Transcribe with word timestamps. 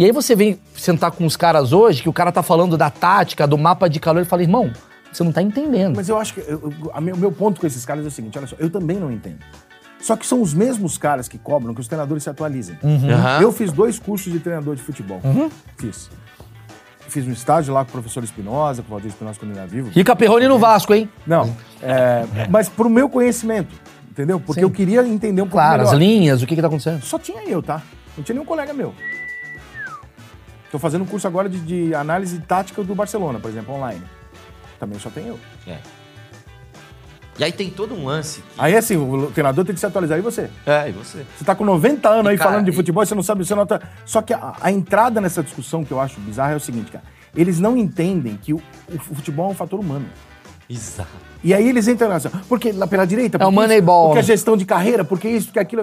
E 0.00 0.04
aí 0.06 0.12
você 0.12 0.34
vem 0.34 0.58
sentar 0.74 1.10
com 1.10 1.26
os 1.26 1.36
caras 1.36 1.74
hoje, 1.74 2.02
que 2.02 2.08
o 2.08 2.12
cara 2.12 2.32
tá 2.32 2.42
falando 2.42 2.74
da 2.74 2.88
tática, 2.88 3.46
do 3.46 3.58
mapa 3.58 3.86
de 3.86 4.00
calor, 4.00 4.22
e 4.22 4.24
fala, 4.24 4.40
irmão, 4.40 4.72
você 5.12 5.22
não 5.22 5.30
tá 5.30 5.42
entendendo. 5.42 5.94
Mas 5.94 6.08
eu 6.08 6.16
acho 6.16 6.32
que 6.32 6.42
a 6.94 7.00
meu, 7.02 7.18
meu 7.18 7.30
ponto 7.30 7.60
com 7.60 7.66
esses 7.66 7.84
caras 7.84 8.02
é 8.06 8.08
o 8.08 8.10
seguinte: 8.10 8.38
olha 8.38 8.46
só, 8.46 8.56
eu 8.58 8.70
também 8.70 8.96
não 8.96 9.12
entendo. 9.12 9.40
Só 10.00 10.16
que 10.16 10.26
são 10.26 10.40
os 10.40 10.54
mesmos 10.54 10.96
caras 10.96 11.28
que 11.28 11.36
cobram 11.36 11.74
que 11.74 11.82
os 11.82 11.86
treinadores 11.86 12.22
se 12.22 12.30
atualizem. 12.30 12.78
Aham. 12.82 13.42
Eu 13.42 13.52
fiz 13.52 13.70
dois 13.72 13.98
cursos 13.98 14.32
de 14.32 14.38
treinador 14.38 14.74
de 14.74 14.80
futebol. 14.80 15.20
Fiz. 15.76 16.08
Fiz 17.06 17.26
um 17.28 17.32
estágio 17.32 17.74
lá 17.74 17.84
com 17.84 17.90
o 17.90 17.92
professor 17.92 18.24
Espinosa, 18.24 18.80
com 18.80 18.88
o 18.88 18.92
Valdir 18.92 19.10
Espinosa 19.10 19.38
quando 19.38 19.50
ele 19.50 19.58
era 19.58 19.68
vivo. 19.68 19.90
Rica 19.90 20.16
Perrone 20.16 20.48
no 20.48 20.58
Vasco, 20.58 20.94
hein? 20.94 21.10
Não, 21.26 21.54
é, 21.82 22.24
mas 22.48 22.70
pro 22.70 22.88
meu 22.88 23.10
conhecimento, 23.10 23.74
entendeu? 24.10 24.40
Porque 24.40 24.60
Sim. 24.60 24.64
eu 24.64 24.70
queria 24.70 25.06
entender 25.06 25.42
um 25.42 25.44
pouco 25.44 25.58
Claro, 25.58 25.82
as 25.82 25.92
melhor. 25.92 25.98
linhas, 25.98 26.40
o 26.42 26.46
que 26.46 26.54
que 26.54 26.62
tá 26.62 26.68
acontecendo. 26.68 27.02
Só 27.04 27.18
tinha 27.18 27.42
eu, 27.46 27.62
tá? 27.62 27.82
Não 28.16 28.24
tinha 28.24 28.32
nenhum 28.34 28.46
colega 28.46 28.72
meu. 28.72 28.94
Tô 30.70 30.78
fazendo 30.78 31.02
um 31.02 31.06
curso 31.06 31.26
agora 31.26 31.48
de, 31.48 31.58
de 31.60 31.94
análise 31.94 32.38
tática 32.40 32.82
do 32.82 32.94
Barcelona, 32.94 33.38
por 33.40 33.50
exemplo, 33.50 33.74
online. 33.74 34.02
Também 34.78 34.98
só 34.98 35.10
tem 35.10 35.26
eu. 35.26 35.38
É. 35.66 35.76
E 37.38 37.44
aí 37.44 37.52
tem 37.52 37.70
todo 37.70 37.94
um 37.94 38.04
lance. 38.06 38.40
que- 38.40 38.46
Aí 38.58 38.76
assim, 38.76 38.96
o 38.96 39.30
treinador 39.32 39.64
tem 39.64 39.74
que 39.74 39.80
se 39.80 39.86
atualizar. 39.86 40.18
E 40.18 40.20
você? 40.22 40.50
É, 40.66 40.88
e 40.88 40.92
você? 40.92 41.24
Você 41.38 41.44
tá 41.44 41.54
com 41.54 41.64
90 41.64 42.08
anos 42.08 42.26
aí 42.28 42.34
E, 42.34 42.38
cara, 42.38 42.50
falando 42.50 42.64
de 42.66 42.70
e- 42.70 42.74
futebol 42.74 43.02
e 43.02 43.06
você 43.06 43.14
não 43.14 43.22
sabe, 43.22 43.44
você 43.44 43.54
não 43.54 43.64
tá... 43.66 43.80
Só 44.04 44.20
que 44.20 44.34
a, 44.34 44.54
a 44.60 44.70
entrada 44.70 45.20
nessa 45.20 45.42
discussão 45.42 45.82
que 45.84 45.90
eu 45.92 45.98
acho 46.00 46.20
bizarra 46.20 46.52
é 46.52 46.56
o 46.56 46.60
seguinte, 46.60 46.90
cara. 46.92 47.04
Eles 47.34 47.58
não 47.58 47.76
entendem 47.76 48.36
que 48.36 48.52
o, 48.52 48.60
o 48.92 48.98
futebol 48.98 49.48
é 49.48 49.52
um 49.52 49.54
fator 49.54 49.80
humano. 49.80 50.04
Exato. 50.68 51.08
E 51.42 51.54
aí 51.54 51.68
eles 51.68 51.88
entram 51.88 52.08
nessa. 52.10 52.30
Porque 52.48 52.72
lá 52.72 52.86
pela 52.86 53.06
direita. 53.06 53.36
É 53.36 53.38
o 53.38 53.40
porque 53.40 53.54
isso, 53.54 53.60
Moneyball, 53.62 54.06
Porque 54.08 54.18
a 54.18 54.22
né? 54.22 54.26
gestão 54.26 54.56
de 54.56 54.64
carreira, 54.64 55.04
porque 55.04 55.28
isso, 55.28 55.46
porque 55.46 55.58
aquilo. 55.58 55.82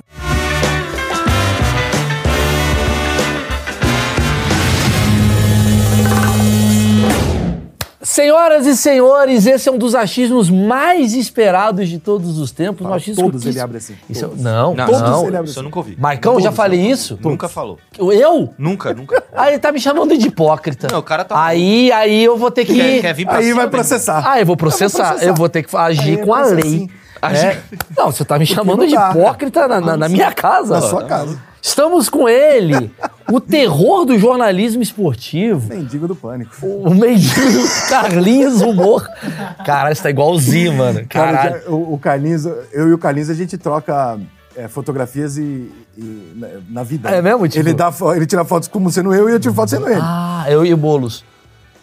Senhoras 8.18 8.66
e 8.66 8.76
senhores, 8.76 9.46
esse 9.46 9.70
é 9.70 9.72
um 9.72 9.78
dos 9.78 9.94
achismos 9.94 10.50
mais 10.50 11.14
esperados 11.14 11.88
de 11.88 12.00
todos 12.00 12.40
os 12.40 12.50
tempos. 12.50 12.82
Um 12.82 12.86
Fala, 12.86 12.96
achismo 12.96 13.24
todos 13.26 13.44
que- 13.44 13.50
ele 13.50 13.60
abre 13.60 13.78
assim, 13.78 13.94
Isso 14.10 14.26
eu- 14.26 14.30
todos. 14.30 14.44
não, 14.44 14.74
Não, 14.74 14.86
Todos 14.88 15.02
não. 15.02 15.28
ele 15.28 15.38
abre 15.38 15.50
Isso 15.52 15.60
eu 15.60 15.62
assim. 15.62 15.66
nunca 15.68 15.78
ouvi. 15.80 15.96
Marcão, 16.00 16.40
já 16.40 16.52
falei 16.52 16.80
isso? 16.82 17.20
Nunca 17.22 17.48
falou. 17.48 17.78
Eu? 18.00 18.52
Nunca, 18.58 18.92
nunca. 18.92 19.24
Ah, 19.38 19.50
ele 19.50 19.60
tá 19.60 19.72
me 19.72 19.80
chamando 19.80 20.18
de 20.18 20.30
hipócrita. 20.30 20.88
Não, 20.92 20.98
o 20.98 21.04
cara 21.04 21.24
tá- 21.24 21.46
Aí, 21.46 21.92
aí 21.92 22.24
eu 22.24 22.36
vou 22.38 22.50
ter 22.50 22.66
que... 22.66 22.74
Quer, 22.74 23.02
quer 23.02 23.14
vir 23.14 23.28
pra 23.28 23.38
Aí 23.38 23.44
cima, 23.46 23.58
vai 23.62 23.70
processar. 23.70 24.24
Ah, 24.28 24.40
eu 24.40 24.48
vou 24.48 24.58
processar. 24.58 25.18
Eu 25.22 25.36
vou, 25.36 25.48
processar. 25.48 25.50
ter 25.50 25.64
que 25.64 25.78
agir 25.78 26.18
Aí 26.20 26.26
com 26.26 26.34
a 26.34 26.42
lei. 26.44 26.64
sim. 26.64 26.90
É. 27.22 27.58
Não, 27.96 28.12
você 28.12 28.26
tá 28.26 28.38
me 28.40 28.46
chamando 28.48 28.86
de 28.88 28.96
dá. 28.96 29.10
hipócriita 29.12 29.68
na, 29.68 29.80
na- 29.80 29.98
na 29.98 30.10
minha 30.10 30.32
casa. 30.32 30.74
Na 30.76 30.82
sua 30.82 31.04
casa. 31.06 31.38
Estamos 31.68 32.08
com 32.08 32.30
ele, 32.30 32.90
o 33.32 33.42
terror 33.42 34.06
do 34.06 34.18
jornalismo 34.18 34.82
esportivo. 34.82 35.68
Mendigo 35.74 36.08
do 36.08 36.16
pânico. 36.16 36.56
O 36.66 36.94
mendigo 36.94 37.68
Carlinhos 37.90 38.62
Humor. 38.62 39.06
Caralho, 39.66 39.96
você 39.96 40.04
tá 40.04 40.10
igualzinho, 40.10 40.74
mano. 40.74 41.06
Cara, 41.10 41.38
Caralho. 41.38 41.62
já- 41.64 41.70
o, 41.70 41.94
o 41.94 42.00
Carlinhos, 42.00 42.46
eu 42.46 42.88
e 42.88 42.94
o 42.94 42.98
Carlinhos, 42.98 43.30
a 43.30 43.34
gente 43.34 43.58
troca 43.58 44.18
é, 44.56 44.68
fotografias 44.70 45.38
e, 45.38 45.70
e 45.98 46.34
na, 46.36 46.48
na 46.70 46.84
vida. 46.84 47.10
É 47.10 47.22
mesmo, 47.22 47.46
tipo? 47.50 47.60
Ele, 47.60 47.74
dá, 47.74 47.94
ele 48.16 48.26
tira 48.26 48.46
fotos 48.46 48.70
como 48.70 48.90
sendo 48.90 49.14
eu 49.14 49.28
e 49.30 49.34
eu 49.34 49.40
tiro 49.40 49.54
fotos 49.54 49.72
sendo 49.72 49.90
ele. 49.90 50.00
Ah, 50.02 50.46
eu 50.48 50.66
e 50.66 50.74
o 50.74 50.78
Boulos. 50.78 51.26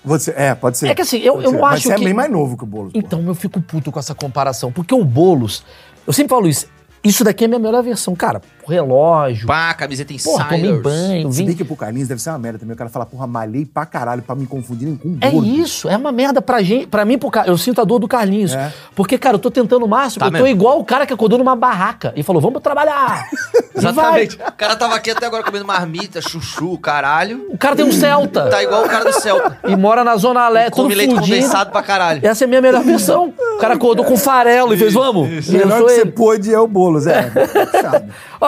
Você, 0.03 0.33
é, 0.37 0.55
pode 0.55 0.79
ser. 0.79 0.89
É 0.89 0.95
que 0.95 1.03
assim, 1.03 1.19
eu- 1.19 1.41
eu 1.43 1.53
não 1.53 1.61
Mas 1.61 1.75
acho 1.75 1.83
você 1.89 1.95
que- 1.95 2.01
é 2.03 2.05
bem 2.05 2.15
mais 2.15 2.31
novo 2.31 2.57
que 2.57 2.65
o 2.65 2.67
Boulos. 2.67 2.93
Então 2.95 3.23
eu 3.27 3.35
fico 3.35 3.61
puto 3.61 3.93
com 3.93 3.98
essa 3.98 4.15
comparação. 4.15 4.73
Porque 4.73 4.95
o 4.95 5.05
Boulos, 5.05 5.63
eu 6.07 6.13
sempre 6.13 6.31
falo 6.31 6.47
isso, 6.48 6.67
isso 7.03 7.23
daqui 7.23 7.45
é 7.45 7.47
a 7.47 7.48
minha 7.48 7.59
melhor 7.61 7.83
versão. 7.83 8.15
Cara, 8.15 8.41
relógio, 8.70 9.47
Pá, 9.47 9.73
camiseta 9.75 10.15
porra, 10.23 10.45
tomei 10.47 10.73
banho, 10.73 11.33
Se 11.33 11.39
vim... 11.39 11.47
bem 11.47 11.57
que 11.57 11.65
pro 11.65 11.77
Carlinhos 11.77 12.09
deve 12.09 12.20
ser 12.23 12.31
uma 12.31 12.39
merda 12.39 12.59
também. 12.59 12.75
O 12.75 12.77
cara 12.79 12.91
fala, 12.91 13.07
porra, 13.07 13.27
malhei 13.27 13.65
pra 13.65 13.84
caralho 13.87 14.23
pra 14.23 14.34
me 14.34 14.47
confundirem 14.47 14.97
com 14.97 15.17
É 15.20 15.31
gordo. 15.31 15.47
isso, 15.47 15.89
é 15.89 15.97
uma 15.97 16.12
merda 16.12 16.41
pra 16.43 16.62
gente, 16.62 16.87
pra 16.87 17.05
mim, 17.05 17.19
pro 17.19 17.31
Car- 17.31 17.47
eu 17.47 17.57
sinto 17.59 17.81
a 17.81 17.85
dor 17.85 17.98
do 17.98 18.09
Carlinhos. 18.09 18.55
É. 18.55 18.73
Porque, 18.95 19.17
cara, 19.19 19.35
eu 19.37 19.39
tô 19.39 19.51
tentando 19.51 19.85
o 19.85 19.89
máximo, 19.89 20.20
Tá 20.20 20.27
eu 20.27 20.30
tô 20.30 20.35
mesmo. 20.45 20.48
igual 20.48 20.79
o 20.80 20.85
cara 20.85 21.07
que 21.07 21.13
acordou 21.13 21.39
numa 21.39 21.57
barraca 21.57 22.13
e 22.17 22.23
falou, 22.23 22.41
vamos 22.41 22.63
trabalhar. 22.63 23.29
Exatamente. 23.77 24.36
vai. 24.39 24.48
O 24.48 24.52
cara 24.52 24.77
tava 24.77 24.95
aqui 24.95 25.11
até 25.11 25.27
agora 25.27 25.42
comendo 25.42 25.64
marmita, 25.67 26.20
chuchu, 26.23 26.79
caralho. 26.79 27.46
O 27.51 27.58
cara 27.58 27.75
tem 27.75 27.85
um 27.85 27.91
Celta 27.92 28.48
Tá 28.48 28.63
igual 28.63 28.85
o 28.85 28.89
cara 28.89 29.05
do 29.05 29.13
Celta. 29.13 29.58
e 29.67 29.75
mora 29.77 30.05
na 30.05 30.17
Zona 30.17 30.48
Leste, 30.48 30.70
tudo 30.70 30.83
Come 30.85 30.95
leite 30.95 31.14
fudido. 31.14 31.35
condensado 31.36 31.70
pra 31.73 31.83
caralho. 31.83 32.20
Essa 32.23 32.45
é 32.45 32.46
a 32.46 32.48
minha 32.48 32.61
melhor 32.61 32.83
versão. 32.85 33.33
O 33.57 33.58
cara 33.58 33.75
acordou 33.75 34.05
com 34.05 34.17
farelo 34.17 34.73
e 34.75 34.77
fez, 34.77 34.92
vamos. 34.95 35.48
Melhor 35.48 35.85
que 35.85 35.92
você 35.92 36.07
pôde 36.07 36.55
é 36.55 36.58
o 36.58 36.67
Boulos, 36.69 37.07
é. 37.07 37.23
Puxado. 37.64 38.05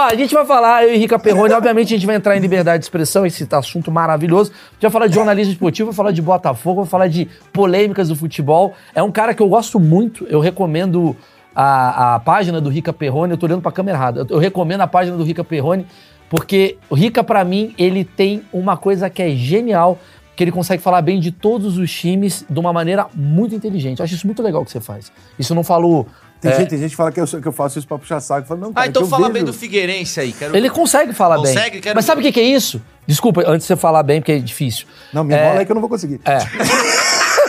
A 0.06 0.14
gente 0.14 0.32
vai 0.32 0.46
falar, 0.46 0.84
eu 0.84 0.94
e 0.94 0.98
Rica 0.98 1.18
Perrone, 1.18 1.52
obviamente 1.52 1.92
a 1.92 1.96
gente 1.96 2.06
vai 2.06 2.14
entrar 2.14 2.36
em 2.36 2.40
liberdade 2.40 2.78
de 2.78 2.84
expressão, 2.84 3.26
esse 3.26 3.46
assunto 3.50 3.90
maravilhoso. 3.90 4.52
A 4.52 4.72
gente 4.74 4.82
vai 4.82 4.90
falar 4.90 5.06
de 5.08 5.14
jornalismo 5.14 5.52
esportivo, 5.52 5.90
vai 5.90 5.96
falar 5.96 6.12
de 6.12 6.22
Botafogo, 6.22 6.82
vai 6.82 6.88
falar 6.88 7.08
de 7.08 7.28
polêmicas 7.52 8.08
do 8.08 8.14
futebol. 8.14 8.72
É 8.94 9.02
um 9.02 9.10
cara 9.10 9.34
que 9.34 9.42
eu 9.42 9.48
gosto 9.48 9.80
muito, 9.80 10.24
eu 10.30 10.38
recomendo 10.38 11.16
a, 11.54 12.14
a 12.14 12.20
página 12.20 12.60
do 12.60 12.70
Rica 12.70 12.92
Perrone, 12.92 13.32
eu 13.32 13.36
tô 13.36 13.46
olhando 13.46 13.62
pra 13.62 13.72
câmera 13.72 13.98
errada, 13.98 14.20
eu, 14.20 14.26
eu 14.30 14.38
recomendo 14.38 14.82
a 14.82 14.86
página 14.86 15.16
do 15.16 15.24
Rica 15.24 15.42
Perrone, 15.42 15.84
porque 16.30 16.78
o 16.88 16.94
Rica, 16.94 17.24
pra 17.24 17.44
mim, 17.44 17.74
ele 17.76 18.04
tem 18.04 18.42
uma 18.52 18.76
coisa 18.76 19.10
que 19.10 19.20
é 19.20 19.30
genial, 19.30 19.98
que 20.36 20.44
ele 20.44 20.52
consegue 20.52 20.80
falar 20.82 21.02
bem 21.02 21.18
de 21.18 21.32
todos 21.32 21.78
os 21.78 21.92
times 21.92 22.44
de 22.48 22.60
uma 22.60 22.72
maneira 22.72 23.06
muito 23.12 23.54
inteligente. 23.56 23.98
Eu 23.98 24.04
acho 24.04 24.14
isso 24.14 24.26
muito 24.26 24.42
legal 24.42 24.64
que 24.64 24.70
você 24.70 24.80
faz. 24.80 25.10
Isso 25.36 25.52
não 25.52 25.64
falo... 25.64 26.06
Tem, 26.40 26.50
é, 26.52 26.56
gente, 26.56 26.68
tem 26.68 26.78
gente 26.78 26.90
que 26.90 26.96
fala 26.96 27.10
que 27.10 27.20
eu, 27.20 27.26
que 27.26 27.46
eu 27.48 27.52
faço 27.52 27.78
isso 27.78 27.88
pra 27.88 27.98
puxar 27.98 28.20
saco. 28.20 28.42
Eu 28.42 28.46
falo, 28.46 28.60
não, 28.60 28.72
cara, 28.72 28.86
Ah, 28.86 28.88
então 28.88 29.00
é 29.02 29.04
que 29.04 29.06
eu 29.06 29.10
fala 29.10 29.22
vejo- 29.28 29.32
bem 29.34 29.44
do 29.44 29.52
Figueirense 29.52 30.20
aí. 30.20 30.32
Quero... 30.32 30.56
Ele 30.56 30.68
consegue 30.70 31.12
falar 31.12 31.36
bem. 31.40 31.54
Consegue? 31.54 31.80
Quero 31.80 31.96
Mas 31.96 32.04
sabe 32.04 32.20
o 32.20 32.24
que, 32.24 32.32
que 32.32 32.40
é 32.40 32.44
isso? 32.44 32.80
Desculpa, 33.06 33.42
antes 33.46 33.66
de 33.66 33.74
você 33.74 33.76
falar 33.76 34.02
bem, 34.02 34.20
porque 34.20 34.32
é 34.32 34.38
difícil. 34.38 34.86
Não, 35.12 35.24
me 35.24 35.34
É, 35.34 35.42
enrola 35.44 35.60
aí 35.60 35.66
que 35.66 35.72
eu 35.72 35.74
não 35.74 35.80
vou 35.80 35.88
conseguir. 35.90 36.20
É. 36.24 36.38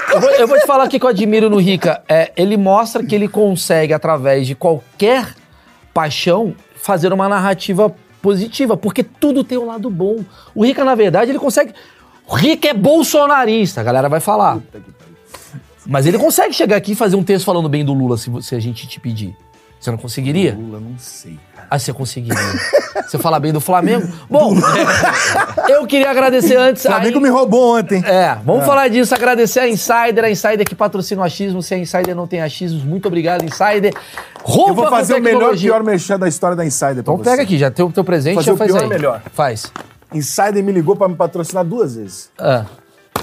Eu 0.09 0.21
vou, 0.21 0.29
eu 0.31 0.47
vou 0.47 0.57
te 0.57 0.65
falar 0.65 0.85
o 0.85 0.89
que 0.89 1.03
eu 1.03 1.07
admiro 1.07 1.49
no 1.49 1.57
Rica. 1.57 2.01
É, 2.07 2.31
ele 2.35 2.55
mostra 2.55 3.03
que 3.05 3.13
ele 3.13 3.27
consegue, 3.27 3.93
através 3.93 4.47
de 4.47 4.55
qualquer 4.55 5.35
paixão, 5.93 6.55
fazer 6.77 7.11
uma 7.11 7.27
narrativa 7.27 7.93
positiva, 8.21 8.77
porque 8.77 9.03
tudo 9.03 9.43
tem 9.43 9.57
um 9.57 9.65
lado 9.65 9.89
bom. 9.89 10.23
O 10.55 10.65
Rica, 10.65 10.83
na 10.85 10.95
verdade, 10.95 11.29
ele 11.31 11.37
consegue. 11.37 11.73
O 12.25 12.33
Rica 12.35 12.69
é 12.69 12.73
bolsonarista, 12.73 13.81
a 13.81 13.83
galera 13.83 14.07
vai 14.07 14.19
falar. 14.21 14.57
Mas 15.87 16.05
ele 16.05 16.17
consegue 16.19 16.53
chegar 16.53 16.75
aqui 16.75 16.91
e 16.91 16.95
fazer 16.95 17.15
um 17.15 17.23
texto 17.23 17.45
falando 17.45 17.69
bem 17.69 17.83
do 17.85 17.93
Lula 17.93 18.17
se, 18.17 18.29
se 18.41 18.53
a 18.55 18.59
gente 18.59 18.87
te 18.87 18.99
pedir. 18.99 19.35
Você 19.79 19.91
não 19.91 19.97
conseguiria? 19.97 20.55
Lula, 20.55 20.79
não 20.79 20.97
sei, 20.97 21.37
cara. 21.55 21.67
Ah, 21.69 21.77
você 21.77 21.93
conseguiria. 21.93 22.41
você 23.07 23.17
falar 23.19 23.39
bem 23.39 23.53
do 23.53 23.61
Flamengo? 23.61 24.07
Bom, 24.27 24.55
eu 25.69 25.85
queria 25.85 26.09
agradecer 26.09 26.55
antes. 26.57 26.83
O 26.83 26.87
Flamengo 26.87 27.17
aí- 27.17 27.23
me 27.23 27.29
roubou 27.29 27.77
ontem. 27.77 28.03
É, 28.03 28.35
vamos 28.43 28.65
falar 28.65 28.87
disso, 28.87 29.13
agradecer 29.13 29.59
a 29.59 29.69
Insider, 29.69 30.23
a 30.23 30.31
Insider 30.31 30.65
que 30.67 30.73
patrocina 30.73 31.21
o 31.21 31.23
achismo. 31.23 31.61
Se 31.61 31.75
a 31.75 31.77
Insider 31.77 32.15
não 32.15 32.25
tem 32.25 32.41
achismos, 32.41 32.83
muito 32.83 33.07
obrigado, 33.07 33.43
Insider. 33.45 33.93
Roupa 34.43 34.71
Eu 34.71 34.75
vou 34.75 34.89
fazer 34.89 35.13
o 35.19 35.21
melhor 35.21 35.55
pior 35.55 35.83
merchan 35.83 36.17
da 36.17 36.27
história 36.27 36.55
da 36.57 36.65
Insider 36.65 37.03
pra 37.03 37.13
Então 37.13 37.17
você. 37.17 37.29
pega 37.29 37.43
aqui, 37.43 37.57
já 37.57 37.69
tem 37.69 37.85
o 37.85 37.91
teu 37.91 38.03
presente, 38.03 38.35
Fazer 38.35 38.47
já 38.47 38.53
o 38.53 38.57
faz 38.57 38.71
pior 38.71 38.81
aí. 38.83 38.89
melhor. 38.89 39.21
Faz. 39.31 39.71
Insider 40.13 40.63
me 40.63 40.71
ligou 40.71 40.95
pra 40.95 41.07
me 41.07 41.15
patrocinar 41.15 41.63
duas 41.63 41.95
vezes. 41.95 42.31
Ah, 42.39 42.65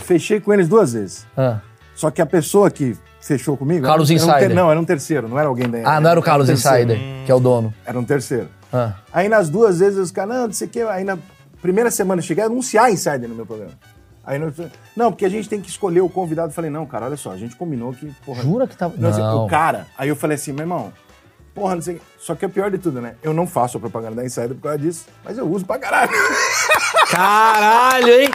Fechei 0.02 0.38
com 0.38 0.52
eles 0.52 0.69
duas 0.69 0.92
vezes. 0.92 1.26
ah. 1.36 1.58
Só 1.94 2.10
que 2.10 2.21
a 2.21 2.27
pessoa 2.27 2.71
que 2.71 2.97
fechou 3.21 3.56
comigo... 3.56 3.87
Carlos 3.87 4.10
era 4.10 4.21
um 4.22 4.27
ter- 4.27 4.32
Insider. 4.32 4.55
Não, 4.56 4.71
era 4.71 4.81
um 4.81 4.84
terceiro, 4.84 5.28
não 5.28 5.38
era 5.38 5.49
alguém 5.49 5.69
da... 5.71 5.78
Ah, 5.97 6.00
não 6.00 6.10
era 6.10 6.19
o 6.19 6.22
Carlos 6.22 6.49
um. 6.49 6.53
Insider, 6.53 6.99
que 7.25 7.31
é 7.31 7.34
o 7.34 7.41
dono. 7.41 7.72
Era 7.87 7.99
um 7.99 8.05
terceiro. 8.05 8.49
Ah. 8.72 8.94
Aí 9.12 9.28
nas 9.28 9.49
duas 9.49 9.78
vezes 9.78 9.99
os 9.99 10.10
caras, 10.10 10.34
não, 10.37 10.47
não 10.49 10.53
sei 10.53 10.66
o 10.66 10.71
quê. 10.71 10.81
Aí 10.82 11.05
na 11.05 11.16
primeira 11.62 11.91
semana 11.91 12.21
eu 12.21 12.25
cheguei 12.27 12.43
a 12.43 12.47
anunciar 12.49 12.91
Insider 12.93 13.28
no 13.28 13.34
meu 13.34 13.47
programa. 13.47 13.72
Aí 14.27 14.38
não, 14.38 14.53
não, 14.97 15.12
porque 15.12 15.25
a 15.25 15.28
gente 15.28 15.49
tem 15.49 15.60
que 15.60 15.69
escolher 15.69 16.00
o 16.00 16.09
convidado. 16.09 16.49
Eu 16.49 16.55
falei, 16.55 16.71
não, 16.71 16.84
cara, 16.87 17.05
olha 17.06 17.16
só, 17.16 17.31
a 17.32 17.37
gente 17.37 17.55
combinou 17.56 17.93
que, 17.93 18.06
porra. 18.25 18.43
Jura 18.43 18.66
que 18.66 18.76
tava- 18.76 18.94
Não, 18.97 19.11
assim, 19.11 19.21
Não. 19.21 19.44
O 19.44 19.49
cara, 19.49 19.87
aí 19.97 20.09
eu 20.09 20.16
falei 20.16 20.34
assim, 20.37 20.50
meu 20.53 20.62
irmão, 20.62 20.93
porra, 21.55 21.75
não 21.75 21.82
sei. 21.82 22.00
Só 22.19 22.34
que 22.34 22.44
é 22.44 22.49
o 22.49 22.50
pior 22.50 22.71
de 22.71 22.78
tudo, 22.78 23.00
né? 23.00 23.15
Eu 23.22 23.32
não 23.34 23.47
faço 23.47 23.76
a 23.76 23.81
propaganda 23.81 24.16
da 24.16 24.25
Insider 24.25 24.55
por 24.55 24.62
causa 24.62 24.78
disso, 24.78 25.05
mas 25.22 25.37
eu 25.38 25.47
uso 25.47 25.65
pra 25.65 25.78
caralho. 25.78 26.11
Caralho, 27.11 28.09
hein? 28.09 28.31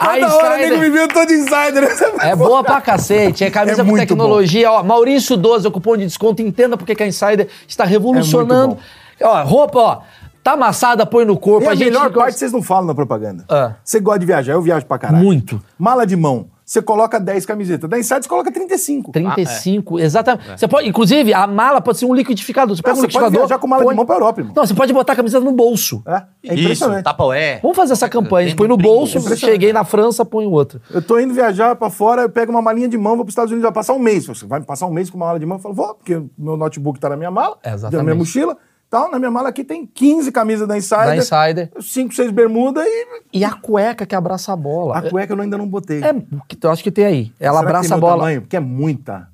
A 0.00 0.14
Toda 0.14 0.34
hora 0.36 0.54
o 0.54 0.58
nego 0.58 0.78
me 0.78 0.90
viu 0.90 1.06
todo 1.08 1.30
Insider. 1.32 1.84
é 2.20 2.34
boa 2.34 2.64
pra 2.64 2.80
cacete, 2.80 3.44
é 3.44 3.50
camisa 3.50 3.82
É 3.82 3.84
com 3.84 3.94
tecnologia. 3.94 4.70
Ó, 4.72 4.82
Maurício 4.82 5.36
12, 5.36 5.68
o 5.68 5.70
cupom 5.70 5.96
de 5.96 6.04
desconto, 6.06 6.40
entenda 6.40 6.76
porque 6.76 6.94
que 6.94 7.02
a 7.02 7.06
Insider 7.06 7.48
está 7.68 7.84
revolucionando. 7.84 8.78
É 9.20 9.26
ó, 9.26 9.42
roupa, 9.44 9.78
ó, 9.78 10.00
tá 10.42 10.52
amassada, 10.52 11.04
põe 11.04 11.24
no 11.24 11.36
corpo. 11.36 11.66
E 11.66 11.68
a, 11.68 11.72
a 11.72 11.74
gente 11.74 11.84
melhor 11.86 12.04
gosta- 12.04 12.18
parte 12.20 12.38
vocês 12.38 12.52
não 12.52 12.62
falam 12.62 12.86
na 12.86 12.94
propaganda. 12.94 13.44
Ah. 13.48 13.72
Você 13.84 14.00
gosta 14.00 14.20
de 14.20 14.26
viajar, 14.26 14.52
eu 14.54 14.62
viajo 14.62 14.86
pra 14.86 14.98
caralho. 14.98 15.22
Muito. 15.22 15.62
Mala 15.78 16.06
de 16.06 16.16
mão, 16.16 16.46
você 16.72 16.80
coloca 16.80 17.20
10 17.20 17.44
camisetas. 17.44 17.88
Da 17.90 17.98
Insider 17.98 18.22
você 18.22 18.28
coloca 18.28 18.50
35. 18.50 19.12
35, 19.12 19.98
exatamente. 20.00 20.58
Você 20.58 20.66
pode, 20.66 20.88
inclusive, 20.88 21.34
a 21.34 21.46
mala 21.46 21.80
pode 21.82 21.98
ser 21.98 22.06
um 22.06 22.14
liquidificador. 22.14 22.74
Você 22.74 22.82
pega 22.82 22.94
Não, 22.96 22.98
um 22.98 23.06
você 23.06 23.12
pode 23.12 23.16
liquidificador. 23.18 23.46
viajar 23.48 23.60
com 23.60 23.66
mala 23.66 23.82
põe- 23.82 23.92
de 23.92 23.96
mão 23.96 24.06
pra 24.06 24.14
Europa, 24.14 24.40
irmão. 24.40 24.54
Não, 24.56 24.66
você 24.66 24.72
pode 24.74 24.92
botar 24.92 25.12
a 25.12 25.16
camiseta 25.16 25.44
no 25.44 25.52
bolso. 25.52 26.02
É, 26.06 26.14
é 26.14 26.54
Isso, 26.54 26.62
impressionante. 26.62 27.04
Tapaué. 27.04 27.58
Vamos 27.60 27.76
fazer 27.76 27.92
essa 27.92 28.08
campanha. 28.08 28.46
A 28.46 28.48
gente 28.48 28.56
põe 28.56 28.68
no 28.68 28.76
bolso, 28.78 29.20
cheguei 29.36 29.72
na 29.72 29.84
França, 29.84 30.24
põe 30.24 30.46
o 30.46 30.50
outro. 30.50 30.80
Eu 30.90 31.02
tô 31.02 31.18
indo 31.18 31.34
viajar 31.34 31.76
pra 31.76 31.90
fora, 31.90 32.22
eu 32.22 32.30
pego 32.30 32.50
uma 32.50 32.62
malinha 32.62 32.88
de 32.88 32.96
mão, 32.96 33.16
vou 33.16 33.24
pros 33.24 33.32
Estados 33.32 33.50
Unidos, 33.52 33.64
vai 33.64 33.72
passar 33.72 33.92
um 33.92 33.98
mês. 33.98 34.26
Você 34.26 34.46
vai 34.46 34.60
passar 34.62 34.86
um 34.86 34.92
mês 34.92 35.10
com 35.10 35.16
uma 35.18 35.26
mala 35.26 35.38
de 35.38 35.44
mão? 35.44 35.58
Eu 35.58 35.62
falo, 35.62 35.74
vou, 35.74 35.94
porque 35.94 36.22
meu 36.38 36.56
notebook 36.56 36.98
tá 36.98 37.08
na 37.10 37.16
minha 37.16 37.30
mala, 37.30 37.58
Exatamente. 37.64 37.96
na 37.96 38.02
minha 38.02 38.14
mochila, 38.14 38.56
Tal. 38.92 39.10
Na 39.10 39.18
minha 39.18 39.30
mala 39.30 39.48
aqui 39.48 39.64
tem 39.64 39.86
15 39.86 40.30
camisas 40.30 40.68
da 40.68 40.76
Insider, 40.76 41.06
Da 41.06 41.16
Insider. 41.16 41.70
5, 41.80 42.12
6 42.14 42.30
bermuda 42.30 42.84
e 42.86 43.06
E 43.32 43.42
a 43.42 43.54
cueca 43.54 44.04
que 44.04 44.14
abraça 44.14 44.52
a 44.52 44.56
bola. 44.56 44.98
a 44.98 45.00
cueca 45.08 45.32
eu 45.32 45.40
ainda 45.40 45.56
não 45.56 45.66
botei. 45.66 46.04
É, 46.04 46.12
que 46.46 46.58
eu 46.60 46.70
acho 46.70 46.82
que 46.84 46.90
tem 46.90 47.06
aí. 47.06 47.32
Ela 47.40 47.60
Será 47.60 47.70
abraça 47.70 47.88
tem 47.88 47.96
a 47.96 48.00
bola. 48.00 48.16
tamanho? 48.18 48.42
Porque 48.42 48.54
é 48.54 48.60
muita. 48.60 49.31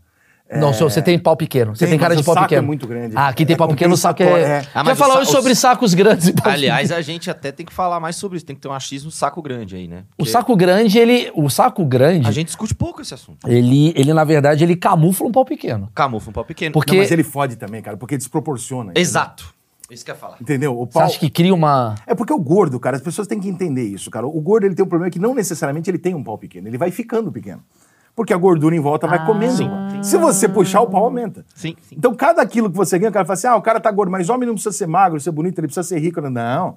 Não, 0.50 0.72
se 0.72 0.82
você 0.82 1.02
tem 1.02 1.18
pau 1.18 1.36
pequeno. 1.36 1.76
Você 1.76 1.80
Tem, 1.84 1.90
tem, 1.90 1.98
cara 1.98 2.14
de 2.16 2.22
o 2.22 2.24
pau 2.24 2.32
saco 2.34 2.46
pequeno. 2.46 2.62
é 2.62 2.66
muito 2.66 2.86
grande. 2.86 3.14
Ah, 3.16 3.32
quem 3.34 3.44
tem 3.44 3.52
É 3.54 3.56
pau 3.56 3.68
pequeno, 3.68 3.92
o 3.92 3.96
saco 3.98 4.22
é. 4.22 4.40
é. 4.40 4.66
Ah, 4.74 4.82
Quer 4.82 4.94
falar 4.96 5.16
o 5.16 5.18
hoje 5.20 5.30
sobre 5.30 5.54
sacos 5.54 5.92
grandes 5.92 6.28
e 6.28 6.32
pau 6.32 6.50
Aliás, 6.50 6.90
a 6.90 7.02
gente 7.02 7.30
até 7.30 7.52
tem 7.52 7.66
que 7.66 7.72
falar 7.72 8.00
mais 8.00 8.16
sobre 8.16 8.38
isso. 8.38 8.46
Tem 8.46 8.56
que 8.56 8.62
ter 8.62 8.68
um 8.68 8.72
achismo 8.72 9.10
saco 9.10 9.42
grande 9.42 9.76
aí, 9.76 9.86
né? 9.86 10.04
O 10.14 10.18
Porque 10.18 10.30
saco 10.32 10.56
grande, 10.56 10.98
ele. 10.98 11.30
O 11.34 11.50
saco 11.50 11.84
grande, 11.84 12.26
A 12.26 12.30
gente 12.30 12.46
discute 12.46 12.74
pouco 12.74 13.02
esse 13.02 13.12
assunto. 13.12 13.46
ele, 13.46 13.92
ele, 13.94 14.14
na 14.14 14.24
verdade, 14.24 14.64
ele 14.64 14.74
camufla 14.74 15.26
um 15.26 15.32
pau 15.32 15.44
pequeno. 15.44 15.90
Camufla 15.94 16.30
um 16.30 16.32
pau 16.32 16.44
pequeno. 16.44 16.72
Porque- 16.72 16.92
Não, 16.92 16.98
mas 17.00 17.10
ele 17.10 17.22
fode 17.24 17.56
também, 17.56 17.82
cara, 17.82 17.96
porque 17.98 18.16
desproporciona. 18.16 18.90
entendeu? 18.92 19.02
Exato. 19.02 19.54
Isso 19.90 20.04
que 20.04 20.10
eu 20.10 20.14
ia 20.14 20.18
falar. 20.20 20.36
Entendeu? 20.40 20.78
O 20.78 20.84
Você 20.86 20.92
pau... 20.92 21.02
acha 21.02 21.18
que 21.18 21.30
cria 21.30 21.54
uma. 21.54 21.94
É 22.06 22.14
porque 22.14 22.32
o 22.32 22.38
gordo, 22.38 22.78
cara, 22.78 22.96
as 22.96 23.02
pessoas 23.02 23.26
têm 23.26 23.40
que 23.40 23.48
entender 23.48 23.84
isso, 23.84 24.10
cara. 24.10 24.26
O 24.26 24.40
gordo 24.40 24.64
ele 24.66 24.74
tem 24.74 24.84
um 24.84 24.88
problema 24.88 25.10
que 25.10 25.18
não 25.18 25.34
necessariamente 25.34 25.90
ele 25.90 25.98
tem 25.98 26.14
um 26.14 26.22
pau 26.22 26.36
pequeno, 26.38 26.68
ele 26.68 26.76
vai 26.78 26.90
ficando 26.90 27.32
pequeno. 27.32 27.62
Porque 28.18 28.34
a 28.34 28.36
gordura 28.36 28.74
em 28.74 28.80
volta 28.80 29.06
vai 29.06 29.24
comendo. 29.24 29.52
Sim, 29.52 29.70
Se 30.02 30.18
você 30.18 30.48
puxar, 30.48 30.80
o 30.80 30.88
pau 30.88 31.04
aumenta. 31.04 31.44
Sim, 31.54 31.76
sim. 31.80 31.94
Então, 31.96 32.12
cada 32.16 32.44
quilo 32.44 32.68
que 32.68 32.76
você 32.76 32.98
ganha, 32.98 33.10
o 33.10 33.12
cara 33.12 33.24
fala 33.24 33.34
assim: 33.34 33.46
ah, 33.46 33.54
o 33.54 33.62
cara 33.62 33.78
tá 33.78 33.88
gordo, 33.92 34.10
mas 34.10 34.28
homem 34.28 34.44
não 34.44 34.54
precisa 34.54 34.76
ser 34.76 34.88
magro, 34.88 35.20
ser 35.20 35.30
bonito, 35.30 35.56
ele 35.60 35.68
precisa 35.68 35.84
ser 35.86 36.00
rico. 36.00 36.20
Não. 36.20 36.74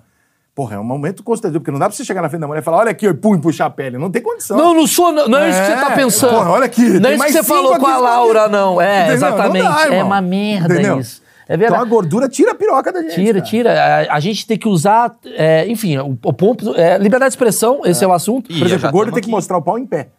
Porra, 0.53 0.75
é 0.75 0.79
um 0.79 0.83
momento 0.83 1.23
constrangedor, 1.23 1.59
porque 1.61 1.71
não 1.71 1.79
dá 1.79 1.87
pra 1.87 1.95
você 1.95 2.05
chegar 2.05 2.21
na 2.21 2.29
frente 2.29 2.41
da 2.41 2.47
mulher 2.47 2.59
e 2.59 2.63
falar: 2.63 2.77
olha 2.77 2.91
aqui, 2.91 3.07
e 3.07 3.13
pum, 3.15 3.39
puxar 3.39 3.65
a 3.65 3.69
pele. 3.71 3.97
Não 3.97 4.11
tem 4.11 4.21
condição. 4.21 4.55
Não, 4.55 4.75
não 4.75 4.85
sou. 4.85 5.11
Não, 5.11 5.27
não 5.27 5.39
é, 5.39 5.49
isso 5.49 5.59
que 5.61 5.65
você 5.65 5.73
tá 5.77 5.91
É, 5.93 5.95
pensando. 5.95 6.29
porra, 6.29 6.51
olha 6.51 6.65
aqui, 6.65 6.99
Não 6.99 7.09
é 7.09 7.15
isso 7.15 7.25
que 7.25 7.31
você 7.31 7.43
falou 7.43 7.75
com 7.79 7.87
a 7.87 7.97
Laura, 7.97 8.47
não. 8.47 8.79
É, 8.79 8.97
Entendeu? 8.99 9.13
exatamente. 9.15 9.63
Não 9.63 9.71
dá, 9.73 9.95
é 9.95 10.03
uma 10.03 10.21
merda 10.21 10.73
Entendeu? 10.75 10.99
isso. 10.99 11.23
É 11.49 11.55
Então 11.55 11.65
a 11.65 11.69
verdade. 11.69 11.89
gordura 11.89 12.29
tira 12.29 12.51
a 12.51 12.55
piroca 12.55 12.93
da 12.93 13.01
gente. 13.01 13.15
Tira, 13.15 13.39
cara. 13.39 13.45
tira. 13.49 13.73
A, 14.11 14.15
a 14.15 14.19
gente 14.19 14.45
tem 14.45 14.57
que 14.59 14.67
usar. 14.67 15.15
é, 15.25 15.67
enfim, 15.67 15.97
o, 15.97 16.15
o 16.23 16.31
ponto. 16.33 16.75
É, 16.75 16.99
liberdade 16.99 17.31
de 17.31 17.33
expressão, 17.33 17.81
esse 17.83 18.03
é, 18.03 18.07
o 18.07 18.13
assunto. 18.13 18.47
Por 18.47 18.67
exemplo, 18.67 18.87
o 18.89 18.91
gordo 18.91 19.11
tem 19.11 19.23
que 19.23 19.29
mostrar 19.31 19.57
o 19.57 19.61
pau 19.63 19.79
em 19.79 19.85
pé. 19.87 20.09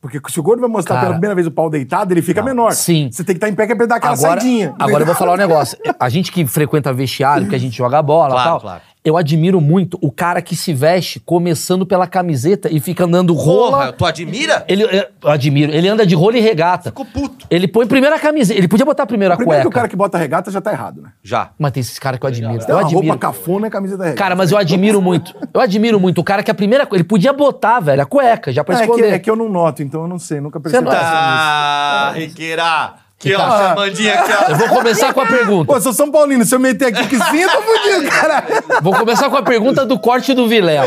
Porque 0.00 0.18
se 0.30 0.40
o 0.40 0.42
gordo 0.42 0.60
vai 0.60 0.70
mostrar 0.70 0.94
Cara. 0.94 1.06
pela 1.08 1.14
primeira 1.16 1.34
vez 1.34 1.46
o 1.46 1.50
pau 1.50 1.68
deitado, 1.68 2.10
ele 2.12 2.22
fica 2.22 2.42
menor. 2.42 2.72
sim. 2.72 3.10
Você 3.12 3.22
tem 3.22 3.34
que 3.34 3.36
estar 3.36 3.48
em 3.50 3.54
pé 3.54 3.66
que 3.66 3.72
é 3.72 3.76
pra 3.76 3.84
dar 3.84 3.96
aquela 3.96 4.14
Agora, 4.14 4.40
saidinha. 4.40 4.74
agora 4.78 5.02
eu 5.02 5.06
vou 5.06 5.14
falar 5.14 5.34
um 5.34 5.36
negócio. 5.36 5.76
A 5.98 6.08
gente 6.08 6.32
que 6.32 6.46
frequenta 6.46 6.90
vestiário, 6.92 7.46
que 7.48 7.54
a 7.54 7.58
gente 7.58 7.76
joga 7.76 8.00
bola 8.00 8.30
e 8.30 8.32
Claro, 8.32 8.48
tal, 8.50 8.60
claro. 8.60 8.80
Eu 9.04 9.16
admiro 9.16 9.60
muito 9.60 9.98
o 10.02 10.12
cara 10.12 10.42
que 10.42 10.54
se 10.54 10.72
veste 10.74 11.18
começando 11.20 11.86
pela 11.86 12.06
camiseta 12.06 12.68
e 12.70 12.78
fica 12.80 13.04
andando 13.04 13.32
rola. 13.32 13.70
Porra, 13.78 13.92
tu 13.92 14.04
admira? 14.06 14.64
Ele, 14.68 14.84
eu 14.84 15.30
admiro. 15.30 15.72
Ele 15.72 15.88
anda 15.88 16.04
de 16.06 16.14
rola 16.14 16.36
e 16.36 16.40
regata. 16.40 16.90
Ficou 16.90 17.04
puto. 17.06 17.46
Ele 17.50 17.66
põe 17.66 17.86
primeiro 17.86 18.14
a 18.14 18.18
camiseta. 18.18 18.58
Ele 18.58 18.68
podia 18.68 18.84
botar 18.84 19.06
primeiro 19.06 19.32
a 19.32 19.36
Primeiro 19.36 19.62
cueca. 19.62 19.70
que 19.70 19.74
o 19.74 19.74
cara 19.74 19.88
que 19.88 19.96
bota 19.96 20.18
regata 20.18 20.50
já 20.50 20.60
tá 20.60 20.70
errado, 20.72 21.00
né? 21.00 21.10
Já. 21.22 21.50
Mas 21.58 21.72
tem 21.72 21.80
esses 21.80 21.98
caras 21.98 22.20
que 22.20 22.26
eu 22.26 22.28
admiro. 22.28 22.58
Tem 22.60 22.68
Eu 22.68 22.74
uma 22.76 22.80
admiro. 22.82 23.06
roupa 23.06 23.18
cafona 23.18 23.66
e 23.68 23.70
camisa 23.70 23.96
da 23.96 24.04
regata. 24.04 24.18
Cara, 24.22 24.36
mas 24.36 24.52
eu 24.52 24.58
admiro 24.58 25.00
muito. 25.00 25.34
Eu 25.52 25.60
admiro 25.60 25.98
muito 25.98 26.20
o 26.20 26.24
cara 26.24 26.42
que 26.42 26.50
a 26.50 26.54
primeira 26.54 26.84
coisa. 26.86 27.00
Ele 27.00 27.08
podia 27.08 27.32
botar, 27.32 27.80
velho, 27.80 28.02
a 28.02 28.06
cueca, 28.06 28.52
já 28.52 28.62
pra 28.62 28.74
é, 28.74 28.78
que, 28.78 28.84
esconder. 28.84 29.12
é 29.14 29.18
que 29.18 29.30
eu 29.30 29.36
não 29.36 29.48
noto, 29.48 29.82
então 29.82 30.02
eu 30.02 30.08
não 30.08 30.18
sei, 30.18 30.40
nunca 30.40 30.60
percebi. 30.60 30.84
não- 30.84 30.92
isso. 30.92 31.00
Ah, 31.02 32.12
Riqueira. 32.14 32.94
Que 33.20 33.34
ó, 33.34 33.40
Ah. 33.40 33.68
chamandinha 33.68 34.14
aqui, 34.14 34.32
ó. 34.32 34.50
Eu 34.50 34.56
vou 34.56 34.68
começar 34.68 35.12
com 35.12 35.20
a 35.20 35.26
pergunta. 35.26 35.66
Pô, 35.66 35.76
eu 35.76 35.80
sou 35.82 35.92
São 35.92 36.10
Paulino, 36.10 36.42
se 36.44 36.54
eu 36.54 36.58
meter 36.58 36.86
aqui 36.86 37.06
que 37.06 37.16
sim, 37.16 37.36
eu 37.42 37.50
tô 37.50 37.60
fudido, 37.62 38.10
cara. 38.10 38.42
Vou 38.82 38.94
começar 38.94 39.28
com 39.28 39.36
a 39.36 39.42
pergunta 39.42 39.84
do 39.84 39.98
corte 39.98 40.32
do 40.32 40.48
Vilela. 40.48 40.86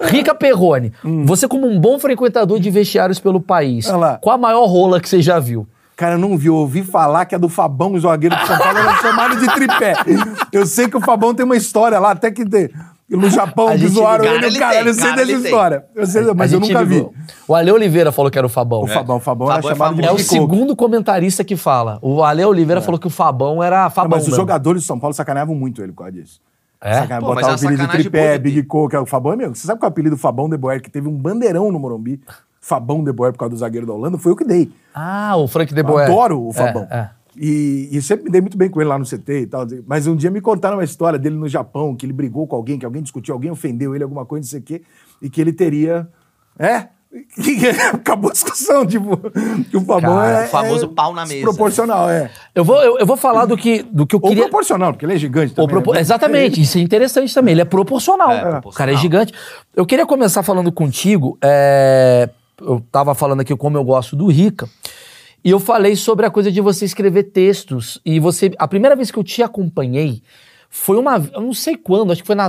Rica 0.00 0.34
Perrone, 0.34 0.90
você 1.26 1.46
como 1.46 1.68
um 1.68 1.78
bom 1.78 1.98
frequentador 1.98 2.58
de 2.58 2.70
vestiários 2.70 3.20
pelo 3.20 3.40
país, 3.40 3.86
qual 4.22 4.34
a 4.34 4.38
maior 4.38 4.64
rola 4.64 4.98
que 5.00 5.08
você 5.08 5.20
já 5.20 5.38
viu? 5.38 5.68
Cara, 5.94 6.14
eu 6.14 6.18
não 6.18 6.36
vi, 6.36 6.48
eu 6.48 6.54
ouvi 6.54 6.82
falar 6.82 7.24
que 7.26 7.34
a 7.34 7.38
do 7.38 7.48
Fabão, 7.48 7.92
o 7.94 8.00
zagueiro 8.00 8.36
de 8.36 8.46
São 8.46 8.58
Paulo, 8.58 8.78
era 8.78 8.94
chamado 8.96 9.36
de 9.36 9.46
tripé. 9.46 9.94
Eu 10.52 10.66
sei 10.66 10.88
que 10.88 10.96
o 10.96 11.00
Fabão 11.00 11.34
tem 11.34 11.44
uma 11.44 11.56
história 11.56 11.98
lá, 11.98 12.10
até 12.10 12.30
que 12.30 12.44
tem- 12.48 12.68
no 13.08 13.30
Japão, 13.30 13.68
A 13.68 13.72
que 13.72 13.78
gente- 13.78 13.92
zoaram 13.92 14.24
cara, 14.24 14.46
ele, 14.46 14.58
cara, 14.58 14.72
tem, 14.78 14.86
eu 14.86 14.94
sei 14.94 15.02
cara, 15.04 15.16
dessa 15.16 15.32
tem. 15.32 15.44
história. 15.44 15.84
Eu 15.94 16.06
sei, 16.06 16.22
mas 16.34 16.52
eu 16.52 16.60
nunca 16.60 16.84
vi. 16.84 17.06
O 17.46 17.54
Ale 17.54 17.70
Oliveira 17.70 18.10
falou 18.10 18.30
que 18.30 18.38
era 18.38 18.46
o 18.46 18.50
Fabão. 18.50 18.82
O 18.82 18.86
Fabão, 18.86 19.16
o 19.16 19.20
Fabão, 19.20 19.46
Fabão 19.46 19.50
era 19.58 19.66
é 19.66 19.76
chamado 19.76 19.94
de 19.96 20.04
É 20.06 20.12
o 20.12 20.18
segundo 20.18 20.74
comentarista 20.74 21.44
que 21.44 21.56
fala. 21.56 21.98
O 22.02 22.22
Ale 22.24 22.44
Oliveira 22.44 22.80
falou 22.80 22.98
que 22.98 23.06
o 23.06 23.10
Fabão 23.10 23.62
era 23.62 23.84
Não, 23.84 23.90
Fabão. 23.90 24.10
mas 24.10 24.22
os 24.22 24.28
mesmo. 24.28 24.40
jogadores 24.42 24.82
de 24.82 24.88
São 24.88 24.98
Paulo 24.98 25.14
sacaneavam 25.14 25.54
muito 25.54 25.82
ele 25.82 25.92
por 25.92 25.98
causa 26.04 26.12
disso. 26.12 26.40
É? 26.80 26.94
Sacane- 26.94 27.20
Pô, 27.20 27.28
mas 27.34 27.36
botar 27.36 27.48
é 27.48 27.50
o 27.50 27.54
apelido 27.54 27.72
de 27.76 27.80
sacanagem 27.82 28.10
tripé, 28.10 28.38
Big 28.38 28.62
Coco, 28.64 28.96
o 28.98 29.06
Fabão 29.06 29.32
é 29.32 29.36
meu. 29.36 29.54
Você 29.54 29.66
sabe 29.66 29.80
qual 29.80 29.86
é 29.86 29.90
o 29.90 29.92
apelido 29.92 30.16
do 30.16 30.20
Fabão 30.20 30.48
de 30.48 30.56
Boer, 30.56 30.82
que 30.82 30.90
teve 30.90 31.08
um 31.08 31.12
bandeirão 31.16 31.70
no 31.72 31.78
Morumbi? 31.78 32.20
Fabão 32.60 33.02
de 33.04 33.12
Boer 33.12 33.32
por 33.32 33.38
causa 33.38 33.54
do 33.54 33.58
zagueiro 33.58 33.86
da 33.86 33.92
Holanda, 33.92 34.18
foi 34.18 34.32
eu 34.32 34.36
que 34.36 34.44
dei. 34.44 34.70
Ah, 34.94 35.36
o 35.36 35.46
Frank 35.46 35.72
de 35.72 35.80
Eu 35.80 35.84
Boer. 35.84 36.06
adoro 36.10 36.48
o 36.48 36.52
Fabão. 36.52 36.86
É, 36.90 36.96
é. 36.98 37.10
E, 37.38 37.88
e 37.92 38.00
sempre 38.02 38.24
me 38.24 38.30
dei 38.30 38.40
muito 38.40 38.56
bem 38.56 38.70
com 38.70 38.80
ele 38.80 38.88
lá 38.88 38.98
no 38.98 39.04
CT 39.04 39.40
e 39.40 39.46
tal. 39.46 39.66
Mas 39.86 40.06
um 40.06 40.16
dia 40.16 40.30
me 40.30 40.40
contaram 40.40 40.78
uma 40.78 40.84
história 40.84 41.18
dele 41.18 41.36
no 41.36 41.48
Japão, 41.48 41.94
que 41.94 42.06
ele 42.06 42.12
brigou 42.12 42.46
com 42.46 42.56
alguém, 42.56 42.78
que 42.78 42.84
alguém 42.86 43.02
discutiu, 43.02 43.34
alguém 43.34 43.50
ofendeu 43.50 43.94
ele, 43.94 44.02
alguma 44.04 44.24
coisa, 44.24 44.44
não 44.44 44.50
sei 44.50 44.60
o 44.60 44.62
quê, 44.62 44.82
e 45.20 45.28
que 45.28 45.40
ele 45.40 45.52
teria. 45.52 46.08
É? 46.58 46.88
Acabou 47.94 48.30
a 48.30 48.32
discussão, 48.32 48.84
tipo, 48.86 49.16
que 49.70 49.76
o 49.76 49.80
Fabão 49.80 50.22
é. 50.22 50.44
o 50.44 50.48
famoso 50.48 50.84
é 50.86 50.88
pau 50.88 51.14
na 51.14 51.24
mesa. 51.24 51.42
Proporcional, 51.42 52.10
é. 52.10 52.30
Eu 52.54 52.64
vou, 52.64 52.82
eu, 52.82 52.98
eu 52.98 53.06
vou 53.06 53.16
falar 53.16 53.46
do 53.46 53.56
que, 53.56 53.82
do 53.82 54.06
que 54.06 54.14
eu 54.16 54.20
Ou 54.22 54.28
queria. 54.28 54.44
proporcional, 54.44 54.92
porque 54.92 55.06
ele 55.06 55.14
é 55.14 55.18
gigante 55.18 55.50
Ou 55.52 55.54
também. 55.66 55.68
propor- 55.68 55.94
né? 55.94 56.00
Exatamente, 56.00 56.60
isso 56.60 56.76
é 56.78 56.80
interessante 56.80 57.32
também. 57.32 57.52
Ele 57.52 57.62
é 57.62 57.64
proporcional. 57.64 58.30
É, 58.32 58.34
O 58.34 58.38
cara 58.40 58.48
é 58.48 58.52
proporcional. 58.60 58.96
gigante. 58.96 59.32
Eu 59.74 59.86
queria 59.86 60.04
começar 60.04 60.42
falando 60.42 60.70
contigo. 60.72 61.38
é, 61.42 62.28
Eu 62.60 62.82
tava 62.92 63.14
falando 63.14 63.40
aqui 63.40 63.54
como 63.56 63.76
eu 63.78 63.84
gosto 63.84 64.14
do 64.16 64.26
Rica. 64.26 64.68
E 65.46 65.50
eu 65.50 65.60
falei 65.60 65.94
sobre 65.94 66.26
a 66.26 66.30
coisa 66.30 66.50
de 66.50 66.60
você 66.60 66.84
escrever 66.84 67.22
textos. 67.22 68.00
E 68.04 68.18
você. 68.18 68.50
A 68.58 68.66
primeira 68.66 68.96
vez 68.96 69.12
que 69.12 69.16
eu 69.16 69.22
te 69.22 69.44
acompanhei 69.44 70.20
foi 70.68 70.96
uma. 70.96 71.24
Eu 71.32 71.40
não 71.40 71.54
sei 71.54 71.76
quando, 71.76 72.10
acho 72.10 72.20
que 72.20 72.26
foi 72.26 72.34
na 72.34 72.48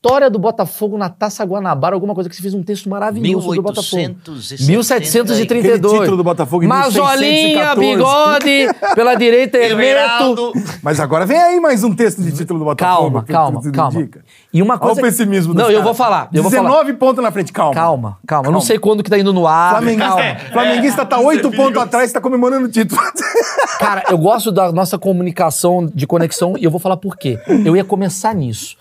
vitória 0.00 0.30
do 0.30 0.38
Botafogo 0.38 0.96
na 0.96 1.08
Taça 1.08 1.44
Guanabara, 1.44 1.94
alguma 1.94 2.14
coisa 2.14 2.30
que 2.30 2.36
você 2.36 2.40
fez 2.42 2.54
um 2.54 2.62
texto 2.62 2.88
maravilhoso 2.88 3.52
do 3.52 3.60
Botafogo. 3.62 3.96
1870 3.96 4.64
1732. 4.66 5.74
Aquele 5.84 5.98
título 6.00 6.16
do 6.16 6.24
Botafogo 6.24 6.62
em 6.64 6.68
Mazolinha, 6.68 7.74
1614. 7.74 7.96
bigode, 7.96 8.94
pela 8.94 9.14
direita, 9.16 9.58
Hermeto. 9.58 10.52
Mas 10.82 11.00
agora 11.00 11.26
vem 11.26 11.36
aí 11.36 11.58
mais 11.60 11.82
um 11.82 11.92
texto 11.92 12.22
de 12.22 12.30
título 12.30 12.60
do 12.60 12.64
Botafogo. 12.64 13.02
Calma, 13.02 13.24
que 13.24 13.32
calma, 13.32 13.72
calma. 13.72 14.00
indica. 14.00 14.24
E 14.52 14.62
uma 14.62 14.74
Olha 14.74 14.80
coisa. 14.80 15.00
o 15.00 15.04
pessimismo 15.04 15.52
Não, 15.52 15.68
eu 15.68 15.82
vou 15.82 15.92
falar. 15.94 16.28
Eu 16.32 16.42
vou 16.44 16.50
19 16.50 16.76
falar. 16.84 16.94
pontos 16.96 17.24
na 17.24 17.32
frente, 17.32 17.52
calma. 17.52 17.74
Calma, 17.74 18.18
calma. 18.24 18.48
Eu 18.48 18.52
não 18.52 18.60
sei 18.60 18.78
quando 18.78 19.02
que 19.02 19.10
tá 19.10 19.18
indo 19.18 19.32
no 19.32 19.48
ar. 19.48 19.70
Flamenguista, 19.72 20.08
Calma. 20.14 20.38
Flamenguista 20.52 21.06
tá 21.06 21.18
8 21.18 21.50
pontos 21.50 21.82
atrás, 21.82 22.12
tá 22.12 22.20
comemorando 22.20 22.66
o 22.66 22.70
título. 22.70 23.00
Cara, 23.80 24.04
eu 24.08 24.16
gosto 24.18 24.52
da 24.52 24.70
nossa 24.70 24.96
comunicação 24.96 25.86
de 25.92 26.06
conexão 26.06 26.54
e 26.56 26.62
eu 26.62 26.70
vou 26.70 26.78
falar 26.78 26.96
por 26.98 27.16
quê. 27.16 27.36
Eu 27.64 27.76
ia 27.76 27.84
começar 27.84 28.32
nisso. 28.32 28.76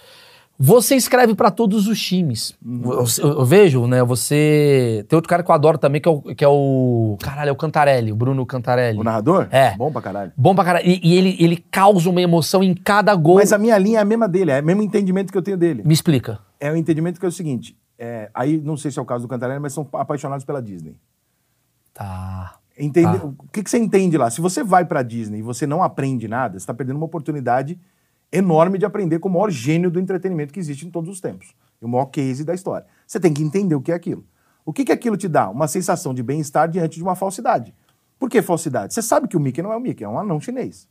Você 0.59 0.95
escreve 0.95 1.35
pra 1.35 1.51
todos 1.51 1.87
os 1.87 2.01
times. 2.01 2.57
Eu, 2.65 3.05
eu- 3.19 3.39
eu 3.39 3.45
vejo, 3.45 3.85
né? 3.85 4.03
Você. 4.03 5.05
Tem 5.07 5.15
outro 5.15 5.29
cara 5.29 5.43
que 5.43 5.51
eu 5.51 5.53
adoro 5.55 5.77
também, 5.77 6.01
que 6.01 6.07
é 6.07 6.11
o. 6.11 6.21
Que 6.35 6.43
é 6.43 6.47
o 6.47 7.15
caralho, 7.21 7.49
é 7.49 7.51
o 7.51 7.55
Cantarelli, 7.55 8.11
o 8.11 8.15
Bruno 8.15 8.43
Cantarelli. 8.45 8.97
O 8.99 9.03
narrador? 9.03 9.47
É. 9.51 9.75
Bom 9.77 9.91
pra 9.91 10.01
caralho. 10.01 10.31
Bom 10.35 10.55
pra 10.55 10.63
caralho. 10.65 10.87
E, 10.87 10.99
e 11.03 11.15
ele, 11.15 11.37
ele 11.39 11.57
causa 11.57 12.09
uma 12.09 12.21
emoção 12.21 12.63
em 12.63 12.73
cada 12.73 13.13
gol. 13.13 13.35
Mas 13.35 13.53
a 13.53 13.57
minha 13.59 13.77
linha 13.77 13.99
é 13.99 14.01
a 14.01 14.05
mesma 14.05 14.27
dele, 14.27 14.49
é 14.51 14.59
o 14.59 14.65
mesmo 14.65 14.81
entendimento 14.81 15.31
que 15.31 15.37
eu 15.37 15.43
tenho 15.43 15.57
dele. 15.57 15.83
Me 15.85 15.93
explica. 15.93 16.39
É 16.59 16.71
o 16.71 16.75
entendimento 16.75 17.19
que 17.19 17.25
é 17.25 17.29
o 17.29 17.31
seguinte: 17.31 17.77
é, 17.99 18.31
aí 18.33 18.57
não 18.57 18.75
sei 18.75 18.89
se 18.89 18.97
é 18.97 19.01
o 19.01 19.05
caso 19.05 19.25
do 19.25 19.29
Cantarelli, 19.29 19.59
mas 19.59 19.73
são 19.73 19.87
apaixonados 19.93 20.43
pela 20.43 20.59
Disney. 20.61 20.95
Tá. 21.93 22.55
Entende? 22.79 23.19
Tá. 23.19 23.25
O 23.25 23.35
que, 23.51 23.63
que 23.63 23.69
você 23.69 23.77
entende 23.77 24.17
lá? 24.17 24.29
Se 24.29 24.39
você 24.41 24.63
vai 24.63 24.85
pra 24.85 25.01
Disney 25.03 25.39
e 25.39 25.41
você 25.41 25.65
não 25.65 25.81
aprende 25.81 26.27
nada, 26.27 26.59
você 26.59 26.65
tá 26.65 26.73
perdendo 26.73 26.97
uma 26.97 27.05
oportunidade 27.05 27.77
enorme 28.31 28.77
de 28.77 28.85
aprender 28.85 29.19
com 29.19 29.29
o 29.29 29.31
maior 29.31 29.49
gênio 29.49 29.89
do 29.89 29.99
entretenimento 29.99 30.53
que 30.53 30.59
existe 30.59 30.85
em 30.85 30.91
todos 30.91 31.09
os 31.09 31.21
tempos. 31.21 31.55
E 31.81 31.85
o 31.85 31.87
maior 31.87 32.05
case 32.05 32.43
da 32.43 32.53
história. 32.53 32.85
Você 33.05 33.19
tem 33.19 33.33
que 33.33 33.43
entender 33.43 33.75
o 33.75 33.81
que 33.81 33.91
é 33.91 33.95
aquilo. 33.95 34.25
O 34.65 34.73
que, 34.73 34.83
que 34.83 34.91
aquilo 34.91 35.15
te 35.15 35.27
dá? 35.27 35.49
Uma 35.49 35.67
sensação 35.67 36.13
de 36.13 36.21
bem-estar 36.21 36.67
diante 36.67 36.97
de 36.97 37.03
uma 37.03 37.15
falsidade. 37.15 37.73
Por 38.19 38.29
que 38.29 38.41
falsidade? 38.41 38.93
Você 38.93 39.01
sabe 39.01 39.27
que 39.27 39.37
o 39.37 39.39
Mickey 39.39 39.61
não 39.61 39.71
é 39.71 39.77
o 39.77 39.79
Mickey, 39.79 40.03
é 40.03 40.09
um 40.09 40.19
anão 40.19 40.41
chinês. 40.41 40.87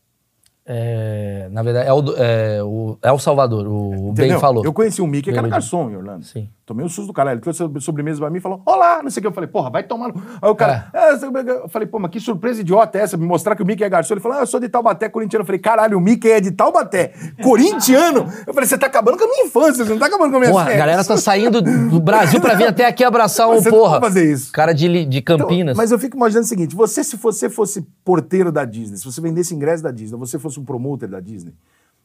É, 0.69 1.49
na 1.53 1.63
verdade, 1.63 1.89
é 1.89 1.93
o, 1.93 2.01
é 2.17 2.61
o, 2.63 2.99
é 3.01 3.13
o 3.13 3.19
Salvador, 3.21 3.69
o 3.69 4.13
Ben 4.13 4.25
Entendeu? 4.27 4.41
falou. 4.41 4.65
Eu 4.65 4.73
conheci 4.73 5.01
um 5.01 5.07
Mickey 5.07 5.31
que 5.33 5.39
era 5.39 5.47
garçom 5.47 5.89
em 5.91 5.97
Orlando. 5.97 6.25
Sim. 6.25 6.49
Tomei 6.67 6.85
um 6.85 6.89
susto 6.89 7.07
do 7.07 7.13
caralho. 7.13 7.37
Ele 7.37 7.41
trouxe 7.43 7.63
sobremesa 7.81 8.19
pra 8.19 8.29
mim 8.29 8.39
e 8.39 8.41
falou: 8.41 8.61
Olá, 8.67 9.01
não 9.01 9.09
sei 9.09 9.21
o 9.21 9.23
que. 9.23 9.29
Eu 9.29 9.33
falei, 9.33 9.49
porra, 9.49 9.71
vai 9.71 9.85
tomar. 9.85 10.09
no-" 10.09 10.21
Aí 10.43 10.51
o 10.51 10.57
cara, 10.57 10.89
"É, 10.93 11.13
eu 11.15 11.69
falei, 11.69 11.87
pô, 11.87 12.01
mas 12.01 12.11
que 12.11 12.19
surpresa 12.19 12.61
idiota 12.61 12.99
é 12.99 13.03
essa? 13.03 13.17
Me 13.17 13.25
mostrar 13.25 13.55
que 13.55 13.63
o 13.63 13.67
Mickey 13.67 13.85
é 13.85 13.89
garçom. 13.89 14.15
Ele 14.15 14.21
falou, 14.21 14.39
ah, 14.39 14.41
eu 14.41 14.47
sou 14.49 14.59
de 14.59 14.69
Taubaté, 14.69 15.09
corintiano. 15.09 15.43
Eu 15.43 15.47
falei, 15.47 15.61
caralho, 15.61 15.97
o 15.97 16.01
Mickey 16.01 16.29
é 16.29 16.41
de 16.41 16.51
Taubaté, 16.51 17.13
corintiano? 17.45 18.27
Eu 18.45 18.53
falei, 18.53 18.69
você 18.69 18.77
tá 18.77 18.87
acabando 18.87 19.17
com 19.17 19.25
a 19.25 19.29
minha 19.29 19.45
infância, 19.45 19.85
você 19.85 19.93
não 19.93 19.99
tá 20.01 20.07
acabando 20.07 20.31
com 20.33 20.37
a 20.39 20.41
minha 20.41 20.51
Porra, 20.51 20.73
a 20.73 20.77
galera 20.77 21.05
tá 21.05 21.17
saindo 21.17 21.63
do 21.63 22.01
Brasil 22.01 22.41
pra 22.41 22.55
vir 22.55 22.67
até 22.67 22.85
aqui 22.87 23.05
abraçar 23.05 23.49
um 23.49 23.55
você 23.55 23.71
não 23.71 23.79
porra. 23.79 24.01
pode 24.01 24.15
fazer 24.15 24.33
isso. 24.33 24.53
Cara 24.53 24.73
de, 24.73 25.05
de 25.05 25.19
Então, 25.19 25.39
Campinas. 25.39 25.77
mas 25.77 25.93
eu 25.93 25.99
fico 26.01 26.17
imaginando 26.17 26.47
o 26.47 26.49
seguinte: 26.49 26.75
você, 26.75 27.05
se 27.05 27.17
você 27.17 27.49
fosse 27.49 27.87
porteiro 28.07 28.53
da 28.53 28.65
Disney, 28.65 28.97
se 28.97 29.05
você 29.05 29.21
vendesse 29.21 29.53
ingresso 29.53 29.83
da 29.83 29.91
Disney, 29.91 30.17
você 30.17 30.39
fosse 30.39 30.61
um 30.61 30.65
promoter 30.65 31.09
da 31.09 31.19
Disney, 31.19 31.53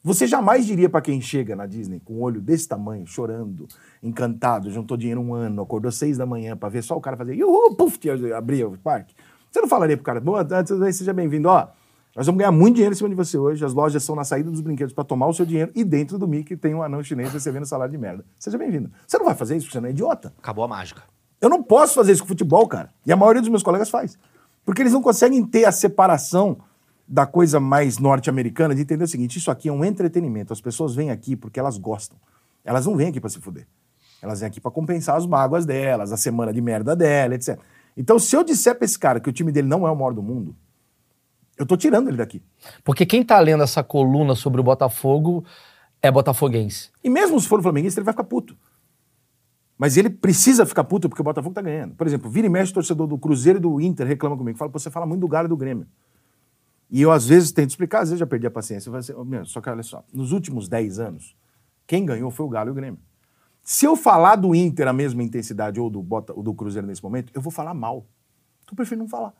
você 0.03 0.25
jamais 0.25 0.65
diria 0.65 0.89
pra 0.89 0.99
quem 0.99 1.21
chega 1.21 1.55
na 1.55 1.67
Disney 1.67 2.01
com 2.03 2.15
um 2.15 2.21
olho 2.23 2.41
desse 2.41 2.67
tamanho, 2.67 3.05
chorando, 3.05 3.67
encantado, 4.01 4.71
juntou 4.71 4.97
dinheiro 4.97 5.21
um 5.21 5.35
ano, 5.35 5.61
acordou 5.61 5.91
seis 5.91 6.17
da 6.17 6.25
manhã 6.25 6.57
pra 6.57 6.69
ver 6.69 6.81
só 6.81 6.97
o 6.97 6.99
cara 6.99 7.15
fazer 7.15 7.35
yuhu, 7.35 7.75
puf, 7.75 7.99
abrir 8.35 8.65
o 8.65 8.75
parque. 8.79 9.13
Você 9.51 9.61
não 9.61 9.67
falaria 9.67 9.95
pro 9.95 10.03
cara, 10.03 10.19
boa 10.19 10.43
tarde, 10.43 10.91
seja 10.91 11.13
bem-vindo, 11.13 11.47
ó. 11.47 11.67
Nós 12.15 12.25
vamos 12.25 12.39
ganhar 12.39 12.51
muito 12.51 12.75
dinheiro 12.75 12.93
em 12.93 12.97
cima 12.97 13.07
de 13.07 13.15
você 13.15 13.37
hoje. 13.37 13.63
As 13.63 13.73
lojas 13.73 14.03
são 14.03 14.15
na 14.15 14.23
saída 14.23 14.49
dos 14.49 14.59
brinquedos 14.59 14.93
para 14.93 15.03
tomar 15.03 15.27
o 15.27 15.33
seu 15.33 15.45
dinheiro 15.45 15.71
e 15.75 15.83
dentro 15.83 16.17
do 16.17 16.27
Mickey 16.27 16.57
tem 16.57 16.73
um 16.73 16.81
anão 16.81 17.03
chinês 17.03 17.31
recebendo 17.31 17.67
salário 17.67 17.91
de 17.91 17.97
merda. 17.97 18.25
Seja 18.39 18.57
bem-vindo. 18.57 18.91
Você 19.07 19.19
não 19.19 19.25
vai 19.25 19.35
fazer 19.35 19.55
isso 19.55 19.67
porque 19.67 19.77
você 19.77 19.81
não 19.81 19.87
é 19.87 19.91
idiota. 19.91 20.33
Acabou 20.39 20.63
a 20.65 20.67
mágica. 20.67 21.03
Eu 21.39 21.47
não 21.47 21.61
posso 21.61 21.93
fazer 21.93 22.11
isso 22.11 22.23
com 22.23 22.27
futebol, 22.27 22.67
cara. 22.67 22.91
E 23.05 23.13
a 23.13 23.15
maioria 23.15 23.41
dos 23.41 23.49
meus 23.49 23.63
colegas 23.63 23.89
faz. 23.89 24.17
Porque 24.65 24.81
eles 24.81 24.93
não 24.93 25.01
conseguem 25.01 25.43
ter 25.45 25.65
a 25.65 25.71
separação 25.71 26.57
da 27.07 27.25
coisa 27.25 27.59
mais 27.59 27.97
norte-americana 27.97 28.73
de 28.73 28.81
entender 28.81 29.03
o 29.03 29.07
seguinte: 29.07 29.37
isso 29.37 29.51
aqui 29.51 29.69
é 29.69 29.71
um 29.71 29.83
entretenimento. 29.83 30.53
As 30.53 30.61
pessoas 30.61 30.95
vêm 30.95 31.11
aqui 31.11 31.35
porque 31.35 31.59
elas 31.59 31.77
gostam. 31.77 32.17
Elas 32.63 32.85
não 32.85 32.95
vêm 32.95 33.07
aqui 33.07 33.19
para 33.19 33.29
se 33.29 33.39
fuder. 33.39 33.67
Elas 34.21 34.39
vêm 34.39 34.47
aqui 34.47 34.61
para 34.61 34.71
compensar 34.71 35.15
as 35.15 35.25
mágoas 35.25 35.65
delas, 35.65 36.11
a 36.11 36.17
semana 36.17 36.53
de 36.53 36.61
merda 36.61 36.95
dela, 36.95 37.35
etc. 37.35 37.59
Então, 37.97 38.19
se 38.19 38.35
eu 38.35 38.43
disser 38.43 38.75
pra 38.75 38.85
esse 38.85 38.97
cara 38.97 39.19
que 39.19 39.29
o 39.29 39.33
time 39.33 39.51
dele 39.51 39.67
não 39.67 39.85
é 39.87 39.91
o 39.91 39.95
maior 39.95 40.13
do 40.13 40.21
mundo, 40.21 40.55
eu 41.57 41.65
tô 41.65 41.75
tirando 41.75 42.07
ele 42.07 42.17
daqui. 42.17 42.41
Porque 42.83 43.05
quem 43.05 43.23
tá 43.23 43.39
lendo 43.39 43.63
essa 43.63 43.83
coluna 43.83 44.35
sobre 44.35 44.61
o 44.61 44.63
Botafogo 44.63 45.43
é 46.01 46.09
botafoguense. 46.09 46.89
E 47.03 47.09
mesmo 47.09 47.39
se 47.39 47.47
for 47.47 47.59
o 47.59 47.63
flamenguista, 47.63 47.99
ele 47.99 48.05
vai 48.05 48.13
ficar 48.13 48.23
puto. 48.23 48.55
Mas 49.81 49.97
ele 49.97 50.11
precisa 50.11 50.63
ficar 50.63 50.83
puto 50.83 51.09
porque 51.09 51.23
o 51.23 51.25
Botafogo 51.25 51.55
tá 51.55 51.61
ganhando. 51.63 51.95
Por 51.95 52.05
exemplo, 52.05 52.29
vira 52.29 52.45
e 52.45 52.49
mexe, 52.51 52.71
torcedor 52.71 53.07
do 53.07 53.17
Cruzeiro 53.17 53.57
e 53.57 53.59
do 53.59 53.81
Inter 53.81 54.05
reclama 54.05 54.37
comigo. 54.37 54.55
Fala, 54.55 54.69
"Pô, 54.69 54.77
você 54.77 54.91
fala 54.91 55.07
muito 55.07 55.21
do 55.21 55.27
Galo 55.27 55.47
e 55.47 55.49
do 55.49 55.57
Grêmio. 55.57 55.87
E 56.87 57.01
eu, 57.01 57.11
às 57.11 57.25
vezes, 57.25 57.51
tento 57.51 57.71
explicar, 57.71 58.01
às 58.01 58.09
vezes 58.09 58.19
já 58.19 58.27
perdi 58.27 58.45
a 58.45 58.51
paciência. 58.51 58.95
Assim, 58.95 59.11
"Ô, 59.13 59.25
meu, 59.25 59.43
só 59.43 59.59
que 59.59 59.67
olha 59.71 59.81
só, 59.81 60.03
nos 60.13 60.33
últimos 60.33 60.69
10 60.69 60.99
anos, 60.99 61.35
quem 61.87 62.05
ganhou 62.05 62.29
foi 62.29 62.45
o 62.45 62.49
Galo 62.49 62.69
e 62.69 62.71
o 62.73 62.75
Grêmio. 62.75 62.99
Se 63.63 63.85
eu 63.87 63.95
falar 63.95 64.35
do 64.35 64.53
Inter 64.53 64.87
a 64.87 64.93
mesma 64.93 65.23
intensidade 65.23 65.79
ou 65.79 65.89
do, 65.89 65.99
Bota, 66.03 66.31
ou 66.31 66.43
do 66.43 66.53
Cruzeiro 66.53 66.85
nesse 66.85 67.01
momento, 67.01 67.31
eu 67.33 67.41
vou 67.41 67.51
falar 67.51 67.73
mal. 67.73 68.05
Então 68.61 68.73
eu 68.73 68.75
prefiro 68.75 68.99
não 68.99 69.07
falar. 69.07 69.33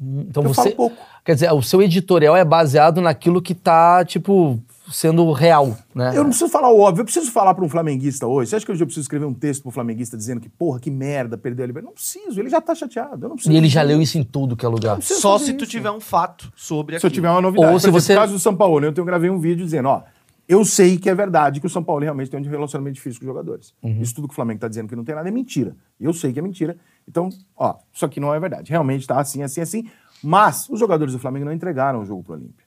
Então 0.00 0.42
Eu 0.42 0.54
você. 0.54 0.74
Quer 1.22 1.34
dizer, 1.34 1.52
o 1.52 1.60
seu 1.62 1.82
editorial 1.82 2.34
é 2.34 2.46
baseado 2.46 3.02
naquilo 3.02 3.42
que 3.42 3.54
tá, 3.54 4.06
tipo, 4.06 4.58
sendo 4.90 5.30
real, 5.32 5.76
né? 5.94 6.10
Eu 6.10 6.22
não 6.22 6.30
preciso 6.30 6.50
falar 6.50 6.70
o 6.70 6.80
óbvio, 6.80 7.02
eu 7.02 7.04
preciso 7.04 7.30
falar 7.30 7.54
para 7.54 7.64
um 7.64 7.68
flamenguista 7.68 8.26
hoje. 8.26 8.50
Você 8.50 8.56
acha 8.56 8.66
que 8.66 8.72
hoje 8.72 8.82
eu 8.82 8.86
preciso 8.86 9.04
escrever 9.04 9.24
um 9.26 9.34
texto 9.34 9.62
para 9.62 9.68
um 9.68 9.72
flamenguista 9.72 10.16
dizendo 10.16 10.40
que, 10.40 10.48
porra, 10.48 10.80
que 10.80 10.90
merda, 10.90 11.38
perdeu 11.38 11.64
a 11.64 11.66
liberdade? 11.66 11.86
Não 11.86 11.94
preciso, 11.94 12.40
ele 12.40 12.48
já 12.48 12.60
tá 12.60 12.74
chateado. 12.74 13.24
Eu 13.24 13.28
não 13.28 13.36
preciso. 13.36 13.54
E 13.54 13.56
ele 13.56 13.68
já 13.68 13.82
leu 13.82 14.00
isso 14.00 14.18
em 14.18 14.24
tudo 14.24 14.56
que 14.56 14.64
é 14.64 14.68
lugar. 14.68 15.00
Só 15.02 15.38
se 15.38 15.52
tu 15.54 15.64
isso. 15.64 15.70
tiver 15.70 15.90
um 15.90 16.00
fato 16.00 16.52
sobre 16.56 16.98
Se 16.98 17.06
eu 17.06 17.10
tiver 17.10 17.30
uma 17.30 17.40
novidade. 17.40 17.72
Ou 17.72 17.78
se 17.78 17.84
Por 17.84 17.88
exemplo, 17.88 18.00
você- 18.00 18.14
No 18.14 18.20
caso 18.20 18.32
do 18.32 18.38
São 18.38 18.56
Paulo, 18.56 18.80
né, 18.80 18.88
eu 18.88 18.92
tenho 18.92 19.06
gravei 19.06 19.30
um 19.30 19.38
vídeo 19.38 19.64
dizendo, 19.64 19.88
ó, 19.88 20.02
eu 20.48 20.64
sei 20.64 20.98
que 20.98 21.08
é 21.08 21.14
verdade 21.14 21.60
que 21.60 21.66
o 21.66 21.70
São 21.70 21.82
Paulo 21.82 22.02
realmente 22.02 22.30
tem 22.30 22.40
um 22.40 22.42
relacionamento 22.42 22.94
difícil 22.96 23.20
com 23.20 23.26
os 23.26 23.28
jogadores. 23.28 23.72
Uhum. 23.82 24.00
Isso 24.02 24.14
tudo 24.14 24.26
que 24.28 24.32
o 24.32 24.34
Flamengo 24.34 24.60
tá 24.60 24.68
dizendo 24.68 24.88
que 24.88 24.96
não 24.96 25.04
tem 25.04 25.14
nada 25.14 25.28
é 25.28 25.32
mentira. 25.32 25.76
Eu 26.00 26.12
sei 26.12 26.32
que 26.32 26.38
é 26.38 26.42
mentira. 26.42 26.76
Então, 27.08 27.28
ó, 27.56 27.76
isso 27.92 28.04
aqui 28.04 28.18
não 28.20 28.34
é 28.34 28.40
verdade. 28.40 28.70
Realmente 28.70 29.06
tá 29.06 29.18
assim, 29.20 29.42
assim, 29.42 29.60
assim. 29.60 29.88
Mas 30.22 30.68
os 30.68 30.78
jogadores 30.78 31.12
do 31.14 31.18
Flamengo 31.18 31.44
não 31.46 31.52
entregaram 31.52 32.00
o 32.00 32.04
jogo 32.04 32.22
pro 32.22 32.34
Olímpia. 32.34 32.64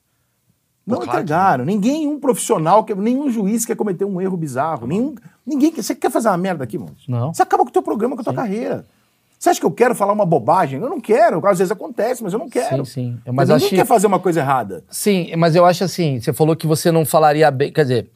Não 0.86 0.96
claro 0.98 1.10
que 1.10 1.16
entregaram. 1.16 1.64
Ninguém, 1.64 2.06
um 2.06 2.20
profissional, 2.20 2.86
nenhum 2.96 3.28
juiz 3.30 3.64
quer 3.64 3.74
cometer 3.74 4.04
um 4.04 4.20
erro 4.20 4.36
bizarro. 4.36 4.86
Nenhum, 4.86 5.14
ninguém 5.44 5.72
quer. 5.72 5.82
Você 5.82 5.94
quer 5.94 6.10
fazer 6.10 6.28
uma 6.28 6.36
merda 6.36 6.62
aqui, 6.62 6.78
mano? 6.78 6.94
Não. 7.08 7.34
Você 7.34 7.42
acaba 7.42 7.64
com 7.64 7.70
o 7.70 7.72
teu 7.72 7.82
programa, 7.82 8.14
com 8.14 8.20
a 8.20 8.24
tua 8.24 8.32
carreira. 8.34 8.84
Você 9.38 9.50
acha 9.50 9.60
que 9.60 9.66
eu 9.66 9.70
quero 9.70 9.94
falar 9.94 10.12
uma 10.12 10.24
bobagem? 10.24 10.80
Eu 10.80 10.88
não 10.88 11.00
quero. 11.00 11.44
Às 11.46 11.58
vezes 11.58 11.70
acontece, 11.72 12.22
mas 12.22 12.32
eu 12.32 12.38
não 12.38 12.48
quero. 12.48 12.86
Sim, 12.86 12.92
sim. 12.92 13.18
Mas 13.26 13.34
Mas 13.34 13.48
ninguém 13.48 13.56
acho 13.56 13.68
que- 13.70 13.76
quer 13.76 13.84
fazer 13.86 14.06
uma 14.06 14.18
coisa 14.20 14.40
errada. 14.40 14.84
Sim, 14.88 15.34
mas 15.36 15.54
eu 15.56 15.64
acho 15.66 15.82
assim, 15.84 16.20
você 16.20 16.32
falou 16.32 16.54
que 16.56 16.66
você 16.66 16.90
não 16.92 17.04
falaria 17.04 17.50
bem. 17.50 17.70
Quer 17.72 17.82
dizer, 17.82 18.10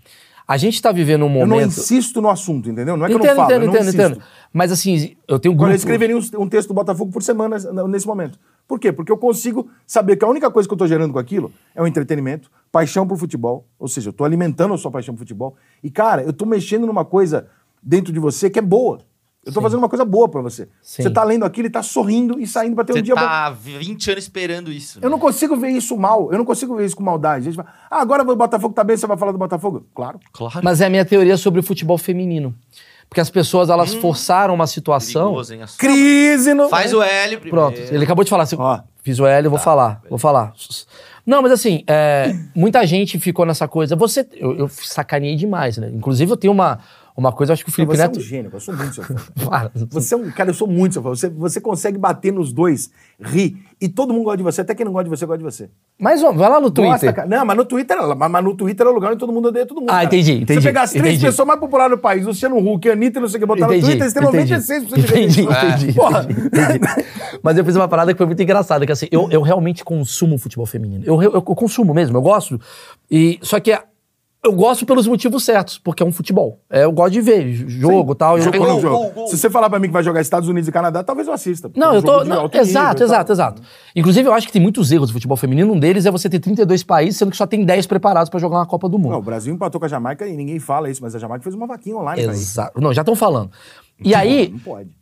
a 0.49 0.57
gente 0.57 0.81
tá 0.81 0.91
vivendo 0.93 1.23
um 1.27 1.35
Eu 1.41 1.47
não 1.47 1.57
momento. 1.57 1.69
insisto 1.69 2.23
no 2.23 2.31
assunto, 2.31 2.71
entendeu? 2.71 2.97
Não 2.97 3.05
é 3.05 3.09
que 3.09 3.15
eu 3.15 3.19
entendo, 3.19 3.29
não 3.31 3.37
falo, 3.37 3.51
entendo, 3.51 3.63
eu 3.63 3.67
não 3.67 3.75
entendo, 3.75 3.89
insisto. 3.89 4.01
entendo. 4.13 4.23
Mas 4.53 4.73
assim, 4.73 5.17
eu 5.29 5.39
tenho 5.39 5.53
um 5.53 5.57
Agora, 5.57 5.73
grupo. 5.73 5.75
eu 5.75 5.77
escreveria 5.77 6.17
um, 6.17 6.43
um 6.43 6.49
texto 6.49 6.69
do 6.69 6.75
Botafogo 6.75 7.13
por 7.13 7.23
semana 7.23 7.57
nesse 7.89 8.07
momento. 8.07 8.39
Por 8.71 8.79
quê? 8.79 8.93
Porque 8.93 9.11
eu 9.11 9.19
consigo 9.19 9.69
saber 9.85 10.15
que 10.15 10.25
a 10.25 10.29
única 10.29 10.49
coisa 10.49 10.69
que 10.69 10.73
eu 10.73 10.77
estou 10.77 10.87
gerando 10.87 11.13
com 11.13 11.19
aquilo 11.19 11.53
é 11.75 11.83
o 11.83 11.89
entretenimento, 11.89 12.49
paixão 12.71 13.05
por 13.05 13.19
futebol. 13.19 13.67
Ou 13.81 13.89
seja, 13.89 14.11
eu 14.11 14.13
estou 14.13 14.25
alimentando 14.25 14.73
a 14.73 14.79
sua 14.79 14.93
paixão 14.93 15.13
por 15.13 15.19
futebol. 15.19 15.57
E, 15.83 15.91
cara, 15.91 16.23
eu 16.23 16.31
estou 16.31 16.47
mexendo 16.47 16.87
numa 16.87 17.05
coisa 17.05 17.49
dentro 17.83 18.13
de 18.13 18.21
você 18.21 18.49
que 18.49 18.61
é 18.61 18.63
boa. 18.63 18.99
Eu 19.45 19.51
estou 19.51 19.61
fazendo 19.61 19.81
uma 19.81 19.89
coisa 19.89 20.05
boa 20.05 20.29
para 20.29 20.41
você. 20.41 20.69
Sim. 20.81 21.03
Você 21.03 21.09
está 21.09 21.25
lendo 21.25 21.45
aquilo 21.45 21.67
e 21.67 21.69
está 21.69 21.83
sorrindo 21.83 22.39
e 22.39 22.47
saindo 22.47 22.77
para 22.77 22.85
ter 22.85 22.93
um 22.93 22.97
Você 22.97 23.03
dia 23.03 23.17
bom. 23.17 23.23
tá 23.23 23.47
há 23.47 23.51
20 23.51 24.11
anos 24.13 24.23
esperando 24.23 24.71
isso. 24.71 25.01
Eu 25.03 25.11
não 25.11 25.19
consigo 25.19 25.57
ver 25.57 25.71
isso 25.71 25.97
mal. 25.97 26.31
Eu 26.31 26.39
não 26.39 26.45
consigo 26.45 26.77
ver 26.77 26.85
isso 26.87 26.95
com 26.95 27.03
maldade. 27.03 27.49
A 27.49 27.51
gente 27.51 27.57
fala, 27.57 27.75
ah, 27.91 28.01
agora 28.01 28.23
o 28.23 28.37
Botafogo 28.37 28.73
tá 28.73 28.85
bem, 28.85 28.97
você 28.97 29.05
vai 29.05 29.17
falar 29.17 29.33
do 29.33 29.39
Botafogo? 29.39 29.85
Claro. 29.93 30.21
Claro. 30.33 30.61
Mas 30.63 30.81
é 30.81 30.87
a 30.87 30.91
minha 30.91 31.05
teoria 31.05 31.37
sobre 31.37 31.59
o 31.59 31.63
futebol 31.65 31.99
feminino. 31.99 32.55
Porque 33.11 33.21
as 33.21 33.29
pessoas, 33.29 33.69
elas 33.69 33.93
forçaram 33.93 34.55
uma 34.55 34.69
situação. 34.69 35.25
Perigoso, 35.25 35.55
hein? 35.55 35.61
Crise 35.77 36.55
no... 36.55 36.69
Faz 36.69 36.95
o 36.95 37.03
L 37.03 37.37
primeiro. 37.39 37.51
Pronto, 37.51 37.93
ele 37.93 38.05
acabou 38.05 38.23
de 38.25 38.31
falar. 38.31 38.45
assim, 38.45 38.57
Ó. 38.57 38.81
Fiz 39.03 39.19
o 39.19 39.27
L, 39.27 39.47
eu 39.47 39.51
vou 39.51 39.59
falar, 39.59 40.01
vou 40.09 40.19
falar. 40.19 40.53
Não, 41.27 41.43
mas 41.43 41.53
assim, 41.53 41.83
é, 41.87 42.33
muita 42.55 42.87
gente 42.87 43.19
ficou 43.19 43.45
nessa 43.45 43.67
coisa. 43.67 43.97
Você, 43.97 44.27
eu, 44.35 44.57
eu 44.57 44.69
sacaneei 44.69 45.35
demais, 45.35 45.77
né? 45.77 45.91
Inclusive, 45.93 46.31
eu 46.31 46.37
tenho 46.37 46.53
uma, 46.53 46.79
uma 47.17 47.33
coisa, 47.33 47.53
acho 47.53 47.65
que 47.65 47.71
o 47.71 47.73
Felipe 47.73 47.95
Você 47.97 48.03
Neto. 48.03 48.17
é 48.17 48.19
um 48.19 48.23
gênio, 48.23 48.51
eu 48.53 48.61
sou 48.61 48.75
muito 48.75 48.95
seu 48.95 49.05
fã. 49.05 49.15
Você 49.91 50.15
é 50.15 50.17
um 50.17 50.31
cara, 50.31 50.51
eu 50.51 50.55
sou 50.55 50.67
muito 50.67 50.93
seu 50.95 51.03
fã. 51.03 51.11
Você, 51.11 51.29
você 51.29 51.61
consegue 51.61 51.99
bater 51.99 52.33
nos 52.33 52.53
dois, 52.53 52.91
rir, 53.21 53.57
e 53.81 53.89
todo 53.89 54.13
mundo 54.13 54.25
gosta 54.25 54.37
de 54.39 54.43
você, 54.43 54.61
até 54.61 54.75
quem 54.75 54.85
não 54.85 54.93
gosta 54.93 55.05
de 55.05 55.11
você 55.11 55.27
gosta 55.27 55.39
de 55.39 55.45
você. 55.45 55.71
Mas 55.99 56.23
ó, 56.23 56.33
vai 56.33 56.49
lá 56.49 56.61
no 56.61 56.71
Twitter. 56.71 57.15
Gosta. 57.15 57.27
Não, 57.27 57.45
mas 57.45 57.57
no 57.57 57.65
Twitter, 57.65 57.97
mas, 58.17 58.31
mas 58.31 58.45
no 58.45 58.55
Twitter 58.55 58.87
é 58.87 58.91
o 58.91 58.93
lugar 58.93 59.11
onde 59.11 59.19
todo 59.19 59.33
mundo 59.33 59.49
odeia 59.49 59.67
todo 59.67 59.81
mundo. 59.81 59.91
Ah, 59.91 59.95
cara. 59.95 60.05
entendi, 60.05 60.33
entendi, 60.33 60.61
Você 60.61 60.69
pegar 60.69 60.83
as 60.83 60.91
três 60.91 61.07
entendi. 61.07 61.27
pessoas 61.27 61.47
mais 61.49 61.61
populares 61.61 61.97
do 61.97 62.01
país, 62.01 62.25
Luciano 62.25 62.57
Huck, 62.57 62.89
Anitta 62.89 63.19
e 63.19 63.23
não 63.23 63.29
sei 63.29 63.39
o 63.39 63.41
que, 63.41 63.47
botar 63.47 63.67
no 63.67 63.73
Entendi, 63.75 63.87
Twitter, 63.87 64.03
eles 64.03 64.13
têm 64.13 64.23
entendi. 64.23 64.55
96% 64.55 64.95
de 64.95 65.01
Entendi, 65.01 65.43
entendi, 65.43 65.93
Porra. 65.93 66.23
entendi. 66.23 67.07
Mas 67.43 67.57
eu 67.59 67.65
fiz 67.65 67.77
uma 67.77 67.89
parada 67.89 68.13
que 68.13 68.19
foi 68.19 68.27
muito 68.27 68.43
engraçada, 68.43 68.85
que 68.87 68.93
assim, 68.93 69.07
eu, 69.11 69.29
eu 69.31 69.43
realmente 69.43 69.85
consumo 69.85 70.39
futebol 70.39 70.67
feminino. 70.67 71.05
Eu, 71.07 71.23
eu, 71.23 71.33
eu 71.33 71.43
consumo 71.43 71.95
mesmo, 71.95 72.17
eu 72.17 72.23
gosto. 72.23 72.61
E, 73.11 73.39
só 73.43 73.59
que 73.61 73.77
eu 74.43 74.53
gosto 74.53 74.87
pelos 74.87 75.07
motivos 75.07 75.45
certos, 75.45 75.77
porque 75.79 76.03
é 76.03 76.07
um 76.07 76.11
futebol. 76.13 76.61
É, 76.71 76.85
eu 76.85 76.93
gosto 76.93 77.13
de 77.13 77.21
ver 77.21 77.53
jogo 77.53 78.13
e 78.13 78.17
tal. 78.17 78.39
eu- 78.39 78.51
Gol, 78.53 78.81
jogo. 78.81 78.97
gol, 78.97 79.11
gol. 79.11 79.27
Se 79.29 79.37
você 79.37 79.51
falar 79.51 79.69
pra 79.69 79.79
mim 79.79 79.89
que 79.89 79.93
vai 79.93 80.03
jogar 80.03 80.21
Estados 80.23 80.49
Unidos 80.49 80.67
e 80.69 80.73
Canadá, 80.73 81.05
talvez 81.05 81.29
eu 81.29 81.35
assista. 81.35 81.71
Não, 81.77 81.89
é 81.89 81.91
um 81.91 81.95
eu 81.97 82.03
tô. 82.03 82.25
não, 82.25 82.51
exato, 82.53 83.03
exato, 83.03 83.33
exato. 83.33 83.63
Inclusive, 83.95 84.27
eu 84.29 84.33
acho 84.33 84.47
que 84.47 84.53
tem 84.53 84.63
muitos 84.63 84.91
erros 84.91 85.11
do 85.11 85.13
futebol 85.13 85.37
feminino. 85.37 85.73
Um 85.73 85.79
deles 85.79 86.07
é 86.07 86.11
você 86.11 86.29
ter 86.31 86.39
32 86.41 86.83
países, 86.83 87.19
sendo 87.19 87.31
que 87.31 87.37
só 87.37 87.47
tem 87.47 87.65
10 87.65 87.87
preparados 87.87 88.31
pra 88.31 88.41
jogar 88.41 88.57
uma 88.57 88.67
Copa 88.67 88.89
do 88.89 88.99
Mundo. 88.99 89.13
Não, 89.13 89.19
o 89.19 89.23
Brasil 89.23 89.53
empatou 89.55 89.79
com 89.79 89.85
a 89.85 89.89
Jamaica 89.89 90.27
e 90.27 90.35
ninguém 90.37 90.59
fala 90.59 90.89
isso, 90.89 91.03
mas 91.03 91.15
a 91.15 91.19
Jamaica 91.19 91.43
fez 91.43 91.55
uma 91.55 91.67
vaquinha 91.67 91.97
online. 91.97 92.23
Exato. 92.23 92.81
Não, 92.81 92.95
já 92.95 93.03
estão 93.03 93.15
falando. 93.15 93.51
E 94.03 94.15
aí, 94.15 94.55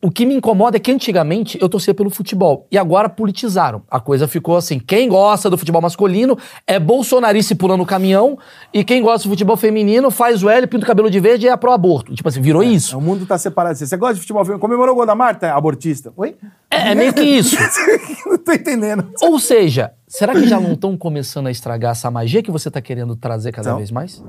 o 0.02 0.10
que 0.10 0.26
me 0.26 0.34
incomoda 0.34 0.76
é 0.76 0.80
que 0.80 0.90
antigamente 0.90 1.56
eu 1.60 1.68
torcia 1.68 1.94
pelo 1.94 2.10
futebol. 2.10 2.66
E 2.70 2.76
agora 2.76 3.08
politizaram. 3.08 3.82
A 3.90 4.00
coisa 4.00 4.26
ficou 4.26 4.56
assim: 4.56 4.78
quem 4.78 5.08
gosta 5.08 5.48
do 5.48 5.56
futebol 5.56 5.80
masculino 5.80 6.36
é 6.66 6.78
bolsonarista 6.78 7.52
e 7.52 7.56
pulando 7.56 7.82
o 7.82 7.86
caminhão, 7.86 8.38
e 8.72 8.82
quem 8.82 9.00
gosta 9.02 9.28
do 9.28 9.30
futebol 9.30 9.56
feminino 9.56 10.10
faz 10.10 10.42
o 10.42 10.48
L, 10.48 10.66
pinta 10.66 10.84
o 10.84 10.86
cabelo 10.86 11.10
de 11.10 11.20
verde 11.20 11.46
e 11.46 11.48
é 11.48 11.56
pro 11.56 11.70
aborto. 11.72 12.14
Tipo 12.14 12.28
assim, 12.28 12.40
virou 12.40 12.62
isso. 12.62 12.98
O 12.98 13.00
mundo 13.00 13.24
tá 13.24 13.38
separado. 13.38 13.76
Você 13.78 13.96
gosta 13.96 14.14
de 14.14 14.20
futebol 14.20 14.44
feminino? 14.44 14.60
Comemorou 14.60 14.92
o 14.94 14.96
gol 14.96 15.06
da 15.06 15.14
Marta? 15.14 15.46
É 15.46 15.50
Abortista. 15.50 16.12
Oi? 16.16 16.36
É, 16.70 16.90
é 16.90 16.94
meio 16.94 17.12
que 17.12 17.22
isso. 17.22 17.56
não 18.26 18.38
tô 18.38 18.52
entendendo. 18.52 19.08
Ou 19.22 19.38
seja, 19.38 19.92
será 20.06 20.32
que 20.32 20.46
já 20.46 20.58
não 20.60 20.72
estão 20.72 20.96
começando 20.96 21.46
a 21.46 21.50
estragar 21.50 21.92
essa 21.92 22.10
magia 22.10 22.42
que 22.42 22.50
você 22.50 22.70
tá 22.70 22.80
querendo 22.80 23.14
trazer 23.16 23.52
cada 23.52 23.68
Então. 23.70 23.76
vez 23.78 23.90
mais? 23.90 24.22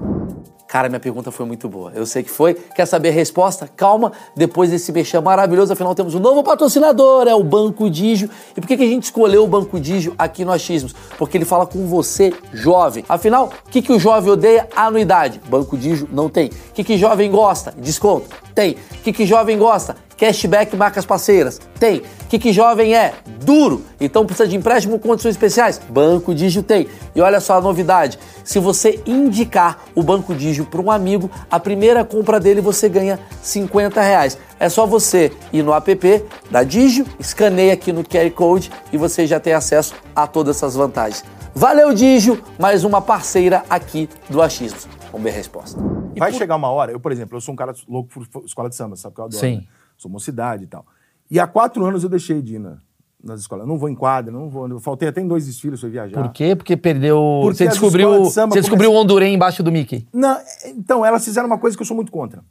Cara, 0.69 0.87
minha 0.87 0.99
pergunta 0.99 1.31
foi 1.31 1.47
muito 1.47 1.67
boa. 1.67 1.91
Eu 1.95 2.05
sei 2.05 2.21
que 2.21 2.29
foi. 2.29 2.53
Quer 2.53 2.85
saber 2.85 3.09
a 3.09 3.11
resposta? 3.11 3.67
Calma, 3.75 4.11
depois 4.35 4.69
desse 4.69 4.91
mexer 4.91 5.19
maravilhoso, 5.19 5.73
afinal 5.73 5.95
temos 5.95 6.13
um 6.13 6.19
novo 6.19 6.43
patrocinador, 6.43 7.27
é 7.27 7.33
o 7.33 7.43
Banco 7.43 7.89
Digio. 7.89 8.29
E 8.55 8.61
por 8.61 8.67
que, 8.67 8.75
a 8.75 8.77
gente 8.77 9.05
escolheu 9.05 9.43
o 9.43 9.47
Banco 9.47 9.79
Digio 9.79 10.13
aqui 10.15 10.45
no 10.45 10.51
Achismos? 10.51 10.93
Porque 11.17 11.39
ele 11.39 11.45
fala 11.45 11.65
com 11.65 11.87
você, 11.87 12.31
jovem. 12.53 13.03
Afinal, 13.09 13.51
o 13.65 13.69
que, 13.71 13.81
que 13.81 13.91
o 13.91 13.97
jovem 13.97 14.31
odeia? 14.31 14.69
Anuidade. 14.75 15.41
Banco 15.49 15.75
Digio 15.75 16.07
não 16.11 16.29
tem. 16.29 16.49
O 16.49 16.73
que, 16.75 16.83
que 16.83 16.99
jovem 16.99 17.31
gosta? 17.31 17.73
Desconto? 17.75 18.37
Tem. 18.53 18.73
O 18.73 19.01
que, 19.01 19.11
que 19.11 19.25
jovem 19.25 19.57
gosta? 19.57 19.95
Cashback 20.19 20.75
marcas 20.75 21.05
parceiras? 21.05 21.61
Tem. 21.79 21.99
O 21.99 22.27
que, 22.27 22.37
que 22.37 22.51
jovem 22.51 22.93
é? 22.93 23.13
Duro. 23.41 23.83
Então 24.01 24.25
precisa 24.25 24.47
de 24.47 24.55
empréstimo 24.55 24.99
com 24.99 25.07
condições 25.07 25.31
especiais? 25.31 25.79
Banco 25.89 26.35
Digio 26.35 26.61
tem. 26.61 26.87
E 27.15 27.21
olha 27.21 27.39
só 27.39 27.57
a 27.57 27.61
novidade. 27.61 28.19
Se 28.43 28.59
você 28.59 29.01
indicar 29.05 29.85
o 29.95 30.03
Banco 30.03 30.35
Digio 30.35 30.65
para 30.65 30.81
um 30.81 30.91
amigo, 30.91 31.31
a 31.49 31.57
primeira 31.57 32.03
compra 32.03 32.37
dele 32.37 32.59
você 32.59 32.89
ganha 32.89 33.17
50 33.41 34.01
reais. 34.01 34.37
É 34.59 34.67
só 34.67 34.85
você 34.85 35.31
ir 35.53 35.63
no 35.63 35.73
app 35.73 36.25
da 36.51 36.63
Digio, 36.63 37.05
escaneia 37.17 37.73
aqui 37.73 37.93
no 37.93 38.03
QR 38.03 38.29
Code 38.31 38.69
e 38.91 38.97
você 38.97 39.25
já 39.25 39.39
tem 39.39 39.53
acesso 39.53 39.93
a 40.13 40.27
todas 40.27 40.57
essas 40.57 40.75
vantagens. 40.75 41.23
Valeu, 41.55 41.93
Digio! 41.93 42.43
Mais 42.59 42.83
uma 42.83 43.01
parceira 43.01 43.63
aqui 43.69 44.09
do 44.29 44.41
Achismos. 44.41 44.85
Vamos 45.11 45.23
ver 45.23 45.29
a 45.29 45.33
resposta. 45.33 45.79
Vai 46.17 46.33
chegar 46.33 46.57
uma 46.57 46.69
hora, 46.69 46.91
eu, 46.91 46.99
por 46.99 47.11
exemplo, 47.11 47.37
eu 47.37 47.41
sou 47.41 47.53
um 47.53 47.57
cara 47.57 47.73
louco 47.87 48.09
por 48.09 48.43
escola 48.43 48.69
de 48.69 48.75
samba, 48.75 48.97
sabe 48.97 49.15
que 49.15 49.21
eu 49.21 49.25
adoro. 49.25 49.39
Sim. 49.39 49.55
né? 49.55 49.63
Sou 49.99 50.09
mocidade 50.09 50.63
e 50.63 50.67
tal. 50.67 50.83
E 51.29 51.39
há 51.39 51.45
quatro 51.45 51.85
anos 51.85 52.03
eu 52.03 52.09
deixei 52.09 52.41
de 52.41 52.55
ir 52.55 52.59
na- 52.59 52.77
nas 53.21 53.41
escolas. 53.41 53.67
Não 53.67 53.77
vou 53.77 53.89
em 53.89 53.93
quadra, 53.93 54.31
não 54.31 54.49
vou. 54.49 54.67
Eu 54.67 54.79
faltei 54.79 55.09
até 55.09 55.19
em 55.19 55.27
dois 55.27 55.45
desfiles, 55.45 55.79
fui 55.81 55.89
viajar. 55.89 56.23
Por 56.23 56.31
quê? 56.31 56.55
Porque 56.55 56.77
perdeu. 56.77 57.17
Porque 57.43 57.57
você 57.57 57.67
descobriu. 57.67 58.09
de 58.23 58.29
Você 58.31 58.61
descobriu 58.61 58.91
o 58.91 58.95
Hondurenho 58.95 59.35
embaixo 59.35 59.61
do 59.61 59.69
Mickey. 59.71 60.07
Não, 60.13 60.37
então, 60.65 61.05
elas 61.05 61.23
fizeram 61.25 61.45
uma 61.47 61.57
coisa 61.57 61.75
que 61.75 61.83
eu 61.83 61.85
sou 61.85 61.95
muito 61.97 62.11
contra. 62.13 62.41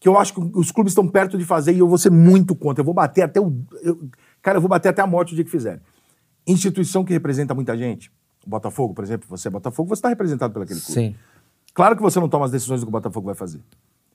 Que 0.00 0.08
eu 0.08 0.18
acho 0.18 0.34
que 0.34 0.40
os 0.54 0.72
clubes 0.72 0.90
estão 0.90 1.06
perto 1.08 1.38
de 1.38 1.44
fazer 1.44 1.72
e 1.72 1.78
eu 1.78 1.88
vou 1.88 1.96
ser 1.98 2.10
muito 2.10 2.54
contra. 2.56 2.80
Eu 2.82 2.84
vou 2.84 2.92
bater 2.94 3.22
até 3.22 3.40
o. 3.40 3.52
eu- 3.82 4.08
cara, 4.42 4.58
eu 4.58 4.60
vou 4.60 4.68
bater 4.68 4.88
até 4.88 5.00
a 5.00 5.06
morte 5.06 5.32
o 5.32 5.34
dia 5.36 5.44
que 5.44 5.50
fizerem. 5.50 5.80
Instituição 6.46 7.04
que 7.04 7.12
representa 7.12 7.54
muita 7.54 7.76
gente, 7.76 8.10
Botafogo, 8.46 8.94
por 8.94 9.04
exemplo, 9.04 9.26
você 9.28 9.48
é 9.48 9.50
Botafogo, 9.50 9.88
você 9.88 9.98
está 10.00 10.08
representado 10.08 10.52
pelo 10.52 10.64
aquele 10.64 10.80
clube. 10.80 10.92
Sim. 10.94 11.14
Claro 11.74 11.94
que 11.94 12.02
você 12.02 12.18
não 12.18 12.28
toma 12.28 12.44
as 12.46 12.50
decisões 12.50 12.80
do 12.80 12.86
que 12.86 12.88
o 12.88 12.92
Botafogo 12.92 13.26
vai 13.26 13.34
fazer. 13.34 13.60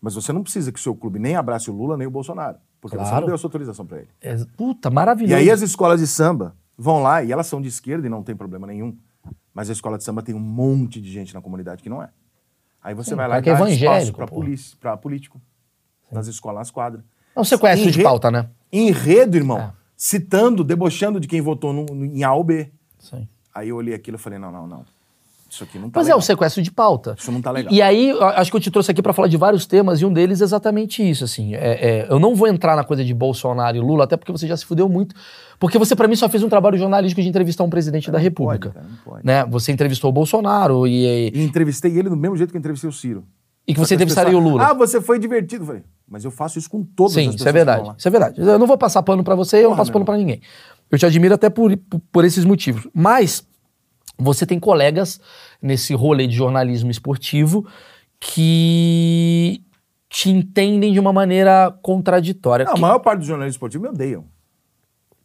Mas 0.03 0.15
você 0.15 0.33
não 0.33 0.43
precisa 0.43 0.69
que 0.69 0.77
o 0.77 0.81
seu 0.83 0.93
clube 0.93 1.17
nem 1.17 1.37
abrace 1.37 1.71
o 1.71 1.73
Lula 1.73 1.95
nem 1.95 2.05
o 2.05 2.11
Bolsonaro. 2.11 2.57
Porque 2.81 2.97
você 2.97 3.03
Claro. 3.03 3.21
não 3.21 3.25
deu 3.27 3.35
essa 3.35 3.47
autorização 3.47 3.85
para 3.85 3.99
ele. 3.99 4.09
É, 4.19 4.35
puta, 4.57 4.89
maravilhoso. 4.89 5.31
E 5.31 5.35
aí 5.35 5.49
as 5.49 5.61
escolas 5.61 6.01
de 6.01 6.07
samba 6.07 6.53
vão 6.77 7.01
lá, 7.01 7.23
e 7.23 7.31
elas 7.31 7.47
são 7.47 7.61
de 7.61 7.69
esquerda 7.69 8.05
e 8.05 8.09
não 8.09 8.21
tem 8.21 8.35
problema 8.35 8.67
nenhum. 8.67 8.97
Mas 9.53 9.69
a 9.69 9.73
escola 9.73 9.97
de 9.97 10.03
samba 10.03 10.21
tem 10.21 10.35
um 10.35 10.39
monte 10.39 10.99
de 10.99 11.09
gente 11.09 11.33
na 11.33 11.41
comunidade 11.41 11.81
que 11.81 11.89
não 11.89 12.03
é. 12.03 12.09
Aí 12.83 12.93
você 12.93 13.11
Sim, 13.11 13.15
vai 13.15 13.29
lá 13.29 13.39
e 13.39 13.41
que 13.41 13.49
é 13.49 13.55
dá 13.55 13.69
espaço 13.69 14.11
para 14.13 14.27
polícia, 14.27 14.77
para 14.77 14.97
político. 14.97 15.39
Nas 16.11 16.27
escolas, 16.27 16.57
nas 16.59 16.71
quadras. 16.71 17.01
Não, 17.33 17.45
você 17.45 17.57
conhece 17.57 17.83
o 17.83 17.91
de 17.91 17.99
Enre- 17.99 18.03
pauta, 18.03 18.29
né? 18.29 18.49
Enredo, 18.73 19.37
irmão. 19.37 19.57
É. 19.59 19.71
Citando, 19.95 20.65
debochando 20.65 21.17
de 21.17 21.29
quem 21.29 21.39
votou 21.39 21.71
no- 21.71 21.85
no- 21.85 22.05
em 22.05 22.23
A 22.25 22.33
ou 22.33 22.43
B. 22.43 22.69
Sim. 22.99 23.25
Aí 23.55 23.69
eu 23.69 23.77
olhei 23.77 23.93
aquilo 23.95 24.17
e 24.17 24.19
falei, 24.19 24.37
não, 24.37 24.51
não, 24.51 24.67
não. 24.67 24.85
Isso 25.53 25.63
aqui 25.63 25.77
não 25.77 25.87
tá 25.87 25.99
Mas 25.99 26.07
é 26.07 26.09
legal. 26.09 26.17
o 26.17 26.21
sequestro 26.23 26.63
de 26.63 26.71
pauta. 26.71 27.15
Isso 27.15 27.31
não 27.31 27.39
tá 27.39 27.51
legal. 27.51 27.71
E 27.71 27.79
aí, 27.79 28.11
acho 28.35 28.49
que 28.49 28.57
eu 28.57 28.61
te 28.61 28.71
trouxe 28.71 28.89
aqui 28.89 29.03
pra 29.03 29.13
falar 29.13 29.27
de 29.27 29.37
vários 29.37 29.67
temas, 29.67 30.01
e 30.01 30.05
um 30.05 30.11
deles 30.11 30.41
é 30.41 30.43
exatamente 30.43 31.07
isso, 31.07 31.23
assim. 31.23 31.53
É, 31.53 31.57
é, 31.57 32.07
eu 32.09 32.19
não 32.19 32.33
vou 32.33 32.47
entrar 32.47 32.75
na 32.75 32.83
coisa 32.83 33.05
de 33.05 33.13
Bolsonaro 33.13 33.77
e 33.77 33.79
Lula, 33.79 34.05
até 34.05 34.17
porque 34.17 34.31
você 34.31 34.47
já 34.47 34.57
se 34.57 34.65
fudeu 34.65 34.89
muito. 34.89 35.13
Porque 35.59 35.77
você, 35.77 35.95
pra 35.95 36.07
mim, 36.07 36.15
só 36.15 36.27
fez 36.27 36.41
um 36.41 36.49
trabalho 36.49 36.75
jornalístico 36.75 37.21
de 37.21 37.27
entrevistar 37.27 37.63
um 37.63 37.69
presidente 37.69 38.09
da 38.09 38.17
República. 38.17 38.71
pode, 38.71 38.83
cara, 38.83 38.87
não 38.89 39.13
pode. 39.13 39.27
Né? 39.27 39.45
Você 39.45 39.71
entrevistou 39.71 40.09
o 40.09 40.13
Bolsonaro 40.13 40.87
e, 40.87 41.29
E 41.31 41.43
entrevistei 41.43 41.95
ele 41.99 42.09
do 42.09 42.17
mesmo 42.17 42.35
jeito 42.35 42.49
que 42.49 42.57
eu 42.57 42.59
entrevistei 42.59 42.89
o 42.89 42.93
Ciro. 42.93 43.23
e 43.67 43.75
que 43.75 43.79
você 43.79 43.93
entrevistaria 43.93 44.35
o 44.35 44.41
Lula. 44.41 44.69
Ah, 44.69 44.73
você 44.73 44.99
foi 44.99 45.19
divertido. 45.19 45.61
Eu 45.61 45.67
falei, 45.67 45.83
mas 46.09 46.25
eu 46.25 46.31
faço 46.31 46.57
isso 46.57 46.67
com 46.67 46.83
todas 46.83 47.15
as 47.15 47.23
Sim, 47.23 47.29
isso 47.29 47.47
é 47.47 47.51
verdade. 47.51 47.93
Isso 47.95 48.07
é 48.07 48.11
verdade. 48.11 48.41
Eu 48.41 48.57
não 48.57 48.65
vou 48.65 48.77
passar 48.77 49.03
pano 49.03 49.23
pra 49.23 49.35
você, 49.35 49.57
eu 49.63 49.69
não 49.69 49.77
passo 49.77 49.91
pano 49.91 50.03
pra 50.03 50.17
ninguém. 50.17 50.41
Eu 50.89 50.97
te 50.97 51.05
admiro 51.05 51.35
até 51.35 51.47
por, 51.47 51.77
por, 51.77 52.01
por 52.11 52.25
esses 52.25 52.43
motivos. 52.43 52.87
Mas 52.91 53.47
você 54.17 54.45
tem 54.45 54.59
colegas 54.59 55.19
nesse 55.61 55.93
rolê 55.93 56.27
de 56.27 56.35
jornalismo 56.35 56.91
esportivo 56.91 57.65
que 58.19 59.61
te 60.09 60.29
entendem 60.29 60.93
de 60.93 60.99
uma 60.99 61.11
maneira 61.13 61.75
contraditória. 61.81 62.65
Não, 62.65 62.71
a 62.73 62.75
Que- 62.75 62.81
maior 62.81 62.99
parte 62.99 63.19
dos 63.19 63.27
jornalistas 63.27 63.55
esportivos 63.55 63.87
me 63.89 63.93
odeiam. 63.95 64.25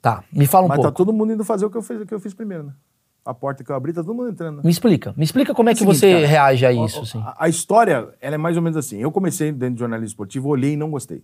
Tá, 0.01 0.23
me 0.33 0.47
fala 0.47 0.67
um 0.67 0.69
mas 0.69 0.77
pouco. 0.77 0.91
tá 0.91 0.97
todo 0.97 1.13
mundo 1.13 1.33
indo 1.33 1.45
fazer 1.45 1.67
o 1.67 1.71
que 1.71 1.77
eu 1.77 1.83
fiz, 1.83 2.01
o 2.01 2.07
que 2.07 2.15
eu 2.15 2.21
fiz 2.21 2.33
primeiro, 2.33 2.65
né? 2.65 2.73
A 3.25 3.35
porta 3.35 3.63
que 3.63 3.71
eu 3.71 3.77
abri, 3.77 3.93
tá 3.93 4.03
todo 4.03 4.15
mundo 4.15 4.31
entrando. 4.31 4.57
né? 4.59 4.63
Me 4.65 4.71
explica. 4.71 5.13
Me 5.17 5.25
explica 5.25 5.53
como 5.53 5.69
é 5.69 5.73
que 5.75 5.81
Seguinte, 5.81 5.99
você 5.99 6.13
cara, 6.15 6.27
reage 6.27 6.65
a 6.65 6.73
isso, 6.73 7.01
ó, 7.01 7.03
assim. 7.03 7.19
A, 7.21 7.45
a 7.45 7.49
história, 7.49 8.09
ela 8.21 8.37
é 8.37 8.39
mais 8.39 8.57
ou 8.57 8.63
menos 8.63 8.77
assim. 8.77 8.99
Eu 8.99 9.11
comecei 9.13 9.53
dentro 9.53 9.75
de 9.75 9.81
jornalismo 9.81 10.07
esportivo, 10.09 10.49
olhei 10.49 10.73
e 10.73 10.77
não 10.77 10.91
gostei. 10.91 11.23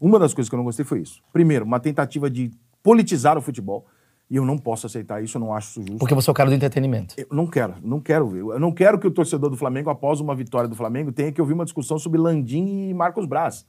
Uma 0.00 0.18
das 0.18 0.34
coisas 0.34 0.48
que 0.48 0.54
eu 0.54 0.58
não 0.58 0.64
gostei 0.64 0.84
foi 0.84 1.00
isso. 1.00 1.22
Primeiro, 1.32 1.64
uma 1.64 1.78
tentativa 1.78 2.28
de 2.28 2.50
politizar 2.82 3.38
o 3.38 3.42
futebol. 3.42 3.86
E 4.28 4.36
eu 4.36 4.44
não 4.44 4.58
posso 4.58 4.86
aceitar 4.86 5.22
isso, 5.22 5.36
eu 5.36 5.40
não 5.40 5.54
acho 5.54 5.70
isso 5.70 5.80
justo. 5.82 5.98
Porque 5.98 6.14
você 6.14 6.28
é 6.28 6.32
o 6.32 6.34
cara 6.34 6.50
do 6.50 6.56
entretenimento. 6.56 7.14
Eu 7.16 7.28
não 7.30 7.46
quero, 7.46 7.74
não 7.80 8.00
quero 8.00 8.28
ver. 8.28 8.40
Eu 8.40 8.58
não 8.58 8.72
quero 8.72 8.98
que 8.98 9.06
o 9.06 9.10
torcedor 9.10 9.50
do 9.50 9.56
Flamengo, 9.56 9.88
após 9.88 10.20
uma 10.20 10.34
vitória 10.34 10.68
do 10.68 10.74
Flamengo, 10.74 11.12
tenha 11.12 11.30
que 11.30 11.40
ouvir 11.40 11.54
uma 11.54 11.64
discussão 11.64 11.98
sobre 11.98 12.18
Landim 12.18 12.88
e 12.88 12.94
Marcos 12.94 13.24
Braz. 13.24 13.64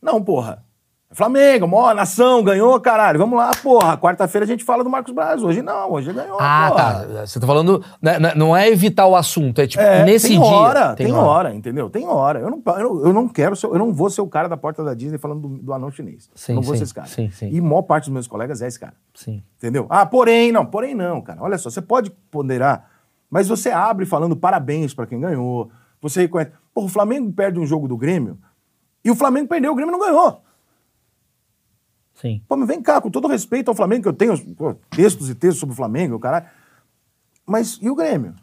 Não, 0.00 0.22
porra. 0.22 0.64
Flamengo, 1.12 1.66
maior 1.66 1.92
nação, 1.92 2.40
ganhou, 2.44 2.78
caralho. 2.80 3.18
Vamos 3.18 3.36
lá, 3.36 3.50
porra. 3.60 3.98
Quarta-feira 3.98 4.44
a 4.44 4.46
gente 4.46 4.62
fala 4.62 4.84
do 4.84 4.88
Marcos 4.90 5.12
Braz. 5.12 5.42
Hoje 5.42 5.60
não, 5.60 5.90
hoje 5.90 6.12
ganhou. 6.12 6.38
Ah, 6.40 6.68
porra. 6.70 6.82
tá. 7.04 7.26
Você 7.26 7.40
tá 7.40 7.46
falando. 7.48 7.84
né, 8.00 8.16
né, 8.20 8.32
Não 8.36 8.56
é 8.56 8.68
evitar 8.68 9.06
o 9.08 9.16
assunto, 9.16 9.60
é 9.60 9.66
tipo, 9.66 9.82
É, 9.82 10.04
nesse 10.04 10.28
tem 10.28 10.40
dia. 10.40 10.48
hora, 10.48 10.94
tem, 10.94 11.12
hora. 11.12 11.52
entendeu? 11.52 11.90
Tem 11.90 12.06
hora. 12.06 12.38
Eu 12.38 12.48
não, 12.48 12.62
eu 12.64 12.78
não, 12.94 13.06
eu 13.06 13.12
não 13.12 13.28
quero 13.28 13.56
ser, 13.56 13.66
eu 13.66 13.78
não 13.78 13.92
vou 13.92 14.08
ser 14.08 14.20
o 14.20 14.28
cara 14.28 14.48
da 14.48 14.56
porta 14.56 14.84
da 14.84 14.94
Disney 14.94 15.18
falando 15.18 15.48
do, 15.48 15.58
do 15.58 15.72
anão 15.74 15.90
chinês. 15.90 16.30
Sim, 16.32 16.54
não 16.54 16.62
vou 16.62 16.74
sim, 16.74 16.78
ser 16.78 16.84
esse 16.84 16.94
cara. 16.94 17.08
sim, 17.08 17.28
sim. 17.30 17.48
E 17.50 17.60
maior 17.60 17.82
parte 17.82 18.04
dos 18.04 18.12
meus 18.12 18.28
colegas 18.28 18.62
é 18.62 18.68
esse 18.68 18.78
cara. 18.78 18.94
Sim. 19.12 19.42
Entendeu? 19.58 19.86
Ah, 19.90 20.06
porém, 20.06 20.52
não, 20.52 20.64
porém 20.64 20.94
não, 20.94 21.20
cara. 21.20 21.42
Olha 21.42 21.58
só, 21.58 21.70
você 21.70 21.82
pode 21.82 22.10
ponderar, 22.30 22.88
mas 23.28 23.48
você 23.48 23.70
abre 23.70 24.06
falando 24.06 24.36
parabéns 24.36 24.94
pra 24.94 25.06
quem 25.08 25.18
ganhou. 25.18 25.70
Você 26.00 26.20
reconhece. 26.20 26.52
Pô, 26.72 26.84
o 26.84 26.88
Flamengo 26.88 27.32
perde 27.32 27.58
um 27.58 27.66
jogo 27.66 27.88
do 27.88 27.96
Grêmio 27.96 28.38
e 29.04 29.10
o 29.10 29.16
Flamengo 29.16 29.48
perdeu, 29.48 29.72
o 29.72 29.74
Grêmio 29.74 29.90
não 29.90 29.98
ganhou. 29.98 30.40
Sim. 32.20 32.40
Pô, 32.48 32.56
mas 32.56 32.68
vem 32.68 32.82
cá, 32.82 33.00
com 33.00 33.10
todo 33.10 33.26
respeito 33.28 33.68
ao 33.68 33.74
Flamengo, 33.74 34.02
que 34.02 34.08
eu 34.08 34.12
tenho 34.12 34.38
pô, 34.54 34.74
textos 34.90 35.30
e 35.30 35.34
textos 35.34 35.60
sobre 35.60 35.72
o 35.72 35.76
Flamengo, 35.76 36.18
caralho. 36.18 36.46
Mas 37.46 37.78
e 37.80 37.88
o 37.90 37.94
Grêmio? 37.94 38.34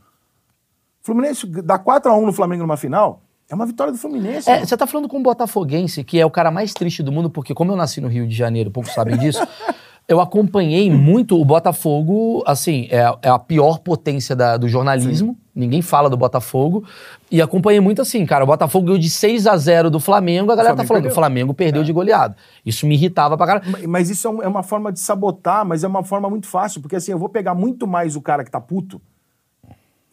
O 1.01 1.05
Fluminense 1.05 1.45
dá 1.63 1.79
4x1 1.79 2.25
no 2.25 2.33
Flamengo 2.33 2.63
numa 2.63 2.75
final, 2.77 3.21
é 3.49 3.55
uma 3.55 3.65
vitória 3.65 3.93
do 3.93 3.97
Fluminense. 3.99 4.49
É, 4.49 4.65
você 4.65 4.75
tá 4.75 4.85
falando 4.85 5.07
com 5.07 5.17
um 5.19 5.23
botafoguense, 5.23 6.03
que 6.03 6.19
é 6.19 6.25
o 6.25 6.31
cara 6.31 6.51
mais 6.51 6.73
triste 6.73 7.01
do 7.01 7.11
mundo, 7.11 7.29
porque 7.29 7.53
como 7.53 7.71
eu 7.71 7.75
nasci 7.77 8.01
no 8.01 8.07
Rio 8.09 8.27
de 8.27 8.35
Janeiro, 8.35 8.69
poucos 8.71 8.91
sabem 8.93 9.17
disso, 9.17 9.39
eu 10.07 10.19
acompanhei 10.19 10.91
muito 10.91 11.39
o 11.39 11.45
Botafogo, 11.45 12.43
assim, 12.45 12.87
é, 12.89 13.03
a- 13.05 13.17
é 13.21 13.29
a 13.29 13.39
pior 13.39 13.79
potência 13.79 14.35
da- 14.35 14.57
do 14.57 14.67
jornalismo, 14.67 15.37
ninguém 15.57 15.81
fala 15.81 16.09
do 16.09 16.15
Botafogo, 16.15 16.83
e 17.31 17.41
acompanhei 17.41 17.79
muito 17.79 18.01
assim, 18.01 18.25
cara, 18.25 18.43
o 18.43 18.47
Botafogo 18.47 18.85
ganhou 18.85 18.99
de 18.99 19.09
6 19.09 19.47
a 19.47 19.57
0 19.57 19.89
do 19.89 19.99
Flamengo, 19.99 20.51
a 20.51 20.55
galera 20.55 20.75
tá 20.75 20.83
Flamengo 20.83 20.87
falando, 20.87 21.01
perdeu. 21.03 21.11
o 21.11 21.15
Flamengo 21.15 21.53
perdeu 21.53 21.83
de 21.83 21.91
goleada. 21.91 22.35
Isso 22.65 22.85
me 22.85 22.95
irritava 22.95 23.35
pra 23.35 23.47
caralho. 23.47 23.69
Ma- 23.71 23.79
Mas 23.87 24.09
isso 24.09 24.27
é, 24.27 24.31
um- 24.31 24.43
é 24.43 24.47
uma 24.47 24.63
forma 24.63 24.91
de 24.91 24.99
sabotar, 24.99 25.65
mas 25.65 25.83
é 25.83 25.87
uma 25.87 26.03
forma 26.03 26.29
muito 26.29 26.47
fácil, 26.47 26.81
porque 26.81 26.95
assim, 26.95 27.11
eu 27.11 27.19
vou 27.19 27.27
pegar 27.29 27.53
muito 27.55 27.85
mais 27.87 28.15
o 28.15 28.21
cara 28.21 28.43
que 28.43 28.51
tá 28.51 28.61
puto. 28.61 29.01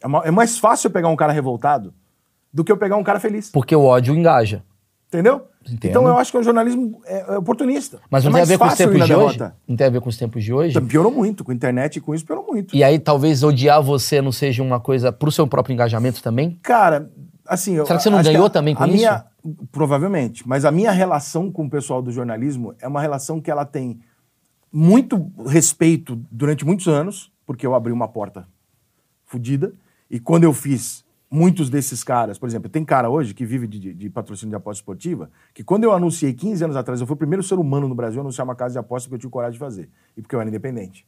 É, 0.02 0.08
ma- 0.08 0.22
é 0.24 0.30
mais 0.30 0.58
fácil 0.58 0.88
eu 0.88 0.92
pegar 0.92 1.08
um 1.08 1.16
cara 1.16 1.32
revoltado 1.32 1.92
do 2.52 2.62
que 2.64 2.70
eu 2.72 2.76
pegar 2.76 2.96
um 2.96 3.02
cara 3.04 3.18
feliz. 3.20 3.50
Porque 3.50 3.74
o 3.76 3.84
ódio 3.84 4.14
engaja. 4.14 4.62
Entendeu? 5.14 5.46
Entendo. 5.62 5.90
Então 5.90 6.08
eu 6.08 6.18
acho 6.18 6.32
que 6.32 6.38
o 6.38 6.42
jornalismo 6.42 7.00
é, 7.06 7.34
é 7.34 7.38
oportunista. 7.38 8.00
Mas 8.10 8.24
não 8.24 8.32
é 8.32 8.34
tem 8.34 8.42
a 8.42 8.44
ver 8.46 8.58
com 8.58 8.66
os 8.66 8.74
tempos 8.74 8.94
de 9.06 9.14
hoje? 9.14 9.38
derrota. 9.38 9.56
Não 9.68 9.76
tem 9.76 9.86
a 9.86 9.90
ver 9.90 10.00
com 10.00 10.08
os 10.08 10.16
tempos 10.16 10.44
de 10.44 10.52
hoje? 10.52 10.70
Então, 10.76 10.86
Piorou 10.88 11.12
muito, 11.12 11.44
com 11.44 11.52
a 11.52 11.54
internet 11.54 11.96
e 11.96 12.00
com 12.00 12.14
isso 12.14 12.26
piorou 12.26 12.44
muito. 12.46 12.74
E 12.74 12.82
aí 12.82 12.98
talvez 12.98 13.42
odiar 13.44 13.80
você 13.80 14.20
não 14.20 14.32
seja 14.32 14.62
uma 14.62 14.80
coisa 14.80 15.12
pro 15.12 15.30
seu 15.30 15.46
próprio 15.46 15.72
engajamento 15.72 16.20
também? 16.22 16.58
Cara, 16.62 17.08
assim. 17.46 17.74
eu 17.76 17.86
Será 17.86 17.96
que 17.98 18.02
você 18.02 18.10
não 18.10 18.22
ganhou 18.22 18.46
a- 18.46 18.50
também 18.50 18.74
com 18.74 18.82
a 18.82 18.88
isso? 18.88 18.96
Minha, 18.96 19.24
provavelmente. 19.70 20.46
Mas 20.46 20.64
a 20.64 20.72
minha 20.72 20.90
relação 20.90 21.50
com 21.50 21.64
o 21.66 21.70
pessoal 21.70 22.02
do 22.02 22.10
jornalismo 22.10 22.74
é 22.80 22.88
uma 22.88 23.00
relação 23.00 23.40
que 23.40 23.50
ela 23.50 23.64
tem 23.64 24.00
muito 24.72 25.30
respeito 25.46 26.20
durante 26.30 26.64
muitos 26.66 26.88
anos, 26.88 27.30
porque 27.46 27.64
eu 27.64 27.74
abri 27.74 27.92
uma 27.92 28.08
porta 28.08 28.46
fodida. 29.24 29.72
E 30.10 30.18
quando 30.18 30.44
eu 30.44 30.52
fiz 30.52 31.03
muitos 31.30 31.68
desses 31.68 32.04
caras, 32.04 32.38
por 32.38 32.48
exemplo, 32.48 32.68
tem 32.68 32.84
cara 32.84 33.08
hoje 33.10 33.34
que 33.34 33.44
vive 33.44 33.66
de, 33.66 33.92
de- 33.92 34.10
patrocínio 34.10 34.50
de 34.50 34.56
aposta 34.56 34.80
esportiva, 34.80 35.30
que 35.52 35.64
quando 35.64 35.84
eu 35.84 35.92
anunciei 35.92 36.32
15 36.32 36.64
anos 36.64 36.76
atrás, 36.76 37.00
eu 37.00 37.06
fui 37.06 37.14
o 37.14 37.16
primeiro 37.16 37.42
ser 37.42 37.56
humano 37.56 37.88
no 37.88 37.94
Brasil 37.94 38.20
a 38.20 38.22
anunciar 38.22 38.44
uma 38.44 38.54
casa 38.54 38.74
de 38.74 38.78
aposta 38.78 39.08
que 39.08 39.14
eu 39.14 39.18
tive 39.18 39.30
coragem 39.32 39.54
de 39.54 39.58
fazer. 39.58 39.88
E 40.16 40.22
porque 40.22 40.34
eu 40.34 40.40
era 40.40 40.48
independente. 40.48 41.06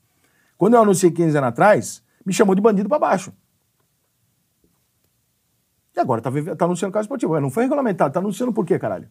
Quando 0.59 0.74
eu 0.74 0.83
anunciei 0.83 1.11
15 1.12 1.37
anos 1.37 1.48
atrás, 1.48 2.02
me 2.24 2.33
chamou 2.33 2.55
de 2.55 2.61
bandido 2.61 2.88
pra 2.88 2.98
baixo. 2.98 3.33
E 5.96 6.00
agora 6.00 6.20
tá, 6.20 6.31
tá 6.57 6.64
anunciando 6.64 6.92
casa 6.92 7.05
esportiva. 7.05 7.40
Não 7.40 7.50
foi 7.50 7.62
regulamentado, 7.64 8.12
tá 8.12 8.20
anunciando 8.20 8.52
por 8.52 8.66
quê, 8.66 8.79
caralho? 8.79 9.09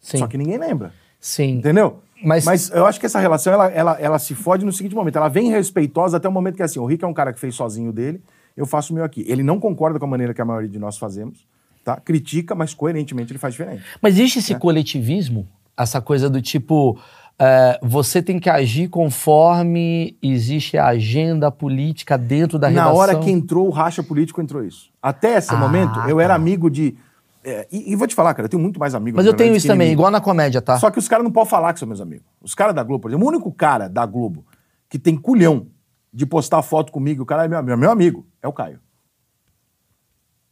Sim. 0.00 0.18
Só 0.18 0.26
que 0.26 0.36
ninguém 0.36 0.58
lembra. 0.58 0.92
Sim. 1.20 1.58
Entendeu? 1.58 2.02
Mas- 2.22 2.70
eu 2.70 2.84
acho 2.84 2.98
que 3.00 3.06
essa 3.06 3.18
relação, 3.18 3.52
ela, 3.52 3.68
ela, 3.68 3.92
ela 4.00 4.18
se 4.18 4.34
fode 4.34 4.64
no 4.64 4.72
seguinte 4.72 4.94
momento. 4.94 5.16
Ela 5.16 5.28
vem 5.28 5.50
respeitosa 5.50 6.16
até 6.16 6.28
o 6.28 6.32
momento 6.32 6.56
que, 6.56 6.62
assim, 6.62 6.78
o 6.78 6.84
Rick 6.84 7.04
é 7.04 7.06
um 7.06 7.14
cara 7.14 7.32
que 7.32 7.40
fez 7.40 7.54
sozinho 7.54 7.92
dele, 7.92 8.20
eu 8.58 8.66
faço 8.66 8.92
o 8.92 8.94
meu 8.96 9.04
aqui. 9.04 9.24
Ele 9.28 9.42
não 9.42 9.60
concorda 9.60 9.98
com 9.98 10.04
a 10.04 10.08
maneira 10.08 10.34
que 10.34 10.40
a 10.42 10.44
maioria 10.44 10.68
de 10.68 10.78
nós 10.78 10.98
fazemos, 10.98 11.46
tá? 11.84 11.96
Critica, 11.96 12.54
mas 12.54 12.74
coerentemente 12.74 13.32
ele 13.32 13.38
faz 13.38 13.54
diferente. 13.54 13.82
Mas 14.02 14.14
existe 14.14 14.40
esse 14.40 14.54
coletivismo? 14.56 15.46
Essa 15.76 16.00
coisa 16.00 16.28
do 16.28 16.42
tipo, 16.42 16.98
é, 17.38 17.78
você 17.80 18.20
tem 18.20 18.40
que 18.40 18.50
agir 18.50 18.88
conforme 18.88 20.16
existe 20.20 20.76
a 20.76 20.86
agenda 20.88 21.52
política 21.52 22.18
dentro 22.18 22.58
da 22.58 22.68
Na 22.68 22.82
redação? 22.82 22.96
hora 22.96 23.18
que 23.20 23.30
entrou 23.30 23.68
o 23.68 23.70
racha 23.70 24.02
político, 24.02 24.40
entrou 24.42 24.64
isso. 24.64 24.90
Até 25.00 25.36
esse 25.38 25.54
Ah, 25.54 25.56
momento, 25.56 26.00
eu 26.08 26.18
era 26.18 26.30
tá. 26.30 26.34
amigo 26.34 26.68
de... 26.68 26.96
é, 27.44 27.66
e, 27.70 27.92
e 27.92 27.94
vou 27.96 28.08
te 28.08 28.14
falar, 28.16 28.34
cara, 28.34 28.46
eu 28.46 28.50
tenho 28.50 28.60
muito 28.62 28.80
mais 28.80 28.92
amigos. 28.92 29.16
Mas 29.16 29.24
na 29.26 29.30
eu 29.30 29.36
tenho 29.36 29.54
isso 29.54 29.68
também, 29.68 29.92
igual 29.92 30.10
na 30.10 30.20
comédia, 30.20 30.60
tá? 30.60 30.76
Só 30.78 30.90
que 30.90 30.98
os 30.98 31.06
caras 31.06 31.22
não 31.22 31.30
podem 31.30 31.48
falar 31.48 31.72
que 31.72 31.78
são 31.78 31.86
meus 31.86 32.00
amigos. 32.00 32.26
Os 32.42 32.56
caras 32.56 32.74
da 32.74 32.82
Globo, 32.82 33.02
por 33.02 33.10
exemplo, 33.10 33.24
o 33.24 33.28
único 33.28 33.52
cara 33.52 33.88
da 33.88 34.04
Globo 34.04 34.44
que 34.90 34.98
tem 34.98 35.16
culhão 35.16 35.68
de 36.12 36.24
postar 36.26 36.62
foto 36.62 36.90
comigo, 36.92 37.22
o 37.22 37.26
cara 37.26 37.44
é 37.44 37.48
meu 37.48 37.58
amigo, 37.58 37.76
meu 37.78 37.90
amigo, 37.90 38.26
é 38.42 38.48
o 38.48 38.52
Caio. 38.52 38.80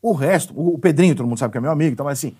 O 0.03 0.13
resto, 0.13 0.53
o 0.57 0.79
Pedrinho, 0.79 1.15
todo 1.17 1.27
mundo 1.27 1.39
sabe 1.39 1.53
que 1.53 1.59
é 1.59 1.61
meu 1.61 1.71
amigo, 1.71 1.93
então, 1.93 2.05
mas 2.07 2.19
assim, 2.19 2.35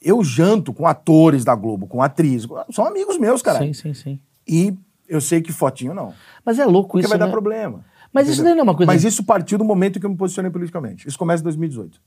eu 0.00 0.22
janto 0.22 0.72
com 0.72 0.86
atores 0.86 1.44
da 1.44 1.54
Globo, 1.54 1.86
com 1.86 2.02
atrizes, 2.02 2.48
são 2.72 2.84
amigos 2.86 3.18
meus, 3.18 3.42
cara. 3.42 3.58
Sim, 3.58 3.72
sim, 3.72 3.94
sim. 3.94 4.20
E 4.46 4.74
eu 5.08 5.20
sei 5.20 5.40
que 5.40 5.52
fotinho 5.52 5.92
não. 5.94 6.14
Mas 6.44 6.58
é 6.58 6.64
louco 6.64 6.90
Porque 6.90 7.00
isso, 7.00 7.08
vai 7.08 7.18
né? 7.18 7.24
dar 7.24 7.30
problema. 7.30 7.84
Mas 8.12 8.28
isso 8.28 8.42
daí 8.42 8.52
não 8.54 8.60
é 8.60 8.62
uma 8.64 8.74
coisa- 8.76 8.90
Mas 8.92 9.04
isso 9.04 9.24
partiu 9.24 9.56
do 9.58 9.64
momento 9.64 9.98
que 10.00 10.06
eu 10.06 10.10
me 10.10 10.16
posicionei 10.16 10.50
politicamente. 10.50 11.06
Isso 11.08 11.18
começa 11.18 11.42
em 11.42 11.44
2018. 11.44 12.00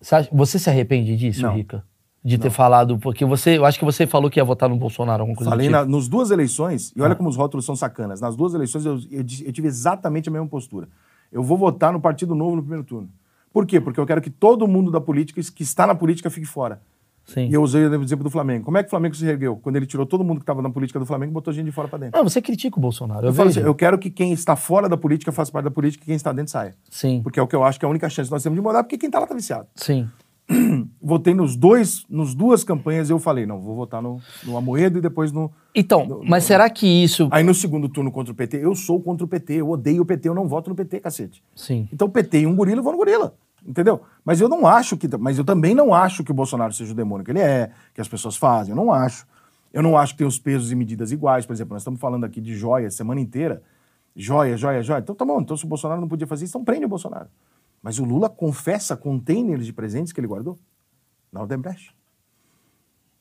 Você, 0.00 0.14
acha- 0.14 0.28
você 0.32 0.58
se 0.58 0.68
arrepende 0.70 1.16
disso, 1.16 1.42
Não. 1.42 1.54
Rica? 1.54 1.84
De 2.24 2.38
ter 2.38 2.50
falado, 2.50 2.98
porque 2.98 3.24
você, 3.24 3.58
eu 3.58 3.64
acho 3.64 3.78
que 3.78 3.84
você 3.84 4.06
falou 4.06 4.30
que 4.30 4.38
ia 4.38 4.44
votar 4.44 4.68
no 4.68 4.76
Bolsonaro, 4.76 5.22
alguma 5.22 5.36
coisa 5.36 5.50
Falei 5.50 5.66
tipo. 5.66 5.76
na, 5.78 5.84
nos 5.84 6.06
duas 6.08 6.30
eleições, 6.30 6.92
e 6.94 7.02
olha 7.02 7.12
Ah. 7.14 7.16
como 7.16 7.28
os 7.28 7.36
rótulos 7.36 7.64
são 7.66 7.74
sacanas. 7.74 8.20
Nas 8.20 8.36
duas 8.36 8.54
eleições 8.54 8.86
eu, 8.86 8.94
eu 9.10 9.20
eu 9.46 9.52
tive 9.52 9.66
exatamente 9.66 10.28
a 10.28 10.32
mesma 10.32 10.46
postura. 10.46 10.88
Eu 11.32 11.42
vou 11.42 11.58
votar 11.58 11.92
no 11.92 12.00
Partido 12.00 12.34
Novo 12.34 12.54
no 12.56 12.62
primeiro 12.62 12.84
turno. 12.84 13.08
Por 13.52 13.66
quê? 13.66 13.80
Porque 13.80 13.98
eu 13.98 14.06
quero 14.06 14.20
que 14.22 14.30
todo 14.30 14.68
mundo 14.68 14.90
da 14.90 15.00
política, 15.00 15.40
que 15.54 15.62
está 15.62 15.86
na 15.86 15.94
política, 15.94 16.30
fique 16.30 16.46
fora. 16.46 16.80
Sim. 17.24 17.48
E 17.48 17.54
eu 17.54 17.62
usei 17.62 17.84
o 17.86 18.02
exemplo 18.02 18.24
do 18.24 18.30
Flamengo. 18.30 18.64
Como 18.64 18.76
é 18.78 18.82
que 18.82 18.88
o 18.88 18.90
Flamengo 18.90 19.14
se 19.14 19.24
ergueu? 19.26 19.56
Quando 19.56 19.76
ele 19.76 19.86
tirou 19.86 20.04
todo 20.04 20.24
mundo 20.24 20.38
que 20.38 20.42
estava 20.42 20.60
na 20.62 20.70
política 20.70 20.98
do 20.98 21.06
Flamengo 21.06 21.30
e 21.30 21.34
botou 21.34 21.52
gente 21.52 21.66
de 21.66 21.72
fora 21.72 21.86
para 21.86 21.98
dentro. 22.00 22.18
Não, 22.18 22.28
você 22.28 22.42
critica 22.42 22.78
o 22.78 22.80
Bolsonaro. 22.80 23.26
Eu, 23.26 23.30
Eu, 23.30 23.34
falo 23.34 23.48
assim, 23.48 23.60
eu 23.60 23.74
quero 23.74 23.96
que 23.98 24.10
quem 24.10 24.32
está 24.32 24.56
fora 24.56 24.88
da 24.88 24.96
política 24.96 25.30
faça 25.32 25.52
parte 25.52 25.64
da 25.64 25.70
política 25.70 26.02
e 26.02 26.06
quem 26.06 26.14
está 26.16 26.32
dentro 26.32 26.50
saia. 26.50 26.74
Sim, 26.90 27.20
Porque 27.22 27.38
é 27.38 27.42
o 27.42 27.46
que 27.46 27.54
eu 27.54 27.62
acho 27.62 27.78
que 27.78 27.84
é 27.84 27.88
a 27.88 27.90
única 27.90 28.08
chance 28.08 28.28
que 28.28 28.32
nós 28.34 28.42
temos 28.42 28.56
de 28.56 28.62
mudar, 28.62 28.82
porque 28.82 28.98
quem 28.98 29.06
está 29.08 29.18
lá 29.18 29.24
está 29.24 29.34
viciado. 29.34 29.66
sim. 29.76 30.08
Votei 31.00 31.34
nos 31.34 31.56
dois, 31.56 32.04
nos 32.08 32.34
duas 32.34 32.64
campanhas, 32.64 33.08
eu 33.10 33.18
falei, 33.18 33.46
não, 33.46 33.60
vou 33.60 33.74
votar 33.74 34.02
no, 34.02 34.20
no 34.44 34.56
Amoedo 34.56 34.98
e 34.98 35.00
depois 35.00 35.32
no. 35.32 35.52
Então, 35.74 36.20
mas 36.24 36.44
será 36.44 36.68
que 36.68 36.86
isso. 36.86 37.28
Aí 37.30 37.42
no 37.42 37.54
segundo 37.54 37.88
turno 37.88 38.10
contra 38.10 38.32
o 38.32 38.36
PT, 38.36 38.58
eu 38.58 38.74
sou 38.74 39.00
contra 39.00 39.24
o 39.24 39.28
PT, 39.28 39.54
eu 39.54 39.70
odeio 39.70 40.02
o 40.02 40.06
PT, 40.06 40.28
eu 40.28 40.34
não 40.34 40.48
voto 40.48 40.68
no 40.68 40.76
PT, 40.76 41.00
cacete. 41.00 41.42
Sim. 41.54 41.88
Então 41.92 42.08
PT 42.08 42.40
e 42.40 42.46
um 42.46 42.54
gorila, 42.54 42.78
eu 42.78 42.82
vou 42.82 42.92
no 42.92 42.98
gorila. 42.98 43.34
Entendeu? 43.66 44.00
Mas 44.24 44.40
eu 44.40 44.48
não 44.48 44.66
acho 44.66 44.96
que. 44.96 45.08
Mas 45.16 45.38
eu 45.38 45.44
também 45.44 45.74
não 45.74 45.94
acho 45.94 46.24
que 46.24 46.32
o 46.32 46.34
Bolsonaro 46.34 46.72
seja 46.72 46.92
o 46.92 46.96
demônio 46.96 47.24
que 47.24 47.30
ele 47.30 47.40
é, 47.40 47.70
que 47.94 48.00
as 48.00 48.08
pessoas 48.08 48.36
fazem. 48.36 48.72
Eu 48.72 48.76
não 48.76 48.92
acho. 48.92 49.24
Eu 49.72 49.82
não 49.82 49.96
acho 49.96 50.14
que 50.14 50.18
tem 50.18 50.26
os 50.26 50.38
pesos 50.38 50.72
e 50.72 50.74
medidas 50.74 51.12
iguais. 51.12 51.46
Por 51.46 51.52
exemplo, 51.52 51.72
nós 51.72 51.82
estamos 51.82 52.00
falando 52.00 52.24
aqui 52.24 52.40
de 52.40 52.54
joia 52.54 52.90
semana 52.90 53.20
inteira. 53.20 53.62
Joia, 54.14 54.56
joia, 54.56 54.82
joia. 54.82 54.98
Então 54.98 55.14
tá 55.14 55.24
bom. 55.24 55.40
Então 55.40 55.56
se 55.56 55.64
o 55.64 55.68
Bolsonaro 55.68 56.00
não 56.00 56.08
podia 56.08 56.26
fazer 56.26 56.44
isso, 56.44 56.52
então 56.52 56.64
prende 56.64 56.84
o 56.84 56.88
Bolsonaro. 56.88 57.28
Mas 57.82 57.98
o 57.98 58.04
Lula 58.04 58.28
confessa 58.28 58.96
containers 58.96 59.66
de 59.66 59.72
presentes 59.72 60.12
que 60.12 60.20
ele 60.20 60.28
guardou 60.28 60.58
na 61.32 61.42
Odebrecht. 61.42 61.94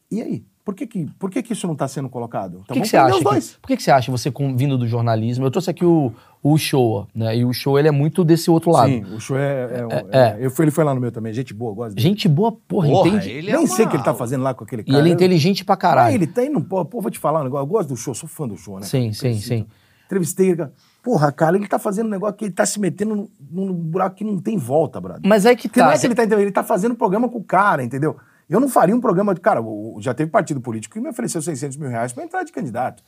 E 0.09 0.21
aí? 0.21 0.43
Por 0.63 0.75
que, 0.75 0.85
que, 0.85 1.05
por 1.17 1.31
que, 1.31 1.41
que 1.41 1.53
isso 1.53 1.65
não 1.65 1.73
está 1.73 1.87
sendo 1.87 2.07
colocado? 2.07 2.57
Por 2.57 2.63
Então 2.65 2.75
que, 2.75 2.81
que 2.83 2.91
vamos 2.91 2.91
você 2.91 2.97
acha? 2.97 3.17
os 3.17 3.23
dois. 3.23 3.49
Que, 3.55 3.59
por 3.59 3.67
que, 3.69 3.77
que 3.77 3.83
você 3.83 3.91
acha, 3.91 4.11
você 4.11 4.29
com- 4.29 4.55
vindo 4.55 4.77
do 4.77 4.87
jornalismo? 4.87 5.43
Eu 5.43 5.49
trouxe 5.49 5.71
aqui 5.71 5.83
o, 5.83 6.13
o 6.43 6.55
Showa, 6.55 7.07
né? 7.15 7.35
E 7.37 7.43
o 7.43 7.51
Showa, 7.51 7.79
ele 7.79 7.87
é 7.87 7.91
muito 7.91 8.23
desse 8.23 8.51
outro 8.51 8.69
lado. 8.69 8.89
Sim, 8.91 9.01
o 9.15 9.19
show 9.19 9.35
é. 9.39 9.79
é, 9.79 9.85
um- 9.87 9.89
É, 9.91 10.05
é- 10.11 10.37
eu 10.45 10.51
fui- 10.51 10.65
ele 10.65 10.71
foi 10.71 10.83
lá 10.83 10.93
no 10.93 11.01
meu 11.01 11.11
também. 11.11 11.33
Gente 11.33 11.51
boa, 11.51 11.73
gosta 11.73 11.95
dele. 11.95 12.07
Gente 12.07 12.27
boa, 12.27 12.51
porra, 12.51 12.87
Porra, 12.89 13.09
entende? 13.09 13.31
ele 13.31 13.49
é 13.49 13.57
Nem 13.57 13.65
sei 13.65 13.85
o 13.85 13.87
uma- 13.87 13.89
que 13.91 13.97
ele 13.97 14.03
tá 14.03 14.13
fazendo 14.13 14.43
lá 14.43 14.53
com 14.53 14.63
aquele 14.63 14.83
E 14.83 14.85
cara. 14.85 14.99
ele 14.99 15.09
é 15.09 15.13
inteligente 15.13 15.65
pra 15.65 15.73
Ah, 15.73 15.77
caralho. 15.77 16.13
ele 16.13 16.27
tem, 16.27 16.47
não, 16.47 16.61
pô, 16.61 16.85
pô, 16.85 17.01
vou 17.01 17.09
te 17.09 17.17
falar 17.17 17.41
um 17.41 17.45
negócio. 17.45 17.63
Eu 17.63 17.67
gosto 17.67 17.89
do 17.89 17.97
show, 17.97 18.13
sou 18.13 18.29
fã 18.29 18.47
do 18.47 18.55
show, 18.55 18.79
né? 18.79 18.85
Sim, 18.85 19.11
sim, 19.13 19.33
sim. 19.39 19.65
Entrevistei. 20.11 20.57
Porra, 21.01 21.31
cara, 21.31 21.55
ele 21.55 21.67
tá 21.67 21.79
fazendo 21.79 22.07
um 22.07 22.09
negócio 22.09 22.35
que 22.35 22.45
ele 22.45 22.53
tá 22.53 22.65
se 22.65 22.79
metendo 22.79 23.29
num, 23.49 23.73
buraco 23.73 24.17
que 24.17 24.25
não 24.25 24.37
tem 24.37 24.57
volta, 24.57 24.99
brother. 24.99 25.21
Mas 25.25 25.45
é 25.45 25.55
que 25.55 25.69
Porque 25.69 25.79
tá. 25.79 25.85
não 25.85 25.93
é 25.93 25.97
que 25.97 26.05
ele 26.05 26.13
tá 26.13 26.23
entendendo, 26.23 26.41
ele 26.41 26.51
tá 26.51 26.63
fazendo 26.63 26.95
programa 26.95 27.29
com 27.29 27.39
o 27.39 27.43
cara, 27.43 27.81
entendeu? 27.81 28.17
Eu 28.49 28.59
não 28.59 28.67
faria 28.67 28.93
um 28.93 28.99
programa 28.99 29.33
de. 29.33 29.39
Cara, 29.39 29.61
já 29.99 30.13
teve 30.13 30.29
partido 30.29 30.59
político 30.59 30.93
que 30.93 30.99
me 30.99 31.07
ofereceu 31.07 31.41
600 31.41 31.77
mil 31.77 31.89
reais 31.89 32.11
pra 32.11 32.23
entrar 32.23 32.43
de 32.43 32.51
candidato. 32.51 33.01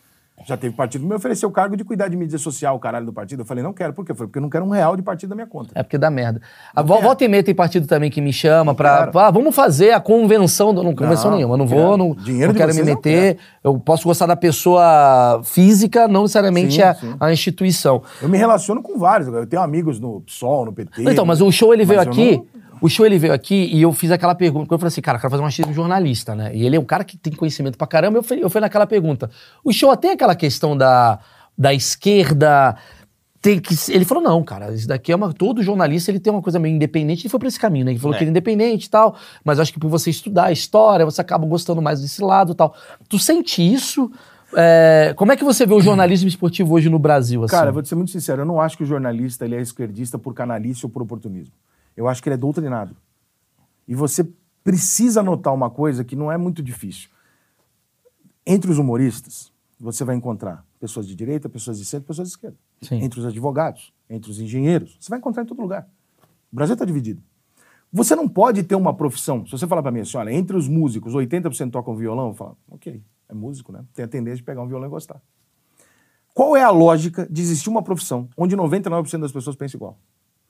Já 0.45 0.57
teve 0.57 0.75
partido 0.75 1.01
que 1.03 1.07
me 1.07 1.15
ofereceu 1.15 1.47
o 1.47 1.51
cargo 1.51 1.77
de 1.77 1.85
cuidar 1.85 2.09
de 2.09 2.17
mídia 2.17 2.37
social, 2.37 2.75
o 2.75 2.79
caralho 2.79 3.05
do 3.05 3.13
partido. 3.13 3.43
Eu 3.43 3.45
falei, 3.45 3.63
não 3.63 3.71
quero. 3.71 3.93
Por 3.93 4.03
quê? 4.03 4.13
Foi 4.13 4.25
porque 4.27 4.39
eu 4.39 4.41
não 4.41 4.49
quero 4.49 4.65
um 4.65 4.69
real 4.71 4.95
de 4.97 5.01
partido 5.01 5.29
da 5.29 5.35
minha 5.35 5.47
conta. 5.47 5.71
É 5.73 5.81
porque 5.83 5.97
dá 5.97 6.09
merda. 6.09 6.41
A 6.75 6.81
vo- 6.81 6.99
volta 6.99 7.23
e 7.23 7.27
meia 7.29 7.41
tem 7.43 7.55
partido 7.55 7.87
também 7.87 8.09
que 8.11 8.19
me 8.19 8.33
chama 8.33 8.73
pra. 8.75 9.05
quero. 9.05 9.19
Ah, 9.19 9.31
vamos 9.31 9.55
fazer 9.55 9.91
a 9.91 10.01
convenção. 10.01 10.73
do- 10.73 10.83
Não, 10.83 10.93
convenção 10.95 11.29
Não, 11.29 11.37
nenhuma. 11.37 11.53
Eu 11.53 11.57
não 11.59 11.67
quero. 11.67 11.81
vou, 11.81 11.97
não, 11.97 12.13
Dinheiro 12.15 12.51
não 12.51 12.57
quero 12.59 12.75
me 12.75 12.83
meter. 12.83 13.37
Eu 13.63 13.79
posso 13.79 14.03
gostar 14.05 14.25
da 14.25 14.35
pessoa 14.35 15.39
física, 15.45 16.07
não 16.07 16.23
necessariamente 16.23 16.73
Sim, 16.75 16.81
a, 16.81 16.93
sim. 16.95 17.15
a 17.19 17.31
instituição. 17.31 18.01
Eu 18.21 18.27
me 18.27 18.37
relaciono 18.37 18.81
com 18.81 18.97
vários. 18.97 19.29
Eu 19.29 19.45
tenho 19.47 19.61
amigos 19.61 19.99
no 19.99 20.21
PSOL, 20.21 20.65
no 20.65 20.73
PT. 20.73 21.03
Então, 21.09 21.25
mas 21.25 21.39
o 21.41 21.49
show 21.51 21.73
ele 21.73 21.85
veio 21.85 22.01
aqui. 22.01 22.41
O 22.83 22.89
show 22.89 23.05
ele 23.05 23.17
veio 23.17 23.31
aqui 23.31 23.69
e 23.71 23.81
eu 23.81 23.93
fiz 23.93 24.11
aquela 24.11 24.35
pergunta. 24.35 24.65
porque 24.65 24.73
Eu 24.73 24.77
falei 24.77 24.89
assim, 24.89 24.99
cara, 24.99 25.15
eu 25.15 25.21
quero 25.21 25.31
fazer 25.31 25.41
um 25.41 25.45
achismo 25.45 25.73
jornalista, 25.73 26.35
né? 26.35 26.53
E 26.53 26.65
ele 26.65 26.75
é 26.75 26.79
um 26.79 26.83
cara 26.83 27.05
que 27.05 27.15
tem 27.15 27.31
conhecimento 27.31 27.77
pra 27.77 27.87
caramba. 27.87 28.17
Eu 28.17 28.23
fui, 28.23 28.43
eu 28.43 28.49
fui 28.49 28.59
naquela 28.59 28.85
pergunta. 28.85 29.31
O 29.63 29.71
show 29.71 29.95
tem 29.95 30.11
aquela 30.11 30.35
questão 30.35 30.75
da, 30.75 31.17
da 31.57 31.73
esquerda. 31.73 32.75
Tem 33.41 33.57
que, 33.57 33.73
ele 33.89 34.03
falou, 34.03 34.21
não, 34.21 34.43
cara, 34.43 34.73
isso 34.73 34.85
daqui 34.85 35.13
é 35.13 35.15
uma. 35.15 35.31
Todo 35.31 35.63
jornalista 35.63 36.11
ele 36.11 36.19
tem 36.19 36.33
uma 36.33 36.41
coisa 36.41 36.59
meio 36.59 36.75
independente. 36.75 37.21
Ele 37.21 37.29
foi 37.29 37.39
pra 37.39 37.47
esse 37.47 37.57
caminho, 37.57 37.85
né? 37.85 37.91
Ele 37.91 37.99
falou 37.99 38.15
É. 38.15 38.17
que 38.17 38.23
ele 38.25 38.29
é 38.29 38.31
independente 38.31 38.87
e 38.87 38.89
tal. 38.89 39.15
Mas 39.45 39.61
acho 39.61 39.71
que 39.71 39.79
por 39.79 39.89
você 39.89 40.09
estudar 40.09 40.47
a 40.47 40.51
história, 40.51 41.05
você 41.05 41.21
acaba 41.21 41.47
gostando 41.47 41.81
mais 41.81 42.01
desse 42.01 42.21
lado 42.21 42.51
e 42.51 42.55
tal. 42.55 42.75
Tu 43.07 43.17
sente 43.17 43.61
isso? 43.61 44.11
É, 44.57 45.13
como 45.15 45.31
é 45.31 45.37
que 45.37 45.43
você 45.45 45.65
vê 45.65 45.73
o 45.73 45.79
jornalismo 45.79 46.27
esportivo 46.27 46.73
hoje 46.73 46.89
no 46.89 46.99
Brasil? 46.99 47.45
Assim? 47.45 47.55
Cara, 47.55 47.71
vou 47.71 47.81
te 47.81 47.87
ser 47.87 47.95
muito 47.95 48.11
sincero, 48.11 48.41
eu 48.41 48.45
não 48.45 48.59
acho 48.59 48.75
que 48.77 48.83
o 48.83 48.85
jornalista 48.85 49.45
ele 49.45 49.55
é 49.55 49.61
esquerdista 49.61 50.19
por 50.19 50.33
canalice 50.33 50.85
ou 50.85 50.89
por 50.89 51.01
oportunismo. 51.01 51.53
Eu 51.95 52.07
acho 52.07 52.21
que 52.21 52.29
ele 52.29 52.35
é 52.35 52.37
doutrinado. 52.37 52.95
E 53.87 53.95
você 53.95 54.27
precisa 54.63 55.21
notar 55.21 55.53
uma 55.53 55.69
coisa 55.69 56.03
que 56.03 56.15
não 56.15 56.31
é 56.31 56.37
muito 56.37 56.63
difícil. 56.63 57.09
Entre 58.45 58.71
os 58.71 58.77
humoristas, 58.77 59.51
você 59.79 60.03
vai 60.03 60.15
encontrar 60.15 60.65
pessoas 60.79 61.07
de 61.07 61.15
direita, 61.15 61.49
pessoas 61.49 61.77
de 61.77 61.85
centro, 61.85 62.07
pessoas 62.07 62.29
de 62.29 62.33
esquerda. 62.33 62.57
Sim. 62.81 62.95
Entre 63.03 63.19
os 63.19 63.25
advogados, 63.25 63.93
entre 64.09 64.31
os 64.31 64.39
engenheiros, 64.39 64.97
você 64.99 65.09
vai 65.09 65.19
encontrar 65.19 65.43
em 65.43 65.45
todo 65.45 65.61
lugar. 65.61 65.87
O 66.51 66.55
Brasil 66.55 66.73
está 66.73 66.85
dividido. 66.85 67.21
Você 67.91 68.15
não 68.15 68.27
pode 68.27 68.63
ter 68.63 68.75
uma 68.75 68.93
profissão. 68.93 69.45
Se 69.45 69.51
você 69.51 69.67
falar 69.67 69.81
para 69.81 69.91
mim 69.91 69.99
assim, 69.99 70.17
olha, 70.17 70.31
entre 70.31 70.57
os 70.57 70.67
músicos, 70.67 71.13
80% 71.13 71.71
tocam 71.71 71.95
violão, 71.95 72.29
eu 72.29 72.33
falo, 72.33 72.57
ok, 72.69 73.01
é 73.29 73.33
músico, 73.33 73.71
né? 73.71 73.85
Tem 73.93 74.05
a 74.05 74.07
tendência 74.07 74.37
de 74.37 74.43
pegar 74.43 74.61
um 74.61 74.67
violão 74.67 74.87
e 74.87 74.89
gostar. 74.89 75.21
Qual 76.33 76.57
é 76.57 76.63
a 76.63 76.71
lógica 76.71 77.27
de 77.29 77.41
existir 77.41 77.69
uma 77.69 77.83
profissão 77.83 78.27
onde 78.35 78.57
99% 78.57 79.19
das 79.19 79.31
pessoas 79.31 79.55
pensam 79.55 79.77
igual? 79.77 79.99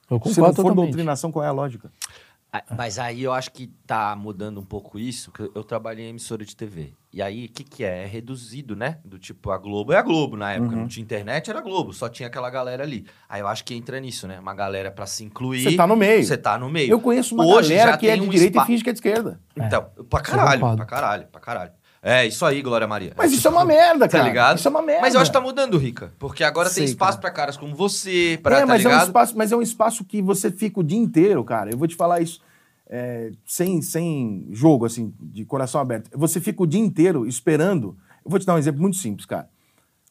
Se 0.08 0.16
não 0.40 0.48
for 0.48 0.56
totalmente. 0.56 0.76
doutrinação, 0.76 1.32
qual 1.32 1.44
é 1.46 1.48
a 1.48 1.52
lógica? 1.52 1.92
Mas 2.78 3.00
aí 3.00 3.24
eu 3.24 3.34
acho 3.34 3.52
que 3.52 3.66
tá 3.88 4.16
mudando 4.16 4.60
um 4.60 4.64
pouco 4.64 5.00
isso, 5.00 5.32
que 5.32 5.42
eu 5.42 5.64
trabalhei 5.64 6.06
em 6.06 6.10
emissora 6.10 6.46
de 6.46 6.56
TV. 6.56 6.94
E 7.12 7.20
aí, 7.20 7.46
o 7.46 7.50
que 7.50 7.64
que 7.64 7.84
é? 7.84 8.04
É 8.04 8.06
reduzido, 8.06 8.76
né? 8.76 9.00
Do 9.04 9.18
tipo, 9.18 9.50
a 9.50 9.58
Globo 9.58 9.92
é 9.92 9.98
a 9.98 10.04
Globo. 10.04 10.38
Na 10.38 10.52
época 10.54 10.76
Uhum. 10.76 10.82
não 10.82 10.88
tinha 10.88 11.04
internet, 11.04 11.50
era 11.50 11.62
Globo. 11.62 11.94
Só 11.94 12.08
tinha 12.10 12.28
aquela 12.28 12.52
galera 12.52 12.84
ali. 12.84 13.08
Aí 13.28 13.42
eu 13.42 13.48
acho 13.48 13.64
que 13.66 13.74
entra 13.74 14.00
nisso, 14.00 14.28
né? 14.28 14.40
Uma 14.40 14.54
galera 14.54 14.92
pra 14.92 15.08
se 15.08 15.24
incluir. 15.24 15.64
Você 15.64 15.76
tá 15.76 15.88
no 15.88 15.96
meio. 15.96 16.24
Você 16.24 16.38
tá 16.38 16.56
no 16.60 16.70
meio. 16.70 16.92
Eu 16.92 17.00
conheço 17.00 17.34
uma 17.34 17.44
Hoje 17.44 17.70
galera 17.70 17.92
já 17.94 17.98
que 17.98 18.08
é 18.08 18.16
de 18.16 18.22
um 18.22 18.30
direita 18.30 18.54
spa- 18.60 18.64
e 18.64 18.68
finge 18.68 18.84
que 18.84 18.90
é 18.92 18.94
de 18.94 18.98
esquerda. 19.00 19.40
Então, 19.58 19.88
pra 20.08 20.20
caralho, 20.22 20.62
pra 20.76 20.86
caralho, 20.86 21.28
pra 21.32 21.42
caralho. 21.42 21.72
É, 22.06 22.28
isso 22.28 22.46
aí, 22.46 22.62
Glória 22.62 22.86
Maria. 22.86 23.14
Mas 23.16 23.32
isso 23.32 23.48
é 23.48 23.52
uma 23.52 23.64
merda, 23.64 24.06
Tá 24.10 24.18
cara. 24.18 24.24
ligado? 24.26 24.58
Isso 24.58 24.68
é 24.68 24.72
uma 24.72 24.82
merda. 24.82 25.02
Mas 25.02 25.14
eu 25.16 25.22
acho 25.22 25.32
que 25.32 25.38
tá 25.38 25.42
mudando, 25.42 25.78
Rica. 25.78 26.12
Porque 26.20 26.44
agora 26.44 26.68
tem 26.68 26.74
Sei, 26.76 26.84
espaço 26.86 27.14
cara. 27.14 27.22
pra 27.22 27.32
caras 27.32 27.56
como 27.56 27.74
você, 27.74 28.38
pra, 28.44 28.58
é, 28.58 28.60
tá 28.62 28.66
mas 28.68 28.84
é, 28.84 28.88
um 28.88 28.92
ligado? 28.92 29.08
espaço, 29.08 29.38
mas 29.38 29.52
é 29.54 29.56
um 29.56 29.62
espaço 29.62 30.04
que 30.04 30.22
você 30.22 30.52
fica 30.52 30.82
o 30.82 30.84
dia 30.84 30.98
inteiro, 30.98 31.42
cara. 31.46 31.72
Eu 31.72 31.78
vou 31.78 31.88
te 31.88 31.96
falar 31.96 32.20
isso 32.20 32.42
é, 32.90 33.32
sem, 33.46 33.82
sem 33.82 34.48
jogo, 34.52 34.86
assim, 34.86 35.14
de 35.18 35.46
coração 35.46 35.80
aberto. 35.80 36.10
Você 36.18 36.42
fica 36.42 36.62
o 36.62 36.68
dia 36.68 36.82
inteiro 36.82 37.26
esperando. 37.26 37.98
Eu 38.26 38.30
vou 38.30 38.38
te 38.40 38.46
dar 38.46 38.56
um 38.56 38.58
exemplo 38.58 38.82
muito 38.82 38.98
simples, 38.98 39.26
cara. 39.26 39.48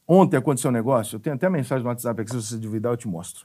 Ontem 0.08 0.36
aconteceu 0.38 0.70
um 0.70 0.74
negócio, 0.74 1.16
eu 1.16 1.20
tenho 1.20 1.36
até 1.36 1.48
mensagem 1.50 1.82
no 1.84 1.88
WhatsApp 1.90 2.22
aqui, 2.22 2.30
se 2.30 2.36
você 2.42 2.56
duvidar, 2.56 2.92
eu 2.92 2.96
te 2.96 3.06
mostro. 3.06 3.44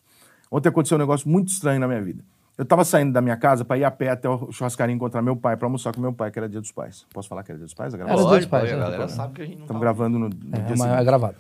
Ontem 0.50 0.70
aconteceu 0.70 0.96
um 0.96 1.00
negócio 1.00 1.28
muito 1.30 1.50
estranho 1.50 1.80
na 1.80 1.88
minha 1.88 2.02
vida. 2.02 2.24
Eu 2.58 2.66
tava 2.66 2.84
saindo 2.84 3.14
da 3.14 3.22
minha 3.22 3.38
casa 3.38 3.64
para 3.64 3.78
ir 3.78 3.84
a 3.84 3.92
pé 3.92 4.10
até 4.10 4.28
o 4.28 4.52
churrascaria 4.52 4.94
encontrar 4.96 5.22
meu 5.22 5.36
pai, 5.36 5.56
para 5.56 5.68
almoçar 5.68 5.94
com 5.94 6.02
meu 6.02 6.12
pai, 6.12 6.32
que 6.32 6.40
era 6.40 6.50
dia 6.50 6.60
dos 6.60 6.72
pais. 6.72 7.06
Posso 7.14 7.30
falar 7.30 7.44
que 7.44 7.52
era 7.52 7.58
dia 7.60 7.66
dos 7.66 7.74
pais? 7.76 7.94
A 7.94 7.98
Era 7.98 8.06
gravação? 8.06 8.30
dia 8.32 8.40
dos 8.40 8.48
pais, 8.48 8.70
é, 8.72 8.74
a 8.74 8.78
galera 8.78 8.98
pode. 8.98 9.12
sabe 9.12 9.34
que 9.36 9.42
a 9.42 9.46
gente 9.46 9.56
não 9.58 9.62
Estamos 9.64 9.80
tá- 9.80 9.86
gravando 9.86 10.18
no, 10.20 10.30
no 10.30 10.56
É, 10.58 10.60
dia 10.74 10.86
é 10.86 11.04
gravado. 11.04 11.38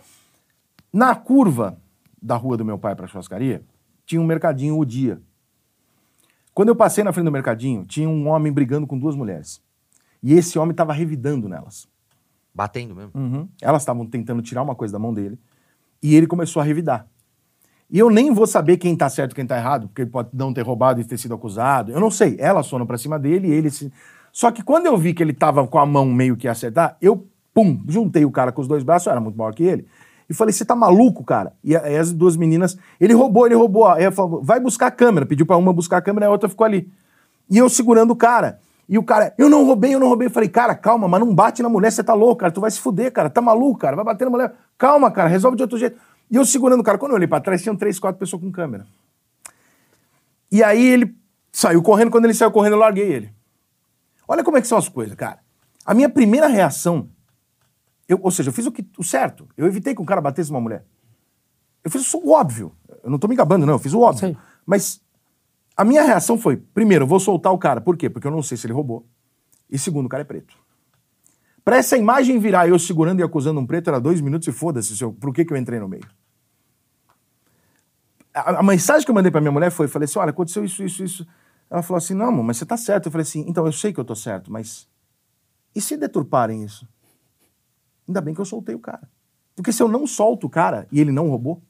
Na 0.93 1.15
curva 1.15 1.77
da 2.21 2.35
rua 2.35 2.55
do 2.55 2.63
meu 2.63 2.77
pai 2.77 2.95
para 2.95 3.05
a 3.05 3.07
churrascaria, 3.07 3.63
tinha 4.05 4.21
um 4.21 4.25
mercadinho 4.25 4.77
o 4.77 4.85
dia. 4.85 5.19
Quando 6.53 6.69
eu 6.69 6.75
passei 6.75 7.03
na 7.03 7.11
frente 7.11 7.25
do 7.25 7.31
mercadinho, 7.31 7.83
tinha 7.85 8.07
um 8.07 8.27
homem 8.27 8.51
brigando 8.51 8.85
com 8.85 8.97
duas 8.97 9.15
mulheres. 9.15 9.61
E 10.21 10.33
esse 10.33 10.57
homem 10.59 10.71
estava 10.71 10.93
revidando 10.93 11.47
nelas. 11.49 11.87
Batendo 12.53 12.95
mesmo. 12.95 13.49
Elas 13.61 13.81
estavam 13.83 14.05
tentando 14.05 14.41
tirar 14.41 14.63
uma 14.63 14.73
coisa 14.75 14.91
da 14.93 14.99
mão 14.99 15.13
dele. 15.13 15.37
E 16.01 16.15
ele 16.15 16.25
começou 16.25 16.59
a 16.61 16.65
revidar. 16.65 17.07
E 17.89 17.99
eu 17.99 18.09
nem 18.09 18.33
vou 18.33 18.45
saber 18.45 18.77
quem 18.77 18.95
tá 18.95 19.09
certo 19.09 19.31
e 19.31 19.35
quem 19.35 19.45
tá 19.45 19.57
errado, 19.57 19.87
porque 19.87 20.01
ele 20.01 20.09
pode 20.09 20.29
não 20.33 20.53
ter 20.53 20.61
roubado 20.61 20.99
e 20.99 21.05
ter 21.05 21.17
sido 21.17 21.33
acusado. 21.33 21.91
Eu 21.91 21.99
não 21.99 22.11
sei. 22.11 22.35
Elas 22.39 22.69
foram 22.69 22.85
pra 22.85 22.97
cima 22.97 23.17
dele 23.17 23.47
e 23.47 23.51
ele 23.51 23.69
se. 23.69 23.91
Só 24.31 24.51
que 24.51 24.61
quando 24.61 24.85
eu 24.87 24.97
vi 24.97 25.13
que 25.13 25.23
ele 25.23 25.33
tava 25.33 25.65
com 25.65 25.79
a 25.79 25.85
mão 25.85 26.05
meio 26.05 26.35
que 26.35 26.47
acertar, 26.47 26.97
eu, 27.01 27.25
pum, 27.53 27.81
juntei 27.87 28.25
o 28.25 28.31
cara 28.31 28.51
com 28.51 28.61
os 28.61 28.67
dois 28.67 28.83
braços, 28.83 29.07
eu 29.07 29.11
era 29.11 29.21
muito 29.21 29.37
maior 29.37 29.53
que 29.53 29.63
ele, 29.63 29.87
e 30.29 30.33
falei: 30.33 30.51
Você 30.51 30.65
tá 30.65 30.75
maluco, 30.75 31.23
cara? 31.23 31.53
E 31.63 31.77
aí 31.77 31.97
as 31.97 32.11
duas 32.11 32.35
meninas, 32.35 32.77
ele 32.99 33.13
roubou, 33.13 33.45
ele 33.45 33.55
roubou. 33.55 33.87
Aí 33.87 34.03
eu 34.03 34.11
falei: 34.11 34.39
Vai 34.43 34.59
buscar 34.59 34.87
a 34.87 34.91
câmera. 34.91 35.25
Pediu 35.25 35.45
pra 35.45 35.55
uma 35.55 35.71
buscar 35.71 35.97
a 35.97 36.01
câmera 36.01 36.25
e 36.25 36.27
a 36.27 36.31
outra 36.31 36.49
ficou 36.49 36.65
ali. 36.65 36.91
E 37.49 37.57
eu 37.57 37.69
segurando 37.69 38.11
o 38.11 38.15
cara. 38.15 38.59
E 38.89 38.97
o 38.97 39.03
cara, 39.03 39.33
eu 39.37 39.49
não 39.49 39.65
roubei, 39.65 39.93
eu 39.93 39.99
não 39.99 40.07
roubei. 40.07 40.27
Eu 40.27 40.31
falei, 40.31 40.47
cara, 40.47 40.73
calma, 40.73 41.09
mas 41.09 41.19
não 41.19 41.35
bate 41.35 41.61
na 41.61 41.67
mulher, 41.67 41.91
você 41.91 42.01
tá 42.01 42.13
louco, 42.13 42.37
cara. 42.37 42.51
Tu 42.51 42.61
vai 42.61 42.71
se 42.71 42.79
fuder, 42.79 43.11
cara. 43.11 43.29
Tá 43.29 43.41
maluco, 43.41 43.79
cara. 43.79 43.95
Vai 43.95 44.05
bater 44.05 44.25
na 44.25 44.31
mulher. 44.31 44.53
Calma, 44.77 45.11
cara, 45.11 45.27
resolve 45.27 45.57
de 45.57 45.63
outro 45.63 45.77
jeito. 45.77 45.97
E 46.29 46.35
eu 46.35 46.45
segurando 46.45 46.79
o 46.81 46.83
cara. 46.83 46.97
Quando 46.97 47.11
eu 47.11 47.15
olhei 47.15 47.27
pra 47.27 47.39
trás, 47.39 47.61
tinham 47.61 47.75
três, 47.75 47.99
quatro 47.99 48.19
pessoas 48.19 48.41
com 48.41 48.51
câmera. 48.51 48.85
E 50.51 50.63
aí 50.63 50.85
ele 50.85 51.15
saiu 51.51 51.81
correndo. 51.81 52.11
Quando 52.11 52.25
ele 52.25 52.33
saiu 52.33 52.51
correndo, 52.51 52.73
eu 52.73 52.79
larguei 52.79 53.07
ele. 53.11 53.33
Olha 54.27 54.43
como 54.43 54.57
é 54.57 54.61
que 54.61 54.67
são 54.67 54.77
as 54.77 54.89
coisas, 54.89 55.15
cara. 55.15 55.39
A 55.85 55.93
minha 55.93 56.09
primeira 56.09 56.47
reação, 56.47 57.09
eu- 58.07 58.19
ou 58.21 58.29
seja, 58.31 58.49
eu 58.49 58.53
fiz 58.53 58.65
o, 58.65 58.71
que, 58.71 58.85
o 58.97 59.03
certo. 59.03 59.47
Eu 59.55 59.65
evitei 59.67 59.95
que 59.95 60.01
um 60.01 60.05
cara 60.05 60.19
batesse 60.19 60.51
uma 60.51 60.59
mulher. 60.59 60.85
Eu 61.83 61.89
fiz 61.91 62.13
o 62.13 62.29
óbvio. 62.31 62.73
Eu 63.03 63.09
não 63.09 63.17
tô 63.19 63.27
me 63.27 63.35
gabando, 63.35 63.65
não. 63.65 63.73
Eu 63.75 63.79
fiz 63.79 63.93
o 63.93 64.01
óbvio. 64.01 64.19
Sei. 64.19 64.37
Mas 64.65 65.01
a 65.77 65.85
minha 65.85 66.03
reação 66.03 66.37
foi: 66.37 66.57
primeiro, 66.57 67.03
eu 67.03 67.07
vou 67.07 67.19
soltar 67.21 67.53
o 67.53 67.57
cara. 67.57 67.79
Por 67.79 67.95
quê? 67.95 68.09
Porque 68.09 68.27
eu 68.27 68.31
não 68.31 68.43
sei 68.43 68.57
se 68.57 68.67
ele 68.67 68.73
roubou. 68.73 69.05
E 69.69 69.77
segundo, 69.79 70.05
o 70.07 70.09
cara 70.09 70.21
é 70.21 70.25
preto. 70.25 70.57
Pra 71.67 71.75
essa 71.75 71.97
imagem 71.97 72.39
virar 72.39 72.65
eu 72.69 72.79
segurando 72.79 73.19
e 73.19 73.23
acusando 73.23 73.59
um 73.59 73.65
preto, 73.67 73.89
era 73.89 73.99
dois 73.99 74.21
minutos 74.21 74.47
e 74.47 74.53
foda-se 74.53 74.95
por 75.19 75.33
que, 75.33 75.43
que 75.43 75.51
eu 75.51 75.57
entrei 75.57 75.81
no 75.81 75.89
meio. 75.89 76.07
A, 78.33 78.59
a 78.59 78.63
mensagem 78.63 79.03
que 79.03 79.11
eu 79.11 79.13
mandei 79.13 79.29
pra 79.29 79.41
minha 79.41 79.51
mulher 79.51 79.69
foi: 79.69 79.85
falei 79.89 80.05
assim, 80.05 80.17
olha, 80.17 80.29
aconteceu 80.29 80.63
isso, 80.63 80.81
isso, 80.81 81.03
isso. 81.03 81.27
Ela 81.69 81.81
falou 81.83 81.97
assim: 81.97 82.13
não, 82.13 82.27
amor, 82.27 82.41
mas 82.45 82.55
você 82.55 82.65
tá 82.65 82.77
certo. 82.77 83.07
Eu 83.07 83.11
falei 83.11 83.23
assim: 83.23 83.43
então 83.49 83.65
eu 83.65 83.73
sei 83.73 83.91
que 83.91 83.99
eu 83.99 84.05
tô 84.05 84.15
certo, 84.15 84.49
mas 84.49 84.87
E 85.75 85.81
se 85.81 85.97
deturparem 85.97 86.63
isso? 86.63 86.87
Ainda 88.07 88.21
bem 88.21 88.33
que 88.33 88.39
eu 88.39 88.45
soltei 88.45 88.73
o 88.73 88.79
cara. 88.79 89.01
Porque 89.53 89.73
se 89.73 89.83
eu 89.83 89.89
não 89.89 90.07
solto 90.07 90.47
o 90.47 90.49
cara 90.49 90.87
e 90.89 91.01
ele 91.01 91.11
não 91.11 91.27
roubou, 91.27 91.61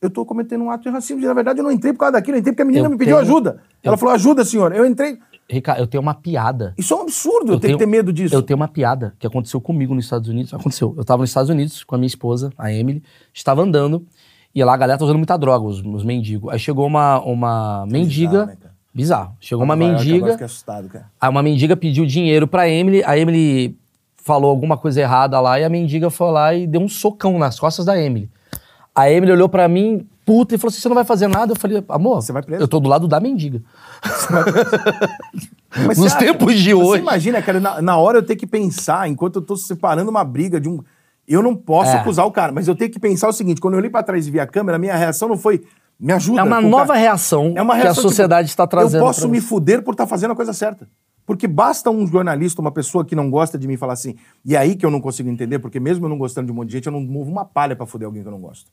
eu 0.00 0.08
tô 0.08 0.24
cometendo 0.24 0.64
um 0.64 0.70
ato 0.70 0.84
de 0.84 0.88
racismo. 0.88 1.20
E, 1.22 1.26
na 1.26 1.34
verdade, 1.34 1.60
eu 1.60 1.62
não 1.64 1.70
entrei 1.72 1.92
por 1.92 1.98
causa 1.98 2.12
daquilo, 2.12 2.38
eu 2.38 2.40
entrei 2.40 2.54
porque 2.54 2.62
a 2.62 2.64
menina 2.64 2.86
Eu 2.86 2.90
me 2.90 2.96
pediu 2.96 3.16
tenho- 3.18 3.28
ajuda. 3.30 3.62
Ela 3.82 3.96
eu- 3.96 3.98
falou, 3.98 4.14
ajuda, 4.14 4.46
senhor. 4.46 4.74
Eu 4.74 4.86
entrei. 4.86 5.18
Ricardo, 5.48 5.80
eu 5.80 5.86
tenho 5.86 6.02
uma 6.02 6.14
piada. 6.14 6.74
Isso 6.76 6.94
é 6.94 6.96
um 6.96 7.02
absurdo, 7.02 7.52
eu, 7.52 7.54
Eu 7.54 7.60
tenho 7.60 7.74
que 7.74 7.84
ter 7.84 7.90
medo 7.90 8.12
disso. 8.12 8.34
Eu 8.34 8.42
tenho 8.42 8.56
uma 8.56 8.68
piada 8.68 9.14
que 9.18 9.26
aconteceu 9.26 9.60
comigo 9.60 9.94
nos 9.94 10.04
Estados 10.04 10.28
Unidos. 10.28 10.54
Aconteceu. 10.54 10.94
Eu 10.96 11.04
tava 11.04 11.22
nos 11.22 11.30
Estados 11.30 11.50
Unidos 11.50 11.84
com 11.84 11.94
a 11.94 11.98
minha 11.98 12.06
esposa, 12.06 12.50
a 12.56 12.72
Emily. 12.72 13.02
Estava 13.32 13.62
andando. 13.62 14.06
E 14.54 14.62
lá 14.64 14.72
a 14.74 14.76
galera 14.76 14.98
tá 14.98 15.04
usando 15.04 15.18
muita 15.18 15.36
droga, 15.36 15.64
os, 15.66 15.80
os 15.84 16.04
mendigos. 16.04 16.52
Aí 16.52 16.58
chegou 16.58 16.86
uma, 16.86 17.20
uma 17.20 17.86
mendiga. 17.90 18.46
né, 18.46 18.56
cara? 18.60 18.74
Bizarro. 18.94 19.36
Chegou 19.40 19.64
uma 19.64 19.74
eu 19.74 19.78
mendiga. 19.78 20.32
fiquei 20.32 20.46
assustado, 20.46 20.88
cara. 20.88 21.10
Aí 21.20 21.28
uma 21.28 21.42
mendiga 21.42 21.76
pediu 21.76 22.06
dinheiro 22.06 22.46
pra 22.46 22.68
Emily. 22.68 23.02
A 23.04 23.18
Emily 23.18 23.76
falou 24.16 24.48
alguma 24.48 24.78
coisa 24.78 25.00
errada 25.00 25.40
lá. 25.40 25.58
E 25.58 25.64
a 25.64 25.68
mendiga 25.68 26.08
foi 26.08 26.30
lá 26.30 26.54
e 26.54 26.66
deu 26.66 26.80
um 26.80 26.88
socão 26.88 27.38
nas 27.38 27.58
costas 27.58 27.84
da 27.84 28.00
Emily. 28.00 28.30
A 28.94 29.10
Emily 29.10 29.32
olhou 29.32 29.48
pra 29.48 29.66
mim, 29.66 30.06
puta, 30.24 30.54
e 30.54 30.58
falou 30.58 30.70
assim: 30.70 30.80
você 30.80 30.88
não 30.88 30.94
vai 30.94 31.04
fazer 31.04 31.26
nada? 31.26 31.52
Eu 31.52 31.56
falei, 31.56 31.82
amor, 31.88 32.22
Você 32.22 32.32
vai 32.32 32.42
preso. 32.42 32.62
eu 32.62 32.68
tô 32.68 32.78
do 32.78 32.88
lado 32.88 33.08
da 33.08 33.18
mendiga. 33.18 33.60
Mas 35.76 35.98
Nos 35.98 36.12
você 36.12 36.16
acha- 36.16 36.18
tempos 36.18 36.54
de 36.54 36.72
Você 36.72 36.82
hoje. 36.84 37.02
imagina, 37.02 37.42
cara, 37.42 37.58
na, 37.60 37.82
na 37.82 37.96
hora 37.96 38.18
eu 38.18 38.22
ter 38.22 38.36
que 38.36 38.46
pensar, 38.46 39.08
enquanto 39.08 39.36
eu 39.36 39.42
tô 39.42 39.56
separando 39.56 40.10
uma 40.10 40.22
briga 40.24 40.60
de 40.60 40.68
um. 40.68 40.80
Eu 41.26 41.42
não 41.42 41.56
posso 41.56 41.90
É. 41.90 41.94
acusar 41.94 42.26
o 42.26 42.30
cara, 42.30 42.52
mas 42.52 42.68
eu 42.68 42.74
tenho 42.76 42.90
que 42.90 42.98
pensar 43.00 43.28
o 43.28 43.32
seguinte: 43.32 43.60
quando 43.60 43.74
eu 43.74 43.78
olhei 43.78 43.90
pra 43.90 44.02
trás 44.02 44.26
e 44.26 44.30
vi 44.30 44.38
a 44.38 44.46
câmera, 44.46 44.76
a 44.76 44.78
minha 44.78 44.94
reação 44.94 45.28
não 45.28 45.36
foi. 45.38 45.64
Me 45.98 46.12
ajuda. 46.12 46.40
É 46.40 46.42
uma 46.42 46.60
nova 46.60 46.88
cara- 46.88 46.98
reação 46.98 47.52
É 47.56 47.62
uma 47.62 47.74
que 47.74 47.80
a 47.80 47.84
reação, 47.84 48.02
tipo, 48.02 48.08
sociedade 48.10 48.48
está 48.48 48.66
trazendo. 48.66 49.00
Eu 49.00 49.06
posso 49.06 49.28
me 49.28 49.40
você. 49.40 49.46
fuder 49.48 49.82
por 49.82 49.92
estar 49.92 50.06
fazendo 50.06 50.32
a 50.32 50.36
coisa 50.36 50.52
certa. 50.52 50.88
Porque 51.26 51.48
basta 51.48 51.88
um 51.90 52.06
jornalista, 52.06 52.60
uma 52.60 52.70
pessoa 52.70 53.02
que 53.04 53.16
não 53.16 53.30
gosta 53.30 53.56
de 53.56 53.66
mim 53.66 53.76
falar 53.78 53.94
assim, 53.94 54.14
e 54.44 54.54
é 54.54 54.58
aí 54.58 54.74
que 54.76 54.84
eu 54.84 54.90
não 54.90 55.00
consigo 55.00 55.28
entender, 55.30 55.58
porque 55.58 55.80
mesmo 55.80 56.04
eu 56.04 56.08
não 56.10 56.18
gostando 56.18 56.46
de 56.46 56.52
um 56.52 56.54
monte 56.56 56.66
de 56.68 56.74
gente, 56.74 56.86
eu 56.86 56.92
não 56.92 57.00
movo 57.00 57.30
uma 57.30 57.46
palha 57.46 57.74
pra 57.74 57.86
fuder 57.86 58.04
alguém 58.06 58.20
que 58.22 58.28
eu 58.28 58.32
não 58.32 58.40
gosto. 58.40 58.70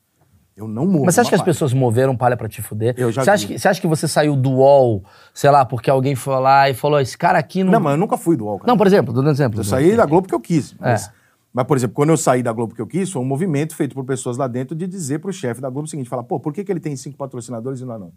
Eu 0.61 0.67
não 0.67 0.85
movo. 0.85 1.05
Mas 1.05 1.15
você 1.15 1.21
acha 1.21 1.29
que 1.29 1.35
as 1.35 1.41
palha. 1.41 1.51
pessoas 1.53 1.73
moveram 1.73 2.15
palha 2.15 2.37
pra 2.37 2.47
te 2.47 2.61
fuder? 2.61 2.93
Eu 2.97 3.11
já 3.11 3.23
você, 3.23 3.29
acha 3.31 3.47
vi. 3.47 3.53
que, 3.53 3.59
você 3.59 3.67
acha 3.67 3.81
que 3.81 3.87
você 3.87 4.07
saiu 4.07 4.35
do 4.35 4.51
UOL, 4.51 5.03
sei 5.33 5.49
lá, 5.49 5.65
porque 5.65 5.89
alguém 5.89 6.15
foi 6.15 6.39
lá 6.39 6.69
e 6.69 6.73
falou: 6.73 6.99
esse 6.99 7.17
cara 7.17 7.39
aqui 7.39 7.63
não. 7.63 7.71
Não, 7.73 7.79
mas 7.79 7.93
eu 7.93 7.97
nunca 7.97 8.17
fui 8.17 8.37
do 8.37 8.45
UOL, 8.45 8.59
cara. 8.59 8.67
Não, 8.71 8.77
por 8.77 8.85
exemplo, 8.87 9.13
dando 9.13 9.29
exemplo. 9.29 9.59
Eu 9.59 9.63
saí 9.63 9.95
da 9.95 10.05
Globo 10.05 10.23
porque 10.27 10.35
eu 10.35 10.39
quis. 10.39 10.73
Mas, 10.79 11.07
É. 11.07 11.11
mas, 11.53 11.65
por 11.65 11.75
exemplo, 11.77 11.95
quando 11.95 12.09
eu 12.09 12.17
saí 12.17 12.43
da 12.43 12.51
Globo 12.53 12.69
porque 12.69 12.81
eu 12.81 12.87
quis, 12.87 13.11
foi 13.11 13.21
um 13.21 13.25
movimento 13.25 13.75
feito 13.75 13.93
por 13.95 14.05
pessoas 14.05 14.37
lá 14.37 14.47
dentro 14.47 14.75
de 14.75 14.85
dizer 14.87 15.19
pro 15.19 15.33
chefe 15.33 15.59
da 15.59 15.69
Globo 15.69 15.85
o 15.85 15.89
seguinte: 15.89 16.09
falar, 16.09 16.23
pô, 16.23 16.39
por 16.39 16.53
que, 16.53 16.63
que 16.63 16.71
ele 16.71 16.79
tem 16.79 16.95
cinco 16.95 17.17
patrocinadores 17.17 17.81
e 17.81 17.85
nós 17.85 17.99
não? 17.99 18.11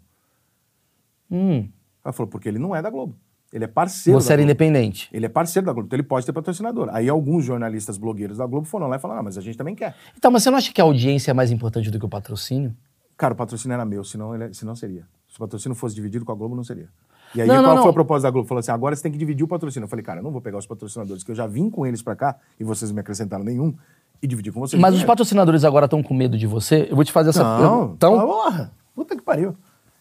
Hum, 1.31 1.67
Ela 2.03 2.13
falou, 2.13 2.29
porque 2.29 2.47
ele 2.47 2.59
não 2.59 2.75
é 2.75 2.81
da 2.81 2.89
Globo. 2.89 3.15
Ele 3.53 3.63
é 3.63 3.67
parceiro 3.67 4.19
você 4.19 4.33
era 4.33 4.41
independente. 4.41 5.09
Ele 5.13 5.25
é 5.25 5.29
parceiro 5.29 5.65
da 5.65 5.71
Globo, 5.71 5.87
então 5.87 5.95
ele 5.95 6.03
pode 6.03 6.25
ter 6.25 6.33
patrocinador. 6.33 6.89
Aí 6.91 7.07
alguns 7.07 7.45
jornalistas 7.45 7.97
blogueiros 7.97 8.37
da 8.37 8.45
Globo 8.45 8.65
foram 8.65 8.87
lá 8.87 8.97
e 8.97 8.99
falaram, 8.99 9.21
ah, 9.21 9.23
mas 9.23 9.37
a 9.37 9.41
gente 9.41 9.57
também 9.57 9.75
quer. 9.75 9.95
Então, 10.17 10.29
mas 10.31 10.43
você 10.43 10.49
não 10.51 10.57
acha 10.57 10.73
que 10.73 10.81
a 10.81 10.83
audiência 10.83 11.31
é 11.31 11.33
mais 11.33 11.51
importante 11.51 11.89
do 11.89 11.97
que 11.99 12.05
o 12.05 12.09
patrocínio? 12.09 12.75
Cara, 13.17 13.33
o 13.33 13.37
patrocínio 13.37 13.73
era 13.73 13.85
meu, 13.85 14.03
senão, 14.03 14.35
ele, 14.35 14.53
senão 14.53 14.75
seria. 14.75 15.07
Se 15.29 15.37
o 15.37 15.39
patrocínio 15.39 15.75
fosse 15.75 15.95
dividido 15.95 16.25
com 16.25 16.31
a 16.31 16.35
Globo, 16.35 16.55
não 16.55 16.63
seria. 16.63 16.89
E 17.33 17.41
aí, 17.41 17.47
Não, 17.47 17.55
qual 17.55 17.63
não, 17.63 17.75
foi 17.77 17.83
não. 17.83 17.89
a 17.89 17.93
proposta 17.93 18.23
da 18.27 18.31
Globo? 18.31 18.47
Falou 18.47 18.59
assim, 18.59 18.71
agora 18.71 18.95
você 18.95 19.03
tem 19.03 19.11
que 19.11 19.17
dividir 19.17 19.43
o 19.43 19.47
patrocínio. 19.47 19.85
Eu 19.85 19.89
falei, 19.89 20.03
cara, 20.03 20.19
eu 20.19 20.23
não 20.23 20.31
vou 20.31 20.41
pegar 20.41 20.57
os 20.57 20.65
patrocinadores, 20.67 21.23
que 21.23 21.31
eu 21.31 21.35
já 21.35 21.47
vim 21.47 21.69
com 21.69 21.85
eles 21.85 22.01
pra 22.01 22.15
cá, 22.15 22.35
e 22.59 22.63
vocês 22.63 22.89
não 22.91 22.95
me 22.95 23.01
acrescentaram 23.01 23.43
nenhum, 23.43 23.73
e 24.21 24.27
dividir 24.27 24.51
com 24.51 24.59
vocês. 24.59 24.79
Mas 24.81 24.89
os 24.89 24.95
dinheiro. 24.99 25.07
patrocinadores 25.07 25.63
agora 25.63 25.85
estão 25.85 26.01
com 26.03 26.13
medo 26.13 26.37
de 26.37 26.47
você? 26.47 26.87
Eu 26.89 26.95
vou 26.95 27.03
te 27.05 27.11
fazer 27.11 27.29
essa 27.29 27.43
Não, 27.43 27.93
Então, 27.93 28.19
porra, 28.19 28.71
puta 28.93 29.15
que 29.15 29.21
pariu. 29.21 29.55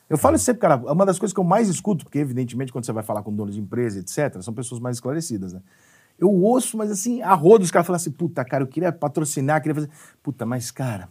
Eu 0.08 0.18
falo 0.18 0.36
sempre, 0.38 0.60
cara, 0.60 0.76
uma 0.76 1.06
das 1.06 1.18
coisas 1.18 1.32
que 1.32 1.40
eu 1.40 1.44
mais 1.44 1.68
escuto, 1.68 2.04
porque 2.04 2.18
evidentemente 2.18 2.70
quando 2.72 2.84
você 2.84 2.92
vai 2.92 3.02
falar 3.02 3.22
com 3.22 3.34
donos 3.34 3.54
de 3.54 3.60
empresa, 3.60 3.98
etc., 4.00 4.40
são 4.42 4.52
pessoas 4.52 4.80
mais 4.80 4.96
esclarecidas, 4.96 5.52
né? 5.52 5.60
Eu 6.18 6.30
ouço, 6.30 6.76
mas 6.76 6.90
assim, 6.90 7.22
a 7.22 7.34
roda 7.34 7.64
os 7.64 7.70
caras 7.70 7.86
falam 7.86 7.96
assim, 7.96 8.10
puta, 8.10 8.44
cara, 8.44 8.62
eu 8.62 8.68
queria 8.68 8.92
patrocinar, 8.92 9.60
queria 9.60 9.74
fazer... 9.74 9.90
Puta, 10.22 10.46
mas, 10.46 10.70
cara, 10.70 11.08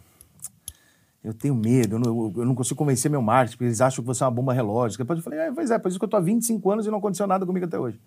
eu 1.22 1.34
tenho 1.34 1.54
medo, 1.54 1.96
eu 1.96 1.98
não, 1.98 2.32
eu 2.36 2.44
não 2.46 2.54
consigo 2.54 2.78
convencer 2.78 3.10
meu 3.10 3.20
marketing, 3.20 3.56
porque 3.56 3.64
eles 3.64 3.80
acham 3.80 4.02
que 4.02 4.06
você 4.06 4.22
é 4.22 4.26
uma 4.26 4.30
bomba 4.32 4.52
relógio. 4.52 4.96
Depois 4.96 5.18
eu 5.18 5.22
falei, 5.22 5.38
é, 5.40 5.52
pois 5.52 5.70
é, 5.70 5.78
por 5.78 5.88
isso 5.88 5.98
que 5.98 6.04
eu 6.04 6.08
tô 6.08 6.16
há 6.16 6.20
25 6.20 6.70
anos 6.70 6.86
e 6.86 6.90
não 6.90 6.98
aconteceu 6.98 7.26
nada 7.26 7.44
comigo 7.44 7.66
até 7.66 7.78
hoje. 7.78 8.00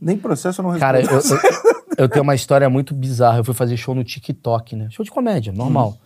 Nem 0.00 0.16
processo 0.18 0.60
eu 0.60 0.64
não 0.70 0.78
cara, 0.78 0.98
respondo. 0.98 1.40
eu, 1.42 1.50
eu- 1.50 1.84
eu 2.04 2.08
tenho 2.08 2.22
uma 2.22 2.34
história 2.34 2.68
muito 2.68 2.94
bizarra. 2.94 3.38
Eu 3.38 3.44
fui 3.44 3.54
fazer 3.54 3.76
show 3.76 3.94
no 3.94 4.02
TikTok, 4.04 4.76
né? 4.76 4.88
Show 4.90 5.04
de 5.04 5.10
comédia, 5.10 5.52
normal. 5.52 5.90
Hum. 5.90 6.05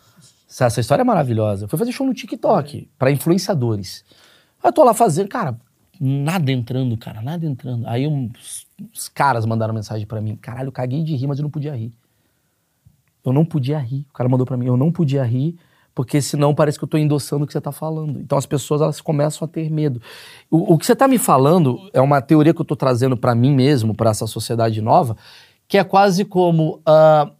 Essa, 0.51 0.81
história 0.81 1.03
é 1.03 1.05
maravilhosa. 1.05 1.65
Eu 1.65 1.69
fui 1.69 1.79
fazer 1.79 1.93
show 1.93 2.05
no 2.05 2.13
TikTok, 2.13 2.89
pra 2.99 3.11
influenciadores. 3.11 4.05
Aí 4.63 4.69
eu 4.69 4.73
tô 4.73 4.83
lá 4.83 4.93
fazendo, 4.93 5.29
cara, 5.29 5.57
nada 6.01 6.51
entrando, 6.51 6.97
cara, 6.97 7.23
nada 7.23 7.47
entrando. 7.47 7.87
Aí 7.87 8.07
uns, 8.07 8.67
uns 8.81 9.09
caras 9.09 9.47
mandaram 9.47 9.73
mensagem 9.73 10.07
pra 10.07 10.21
mim. 10.21 10.35
Caralho, 10.35 10.69
eu 10.69 10.73
caguei 10.73 11.05
de 11.05 11.15
rir, 11.15 11.29
mas 11.29 11.39
eu 11.39 11.45
não 11.45 11.51
podia 11.51 11.77
rir. 11.77 11.93
Eu 13.25 13.33
não 13.33 13.45
podia 13.45 13.79
rir. 13.79 14.07
O 14.11 14.13
cara 14.13 14.29
mandou 14.29 14.45
pra 14.45 14.57
mim, 14.57 14.67
eu 14.67 14.77
não 14.77 14.91
podia 14.91 15.23
rir, 15.23 15.57
porque 15.95 16.21
senão 16.21 16.53
parece 16.53 16.79
que 16.79 16.85
eu 16.85 16.89
tô 16.89 16.99
endossando 16.99 17.45
o 17.45 17.47
que 17.47 17.53
você 17.53 17.61
tá 17.61 17.71
falando. 17.71 18.19
Então 18.19 18.37
as 18.37 18.47
pessoas 18.47 18.81
elas 18.81 19.01
começam 19.01 19.47
a 19.47 19.49
ter 19.49 19.71
medo. 19.71 20.03
O, 20.51 20.75
o 20.75 20.79
que 20.79 20.85
você 20.85 20.97
tá 20.97 21.07
me 21.07 21.19
falando 21.19 21.79
é 21.93 22.01
uma 22.01 22.21
teoria 22.21 22.53
que 22.53 22.61
eu 22.61 22.67
tô 22.67 22.75
trazendo 22.75 23.17
pra 23.17 23.37
mim 23.37 23.55
mesmo, 23.55 23.95
pra 23.95 24.11
essa 24.11 24.27
sociedade 24.27 24.81
nova, 24.83 25.17
que 25.69 25.79
é 25.79 25.85
quase 25.85 26.25
como 26.25 26.81
ah, 26.85 27.31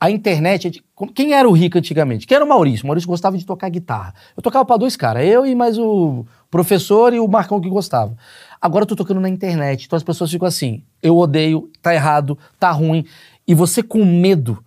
a 0.00 0.10
internet. 0.10 0.68
é 0.68 1.06
Quem 1.14 1.32
era 1.32 1.48
o 1.48 1.52
rico 1.52 1.78
antigamente? 1.78 2.26
Quem 2.26 2.36
era 2.36 2.44
o 2.44 2.48
Maurício? 2.48 2.84
O 2.84 2.88
Maurício 2.88 3.08
gostava 3.08 3.36
de 3.36 3.46
tocar 3.46 3.68
guitarra. 3.68 4.14
Eu 4.36 4.42
tocava 4.42 4.64
pra 4.64 4.76
dois 4.76 4.96
caras, 4.96 5.24
eu 5.24 5.46
e 5.46 5.54
mais 5.54 5.78
o 5.78 6.24
professor 6.50 7.12
e 7.12 7.20
o 7.20 7.26
Marcão 7.28 7.60
que 7.60 7.68
gostava. 7.68 8.16
Agora 8.60 8.82
eu 8.82 8.86
tô 8.86 8.96
tocando 8.96 9.20
na 9.20 9.28
internet, 9.28 9.86
então 9.86 9.96
as 9.96 10.02
pessoas 10.02 10.30
ficam 10.30 10.46
assim: 10.46 10.82
eu 11.02 11.16
odeio, 11.16 11.70
tá 11.82 11.94
errado, 11.94 12.38
tá 12.58 12.70
ruim. 12.70 13.04
E 13.46 13.54
você 13.54 13.82
com 13.82 14.04
medo 14.04 14.62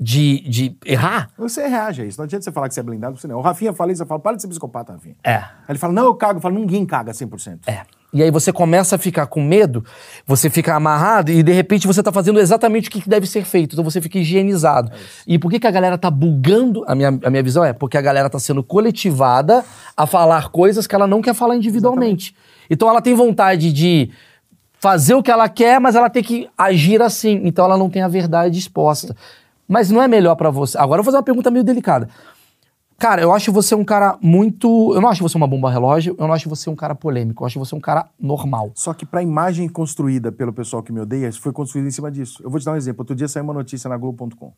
de, 0.00 0.40
de 0.48 0.76
errar, 0.84 1.30
Você 1.38 1.68
reage 1.68 2.02
a 2.02 2.04
isso. 2.04 2.18
Não 2.18 2.24
adianta 2.24 2.42
você 2.44 2.50
falar 2.50 2.66
que 2.68 2.74
você 2.74 2.80
é 2.80 2.82
blindado, 2.82 3.16
você 3.16 3.28
não. 3.28 3.38
O 3.38 3.40
Rafinha 3.42 3.72
fala 3.72 3.92
isso, 3.92 4.02
eu 4.02 4.06
falo, 4.06 4.20
para 4.20 4.36
de 4.36 4.42
ser 4.42 4.48
psicopata, 4.48 4.92
Rafinha. 4.94 5.14
é. 5.22 5.36
Aí 5.36 5.44
ele 5.68 5.78
fala, 5.78 5.92
não, 5.92 6.06
eu 6.06 6.14
cago. 6.14 6.38
Eu 6.38 6.42
falo, 6.42 6.56
ninguém 6.56 6.84
caga 6.84 7.12
100%. 7.12 7.60
É. 7.68 7.82
E 8.14 8.22
aí 8.22 8.30
você 8.30 8.52
começa 8.52 8.96
a 8.96 8.98
ficar 8.98 9.26
com 9.26 9.42
medo, 9.42 9.82
você 10.26 10.50
fica 10.50 10.74
amarrado 10.74 11.30
e 11.30 11.42
de 11.42 11.52
repente 11.52 11.86
você 11.86 12.02
tá 12.02 12.12
fazendo 12.12 12.38
exatamente 12.38 12.90
o 12.90 12.92
que 12.92 13.08
deve 13.08 13.26
ser 13.26 13.42
feito. 13.44 13.72
Então 13.72 13.82
você 13.82 14.02
fica 14.02 14.18
higienizado. 14.18 14.92
e 15.26 15.38
por 15.38 15.50
que, 15.50 15.58
que 15.58 15.66
a 15.66 15.70
galera 15.70 15.96
tá 15.96 16.10
bugando? 16.10 16.84
A 16.86 16.94
minha, 16.94 17.08
a 17.08 17.30
minha 17.30 17.42
visão 17.42 17.64
é 17.64 17.72
porque 17.72 17.96
a 17.96 18.02
galera 18.02 18.28
tá 18.28 18.38
sendo 18.38 18.62
coletivada 18.62 19.64
a 19.96 20.06
falar 20.06 20.50
coisas 20.50 20.86
que 20.86 20.94
ela 20.94 21.06
não 21.06 21.22
quer 21.22 21.34
falar 21.34 21.56
individualmente. 21.56 22.36
Então 22.68 22.86
ela 22.86 23.00
tem 23.00 23.14
vontade 23.14 23.72
de 23.72 24.10
fazer 24.78 25.14
o 25.14 25.22
que 25.22 25.30
ela 25.30 25.48
quer, 25.48 25.80
mas 25.80 25.94
ela 25.94 26.10
tem 26.10 26.22
que 26.22 26.50
agir 26.58 27.00
assim. 27.00 27.40
Então 27.44 27.64
ela 27.64 27.78
não 27.78 27.88
tem 27.88 28.02
a 28.02 28.08
verdade 28.08 28.58
exposta. 28.58 29.16
Mas 29.66 29.90
não 29.90 30.02
é 30.02 30.08
melhor 30.08 30.34
pra 30.34 30.50
você. 30.50 30.76
Agora 30.76 31.00
eu 31.00 31.02
vou 31.02 31.10
fazer 31.10 31.16
uma 31.16 31.22
pergunta 31.22 31.50
meio 31.50 31.64
delicada. 31.64 32.10
Cara, 33.02 33.20
eu 33.20 33.32
acho 33.32 33.50
você 33.50 33.74
um 33.74 33.84
cara 33.84 34.16
muito. 34.22 34.94
Eu 34.94 35.00
não 35.00 35.08
acho 35.08 35.24
você 35.24 35.36
uma 35.36 35.48
bomba 35.48 35.68
relógio, 35.68 36.14
eu 36.16 36.24
não 36.24 36.32
acho 36.32 36.48
você 36.48 36.70
um 36.70 36.76
cara 36.76 36.94
polêmico, 36.94 37.42
eu 37.42 37.46
acho 37.48 37.58
você 37.58 37.74
um 37.74 37.80
cara 37.80 38.08
normal. 38.16 38.70
Só 38.76 38.94
que 38.94 39.04
pra 39.04 39.20
imagem 39.20 39.68
construída 39.68 40.30
pelo 40.30 40.52
pessoal 40.52 40.84
que 40.84 40.92
me 40.92 41.00
odeia, 41.00 41.32
foi 41.32 41.52
construída 41.52 41.88
em 41.88 41.90
cima 41.90 42.12
disso. 42.12 42.40
Eu 42.44 42.48
vou 42.48 42.60
te 42.60 42.64
dar 42.64 42.74
um 42.74 42.76
exemplo. 42.76 43.00
Outro 43.00 43.16
dia 43.16 43.26
saiu 43.26 43.42
uma 43.42 43.54
notícia 43.54 43.90
na 43.90 43.96
Globo.com. 43.96 44.52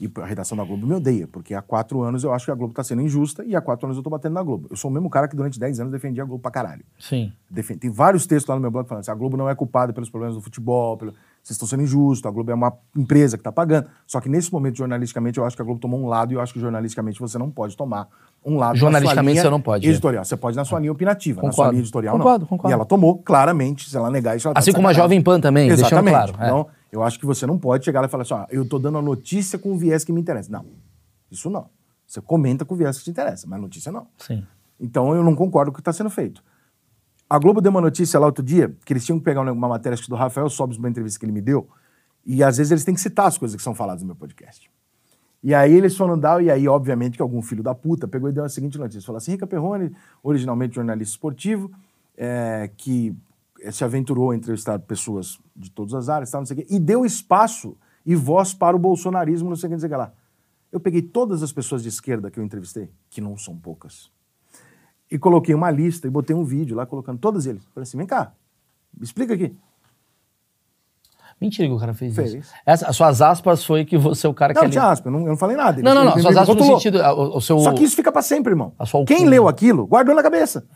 E 0.00 0.08
a 0.20 0.24
redação 0.24 0.56
da 0.56 0.62
Globo 0.62 0.86
me 0.86 0.94
odeia, 0.94 1.26
porque 1.26 1.52
há 1.54 1.60
quatro 1.60 2.02
anos 2.02 2.22
eu 2.22 2.32
acho 2.32 2.44
que 2.44 2.50
a 2.52 2.54
Globo 2.54 2.72
tá 2.72 2.84
sendo 2.84 3.02
injusta 3.02 3.44
e 3.44 3.56
há 3.56 3.60
quatro 3.60 3.86
anos 3.86 3.96
eu 3.96 4.02
tô 4.02 4.08
batendo 4.08 4.34
na 4.34 4.42
Globo. 4.44 4.68
Eu 4.70 4.76
sou 4.76 4.88
o 4.90 4.94
mesmo 4.94 5.10
cara 5.10 5.26
que 5.26 5.34
durante 5.34 5.58
10 5.58 5.80
anos 5.80 5.92
defendia 5.92 6.22
a 6.22 6.26
Globo 6.26 6.40
pra 6.40 6.52
caralho. 6.52 6.84
Sim. 6.98 7.32
Tem 7.80 7.90
vários 7.90 8.24
textos 8.24 8.48
lá 8.48 8.54
no 8.54 8.60
meu 8.60 8.70
blog 8.70 8.86
falando 8.86 9.00
assim, 9.00 9.10
a 9.10 9.14
Globo 9.14 9.36
não 9.36 9.48
é 9.48 9.54
culpada 9.56 9.92
pelos 9.92 10.08
problemas 10.08 10.36
do 10.36 10.40
futebol, 10.40 10.96
pelo- 10.96 11.12
vocês 11.42 11.54
estão 11.56 11.66
sendo 11.66 11.82
injustos, 11.82 12.24
a 12.26 12.30
Globo 12.30 12.50
é 12.50 12.54
uma 12.54 12.72
empresa 12.96 13.36
que 13.36 13.40
está 13.40 13.50
pagando. 13.50 13.88
Só 14.06 14.20
que 14.20 14.28
nesse 14.28 14.52
momento, 14.52 14.76
jornalisticamente, 14.76 15.38
eu 15.38 15.44
acho 15.44 15.56
que 15.56 15.62
a 15.62 15.64
Globo 15.64 15.80
tomou 15.80 15.98
um 16.00 16.06
lado 16.06 16.32
e 16.32 16.34
eu 16.36 16.40
acho 16.40 16.52
que 16.52 16.60
jornalisticamente 16.60 17.18
você 17.18 17.36
não 17.38 17.50
pode 17.50 17.76
tomar 17.76 18.06
um 18.44 18.56
lado 18.56 18.78
Jornalisticamente 18.78 19.40
você 19.40 19.50
não 19.50 19.60
pode, 19.60 19.84
é. 19.84 19.90
Editorial. 19.90 20.24
Você 20.24 20.36
pode 20.36 20.56
na 20.56 20.64
sua 20.64 20.78
linha 20.78 20.92
opinativa, 20.92 21.42
na 21.42 21.50
sua 21.50 21.50
Concordo. 21.50 21.70
linha 21.72 21.82
editorial 21.82 22.16
Concordo, 22.16 22.40
não. 22.42 22.48
concordo. 22.48 22.72
E 22.72 22.74
ela 22.74 22.84
tomou, 22.84 23.18
claramente, 23.18 23.90
se 23.90 23.96
ela 23.96 24.10
negar 24.10 24.36
isso, 24.36 24.46
ela 24.46 24.54
tá 24.54 24.60
Assim 24.60 24.70
de 24.70 24.76
como 24.76 24.86
a. 24.86 24.92
Jovem 24.92 25.20
Pan 25.20 25.40
também, 25.40 25.66
deixando 25.68 25.86
Exatamente. 25.86 26.14
claro, 26.14 26.32
é. 26.38 26.46
Então, 26.46 26.66
eu 26.90 27.02
acho 27.02 27.18
que 27.18 27.26
você 27.26 27.46
não 27.46 27.58
pode 27.58 27.84
chegar 27.84 28.00
lá 28.00 28.06
e 28.06 28.10
falar 28.10 28.22
assim, 28.22 28.34
ó, 28.34 28.46
eu 28.50 28.66
tô 28.66 28.78
dando 28.78 28.98
a 28.98 29.02
notícia 29.02 29.58
com 29.58 29.72
o 29.72 29.78
viés 29.78 30.04
que 30.04 30.12
me 30.12 30.20
interessa. 30.20 30.50
Não, 30.50 30.66
isso 31.30 31.50
não. 31.50 31.68
Você 32.06 32.20
comenta 32.20 32.64
com 32.64 32.74
o 32.74 32.76
viés 32.76 32.98
que 32.98 33.04
te 33.04 33.10
interessa, 33.10 33.46
mas 33.46 33.60
notícia 33.60 33.92
não. 33.92 34.06
Sim. 34.16 34.46
Então 34.80 35.14
eu 35.14 35.22
não 35.22 35.34
concordo 35.34 35.70
com 35.70 35.74
o 35.74 35.76
que 35.76 35.80
está 35.80 35.92
sendo 35.92 36.10
feito. 36.10 36.42
A 37.28 37.38
Globo 37.38 37.60
deu 37.60 37.70
uma 37.70 37.80
notícia 37.80 38.18
lá 38.18 38.26
outro 38.26 38.42
dia 38.42 38.74
que 38.84 38.92
eles 38.92 39.04
tinham 39.04 39.18
que 39.18 39.24
pegar 39.24 39.42
uma 39.42 39.68
matéria 39.68 39.98
do 40.08 40.14
Rafael 40.14 40.48
Sobes, 40.48 40.78
uma 40.78 40.88
entrevista 40.88 41.18
que 41.18 41.26
ele 41.26 41.32
me 41.32 41.42
deu, 41.42 41.68
e 42.24 42.42
às 42.42 42.56
vezes 42.56 42.70
eles 42.70 42.84
têm 42.84 42.94
que 42.94 43.00
citar 43.00 43.26
as 43.26 43.36
coisas 43.36 43.54
que 43.54 43.62
são 43.62 43.74
faladas 43.74 44.02
no 44.02 44.06
meu 44.06 44.16
podcast. 44.16 44.70
E 45.42 45.54
aí 45.54 45.72
eles 45.74 45.96
foram 45.96 46.18
dar, 46.18 46.42
e 46.42 46.50
aí, 46.50 46.66
obviamente, 46.66 47.16
que 47.16 47.22
algum 47.22 47.40
filho 47.42 47.62
da 47.62 47.74
puta 47.74 48.08
pegou 48.08 48.28
e 48.28 48.32
deu 48.32 48.44
a 48.44 48.48
seguinte 48.48 48.78
notícia: 48.78 49.02
falou 49.02 49.18
assim, 49.18 49.32
Rica 49.32 49.46
Perrone, 49.46 49.94
originalmente 50.22 50.74
jornalista 50.74 51.12
esportivo, 51.12 51.70
é, 52.16 52.70
que 52.76 53.14
se 53.70 53.84
aventurou 53.84 54.30
a 54.30 54.36
entrevistar 54.36 54.78
pessoas 54.78 55.38
de 55.56 55.70
todas 55.70 55.94
as 55.94 56.08
áreas, 56.08 56.30
tal, 56.30 56.40
não 56.40 56.46
sei 56.46 56.56
o 56.56 56.60
quê, 56.60 56.66
e 56.70 56.78
deu 56.78 57.04
espaço 57.04 57.76
e 58.04 58.14
voz 58.14 58.54
para 58.54 58.76
o 58.76 58.78
bolsonarismo, 58.78 59.48
não 59.48 59.56
sei 59.56 59.66
o 59.66 59.70
que, 59.70 59.74
não 59.74 59.80
sei 59.80 59.88
o 59.88 59.90
que 59.90 59.96
lá. 59.96 60.12
Eu 60.70 60.80
peguei 60.80 61.02
todas 61.02 61.42
as 61.42 61.52
pessoas 61.52 61.82
de 61.82 61.88
esquerda 61.88 62.30
que 62.30 62.38
eu 62.38 62.44
entrevistei, 62.44 62.90
que 63.10 63.20
não 63.20 63.36
são 63.36 63.56
poucas, 63.56 64.10
e 65.10 65.18
coloquei 65.18 65.54
uma 65.54 65.70
lista 65.70 66.06
e 66.06 66.10
botei 66.10 66.36
um 66.36 66.44
vídeo 66.44 66.76
lá 66.76 66.84
colocando 66.86 67.18
todos 67.18 67.46
eles. 67.46 67.62
Falei 67.74 67.82
assim: 67.84 67.96
vem 67.96 68.06
cá, 68.06 68.32
me 68.96 69.04
explica 69.04 69.34
aqui. 69.34 69.56
Mentira 71.40 71.68
que 71.68 71.74
o 71.74 71.78
cara 71.78 71.94
fez, 71.94 72.16
Fez. 72.16 72.34
isso. 72.34 72.52
Essa, 72.66 72.88
as 72.88 72.96
suas 72.96 73.22
aspas 73.22 73.64
foi 73.64 73.84
que 73.84 73.96
você 73.96 74.26
é 74.26 74.30
o 74.30 74.34
cara 74.34 74.52
Não, 74.52 74.60
que... 74.60 74.66
não 74.66 74.70
tinha 74.72 74.84
aspa, 74.84 75.08
eu 75.08 75.12
não, 75.12 75.20
eu 75.20 75.26
não 75.28 75.36
falei 75.36 75.56
nada. 75.56 75.80
Não, 75.80 75.94
não, 75.94 76.02
Ele- 76.02 76.10
não. 76.10 76.16
ele 76.16 76.22
Suas 76.22 76.36
aspas 76.36 76.56
no 76.56 76.64
sentido... 76.64 76.98
O, 76.98 77.36
o 77.36 77.40
seu... 77.40 77.58
Só 77.60 77.72
que 77.72 77.84
isso 77.84 77.94
fica 77.94 78.10
pra 78.10 78.22
sempre, 78.22 78.50
irmão. 78.52 78.72
Quem 79.06 79.24
leu 79.24 79.46
aquilo, 79.46 79.86
guardou 79.86 80.16
na 80.16 80.22
cabeça. 80.22 80.66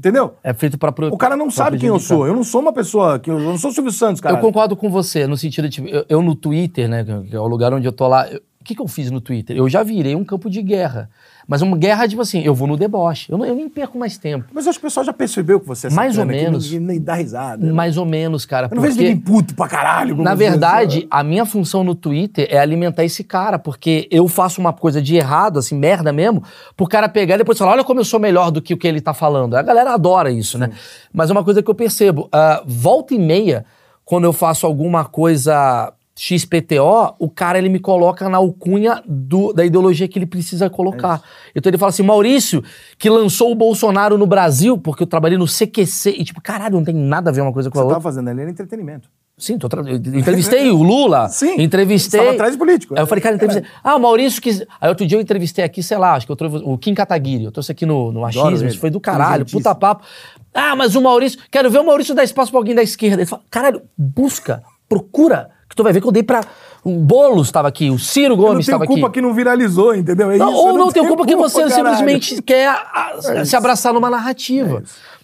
Entendeu? 0.00 0.32
É 0.42 0.54
feito 0.54 0.78
pra... 0.78 0.90
pro- 0.90 1.08
O 1.08 1.18
cara 1.18 1.36
não 1.36 1.50
sabe 1.50 1.76
quem 1.78 1.90
eu 1.90 1.98
sou. 2.00 2.26
Eu 2.26 2.34
não 2.34 2.42
sou 2.42 2.62
uma 2.62 2.72
pessoa. 2.72 3.18
Que 3.18 3.30
eu, 3.30 3.38
eu 3.38 3.44
não 3.50 3.58
sou 3.58 3.70
o 3.70 3.74
Silvio 3.74 3.92
Santos, 3.92 4.18
cara. 4.18 4.34
Eu 4.34 4.40
concordo 4.40 4.74
com 4.74 4.88
você, 4.90 5.26
no 5.26 5.36
sentido 5.36 5.68
de, 5.68 5.86
eu, 5.86 6.06
eu 6.08 6.22
no 6.22 6.34
Twitter, 6.34 6.88
né, 6.88 7.04
que 7.28 7.36
é 7.36 7.38
o 7.38 7.46
lugar 7.46 7.74
onde 7.74 7.86
eu 7.86 7.92
tô 7.92 8.08
lá, 8.08 8.26
eu- 8.26 8.40
o 8.60 8.64
que, 8.64 8.74
que 8.74 8.82
eu 8.82 8.86
fiz 8.88 9.10
no 9.10 9.20
Twitter? 9.22 9.56
Eu 9.56 9.68
já 9.70 9.82
virei 9.82 10.14
um 10.14 10.22
campo 10.24 10.50
de 10.50 10.60
guerra. 10.60 11.08
Mas 11.48 11.62
uma 11.62 11.76
guerra, 11.76 12.06
tipo 12.06 12.20
assim, 12.20 12.42
eu 12.42 12.54
vou 12.54 12.68
no 12.68 12.76
deboche. 12.76 13.32
Eu, 13.32 13.38
não- 13.38 13.44
eu 13.46 13.56
nem 13.56 13.68
perco 13.68 13.98
mais 13.98 14.18
tempo. 14.18 14.44
Mas 14.52 14.66
acho 14.68 14.78
que 14.78 14.84
o 14.84 14.88
pessoal 14.88 15.04
já 15.04 15.12
percebeu 15.14 15.58
que 15.58 15.66
você 15.66 15.86
é 15.86 15.90
Mais 15.90 16.16
ou 16.18 16.26
menos. 16.26 16.70
nem 16.70 17.00
dá 17.00 17.14
risada. 17.14 17.72
Mais 17.72 17.96
ou 17.96 18.04
menos, 18.04 18.44
cara. 18.44 18.68
Eu 18.70 18.74
não 18.76 18.82
vejo 18.82 18.98
ninguém 18.98 19.16
puto 19.16 19.54
pra 19.54 19.66
caralho. 19.66 20.14
na 20.16 20.34
verdade, 20.34 20.98
assim, 20.98 21.08
a 21.10 21.24
minha 21.24 21.46
função 21.46 21.82
no 21.82 21.94
Twitter 21.94 22.46
é 22.50 22.58
alimentar 22.58 23.02
esse 23.02 23.24
cara, 23.24 23.58
porque 23.58 24.06
eu 24.10 24.28
faço 24.28 24.60
uma 24.60 24.72
coisa 24.74 25.00
de 25.00 25.16
errado, 25.16 25.58
assim, 25.58 25.74
merda 25.74 26.12
mesmo, 26.12 26.42
pro 26.76 26.86
cara 26.86 27.08
pegar 27.08 27.36
e 27.36 27.38
depois 27.38 27.56
falar, 27.58 27.72
olha 27.72 27.84
como 27.84 27.98
eu 28.00 28.04
sou 28.04 28.20
melhor 28.20 28.50
do 28.50 28.60
que 28.60 28.74
o 28.74 28.76
que 28.76 28.86
ele 28.86 29.00
tá 29.00 29.14
falando. 29.14 29.54
A 29.56 29.62
galera 29.62 29.94
adora 29.94 30.30
isso, 30.30 30.58
né? 30.58 30.70
Mas 31.12 31.30
é 31.30 31.32
uma 31.32 31.42
coisa 31.42 31.62
que 31.62 31.70
eu 31.70 31.74
percebo, 31.74 32.28
ah, 32.30 32.62
volta 32.66 33.14
e 33.14 33.18
meia, 33.18 33.64
quando 34.04 34.24
eu 34.24 34.32
faço 34.32 34.66
alguma 34.66 35.04
coisa 35.04 35.92
XPTO, 36.16 37.14
o 37.18 37.28
cara 37.28 37.58
ele 37.58 37.68
me 37.68 37.78
coloca 37.78 38.28
na 38.28 38.36
alcunha 38.38 39.02
do- 39.06 39.52
da 39.52 39.64
ideologia 39.64 40.06
que 40.06 40.18
ele 40.18 40.26
precisa 40.26 40.68
colocar. 40.70 41.22
então 41.54 41.70
ele 41.70 41.78
fala 41.78 41.90
assim, 41.90 42.02
Maurício, 42.02 42.62
que 42.98 43.08
lançou 43.08 43.50
o 43.50 43.54
Bolsonaro 43.54 44.18
no 44.18 44.26
Brasil, 44.26 44.76
porque 44.78 45.02
eu 45.02 45.06
trabalhei 45.06 45.38
no 45.38 45.46
CQC, 45.46 46.10
e 46.18 46.24
tipo, 46.24 46.40
caralho, 46.40 46.74
não 46.76 46.84
tem 46.84 46.94
nada 46.94 47.30
a 47.30 47.32
ver 47.32 47.40
uma 47.40 47.52
coisa 47.52 47.70
com 47.70 47.78
a 47.78 47.80
Você 47.80 47.84
outra. 47.84 47.94
tava 47.96 48.02
fazendo 48.02 48.28
ali 48.28 48.40
era 48.42 48.50
entretenimento. 48.50 49.08
Sim, 49.38 49.56
tô 49.56 49.70
tra... 49.70 49.80
entrevistei 49.80 50.70
o 50.70 50.82
Lula. 50.82 51.26
Sim, 51.32 51.62
Entrevistei. 51.62 52.20
estava 52.20 52.34
atrás 52.36 52.52
de 52.52 52.58
político. 52.58 52.94
Aí 52.94 53.00
eu 53.00 53.06
falei, 53.06 53.22
cara, 53.22 53.36
entrevistei. 53.36 53.64
Ah, 53.82 53.96
o 53.96 53.98
Maurício 53.98 54.42
quis. 54.42 54.62
Aí 54.78 54.88
outro 54.90 55.06
dia 55.06 55.16
eu 55.16 55.22
entrevistei 55.22 55.64
aqui, 55.64 55.82
sei 55.82 55.96
lá, 55.96 56.12
acho 56.14 56.26
que 56.26 56.32
eu 56.32 56.36
trouxe 56.36 56.60
o 56.62 56.76
Kim 56.76 56.92
Kataguiri. 56.92 57.44
Eu 57.44 57.50
trouxe 57.52 57.72
aqui 57.72 57.86
no, 57.86 58.12
no 58.12 58.22
achismo, 58.26 58.68
isso 58.68 58.78
foi 58.78 58.90
do 58.90 59.00
caralho, 59.00 59.42
Inteligentíssimo. 59.44 59.62
puta 59.62 59.74
papo. 59.74 60.04
Ah, 60.52 60.76
mas 60.76 60.94
o 60.94 61.00
Maurício. 61.00 61.38
Quero 61.50 61.70
ver 61.70 61.78
o 61.78 61.86
Maurício 61.86 62.14
dar 62.14 62.22
espaço 62.22 62.50
pra 62.50 62.60
alguém 62.60 62.74
da 62.74 62.82
esquerda. 62.82 63.16
Ele 63.22 63.24
fala, 63.26 63.40
caralho, 63.50 63.80
busca, 63.96 64.62
procura, 64.86 65.48
que 65.70 65.76
tu 65.76 65.82
vai 65.82 65.92
ver 65.92 66.00
que 66.02 66.06
eu 66.06 66.12
dei 66.12 66.22
pra. 66.22 66.42
O 66.84 66.90
Boulos 66.98 67.46
estava 67.46 67.68
aqui, 67.68 67.90
o 67.90 67.98
Ciro 67.98 68.34
Eu 68.34 68.36
não 68.36 68.44
Gomes 68.44 68.66
tenho 68.66 68.74
estava 68.76 68.86
culpa 68.86 69.06
aqui. 69.06 69.14
que 69.14 69.20
não 69.22 69.32
viralizou, 69.32 69.94
entendeu? 69.94 70.30
É 70.30 70.36
Não, 70.38 70.50
isso, 70.50 70.58
ou 70.60 70.68
eu 70.68 70.74
não, 70.74 70.84
tem 70.90 70.94
tenho 71.02 71.06
culpa 71.08 71.26
que 71.26 71.36
você 71.36 71.62
caralho. 71.62 71.74
simplesmente 71.74 72.42
quer 72.42 72.68
a- 72.68 73.14
É 73.36 73.44
se 73.44 73.54
abraçar 73.54 73.92
numa 73.94 74.10
narrativa. 74.10 74.82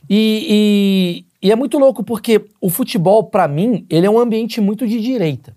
E, 0.08 1.24
e- 1.42 1.48
e 1.48 1.52
é 1.52 1.56
muito 1.56 1.78
louco 1.78 2.04
porque 2.04 2.44
o 2.60 2.70
futebol, 2.70 3.24
pra 3.24 3.48
mim, 3.48 3.84
ele 3.90 4.06
é 4.06 4.10
um 4.10 4.18
ambiente 4.18 4.60
muito 4.60 4.86
de 4.86 5.00
direita. 5.00 5.54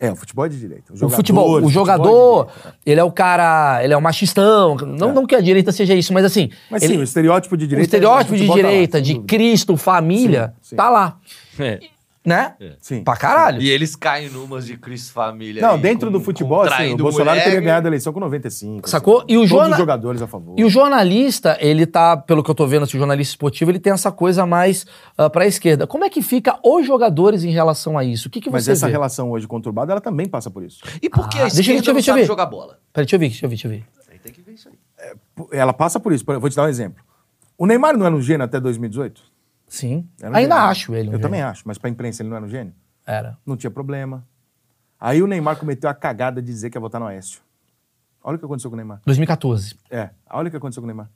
É, 0.00 0.12
o 0.12 0.16
futebol 0.16 0.46
é 0.46 0.48
de 0.48 0.58
direita. 0.58 0.92
O 1.02 1.08
futebol, 1.08 1.60
o 1.64 1.68
jogador, 1.70 2.46
ele 2.86 3.00
é 3.00 3.04
o 3.04 3.10
cara, 3.10 3.80
ele 3.82 3.92
é 3.92 3.96
o 3.96 4.00
machistão. 4.02 4.76
Não, 4.76 5.12
não 5.12 5.26
que 5.26 5.34
a 5.34 5.40
direita 5.40 5.72
seja 5.72 5.92
isso, 5.94 6.12
mas 6.12 6.24
assim. 6.24 6.44
É. 6.52 6.56
Mas 6.70 6.82
ele- 6.84 6.94
sim, 6.94 7.00
o 7.00 7.02
estereótipo 7.02 7.56
de 7.56 7.64
o 7.64 7.68
direita. 7.68 7.86
estereótipo 7.86 8.32
de 8.36 8.38
futebol 8.46 8.56
tá 8.58 8.62
lá, 8.62 8.68
direita, 8.70 9.02
de. 9.02 9.18
Cristo, 9.20 9.76
família, 9.76 10.52
Sim, 10.62 10.70
sim. 10.70 10.76
tá 10.76 10.88
lá. 10.88 11.16
É. 11.58 11.80
Né? 12.26 12.54
Sim. 12.80 13.02
Pra 13.04 13.16
caralho. 13.16 13.62
E 13.62 13.70
eles 13.70 13.96
caem 13.96 14.28
numas 14.28 14.66
de 14.66 14.76
Cristo 14.76 15.12
Família. 15.12 15.62
Não, 15.62 15.76
aí, 15.76 15.80
dentro 15.80 16.08
com- 16.08 16.12
do 16.18 16.20
futebol, 16.20 16.62
assim, 16.62 16.92
o 16.92 16.96
Bolsonaro 16.98 17.30
mulher. 17.30 17.44
teria 17.44 17.60
ganhado 17.60 17.86
a 17.86 17.90
eleição 17.90 18.12
com 18.12 18.20
95. 18.20 18.88
Sacou? 18.88 19.18
assim. 19.18 19.26
E 19.28 19.36
o 19.36 19.40
Todos 19.40 19.48
jorna- 19.50 19.70
os 19.72 19.78
jogadores 19.78 20.20
a 20.20 20.26
favor. 20.26 20.54
E 20.58 20.64
o 20.64 20.68
jornalista, 20.68 21.56
ele 21.60 21.86
tá, 21.86 22.16
pelo 22.16 22.42
que 22.42 22.50
eu 22.50 22.54
tô 22.54 22.66
vendo, 22.66 22.82
assim, 22.82 22.96
o 22.96 23.00
jornalista 23.00 23.32
esportivo, 23.32 23.70
ele 23.70 23.78
tem 23.78 23.92
essa 23.92 24.12
coisa 24.12 24.44
mais 24.44 24.84
ah, 25.16 25.30
pra 25.30 25.46
esquerda. 25.46 25.86
Como 25.86 26.04
é 26.04 26.10
que 26.10 26.20
fica 26.20 26.58
os 26.62 26.86
jogadores 26.86 27.44
em 27.44 27.50
relação 27.50 27.96
a 27.96 28.04
isso? 28.04 28.28
O 28.28 28.30
que, 28.30 28.40
que 28.42 28.50
Mas 28.50 28.64
você 28.64 28.72
essa 28.72 28.86
vê? 28.86 28.92
relação 28.92 29.30
hoje 29.30 29.46
conturbada, 29.46 29.92
ela 29.92 30.00
também 30.00 30.28
passa 30.28 30.50
por 30.50 30.62
isso. 30.62 30.82
E 31.00 31.08
por 31.08 31.28
que 31.28 31.38
Ah, 31.38 31.42
a 31.42 31.48
deixa 31.48 31.60
eu 31.60 31.64
ver, 31.76 31.78
esquerda 31.78 31.80
deixa 31.80 31.80
eu 31.80 31.84
ver, 31.84 31.86
não 31.86 31.94
deixa 31.94 32.10
eu 32.10 32.14
ver. 32.16 32.24
jogar 32.26 32.46
bola? 32.46 32.78
Peraí, 32.92 33.06
deixa 33.06 33.16
eu 33.16 33.20
ver, 33.20 33.28
deixa 33.28 33.46
eu 33.46 33.48
ver, 33.48 33.54
deixa 33.56 33.68
eu 33.68 33.70
ver. 33.70 33.84
Aí 34.12 34.18
tem 34.18 34.32
que 34.32 34.42
ver 34.42 34.52
isso 34.52 34.68
aí. 34.68 34.74
Ela 35.52 35.72
passa 35.72 35.98
por 35.98 36.12
isso. 36.12 36.24
Vou 36.26 36.50
te 36.50 36.56
dar 36.56 36.64
um 36.64 36.68
exemplo. 36.68 37.02
O 37.56 37.64
Neymar 37.66 37.96
não 37.96 38.04
era 38.04 38.14
um 38.14 38.20
gênio 38.20 38.44
até 38.44 38.60
2018? 38.60 39.22
Sim. 39.68 40.08
Um 40.22 40.26
Ainda 40.34 40.40
gênio. 40.40 40.70
acho 40.70 40.94
ele. 40.94 41.00
um 41.02 41.12
Eu 41.12 41.12
gênio. 41.12 41.20
também 41.20 41.42
acho, 41.42 41.62
mas 41.66 41.78
pra 41.78 41.90
imprensa 41.90 42.22
ele 42.22 42.30
não 42.30 42.36
era 42.36 42.44
um 42.46 42.48
gênio? 42.48 42.72
Era. 43.06 43.38
Não 43.46 43.56
tinha 43.56 43.70
problema. 43.70 44.26
Aí 45.00 45.22
o 45.22 45.26
Neymar 45.26 45.56
cometeu 45.56 45.88
a 45.88 45.94
cagada 45.94 46.40
de 46.42 46.46
dizer 46.46 46.70
que 46.70 46.76
ia 46.76 46.80
votar 46.80 47.00
no 47.00 47.06
Aécio. 47.06 47.40
Olha 48.22 48.36
o 48.36 48.38
que 48.38 48.44
aconteceu 48.44 48.70
com 48.70 48.74
o 48.74 48.76
Neymar. 48.76 49.00
2014. 49.06 49.76
É, 49.90 50.10
olha 50.30 50.48
o 50.48 50.50
que 50.50 50.56
aconteceu 50.56 50.82
com 50.82 50.86
o 50.86 50.88
Neymar. 50.88 51.08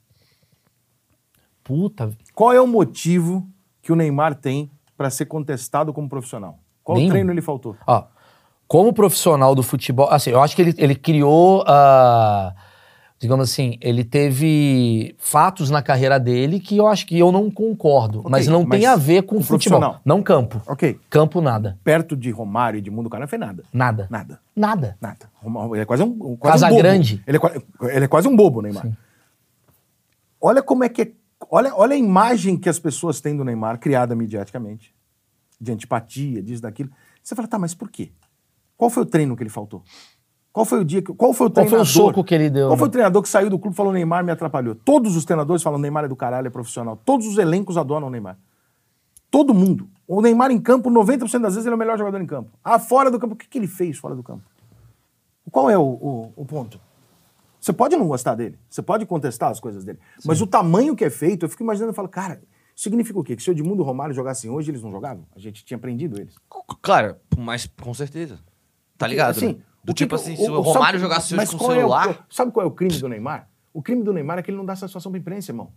Puta. 1.64 2.10
Qual 2.34 2.52
é 2.52 2.60
o 2.60 2.66
motivo 2.66 3.48
que 3.80 3.92
o 3.92 3.96
Neymar 3.96 4.34
tem 4.34 4.70
pra 4.96 5.10
ser 5.10 5.26
contestado 5.26 5.92
como 5.92 6.08
profissional? 6.08 6.58
Qual 6.82 6.96
Nenhum. 6.98 7.10
treino 7.10 7.30
ele 7.32 7.42
faltou? 7.42 7.76
Ó, 7.86 8.04
como 8.66 8.92
profissional 8.92 9.54
do 9.54 9.62
futebol, 9.62 10.08
assim, 10.10 10.30
eu 10.30 10.40
acho 10.42 10.56
que 10.56 10.62
ele, 10.62 10.74
ele 10.78 10.94
criou, 10.94 11.62
ah, 11.66 12.54
digamos 13.22 13.48
assim, 13.48 13.78
ele 13.80 14.02
teve 14.02 15.14
fatos 15.16 15.70
na 15.70 15.80
carreira 15.80 16.18
dele 16.18 16.58
que 16.58 16.76
eu 16.76 16.88
acho 16.88 17.06
que 17.06 17.16
eu 17.16 17.30
não 17.30 17.48
concordo, 17.48 18.18
Ok, 18.18 18.30
mas 18.32 18.48
não 18.48 18.64
mas 18.64 18.80
tem 18.80 18.88
a 18.88 18.96
ver 18.96 19.22
com 19.22 19.36
com 19.36 19.42
futebol. 19.42 19.96
Não 20.04 20.20
campo. 20.20 20.60
Ok. 20.66 20.98
Campo, 21.08 21.40
nada. 21.40 21.78
Perto 21.84 22.16
de 22.16 22.32
Romário 22.32 22.78
e 22.78 22.80
de 22.80 22.90
Mundo 22.90 23.08
Cara 23.08 23.20
não 23.22 23.28
fez 23.28 23.38
nada. 23.38 23.62
Nada. 23.72 24.08
Nada. 24.10 24.40
Nada. 24.56 24.98
Nada. 25.00 25.30
Romário- 25.34 25.76
Ele 25.76 25.82
é 25.82 25.84
quase 25.84 26.02
um, 26.02 26.18
quase 26.36 26.64
um 26.64 26.68
bobo. 26.68 26.82
Casagrande. 26.82 27.22
Ele 27.24 27.38
é, 27.38 27.96
ele 27.96 28.04
é 28.06 28.08
quase 28.08 28.26
um 28.26 28.34
bobo, 28.34 28.60
Neymar. 28.60 28.88
Olha 30.40 30.60
como 30.60 30.82
é 30.82 30.88
que 30.88 31.02
é. 31.02 31.12
Olha, 31.48 31.72
olha 31.76 31.94
a 31.94 31.98
imagem 31.98 32.56
que 32.56 32.68
as 32.68 32.80
pessoas 32.80 33.20
têm 33.20 33.36
do 33.36 33.44
Neymar, 33.44 33.78
criada 33.78 34.16
mediaticamente. 34.16 34.92
De 35.60 35.70
antipatia, 35.70 36.42
disso, 36.42 36.60
daquilo. 36.62 36.90
Você 37.22 37.36
fala, 37.36 37.46
tá, 37.46 37.56
mas 37.58 37.72
por 37.72 37.88
quê? 37.88 38.10
Qual 38.76 38.90
foi 38.90 39.04
o 39.04 39.06
treino 39.06 39.36
que 39.36 39.44
ele 39.44 39.50
faltou? 39.50 39.84
Qual 40.52 40.66
foi 40.66 40.80
o 40.80 40.84
dia 40.84 41.00
que. 41.00 41.12
Qual 41.14 41.32
foi 41.32 41.46
o 41.46 41.50
Qual 41.50 41.64
foi 41.66 41.78
o 41.78 41.82
treinador? 41.82 41.86
soco 41.86 42.22
que 42.24 42.34
ele 42.34 42.50
deu, 42.50 42.68
Qual 42.68 42.76
foi 42.76 42.86
né? 42.86 42.88
o 42.88 42.92
treinador 42.92 43.22
que 43.22 43.28
saiu 43.28 43.48
do 43.48 43.58
clube 43.58 43.74
e 43.74 43.76
falou: 43.76 43.92
Neymar 43.92 44.22
me 44.24 44.30
atrapalhou? 44.30 44.74
Todos 44.74 45.16
os 45.16 45.24
treinadores 45.24 45.62
falam: 45.62 45.78
Neymar 45.78 46.04
é 46.04 46.08
do 46.08 46.16
caralho, 46.16 46.46
é 46.46 46.50
profissional. 46.50 46.96
Todos 47.04 47.26
os 47.26 47.38
elencos 47.38 47.76
adoram 47.78 48.08
o 48.08 48.10
Neymar. 48.10 48.36
Todo 49.30 49.54
mundo. 49.54 49.88
O 50.06 50.20
Neymar 50.20 50.50
em 50.50 50.60
campo, 50.60 50.90
90% 50.90 51.40
das 51.40 51.54
vezes, 51.54 51.64
ele 51.64 51.72
é 51.72 51.76
o 51.76 51.78
melhor 51.78 51.96
jogador 51.96 52.20
em 52.20 52.26
campo. 52.26 52.50
Ah, 52.62 52.78
fora 52.78 53.10
do 53.10 53.18
campo, 53.18 53.32
o 53.32 53.36
que, 53.36 53.48
que 53.48 53.56
ele 53.58 53.66
fez 53.66 53.96
fora 53.96 54.14
do 54.14 54.22
campo? 54.22 54.42
Qual 55.50 55.70
é 55.70 55.78
o, 55.78 55.82
o- 55.82 56.32
o 56.36 56.44
ponto? 56.44 56.78
Você 57.58 57.72
pode 57.72 57.96
não 57.96 58.06
gostar 58.08 58.34
dele, 58.34 58.58
você 58.68 58.82
pode 58.82 59.06
contestar 59.06 59.50
as 59.50 59.60
coisas 59.60 59.84
dele, 59.84 59.98
mas 60.24 60.40
o 60.40 60.46
tamanho 60.46 60.96
que 60.96 61.04
é 61.04 61.10
feito, 61.10 61.44
eu 61.46 61.48
fico 61.48 61.62
imaginando 61.62 61.92
e 61.92 61.94
falo, 61.94 62.08
cara, 62.08 62.42
significa 62.74 63.18
o 63.18 63.22
quê? 63.22 63.36
Que 63.36 63.42
se 63.42 63.50
o 63.50 63.52
Edmundo 63.52 63.82
Romário 63.84 64.12
jogassem 64.14 64.50
hoje, 64.50 64.70
eles 64.70 64.82
não 64.82 64.90
jogavam? 64.90 65.24
A 65.34 65.38
gente 65.38 65.64
tinha 65.64 65.78
prendido 65.78 66.20
eles. 66.20 66.34
Cara, 66.82 67.20
mas 67.38 67.66
com 67.80 67.94
certeza. 67.94 68.38
Tá 68.98 69.06
ligado? 69.06 69.30
Assim, 69.30 69.54
né? 69.54 69.56
Do 69.84 69.90
o 69.90 69.94
que 69.94 70.04
tipo 70.04 70.14
que- 70.16 70.22
assim, 70.22 70.34
o- 70.34 70.36
se 70.36 70.50
o, 70.50 70.54
o- 70.54 70.60
Romário 70.60 70.80
sabe- 70.84 70.98
jogasse 70.98 71.34
hoje 71.34 71.46
com 71.50 71.56
o 71.56 71.58
qual 71.58 71.72
é 71.72 71.74
celular. 71.76 72.26
sabe 72.30 72.52
qual 72.52 72.64
é 72.64 72.68
o 72.68 72.70
crime 72.72 72.96
do 72.98 73.08
Neymar? 73.08 73.48
O 73.74 73.82
crime 73.82 74.02
do 74.02 74.12
Neymar 74.12 74.38
é 74.38 74.42
que 74.42 74.50
ele 74.50 74.58
não 74.58 74.64
dá 74.64 74.76
satisfação 74.76 75.10
pra 75.10 75.18
imprensa, 75.18 75.50
irmão. 75.50 75.70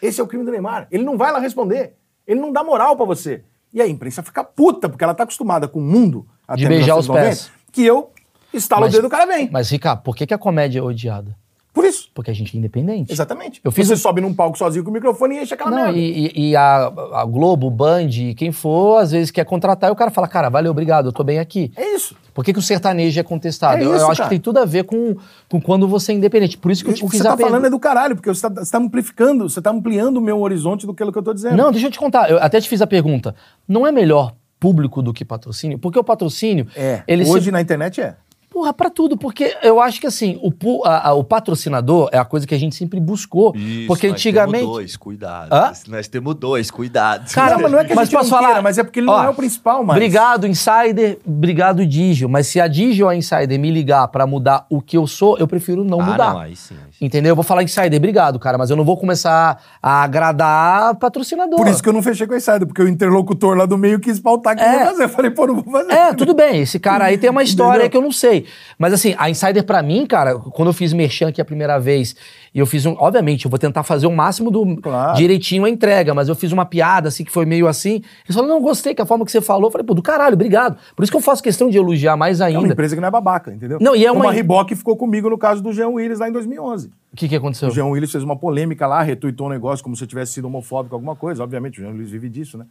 Esse 0.00 0.20
é 0.20 0.24
o 0.24 0.26
crime 0.26 0.44
do 0.44 0.50
Neymar. 0.50 0.88
Ele 0.90 1.04
não 1.04 1.16
vai 1.16 1.30
lá 1.32 1.38
responder. 1.38 1.94
Ele 2.26 2.40
não 2.40 2.52
dá 2.52 2.64
moral 2.64 2.96
pra 2.96 3.04
você. 3.06 3.44
E 3.72 3.80
a 3.80 3.86
imprensa 3.86 4.22
fica 4.22 4.42
puta, 4.42 4.88
porque 4.88 5.04
ela 5.04 5.14
tá 5.14 5.22
acostumada 5.22 5.68
com 5.68 5.78
o 5.78 5.82
mundo 5.82 6.26
até 6.46 6.62
De 6.62 6.68
beijar 6.68 6.96
os 6.96 7.06
1990, 7.08 7.28
pés. 7.28 7.52
Que 7.72 7.84
eu 7.84 8.10
estalo 8.52 8.82
Mas- 8.82 8.92
o 8.92 8.96
dedo, 8.96 9.06
o 9.06 9.10
cara 9.10 9.26
vem. 9.26 9.48
Mas, 9.50 9.70
Ricardo, 9.70 10.02
por 10.02 10.16
que, 10.16 10.26
que 10.26 10.34
a 10.34 10.38
comédia 10.38 10.80
é 10.80 10.82
odiada? 10.82 11.36
Por 11.72 11.84
isso. 11.86 12.10
Porque 12.14 12.30
a 12.30 12.34
gente 12.34 12.54
é 12.54 12.58
independente. 12.58 13.10
Exatamente. 13.10 13.60
Eu 13.64 13.72
fiz 13.72 13.86
Você 13.86 13.94
um- 13.94 13.96
sobe 13.96 14.20
num 14.20 14.34
palco 14.34 14.58
sozinho 14.58 14.84
com 14.84 14.90
o 14.90 14.92
microfone 14.92 15.36
e 15.36 15.42
enche 15.42 15.54
aquela 15.54 15.70
Não, 15.70 15.84
merda. 15.84 15.98
e, 15.98 16.30
e- 16.50 16.54
a, 16.56 16.92
a 17.14 17.24
Globo, 17.24 17.68
o 17.68 17.70
Band, 17.70 18.08
quem 18.36 18.52
for, 18.52 18.98
às 18.98 19.10
vezes 19.10 19.30
quer 19.30 19.44
contratar 19.46 19.88
e 19.88 19.92
o 19.92 19.96
cara 19.96 20.10
fala, 20.10 20.28
cara, 20.28 20.50
valeu, 20.50 20.70
obrigado, 20.70 21.06
eu 21.06 21.12
tô 21.12 21.24
bem 21.24 21.38
aqui. 21.38 21.72
É 21.74 21.94
isso. 21.94 22.14
Por 22.34 22.44
que, 22.44 22.52
que 22.52 22.58
o 22.58 22.62
sertanejo 22.62 23.18
é 23.18 23.22
contestado? 23.22 23.82
É 23.82 23.86
eu, 23.86 24.10
acho 24.10 24.22
que 24.22 24.28
tem 24.28 24.40
tudo 24.40 24.58
a 24.58 24.64
ver 24.66 24.84
com, 24.84 25.16
com 25.48 25.60
quando 25.60 25.88
você 25.88 26.12
é 26.12 26.14
independente. 26.14 26.58
Por 26.58 26.70
isso 26.70 26.84
que 26.84 26.90
eu 26.90 26.94
te 26.94 27.02
o 27.04 27.06
que 27.06 27.12
fiz 27.12 27.22
você 27.22 27.28
a 27.28 27.30
tá 27.36 27.38
falando 27.38 27.66
é 27.66 27.70
do 27.70 27.78
caralho, 27.80 28.16
porque 28.16 28.28
você 28.28 28.42
tá, 28.48 28.62
você 28.62 28.70
tá 28.70 28.78
amplificando, 28.78 29.48
você 29.48 29.60
tá 29.62 29.70
ampliando 29.70 30.18
o 30.18 30.20
meu 30.20 30.40
horizonte 30.40 30.86
do 30.86 30.94
que 30.94 31.02
eu 31.02 31.10
tô 31.22 31.32
dizendo. 31.32 31.56
Não, 31.56 31.70
deixa 31.72 31.86
eu 31.86 31.90
te 31.90 31.98
contar. 31.98 32.30
Eu 32.30 32.38
até 32.38 32.60
te 32.60 32.68
fiz 32.68 32.82
a 32.82 32.86
pergunta. 32.86 33.34
Não 33.66 33.86
é 33.86 33.92
melhor 33.92 34.34
público 34.60 35.02
do 35.02 35.12
que 35.12 35.24
patrocínio? 35.24 35.78
Porque 35.78 35.98
o 35.98 36.04
patrocínio, 36.04 36.66
É, 36.76 37.02
ele 37.08 37.24
hoje 37.24 37.46
se... 37.46 37.50
na 37.50 37.60
internet 37.60 38.00
é. 38.00 38.14
Porra, 38.52 38.72
pra 38.72 38.90
tudo. 38.90 39.16
Porque 39.16 39.56
eu 39.62 39.80
acho 39.80 40.00
que 40.00 40.06
assim, 40.06 40.38
o, 40.42 40.52
a- 40.84 41.08
a- 41.08 41.14
o 41.14 41.24
patrocinador 41.24 42.08
é 42.12 42.18
a 42.18 42.24
coisa 42.24 42.46
que 42.46 42.54
a 42.54 42.58
gente 42.58 42.74
sempre 42.76 43.00
buscou. 43.00 43.54
Isso, 43.56 43.86
porque 43.86 44.06
nós 44.08 44.14
antigamente... 44.14 44.58
Temos 44.60 44.76
dois, 44.76 44.96
cuidado. 44.96 45.52
Hã? 45.52 45.72
Nós 45.88 46.08
temos 46.08 46.34
dois, 46.34 46.70
cuidado. 46.70 47.32
Cara, 47.32 47.54
Não, 47.54 47.62
mas 47.62 47.72
não 47.72 47.78
é 47.78 47.84
que 47.84 47.92
a 47.92 47.96
mas 47.96 48.08
gente 48.08 48.18
posso 48.18 48.30
não 48.30 48.36
falar? 48.36 48.48
queira, 48.48 48.62
mas 48.62 48.78
é 48.78 48.82
porque 48.84 49.00
ele 49.00 49.06
não 49.06 49.14
Ó, 49.14 49.24
é 49.24 49.28
o 49.30 49.34
principal 49.34 49.82
mais. 49.84 49.96
Obrigado, 49.96 50.46
Insider. 50.46 51.18
Obrigado, 51.26 51.86
Digio. 51.86 52.28
Mas 52.28 52.46
se 52.46 52.60
a 52.60 52.68
Digio 52.68 53.06
ou 53.06 53.10
a 53.10 53.16
Insider 53.16 53.58
me 53.58 53.70
ligar 53.70 54.06
pra 54.08 54.26
mudar 54.26 54.66
o 54.68 54.80
que 54.80 54.96
eu 54.96 55.06
sou, 55.06 55.38
eu 55.38 55.46
prefiro 55.48 55.84
não 55.84 56.00
ah, 56.00 56.04
mudar. 56.04 56.32
não, 56.34 56.40
aí 56.40 56.54
sim. 56.56 56.74
Aí 56.74 56.92
sim. 56.92 57.04
Entendeu? 57.04 57.30
Eu 57.30 57.36
vou 57.36 57.44
falar 57.44 57.62
insider, 57.62 57.94
obrigado, 57.96 58.38
cara, 58.38 58.56
mas 58.58 58.70
eu 58.70 58.76
não 58.76 58.84
vou 58.84 58.96
começar 58.96 59.60
a 59.82 60.02
agradar 60.04 60.94
patrocinador. 60.96 61.56
Por 61.58 61.68
isso 61.68 61.82
que 61.82 61.88
eu 61.88 61.92
não 61.92 62.02
fechei 62.02 62.26
com 62.26 62.34
a 62.34 62.36
Insider, 62.36 62.66
porque 62.66 62.82
o 62.82 62.88
interlocutor 62.88 63.56
lá 63.56 63.66
do 63.66 63.76
meio 63.78 63.98
quis 63.98 64.20
pautar 64.20 64.56
que 64.56 64.62
É. 64.62 64.66
eu 64.74 64.78
ia 64.80 64.86
fazer. 64.86 65.04
Eu 65.04 65.08
falei, 65.08 65.30
pô, 65.30 65.46
não 65.46 65.54
vou 65.60 65.64
fazer. 65.72 65.92
É, 65.92 66.12
tudo 66.14 66.34
bem. 66.34 66.60
Esse 66.60 66.78
cara 66.78 67.06
aí 67.06 67.18
tem 67.18 67.30
uma 67.30 67.42
história 67.44 67.88
que 67.88 67.96
eu 67.96 68.02
não 68.02 68.12
sei. 68.12 68.41
Mas 68.78 68.92
assim, 68.92 69.14
a 69.18 69.28
Insider 69.30 69.64
pra 69.64 69.82
mim, 69.82 70.06
cara, 70.06 70.36
quando 70.38 70.68
eu 70.68 70.72
fiz 70.72 70.92
Merchan 70.92 71.28
aqui 71.28 71.40
a 71.40 71.44
primeira 71.44 71.78
vez, 71.78 72.14
e 72.54 72.58
eu 72.58 72.66
fiz 72.66 72.84
um. 72.86 72.94
Obviamente, 72.98 73.44
eu 73.44 73.50
vou 73.50 73.58
tentar 73.58 73.82
fazer 73.82 74.06
o 74.06 74.12
máximo 74.12 74.50
do 74.50 74.76
Claro. 74.76 75.16
direitinho 75.16 75.64
a 75.64 75.70
entrega, 75.70 76.12
mas 76.14 76.28
eu 76.28 76.34
fiz 76.34 76.52
uma 76.52 76.64
piada 76.64 77.08
assim 77.08 77.24
que 77.24 77.30
foi 77.32 77.44
meio 77.46 77.66
assim. 77.66 78.02
Eles 78.24 78.34
falaram, 78.34 78.54
não, 78.54 78.60
gostei 78.62 78.94
que 78.94 79.00
a 79.02 79.06
forma 79.06 79.24
que 79.24 79.32
você 79.32 79.40
falou. 79.40 79.68
Eu 79.68 79.70
falei, 79.70 79.86
pô, 79.86 79.94
do 79.94 80.02
caralho, 80.02 80.34
obrigado. 80.34 80.76
Por 80.94 81.02
isso 81.02 81.10
que 81.12 81.16
eu 81.16 81.22
faço 81.22 81.42
questão 81.42 81.68
de 81.70 81.78
elogiar 81.78 82.16
mais 82.16 82.40
É 82.40 82.48
uma 82.50 82.58
ainda. 82.60 82.72
empresa 82.72 82.94
que 82.94 83.00
não 83.00 83.08
é 83.08 83.10
babaca, 83.10 83.52
entendeu? 83.52 83.78
Não, 83.80 83.96
e 83.96 84.04
é 84.04 84.12
uma- 84.12 84.28
a 84.28 84.32
Reebok 84.32 84.74
ficou 84.74 84.96
comigo 84.96 85.28
no 85.30 85.38
caso 85.38 85.62
do 85.62 85.72
Jean 85.72 85.88
Willis 85.88 86.18
lá 86.18 86.28
em 86.28 86.32
2011. 86.32 86.88
O 87.12 87.16
que, 87.16 87.28
que 87.28 87.36
aconteceu? 87.36 87.68
O 87.68 87.70
Jean 87.70 87.86
Willis 87.86 88.10
fez 88.10 88.24
uma 88.24 88.36
polêmica 88.36 88.86
lá, 88.86 89.02
retuitou 89.02 89.46
um 89.46 89.50
negócio 89.50 89.82
como 89.84 89.94
se 89.96 90.02
eu 90.04 90.08
tivesse 90.08 90.32
sido 90.32 90.46
homofóbico, 90.46 90.94
alguma 90.94 91.14
coisa. 91.16 91.42
Obviamente, 91.42 91.78
o 91.80 91.82
Jean 91.84 91.92
Willis 91.92 92.10
vive 92.10 92.28
disso, 92.28 92.56
né? 92.58 92.64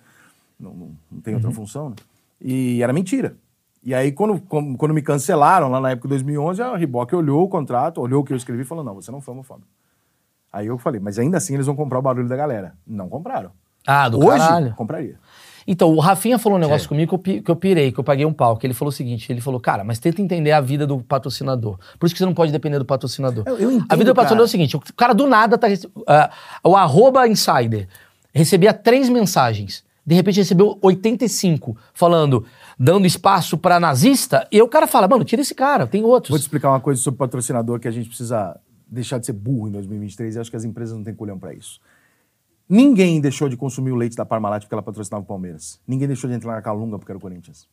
Não, 0.60 0.72
não, 0.74 0.90
não 1.12 1.22
tem 1.22 1.34
outra 1.34 1.50
Uhum. 1.50 1.56
função, 1.56 1.90
né? 1.90 1.96
E 2.44 2.82
era 2.82 2.92
mentira. 2.94 3.36
E 3.84 3.96
aí, 3.96 4.12
quando, 4.12 4.40
quando 4.78 4.94
me 4.94 5.02
cancelaram 5.02 5.70
lá 5.70 5.80
na 5.82 5.92
época 5.92 6.08
de 6.08 6.14
2011, 6.14 6.62
a 6.62 6.76
Reebok 6.78 7.16
olhou 7.16 7.44
o 7.44 7.48
contrato, 7.50 8.00
olhou 8.00 8.22
o 8.22 8.24
que 8.24 8.32
eu 8.32 8.38
escrevi 8.38 8.62
e 8.62 8.66
falou: 8.66 8.84
não, 8.84 8.94
você 8.96 9.12
não 9.12 9.22
foi 9.22 9.34
homofóbico. 9.34 9.68
Aí 10.54 10.68
eu 10.68 10.78
falei, 10.78 11.00
mas 11.00 11.18
ainda 11.18 11.38
assim 11.38 11.54
eles 11.56 11.66
vão 11.66 11.76
comprar 11.76 11.98
o 11.98 12.02
barulho 12.02 12.28
da 12.28 12.36
galera. 12.36 12.74
Não 12.86 13.10
compraram. 13.10 13.52
Ah, 13.88 14.08
do 14.10 14.20
Hoje, 14.20 14.38
caralho. 14.38 14.76
compraria. 14.76 15.16
Então, 15.66 15.90
o 15.94 16.00
Rafinha 16.00 16.38
falou 16.38 16.58
um 16.58 16.62
negócio 16.62 16.88
comigo 16.90 17.18
que 17.18 17.44
eu, 17.48 17.56
pirei, 17.56 17.92
que 17.92 18.00
eu 18.00 18.04
paguei 18.04 18.26
um 18.26 18.34
pau. 18.34 18.58
Que 18.58 18.68
ele 18.68 18.74
falou 18.74 18.90
o 18.90 18.92
seguinte: 18.92 19.32
ele 19.32 19.42
falou, 19.42 19.60
cara, 19.60 19.84
mas 19.84 19.98
tenta 20.00 20.22
entender 20.22 20.52
a 20.52 20.62
vida 20.62 20.86
do 20.86 21.00
patrocinador. 21.02 21.80
Por 22.00 22.06
isso 22.06 22.14
que 22.14 22.20
você 22.20 22.26
não 22.26 22.34
pode 22.34 22.52
depender 22.52 22.78
do 22.78 22.86
patrocinador. 22.86 23.44
Eu- 23.48 23.58
eu 23.58 23.72
entendo, 23.72 23.86
a 23.90 23.96
vida 23.96 24.12
do 24.12 24.16
patrocinador 24.16 24.28
cara. 24.28 24.42
é 24.42 24.46
o 24.46 24.48
seguinte: 24.48 24.76
o 24.76 24.82
cara 24.96 25.14
do 25.14 25.26
nada 25.28 25.58
tá. 25.58 25.68
ah, 26.08 26.30
o 26.64 26.76
arroba 26.76 27.28
insider 27.28 27.88
recebia 28.34 28.74
três 28.74 29.08
mensagens. 29.10 29.84
De 30.12 30.16
repente 30.16 30.36
recebeu 30.42 30.78
85, 30.82 31.78
falando, 31.94 32.44
dando 32.78 33.06
espaço 33.08 33.58
pra 33.58 33.80
nazista. 33.80 34.46
E 34.52 34.58
aí 34.58 34.62
o 34.62 34.68
cara 34.68 34.86
fala, 34.86 35.08
mano, 35.08 35.24
tira 35.24 35.42
esse 35.42 35.56
cara, 35.56 35.88
tem 35.88 36.02
Vou 36.02 36.10
te 36.12 36.14
outros. 36.16 36.42
explicar 36.42 36.68
uma 36.70 36.82
coisa 36.82 37.00
sobre 37.02 37.18
patrocinador 37.18 37.80
que 37.80 37.88
a 37.88 37.92
gente 37.92 38.10
precisa 38.10 38.60
deixar 38.86 39.20
de 39.20 39.26
ser 39.26 39.32
burro 39.32 39.70
em 39.70 39.72
2023 39.72 40.36
e 40.36 40.40
acho 40.40 40.50
que 40.52 40.58
as 40.58 40.66
empresas 40.66 40.98
não 40.98 41.02
têm 41.06 41.16
culhão 41.16 41.40
pra 41.40 41.54
isso. 41.54 41.80
Ninguém 42.68 43.22
deixou 43.22 43.48
de 43.48 43.56
consumir 43.56 43.94
o 43.94 43.96
leite 43.96 44.18
da 44.18 44.26
Parmalat 44.26 44.64
porque 44.64 44.76
ela 44.76 44.84
patrocinava 44.84 45.24
o 45.24 45.26
Palmeiras. 45.26 45.80
Ninguém 45.88 46.08
deixou 46.10 46.30
de 46.30 46.36
entrar 46.36 46.56
na 46.56 46.62
Calunga 46.62 47.00
porque 47.00 47.14
era 47.14 47.18
o 47.18 47.22
Corinthians. 47.22 47.66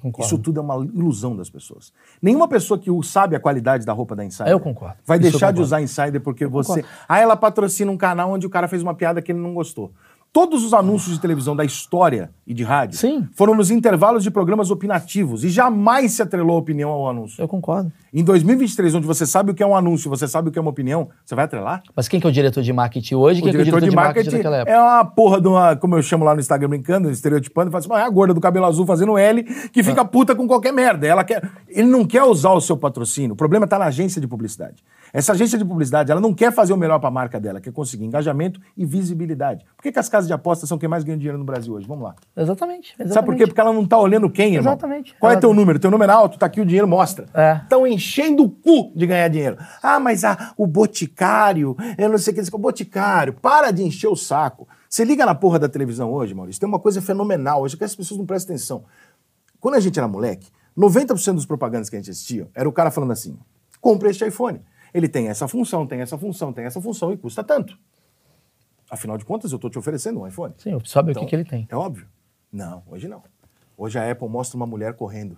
Concordo. 0.00 0.26
Isso 0.26 0.38
tudo 0.38 0.60
é 0.60 0.62
uma 0.62 0.76
ilusão 0.76 1.34
das 1.34 1.50
pessoas. 1.50 1.92
Nenhuma 2.22 2.46
pessoa 2.46 2.78
que 2.78 2.88
sabe 3.02 3.34
a 3.34 3.40
qualidade 3.40 3.84
da 3.84 3.92
roupa 3.92 4.14
da 4.14 4.24
Insider 4.24 4.46
Eu 4.52 4.60
concordo. 4.60 4.96
vai 5.04 5.16
Isso 5.18 5.22
deixar 5.22 5.46
de 5.50 5.54
concordo. 5.54 5.62
usar 5.62 5.82
Insider 5.82 6.20
porque 6.20 6.46
você. 6.46 6.84
Ah, 7.08 7.18
ela 7.18 7.36
patrocina 7.36 7.90
um 7.90 7.96
canal 7.96 8.30
onde 8.30 8.46
o 8.46 8.50
cara 8.50 8.68
fez 8.68 8.80
uma 8.80 8.94
piada 8.94 9.20
que 9.20 9.32
ele 9.32 9.40
não 9.40 9.54
gostou. 9.54 9.92
Todos 10.32 10.64
os 10.64 10.74
anúncios 10.74 11.14
de 11.14 11.20
televisão 11.20 11.56
da 11.56 11.64
história 11.64 12.30
e 12.46 12.52
de 12.52 12.62
rádio 12.62 12.98
Sim. 12.98 13.26
foram 13.34 13.54
nos 13.54 13.70
intervalos 13.70 14.22
de 14.22 14.30
programas 14.30 14.70
opinativos 14.70 15.42
e 15.42 15.48
jamais 15.48 16.12
se 16.12 16.22
atrelou 16.22 16.56
a 16.56 16.58
opinião 16.60 16.90
ao 16.90 17.08
anúncio. 17.08 17.40
Eu 17.40 17.48
concordo. 17.48 17.90
Em 18.12 18.22
2023, 18.22 18.94
onde 18.94 19.06
você 19.06 19.26
sabe 19.26 19.50
o 19.50 19.54
que 19.54 19.62
é 19.62 19.66
um 19.66 19.74
anúncio, 19.74 20.08
você 20.10 20.28
sabe 20.28 20.48
o 20.48 20.52
que 20.52 20.58
é 20.58 20.62
uma 20.62 20.70
opinião, 20.70 21.08
você 21.24 21.34
vai 21.34 21.46
atrelar? 21.46 21.82
Mas 21.96 22.08
quem 22.08 22.20
que 22.20 22.26
é 22.26 22.30
o 22.30 22.32
diretor 22.32 22.62
de 22.62 22.72
marketing 22.72 23.14
hoje? 23.14 23.40
Quem 23.40 23.48
o 23.48 23.52
que 23.52 23.58
é 23.58 23.60
o 23.60 23.64
diretor 23.64 23.88
de 23.88 23.94
marketing 23.94 24.36
naquela 24.36 24.56
época? 24.58 24.72
é 24.72 24.80
uma 24.80 25.04
porra 25.04 25.40
de 25.40 25.48
uma, 25.48 25.76
como 25.76 25.96
eu 25.96 26.02
chamo 26.02 26.24
lá 26.24 26.34
no 26.34 26.40
Instagram 26.40 26.68
brincando, 26.68 27.10
estereotipando, 27.10 27.70
e 27.70 27.72
fala 27.72 27.84
assim, 27.84 27.92
"Ah, 27.92 28.00
é 28.00 28.06
a 28.06 28.10
gorda 28.10 28.34
do 28.34 28.40
cabelo 28.40 28.66
azul 28.66 28.86
fazendo 28.86 29.16
L, 29.16 29.42
que 29.42 29.82
fica 29.82 30.04
puta 30.04 30.34
com 30.34 30.46
qualquer 30.46 30.72
merda. 30.72 31.06
Ela 31.06 31.24
quer, 31.24 31.50
ele 31.68 31.88
não 31.88 32.04
quer 32.04 32.22
usar 32.22 32.52
o 32.52 32.60
seu 32.60 32.76
patrocínio. 32.76 33.32
O 33.32 33.36
problema 33.36 33.66
tá 33.66 33.78
na 33.78 33.86
agência 33.86 34.20
de 34.20 34.26
publicidade. 34.26 34.76
Essa 35.12 35.32
agência 35.32 35.58
de 35.58 35.64
publicidade, 35.64 36.10
ela 36.10 36.20
não 36.20 36.34
quer 36.34 36.52
fazer 36.52 36.72
o 36.72 36.76
melhor 36.76 36.98
para 36.98 37.08
a 37.08 37.12
marca 37.12 37.40
dela, 37.40 37.60
quer 37.60 37.72
conseguir 37.72 38.04
engajamento 38.04 38.60
e 38.76 38.84
visibilidade. 38.84 39.64
Por 39.76 39.82
que, 39.82 39.92
que 39.92 39.98
as 39.98 40.08
casas 40.08 40.26
de 40.26 40.32
apostas 40.32 40.68
são 40.68 40.78
quem 40.78 40.88
mais 40.88 41.04
ganha 41.04 41.16
dinheiro 41.16 41.38
no 41.38 41.44
Brasil 41.44 41.74
hoje? 41.74 41.86
Vamos 41.86 42.04
lá. 42.04 42.14
Exatamente, 42.36 42.94
exatamente. 42.94 43.14
Sabe 43.14 43.26
por 43.26 43.36
quê? 43.36 43.46
Porque 43.46 43.60
ela 43.60 43.72
não 43.72 43.86
tá 43.86 43.98
olhando 43.98 44.28
quem, 44.30 44.54
irmão? 44.54 44.72
Exatamente. 44.72 45.14
Qual 45.18 45.30
é 45.30 45.34
teu 45.34 45.48
Exatamente. 45.48 45.60
número? 45.60 45.78
Teu 45.78 45.90
número 45.90 46.12
é 46.12 46.14
alto, 46.14 46.38
tá 46.38 46.46
aqui 46.46 46.60
o 46.60 46.66
dinheiro, 46.66 46.86
mostra. 46.86 47.26
É. 47.34 47.60
Estão 47.62 47.86
enchendo 47.86 48.44
o 48.44 48.50
cu 48.50 48.92
de 48.94 49.06
ganhar 49.06 49.28
dinheiro. 49.28 49.56
Ah, 49.82 50.00
mas 50.00 50.24
ah, 50.24 50.52
o 50.56 50.66
boticário, 50.66 51.76
eu 51.96 52.08
não 52.08 52.18
sei 52.18 52.32
o 52.32 52.34
que 52.34 52.40
dizer. 52.40 52.54
O 52.54 52.58
boticário, 52.58 53.32
para 53.34 53.70
de 53.70 53.82
encher 53.82 54.08
o 54.08 54.16
saco. 54.16 54.66
Você 54.88 55.04
liga 55.04 55.26
na 55.26 55.34
porra 55.34 55.58
da 55.58 55.68
televisão 55.68 56.10
hoje, 56.10 56.34
Maurício, 56.34 56.58
tem 56.60 56.68
uma 56.68 56.78
coisa 56.78 57.02
fenomenal 57.02 57.62
hoje 57.62 57.76
que 57.76 57.84
as 57.84 57.94
pessoas 57.94 58.18
não 58.18 58.26
prestam 58.26 58.54
atenção. 58.54 58.84
Quando 59.60 59.74
a 59.74 59.80
gente 59.80 59.98
era 59.98 60.08
moleque, 60.08 60.48
90% 60.76 61.34
dos 61.34 61.44
propagandas 61.44 61.90
que 61.90 61.96
a 61.96 61.98
gente 61.98 62.10
assistia 62.10 62.48
era 62.54 62.68
o 62.68 62.72
cara 62.72 62.90
falando 62.90 63.12
assim: 63.12 63.36
compre 63.80 64.08
este 64.08 64.26
iPhone. 64.26 64.60
Ele 64.92 65.08
tem 65.08 65.28
essa 65.28 65.46
função, 65.48 65.86
tem 65.86 66.00
essa 66.00 66.16
função, 66.18 66.52
tem 66.52 66.64
essa 66.64 66.80
função 66.80 67.12
e 67.12 67.16
custa 67.16 67.42
tanto. 67.44 67.78
Afinal 68.90 69.18
de 69.18 69.24
contas, 69.24 69.52
eu 69.52 69.56
estou 69.56 69.68
te 69.70 69.78
oferecendo 69.78 70.20
um 70.20 70.26
iPhone. 70.26 70.54
Sim, 70.58 70.78
sabe 70.84 71.10
o 71.10 71.14
que, 71.14 71.18
Então, 71.20 71.28
que 71.28 71.36
ele 71.36 71.44
tem. 71.44 71.66
É 71.70 71.76
óbvio. 71.76 72.06
Não, 72.50 72.82
hoje 72.86 73.06
não. 73.06 73.22
Hoje 73.76 73.98
a 73.98 74.10
Apple 74.10 74.28
mostra 74.28 74.56
uma 74.56 74.66
mulher 74.66 74.94
correndo, 74.94 75.36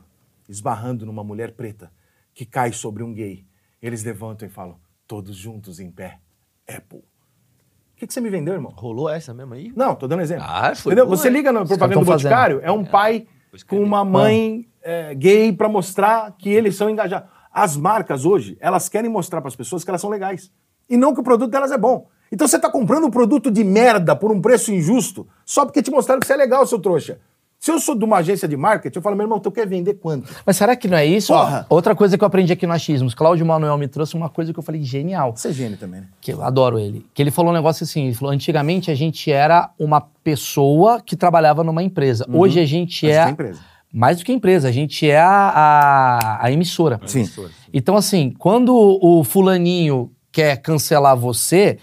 esbarrando 0.48 1.04
numa 1.04 1.24
mulher 1.24 1.52
preta, 1.52 1.90
que 2.32 2.46
cai 2.46 2.72
sobre 2.72 3.02
um 3.02 3.12
gay. 3.12 3.44
Eles 3.82 4.04
levantam 4.04 4.46
e 4.46 4.50
falam, 4.50 4.78
todos 5.06 5.34
juntos 5.36 5.80
em 5.80 5.90
pé. 5.90 6.20
Apple. 6.68 6.98
O 6.98 7.96
que, 7.96 8.06
que 8.06 8.14
você 8.14 8.20
me 8.20 8.30
vendeu, 8.30 8.54
irmão? 8.54 8.72
Rolou 8.74 9.08
essa 9.10 9.34
mesmo 9.34 9.52
aí? 9.54 9.72
Não, 9.76 9.94
tô 9.94 10.06
dando 10.06 10.22
exemplo. 10.22 10.44
Ah, 10.48 10.74
foi 10.74 10.92
Entendeu? 10.92 11.06
boa, 11.06 11.16
Você 11.16 11.28
liga 11.28 11.52
na 11.52 11.62
Os 11.62 11.68
propaganda 11.68 12.00
do 12.00 12.06
Boticário, 12.06 12.60
é 12.62 12.70
um 12.70 12.84
pai 12.84 13.26
Vou 13.50 13.56
escrever. 13.56 13.82
com 13.82 13.86
uma 13.86 14.04
mãe 14.04 14.66
é, 14.80 15.14
gay 15.14 15.52
pra 15.52 15.68
mostrar 15.68 16.34
que 16.38 16.48
eles 16.48 16.76
são 16.76 16.88
engajados. 16.88 17.28
As 17.52 17.76
marcas 17.76 18.24
hoje, 18.24 18.56
elas 18.60 18.88
querem 18.88 19.10
mostrar 19.10 19.40
pras 19.40 19.56
pessoas 19.56 19.82
que 19.82 19.90
elas 19.90 20.00
são 20.00 20.10
legais. 20.10 20.50
E 20.88 20.96
não 20.96 21.14
que 21.14 21.20
o 21.20 21.24
produto 21.24 21.50
delas 21.50 21.72
é 21.72 21.78
bom. 21.78 22.06
Então 22.32 22.46
você 22.46 22.58
tá 22.58 22.70
comprando 22.70 23.06
um 23.06 23.10
produto 23.10 23.50
de 23.50 23.64
merda 23.64 24.14
por 24.14 24.30
um 24.30 24.40
preço 24.40 24.72
injusto 24.72 25.26
só 25.44 25.64
porque 25.64 25.82
te 25.82 25.90
mostraram 25.90 26.20
que 26.20 26.26
você 26.26 26.34
é 26.34 26.36
legal, 26.36 26.64
seu 26.66 26.78
trouxa. 26.78 27.18
Se 27.58 27.70
eu 27.70 27.78
sou 27.78 27.94
de 27.94 28.02
uma 28.02 28.16
agência 28.16 28.48
de 28.48 28.56
marketing, 28.56 28.96
eu 28.96 29.02
falo, 29.02 29.14
meu 29.14 29.24
irmão, 29.24 29.38
tu 29.38 29.50
quer 29.50 29.66
vender 29.66 29.94
quanto? 29.94 30.32
Mas 30.46 30.56
será 30.56 30.74
que 30.74 30.88
não 30.88 30.96
é 30.96 31.04
isso? 31.04 31.30
Porra. 31.30 31.66
Outra 31.68 31.94
coisa 31.94 32.16
que 32.16 32.24
eu 32.24 32.26
aprendi 32.26 32.54
aqui 32.54 32.66
no 32.66 32.72
Achismos, 32.72 33.14
Cláudio 33.14 33.44
Manuel 33.44 33.76
me 33.76 33.86
trouxe 33.86 34.14
uma 34.14 34.30
coisa 34.30 34.50
que 34.50 34.58
eu 34.58 34.62
falei 34.62 34.82
genial. 34.82 35.36
Você 35.36 35.48
é 35.48 35.52
gênio 35.52 35.76
também, 35.76 36.00
né? 36.00 36.06
que 36.22 36.32
eu 36.32 36.42
adoro 36.42 36.78
ele. 36.78 37.04
Que 37.12 37.20
ele 37.20 37.30
falou 37.30 37.50
um 37.50 37.54
negócio 37.54 37.84
assim, 37.84 38.06
ele 38.06 38.14
falou, 38.14 38.32
antigamente 38.32 38.90
a 38.90 38.94
gente 38.94 39.30
era 39.30 39.68
uma 39.78 40.00
pessoa 40.00 41.02
que 41.02 41.14
trabalhava 41.14 41.62
numa 41.62 41.82
empresa. 41.82 42.24
Hoje 42.32 42.58
a 42.58 42.64
gente 42.64 43.06
é... 43.06 43.24
tem 43.24 43.32
empresa. 43.34 43.60
Mais 43.92 44.18
do 44.18 44.24
que 44.24 44.32
empresa, 44.32 44.68
a 44.68 44.72
gente 44.72 45.08
é 45.08 45.18
a, 45.18 45.28
a, 45.28 46.46
a 46.46 46.52
emissora. 46.52 47.00
Sim. 47.06 47.28
Então, 47.72 47.96
assim, 47.96 48.32
quando 48.38 48.74
o 48.74 49.24
fulaninho 49.24 50.12
quer 50.30 50.56
cancelar 50.58 51.16
você, 51.16 51.78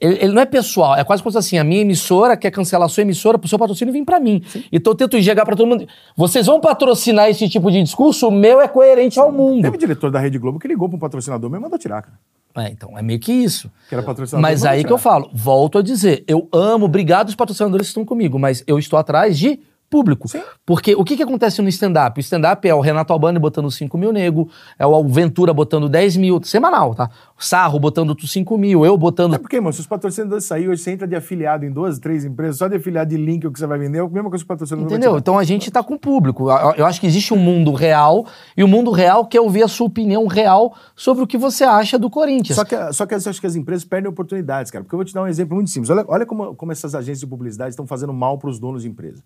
ele, 0.00 0.18
ele 0.20 0.32
não 0.32 0.40
é 0.40 0.46
pessoal, 0.46 0.94
é 0.94 1.02
quase 1.02 1.22
como 1.22 1.32
se 1.32 1.38
assim, 1.38 1.58
a 1.58 1.64
minha 1.64 1.80
emissora 1.80 2.36
quer 2.36 2.52
cancelar 2.52 2.86
a 2.86 2.88
sua 2.88 3.02
emissora 3.02 3.36
pro 3.36 3.48
seu 3.48 3.58
patrocínio 3.58 3.92
vir 3.92 4.04
pra 4.04 4.20
mim. 4.20 4.42
Então 4.70 4.92
eu 4.92 4.96
tento 4.96 5.16
enxergar 5.16 5.44
pra 5.44 5.56
todo 5.56 5.66
mundo. 5.66 5.86
Vocês 6.16 6.46
vão 6.46 6.60
patrocinar 6.60 7.28
esse 7.28 7.48
tipo 7.48 7.70
de 7.70 7.82
discurso? 7.82 8.28
O 8.28 8.30
meu 8.30 8.60
é 8.60 8.68
coerente 8.68 9.18
ao 9.18 9.32
mundo. 9.32 9.62
Teve 9.62 9.78
diretor 9.78 10.10
da 10.10 10.20
Rede 10.20 10.38
Globo 10.38 10.60
que 10.60 10.68
ligou 10.68 10.88
pra 10.88 10.96
um 10.96 11.00
patrocinador 11.00 11.50
meu 11.50 11.58
e 11.58 11.62
mandou 11.62 11.78
tirar, 11.78 12.02
cara. 12.02 12.18
É, 12.56 12.70
então, 12.70 12.96
é 12.96 13.02
meio 13.02 13.18
que 13.18 13.32
isso. 13.32 13.70
Que 13.88 13.94
era 13.94 14.02
patrocinador. 14.04 14.40
Mas 14.40 14.64
aí 14.64 14.78
que 14.78 14.84
tirar. 14.84 14.94
eu 14.94 14.98
falo, 14.98 15.30
volto 15.32 15.78
a 15.78 15.82
dizer, 15.82 16.24
eu 16.28 16.48
amo, 16.52 16.84
obrigado 16.84 17.28
os 17.28 17.34
patrocinadores 17.34 17.88
que 17.88 17.90
estão 17.90 18.04
comigo, 18.04 18.38
mas 18.38 18.62
eu 18.66 18.78
estou 18.78 18.98
atrás 18.98 19.36
de 19.36 19.60
público. 19.90 20.28
Sim. 20.28 20.42
Porque 20.66 20.94
o 20.94 21.04
que, 21.04 21.16
que 21.16 21.22
acontece 21.22 21.62
no 21.62 21.68
stand-up? 21.68 22.18
O 22.18 22.20
stand-up 22.20 22.68
é 22.68 22.74
o 22.74 22.80
Renato 22.80 23.12
Albani 23.12 23.38
botando 23.38 23.70
5 23.70 23.96
mil 23.96 24.12
nego, 24.12 24.48
é 24.78 24.86
o 24.86 25.08
Ventura 25.08 25.52
botando 25.54 25.88
10 25.88 26.16
mil, 26.16 26.40
semanal, 26.42 26.94
tá? 26.94 27.08
O 27.38 27.42
Sarro 27.44 27.78
botando 27.78 28.10
outros 28.10 28.30
5 28.32 28.58
mil, 28.58 28.84
eu 28.84 28.96
botando... 28.98 29.34
É 29.34 29.38
porque, 29.38 29.56
irmão, 29.56 29.72
se 29.72 29.80
os 29.80 29.86
patrocinadores 29.86 30.44
saírem, 30.44 30.70
hoje 30.70 30.82
você 30.82 30.90
entra 30.90 31.06
de 31.06 31.16
afiliado 31.16 31.64
em 31.64 31.70
duas, 31.70 31.98
três 31.98 32.24
empresas, 32.24 32.58
só 32.58 32.68
de 32.68 32.76
afiliado 32.76 33.10
de 33.10 33.16
link 33.16 33.46
o 33.46 33.52
que 33.52 33.58
você 33.58 33.66
vai 33.66 33.78
vender, 33.78 33.98
é 33.98 34.00
a 34.02 34.08
mesma 34.08 34.28
coisa 34.28 34.44
que 34.44 34.46
o 34.46 34.48
patrocinador 34.48 34.90
Entendeu? 34.90 35.16
Então 35.16 35.38
a 35.38 35.44
gente 35.44 35.70
tá 35.70 35.82
com 35.82 35.94
o 35.94 35.98
público. 35.98 36.50
Eu- 36.50 36.74
Eu 36.78 36.86
acho 36.86 37.00
que 37.00 37.06
existe 37.06 37.32
um 37.32 37.38
mundo 37.38 37.72
real 37.72 38.26
e 38.56 38.62
o 38.62 38.68
mundo 38.68 38.90
real 38.90 39.24
quer 39.26 39.40
ouvir 39.40 39.62
a 39.62 39.68
sua 39.68 39.86
opinião 39.86 40.26
real 40.26 40.74
sobre 40.94 41.22
o 41.24 41.26
que 41.26 41.36
você 41.38 41.64
acha 41.64 41.98
do 41.98 42.08
Corinthians. 42.10 42.56
Só 42.56 42.64
que, 42.64 42.92
só 42.92 43.06
que 43.06 43.14
eu 43.14 43.18
acho 43.18 43.40
que 43.40 43.46
as 43.46 43.56
empresas 43.56 43.84
perdem 43.84 44.08
oportunidades, 44.10 44.70
cara. 44.70 44.84
Porque 44.84 44.94
eu 44.94 44.98
vou 44.98 45.04
te 45.04 45.14
dar 45.14 45.22
um 45.22 45.26
exemplo 45.26 45.54
muito 45.54 45.70
simples. 45.70 45.90
Olha, 45.90 46.04
olha 46.06 46.26
como, 46.26 46.54
como 46.54 46.70
essas 46.72 46.94
agências 46.94 47.20
de 47.20 47.26
publicidade 47.26 47.70
estão 47.70 47.86
fazendo 47.86 48.12
mal 48.12 48.38
para 48.38 48.50
os 48.50 48.58
donos 48.58 48.82
de 48.82 48.88
empresa. 48.88 49.22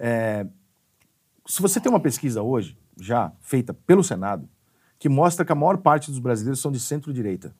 É, 0.00 0.46
se 1.46 1.60
você 1.60 1.78
tem 1.78 1.90
uma 1.90 2.00
pesquisa 2.00 2.42
hoje, 2.42 2.76
já 2.98 3.32
feita 3.40 3.74
pelo 3.74 4.02
Senado, 4.02 4.48
que 4.98 5.08
mostra 5.08 5.44
que 5.44 5.52
a 5.52 5.54
maior 5.54 5.76
parte 5.78 6.10
dos 6.10 6.18
brasileiros 6.18 6.60
são 6.60 6.72
de 6.72 6.80
centro-direita. 6.80 7.54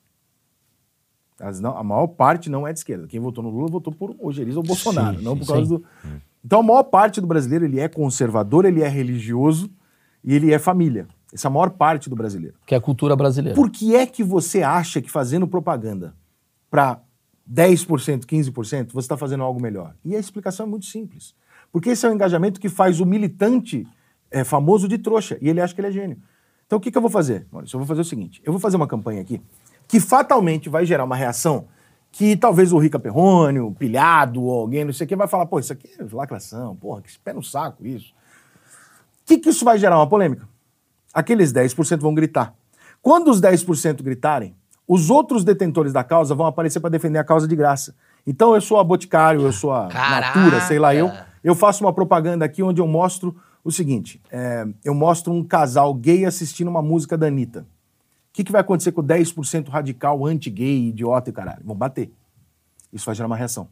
Não- 1.59 1.75
A 1.77 1.83
maior 1.83 2.07
parte 2.07 2.49
não 2.49 2.67
é 2.67 2.73
de 2.73 2.79
esquerda. 2.79 3.07
Quem 3.07 3.19
votou 3.19 3.43
no 3.43 3.49
Lula 3.49 3.67
votou 3.67 3.91
por 3.93 4.15
Ojeriza 4.19 4.59
ou 4.59 4.63
Bolsonaro, 4.63 5.17
Sim, 5.17 5.23
não 5.23 5.33
sim, 5.33 5.39
por 5.39 5.47
causa 5.47 5.63
sim. 5.65 5.69
do. 5.75 5.85
Então 6.45 6.59
a 6.59 6.63
maior 6.63 6.83
parte 6.83 7.19
do 7.19 7.25
brasileiro 7.27 7.65
ele 7.65 7.79
é 7.79 7.87
conservador, 7.87 8.65
ele 8.65 8.81
é 8.83 8.87
religioso 8.87 9.69
e 10.23 10.35
ele 10.35 10.53
é 10.53 10.59
família. 10.59 11.07
Essa 11.33 11.47
é 11.47 11.49
a 11.49 11.51
maior 11.51 11.71
parte 11.71 12.09
do 12.09 12.15
brasileiro. 12.15 12.57
Que 12.65 12.75
é 12.75 12.77
a 12.77 12.81
cultura 12.81 13.15
brasileira. 13.15 13.55
Por 13.55 13.71
que 13.71 13.95
é 13.95 14.05
que 14.05 14.23
você 14.23 14.61
acha 14.61 15.01
que 15.01 15.09
fazendo 15.09 15.47
propaganda 15.47 16.13
para 16.69 17.01
10%, 17.51 18.25
15%, 18.25 18.91
você 18.93 18.99
está 19.05 19.17
fazendo 19.17 19.43
algo 19.43 19.59
melhor? 19.59 19.95
E 20.05 20.15
a 20.15 20.19
explicação 20.19 20.65
é 20.67 20.69
muito 20.69 20.85
simples. 20.85 21.33
Porque 21.71 21.89
esse 21.89 22.05
é 22.05 22.09
o 22.09 22.13
engajamento 22.13 22.59
que 22.59 22.69
faz 22.69 22.99
o 22.99 23.05
militante 23.05 23.87
é, 24.29 24.43
famoso 24.43 24.87
de 24.87 24.97
trouxa. 24.97 25.37
E 25.41 25.49
ele 25.49 25.61
acha 25.61 25.73
que 25.73 25.81
ele 25.81 25.87
é 25.87 25.91
gênio. 25.91 26.17
Então 26.65 26.77
o 26.77 26.81
que, 26.81 26.91
que 26.91 26.97
eu 26.97 27.01
vou 27.01 27.11
fazer? 27.11 27.47
Eu 27.51 27.79
vou 27.79 27.85
fazer 27.85 28.01
o 28.01 28.05
seguinte: 28.05 28.41
eu 28.45 28.51
vou 28.51 28.59
fazer 28.59 28.77
uma 28.77 28.87
campanha 28.87 29.21
aqui. 29.21 29.41
que 29.87 29.99
fatalmente 29.99 30.69
vai 30.69 30.85
gerar 30.85 31.03
uma 31.03 31.15
reação 31.15 31.67
que 32.11 32.35
talvez 32.35 32.73
o 32.73 32.77
Rica 32.77 32.99
Perrone, 32.99 33.59
o 33.59 33.71
pilhado, 33.71 34.43
ou 34.43 34.61
alguém, 34.61 34.83
não 34.83 34.91
sei 34.91 35.05
o 35.05 35.07
que, 35.07 35.15
vai 35.15 35.27
falar, 35.27 35.45
pô, 35.45 35.59
isso 35.59 35.71
aqui 35.71 35.89
é 35.97 36.05
lacração, 36.11 36.75
porra, 36.75 37.01
que 37.01 37.17
pé 37.19 37.31
no 37.33 37.41
saco 37.41 37.85
isso. 37.85 38.13
O 39.21 39.25
que, 39.25 39.37
que 39.37 39.49
isso 39.49 39.63
vai 39.63 39.77
gerar? 39.77 39.97
Uma 39.97 40.07
polêmica. 40.07 40.47
Aqueles 41.13 41.53
10% 41.53 41.99
vão 41.99 42.13
gritar. 42.13 42.53
Quando 43.01 43.29
os 43.31 43.39
10% 43.41 44.01
gritarem, 44.03 44.55
os 44.87 45.09
outros 45.09 45.43
detentores 45.43 45.93
da 45.93 46.03
causa 46.03 46.35
vão 46.35 46.45
aparecer 46.45 46.79
para 46.81 46.89
defender 46.89 47.17
a 47.17 47.23
causa 47.23 47.47
de 47.47 47.55
graça. 47.55 47.95
Então 48.27 48.53
eu 48.53 48.61
sou 48.61 48.77
a 48.77 48.83
Boticário, 48.83 49.41
eu 49.41 49.53
sou 49.53 49.73
a 49.73 49.87
Caraca! 49.87 50.39
Natura, 50.39 50.61
sei 50.61 50.79
lá 50.79 50.93
eu. 50.93 51.09
Eu 51.43 51.55
faço 51.55 51.83
uma 51.83 51.93
propaganda 51.93 52.45
aqui 52.45 52.61
onde 52.61 52.81
eu 52.81 52.87
mostro 52.87 53.35
o 53.63 53.71
seguinte: 53.71 54.21
é, 54.31 54.65
eu 54.83 54.93
mostro 54.93 55.33
um 55.33 55.43
casal 55.43 55.93
gay 55.93 56.25
assistindo 56.25 56.67
uma 56.67 56.81
música 56.81 57.17
da 57.17 57.27
Anitta. 57.27 57.61
O 57.61 58.33
que, 58.33 58.43
que 58.43 58.51
vai 58.51 58.61
acontecer 58.61 58.91
com 58.93 59.01
o 59.01 59.03
10% 59.03 59.67
radical, 59.67 60.25
anti-gay, 60.25 60.87
idiota 60.87 61.29
e 61.29 61.33
caralho? 61.33 61.61
Vão 61.65 61.75
bater. 61.75 62.11
Isso 62.93 63.05
vai 63.05 63.13
gerar 63.13 63.27
uma 63.27 63.35
reação. 63.35 63.67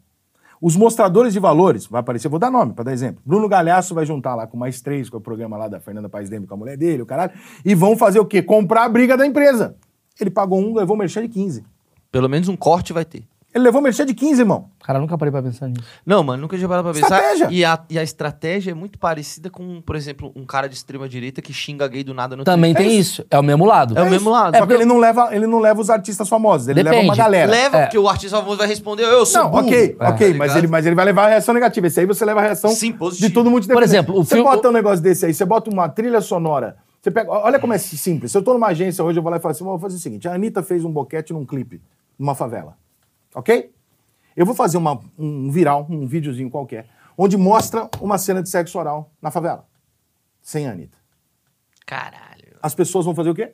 Os 0.61 0.75
mostradores 0.75 1.31
de 1.31 1.39
valores, 1.39 1.87
vai 1.87 2.01
aparecer, 2.01 2.27
vou 2.27 2.37
dar 2.39 2.51
nome 2.51 2.73
para 2.73 2.83
dar 2.83 2.91
exemplo. 2.91 3.21
Bruno 3.25 3.47
Galhaço 3.47 3.95
vai 3.95 4.05
juntar 4.05 4.35
lá 4.35 4.45
com 4.45 4.57
mais 4.57 4.81
três, 4.81 5.09
com 5.09 5.15
o 5.15 5.21
programa 5.21 5.55
lá 5.55 5.69
da 5.69 5.79
Fernanda 5.79 6.09
Paes 6.09 6.29
Demi 6.29 6.45
com 6.45 6.53
a 6.53 6.57
mulher 6.57 6.75
dele, 6.75 7.01
o 7.01 7.05
caralho, 7.05 7.31
e 7.63 7.73
vão 7.73 7.95
fazer 7.95 8.19
o 8.19 8.25
quê? 8.25 8.41
Comprar 8.41 8.83
a 8.83 8.89
briga 8.89 9.15
da 9.15 9.25
empresa. 9.25 9.77
Ele 10.19 10.29
pagou 10.29 10.59
um, 10.59 10.75
levou 10.75 10.97
merchan 10.97 11.21
de 11.21 11.29
15. 11.29 11.63
Pelo 12.11 12.27
menos 12.27 12.49
um 12.49 12.57
corte 12.57 12.91
vai 12.91 13.05
ter. 13.05 13.23
Ele 13.53 13.63
levou 13.63 13.81
merchan 13.81 14.05
de 14.05 14.13
15, 14.13 14.41
irmão. 14.41 14.69
Cara, 14.83 14.97
eu 14.99 15.01
nunca 15.01 15.17
parei 15.17 15.31
pra 15.31 15.41
pensar 15.41 15.67
nisso. 15.67 15.81
Não, 16.05 16.23
mano, 16.23 16.39
nunca 16.43 16.55
tinha 16.55 16.69
parado 16.69 16.85
pra 16.91 16.93
pensar. 16.93 17.15
Estratégia. 17.17 17.47
E 17.49 17.65
a, 17.65 17.79
e 17.89 17.97
a 17.97 18.03
estratégia 18.03 18.71
é 18.71 18.73
muito 18.75 18.99
parecida 18.99 19.49
com, 19.49 19.81
por 19.81 19.95
exemplo, 19.95 20.31
um 20.35 20.45
cara 20.45 20.69
de 20.69 20.75
extrema 20.75 21.09
direita 21.09 21.41
que 21.41 21.51
xinga 21.51 21.87
gay 21.87 22.03
do 22.03 22.13
nada 22.13 22.35
no 22.35 22.43
Também 22.43 22.73
Twitter. 22.75 22.91
tem 22.91 22.99
isso. 22.99 23.25
É 23.29 23.39
o 23.39 23.43
mesmo 23.43 23.65
lado. 23.65 23.97
É 23.97 24.03
o 24.03 24.09
mesmo 24.09 24.29
lado. 24.29 24.55
Só 24.55 24.67
que 24.67 24.73
ele 24.73 24.85
não, 24.85 24.99
leva, 24.99 25.29
ele 25.35 25.47
não 25.47 25.57
leva 25.59 25.81
os 25.81 25.89
artistas 25.89 26.29
famosos, 26.29 26.67
ele 26.67 26.83
leva 26.83 26.95
uma 26.97 27.01
Depende. 27.01 27.17
galera. 27.17 27.51
Leva, 27.51 27.77
É. 27.77 27.81
porque 27.85 27.97
o 27.97 28.07
artista 28.07 28.37
famoso 28.37 28.57
vai 28.57 28.67
responder, 28.67 29.03
eu 29.05 29.25
sou 29.25 29.43
Não, 29.43 29.49
burro. 29.49 29.65
ok, 29.65 29.97
É. 29.99 30.07
ok, 30.07 30.31
Tá 30.31 30.37
mas, 30.37 30.47
ligado? 30.49 30.57
ele, 30.57 30.67
mas 30.67 30.85
ele 30.85 30.95
vai 30.95 31.05
levar 31.05 31.25
a 31.25 31.29
reação 31.29 31.53
negativa. 31.55 31.87
Esse 31.87 31.99
aí 32.01 32.05
você 32.05 32.23
leva 32.23 32.39
a 32.41 32.43
reação 32.43 32.69
Sim, 32.69 32.91
positivo. 32.93 33.27
de 33.29 33.33
todo 33.33 33.49
mundo 33.49 33.63
te 33.63 33.67
Por 33.73 33.81
exemplo, 33.81 34.15
o 34.19 34.23
você 34.23 34.35
fio- 34.35 34.43
bota 34.43 34.69
um 34.69 34.71
negócio 34.73 35.01
desse 35.03 35.25
aí, 35.25 35.33
você 35.33 35.43
bota 35.45 35.71
uma 35.71 35.89
trilha 35.89 36.21
sonora. 36.21 36.77
Você 37.01 37.09
pega, 37.09 37.31
olha 37.31 37.57
como 37.59 37.73
é 37.73 37.77
simples. 37.79 38.31
Se 38.31 38.37
eu 38.37 38.43
tô 38.43 38.53
numa 38.53 38.67
agência 38.67 39.03
hoje, 39.03 39.17
eu 39.17 39.23
vou 39.23 39.31
lá 39.31 39.37
e 39.37 39.39
falo 39.39 39.53
assim: 39.53 39.63
vou 39.63 39.79
fazer 39.79 39.95
o 39.95 39.99
seguinte: 39.99 40.27
a 40.27 40.33
Anitta 40.33 40.61
fez 40.61 40.83
um 40.85 40.91
boquete 40.91 41.33
num 41.33 41.45
clipe, 41.45 41.81
numa 42.19 42.35
favela. 42.35 42.75
Ok? 43.35 43.71
Eu 44.35 44.45
vou 44.45 44.55
fazer 44.55 44.77
uma- 44.77 44.99
um 45.17 45.49
viral, 45.51 45.85
um 45.89 46.05
videozinho 46.07 46.49
qualquer, 46.49 46.87
onde 47.17 47.35
mostra 47.37 47.89
uma 47.99 48.17
cena 48.17 48.41
de 48.41 48.49
sexo 48.49 48.77
oral 48.79 49.11
na 49.21 49.29
favela. 49.31 49.67
Sem 50.41 50.67
a 50.67 50.71
Anitta. 50.71 50.97
Caralho. 51.85 52.57
As 52.61 52.73
pessoas 52.73 53.05
vão 53.05 53.15
fazer 53.15 53.29
o 53.29 53.35
quê? 53.35 53.53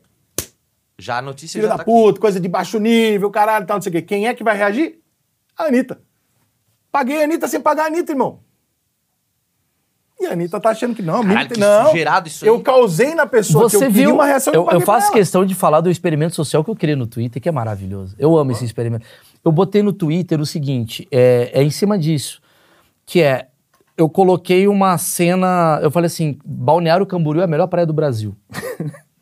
Já 0.97 1.17
a 1.17 1.21
notícia 1.21 1.59
Filho 1.59 1.67
já 1.69 1.73
da 1.73 1.77
tá 1.79 1.83
puta, 1.83 2.19
coisa 2.21 2.39
de 2.39 2.47
baixo 2.47 2.79
nível, 2.79 3.29
caralho, 3.29 3.65
tal, 3.65 3.77
não 3.77 3.81
sei 3.81 3.89
o 3.89 3.93
quê. 3.93 4.01
Quem 4.01 4.27
é 4.27 4.33
que 4.33 4.43
vai 4.43 4.55
reagir? 4.55 4.99
A 5.57 5.65
Anitta. 5.65 6.01
Paguei 6.91 7.21
a 7.21 7.25
Anitta 7.25 7.47
sem 7.47 7.59
pagar 7.59 7.83
a 7.83 7.87
Anitta, 7.87 8.11
irmão. 8.13 8.39
E 10.19 10.25
a 10.27 10.31
Anitta 10.31 10.59
tá 10.61 10.69
achando 10.69 10.95
que 10.95 11.01
não, 11.01 11.21
Caralho, 11.21 11.39
Anitta, 11.39 11.53
que 11.55 11.59
não. 11.59 11.81
exagerado 11.83 12.27
isso 12.29 12.45
aí. 12.45 12.49
Eu 12.49 12.61
causei 12.61 13.13
na 13.13 13.25
pessoa 13.25 13.65
que 13.65 13.71
Você 13.71 13.85
eu 13.85 13.89
queria 13.89 14.05
viu? 14.07 14.15
uma 14.15 14.25
reação 14.25 14.53
eu, 14.53 14.61
eu 14.61 14.65
pra 14.77 14.79
faço 14.81 15.07
ela. 15.07 15.15
questão 15.15 15.45
de 15.45 15.53
falar 15.53 15.81
do 15.81 15.89
experimento 15.91 16.33
social 16.35 16.63
que 16.63 16.69
eu 16.69 16.75
criei 16.75 16.95
no 16.95 17.05
Twitter, 17.05 17.41
que 17.41 17.49
é 17.49 17.51
maravilhoso. 17.51 18.15
Eu 18.17 18.37
amo 18.37 18.51
esse 18.51 18.63
experimento. 18.63 19.05
Eu 19.45 19.51
botei 19.51 19.83
no 19.83 19.93
Twitter 19.93 20.41
o 20.41 20.45
seguinte: 20.45 21.07
é, 21.11 21.51
é 21.53 21.63
em 21.63 21.69
cima 21.69 21.97
disso. 21.97 22.41
Que 23.05 23.21
é. 23.21 23.47
Eu 23.97 24.09
coloquei 24.09 24.67
uma 24.67 24.97
cena. 24.97 25.79
Eu 25.81 25.91
falei 25.91 26.07
assim: 26.07 26.37
Balneário 26.43 27.05
Camboriú 27.05 27.41
é 27.41 27.43
a 27.45 27.47
melhor 27.47 27.67
praia 27.67 27.85
do 27.85 27.93
Brasil. 27.93 28.35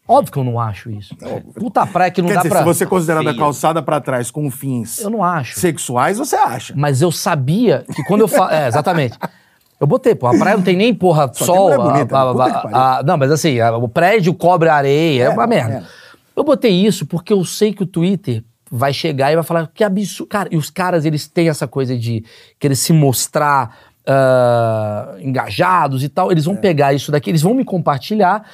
Óbvio 0.08 0.34
que 0.34 0.40
eu 0.40 0.44
não 0.44 0.60
acho 0.60 0.92
isso. 0.92 1.16
Puta 1.56 1.86
praia 1.88 2.12
que 2.12 2.22
não 2.22 2.28
Quer 2.28 2.34
dá 2.36 2.40
dizer, 2.42 2.50
pra. 2.50 2.60
se 2.60 2.66
você 2.66 2.86
considerar 2.86 3.24
da 3.24 3.34
calçada 3.34 3.82
pra 3.82 4.02
trás 4.02 4.30
com 4.30 4.52
fins 4.52 5.00
Eu 5.00 5.10
não 5.10 5.24
acho. 5.24 5.58
sexuais, 5.58 6.18
você 6.18 6.36
acha. 6.36 6.74
Mas 6.76 7.02
eu 7.02 7.10
sabia 7.12 7.86
que 7.96 8.04
quando 8.04 8.22
eu 8.22 8.28
falo. 8.28 8.52
É, 8.52 8.68
exatamente. 8.68 9.18
Eu 9.80 9.88
botei, 9.88 10.14
pô, 10.16 10.28
a 10.28 10.38
praia 10.38 10.56
não 10.58 10.64
tem 10.64 10.76
nem, 10.76 10.94
porra, 10.94 11.30
Só 11.34 11.46
sol. 11.46 11.74
a- 11.74 11.78
bonita, 11.78 12.18
a- 12.18 12.22
a- 12.22 13.00
a- 13.00 13.04
não, 13.04 13.18
mas 13.18 13.32
assim, 13.32 13.60
a- 13.60 13.76
o 13.78 13.88
prédio 13.90 14.34
cobre 14.34 14.70
a 14.70 14.76
areia, 14.76 15.24
é, 15.24 15.26
É, 15.26 15.30
uma 15.30 15.48
merda. 15.48 15.74
é. 15.76 15.84
Eu 16.36 16.44
botei 16.44 16.72
isso 16.72 17.06
porque 17.06 17.32
eu 17.34 17.44
sei 17.46 17.74
que 17.74 17.84
o 17.84 17.86
Twitter 17.86 18.44
vai 18.76 18.92
chegar 18.92 19.32
e 19.32 19.36
vai 19.36 19.44
falar 19.44 19.70
que 19.72 19.84
absurdo. 19.84 20.30
Cara, 20.30 20.50
e 20.52 20.58
os 20.58 20.70
caras, 20.72 21.06
eles 21.06 21.28
têm 21.28 21.48
essa 21.48 21.68
coisa 21.68 21.96
de 21.96 22.26
querer 22.58 22.76
se 22.76 22.92
mostrar 22.92 23.78
ah, 24.08 25.16
engajados 25.20 26.04
e 26.04 26.10
tal. 26.10 26.32
Eles 26.32 26.46
É. 26.46 26.48
vão 26.48 26.56
pegar 26.56 26.94
isso 26.94 27.12
daqui, 27.12 27.30
eles 27.30 27.42
vão 27.42 27.54
me 27.54 27.64
compartilhar 27.64 28.50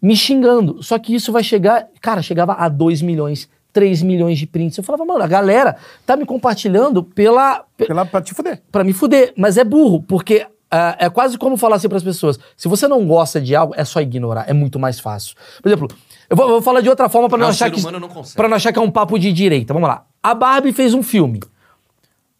me 0.00 0.16
xingando. 0.16 0.82
Só 0.82 0.98
que 0.98 1.14
isso 1.14 1.32
vai 1.32 1.42
chegar. 1.44 1.86
Cara, 2.00 2.20
chegava 2.22 2.54
a 2.54 2.68
2 2.68 3.00
milhões. 3.02 3.48
3 3.72 4.02
milhões 4.02 4.38
de 4.38 4.46
prints. 4.46 4.76
Eu 4.76 4.84
falava, 4.84 5.04
mano, 5.04 5.22
a 5.24 5.26
galera 5.26 5.76
tá 6.04 6.14
me 6.16 6.26
compartilhando 6.26 7.02
pela, 7.02 7.64
Pela, 7.76 8.04
pra 8.04 8.20
te 8.20 8.34
fuder. 8.34 8.60
Pra 8.70 8.84
me 8.84 8.92
fuder, 8.92 9.32
mas 9.36 9.56
é 9.56 9.64
burro, 9.64 10.02
porque 10.02 10.46
ah, 10.70 10.94
é 10.98 11.08
quase 11.08 11.38
como 11.38 11.56
falar 11.56 11.76
assim 11.76 11.88
pras 11.88 12.02
pessoas: 12.02 12.38
se 12.56 12.68
você 12.68 12.86
não 12.86 13.06
gosta 13.06 13.40
de 13.40 13.56
algo, 13.56 13.72
é 13.76 13.84
só 13.84 14.00
ignorar, 14.02 14.44
é 14.46 14.52
muito 14.52 14.78
mais 14.78 15.00
fácil. 15.00 15.34
Por 15.62 15.68
exemplo, 15.70 15.88
eu 16.32 16.36
vou, 16.36 16.48
vou 16.48 16.62
falar 16.62 16.80
de 16.80 16.88
outra 16.88 17.10
forma 17.10 17.28
pra 17.28 17.36
não 17.36 17.44
Não, 17.44 17.50
o 17.50 17.54
achar 17.54 17.70
que 17.70 17.82
não 17.82 18.08
para 18.34 18.48
não 18.48 18.56
achar 18.56 18.72
que 18.72 18.78
é 18.78 18.82
um 18.82 18.90
papo 18.90 19.18
de 19.18 19.30
direita. 19.30 19.74
Vamos 19.74 19.86
lá. 19.86 20.06
A 20.22 20.32
Barbie 20.32 20.72
fez 20.72 20.94
um 20.94 21.02
filme. 21.02 21.40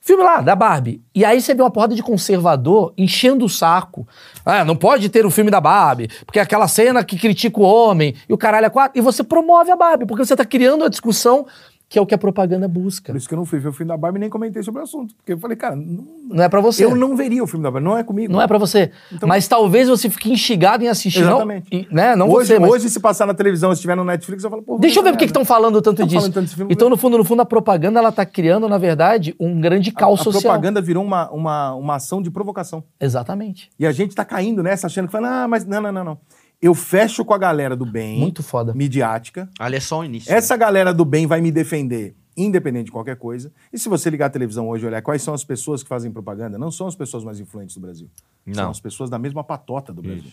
Filme 0.00 0.24
lá, 0.24 0.40
da 0.40 0.56
Barbie. 0.56 1.02
E 1.14 1.26
aí 1.26 1.42
você 1.42 1.54
vê 1.54 1.62
uma 1.62 1.70
porrada 1.70 1.94
de 1.94 2.02
conservador 2.02 2.94
enchendo 2.96 3.44
o 3.44 3.50
saco. 3.50 4.08
Ah, 4.46 4.64
não 4.64 4.74
pode 4.74 5.10
ter 5.10 5.26
o 5.26 5.30
filme 5.30 5.50
da 5.50 5.60
Barbie, 5.60 6.08
porque 6.24 6.38
é 6.38 6.42
aquela 6.42 6.66
cena 6.68 7.04
que 7.04 7.18
critica 7.18 7.60
o 7.60 7.64
homem 7.64 8.14
e 8.26 8.32
o 8.32 8.38
caralho 8.38 8.64
é 8.64 8.70
quatro. 8.70 8.98
E 8.98 9.02
você 9.02 9.22
promove 9.22 9.70
a 9.70 9.76
Barbie, 9.76 10.06
porque 10.06 10.24
você 10.24 10.34
tá 10.34 10.44
criando 10.46 10.84
a 10.84 10.88
discussão 10.88 11.46
que 11.92 11.98
é 11.98 12.02
o 12.02 12.06
que 12.06 12.14
a 12.14 12.18
propaganda 12.18 12.66
busca. 12.66 13.12
Por 13.12 13.18
isso 13.18 13.28
que 13.28 13.34
eu 13.34 13.36
não 13.36 13.44
fui 13.44 13.58
ver 13.58 13.68
o 13.68 13.72
filme 13.72 13.88
da 13.88 13.98
Barbie 13.98 14.16
e 14.16 14.20
nem 14.20 14.30
comentei 14.30 14.62
sobre 14.62 14.80
o 14.80 14.84
assunto. 14.84 15.14
Porque 15.14 15.34
eu 15.34 15.38
falei, 15.38 15.58
cara, 15.58 15.76
não- 15.76 16.06
Não 16.30 16.42
é 16.42 16.48
pra 16.48 16.58
você. 16.62 16.82
eu 16.86 16.96
não 16.96 17.14
veria 17.14 17.44
o 17.44 17.46
filme 17.46 17.62
da 17.62 17.70
Barbie, 17.70 17.84
não 17.86 17.98
é 17.98 18.02
comigo. 18.02 18.32
Não 18.32 18.40
é 18.40 18.46
pra 18.48 18.56
você. 18.56 18.90
Então- 19.12 19.28
mas 19.28 19.46
talvez 19.46 19.90
você 19.90 20.08
fique 20.08 20.32
instigado 20.32 20.82
em 20.82 20.88
assistir. 20.88 21.20
não- 21.20 21.28
Exatamente. 21.32 21.66
e- 21.70 21.86
né? 21.94 22.16
Não 22.16 22.30
hoje, 22.30 22.46
você, 22.46 22.58
mas... 22.58 22.70
hoje, 22.70 22.88
se 22.88 22.98
passar 22.98 23.26
na 23.26 23.34
televisão, 23.34 23.68
se 23.72 23.74
estiver 23.74 23.94
no 23.94 24.04
Netflix, 24.04 24.42
eu 24.42 24.48
falo, 24.48 24.62
pô. 24.62 24.78
Deixa 24.78 25.00
eu 25.00 25.02
ver 25.04 25.12
por 25.12 25.18
que 25.18 25.26
estão 25.26 25.44
falando 25.44 25.82
tanto 25.82 25.98
Tão 25.98 26.06
disso. 26.06 26.18
falando 26.20 26.32
tanto 26.32 26.54
filme, 26.54 26.72
então, 26.72 26.88
né? 26.88 26.92
no 26.92 26.96
fundo, 26.96 27.18
no 27.18 27.24
fundo, 27.24 27.42
a 27.42 27.44
propaganda 27.44 27.98
ela 27.98 28.10
tá 28.10 28.24
criando, 28.24 28.66
na 28.70 28.78
verdade, 28.78 29.34
um 29.38 29.60
grande 29.60 29.90
a, 29.94 30.00
caos 30.00 30.20
a 30.20 30.24
social. 30.24 30.40
propaganda 30.40 30.80
virou 30.80 31.04
uma, 31.04 31.30
uma, 31.30 31.74
uma 31.74 31.94
ação 31.96 32.22
de 32.22 32.30
provocação. 32.30 32.82
Exatamente. 32.98 33.70
E 33.78 33.86
a 33.86 33.92
gente 33.92 34.14
tá 34.14 34.24
caindo 34.24 34.62
nessa, 34.62 34.86
achando 34.86 35.08
que 35.08 35.12
fala, 35.12 35.42
ah, 35.44 35.46
mas 35.48 35.66
não, 35.66 35.82
não, 35.82 35.92
não, 35.92 36.04
não. 36.04 36.18
Eu 36.62 36.76
fecho 36.76 37.24
com 37.24 37.34
a 37.34 37.38
galera 37.38 37.74
do 37.76 37.84
bem. 37.84 38.20
Muito 38.20 38.40
foda. 38.40 38.72
Midiática. 38.72 39.50
Ali 39.58 39.76
é 39.76 39.80
só 39.80 39.98
o 39.98 40.04
início. 40.04 40.32
Essa 40.32 40.56
galera 40.56 40.94
do 40.94 41.04
bem 41.04 41.26
vai 41.26 41.40
me 41.40 41.50
defender, 41.50 42.14
independente 42.36 42.84
de 42.86 42.92
qualquer 42.92 43.16
coisa. 43.16 43.52
E 43.72 43.78
se 43.78 43.88
você 43.88 44.08
ligar 44.08 44.26
a 44.26 44.30
televisão 44.30 44.68
hoje 44.68 44.84
e 44.84 44.86
olhar 44.86 45.02
quais 45.02 45.22
são 45.22 45.34
as 45.34 45.42
pessoas 45.42 45.82
que 45.82 45.88
fazem 45.88 46.12
propaganda, 46.12 46.56
não 46.56 46.70
são 46.70 46.86
as 46.86 46.94
pessoas 46.94 47.24
mais 47.24 47.40
influentes 47.40 47.74
do 47.74 47.80
Brasil. 47.80 48.08
São 48.52 48.64
Não. 48.64 48.70
as 48.70 48.78
pessoas 48.78 49.10
da 49.10 49.18
mesma 49.18 49.42
patota 49.42 49.92
do 49.92 50.00
Brasil. 50.02 50.30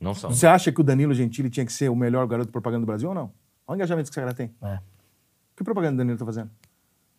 Não 0.00 0.14
são. 0.14 0.30
Você 0.30 0.46
acha 0.46 0.72
que 0.72 0.80
o 0.80 0.84
Danilo 0.84 1.12
Gentili 1.12 1.50
tinha 1.50 1.66
que 1.66 1.72
ser 1.72 1.90
o 1.90 1.96
melhor 1.96 2.26
garoto 2.26 2.46
de 2.46 2.52
propaganda 2.52 2.80
do 2.84 2.86
Brasil 2.86 3.10
ou 3.10 3.14
não? 3.14 3.30
Olha 3.66 3.74
o 3.74 3.74
engajamento 3.74 4.10
que 4.10 4.18
esse 4.18 4.20
cara 4.20 4.34
tem. 4.34 4.50
É. 4.62 4.78
Que 5.54 5.62
propaganda 5.62 5.94
o 5.94 5.98
Danilo 5.98 6.18
tá 6.18 6.24
fazendo? 6.24 6.50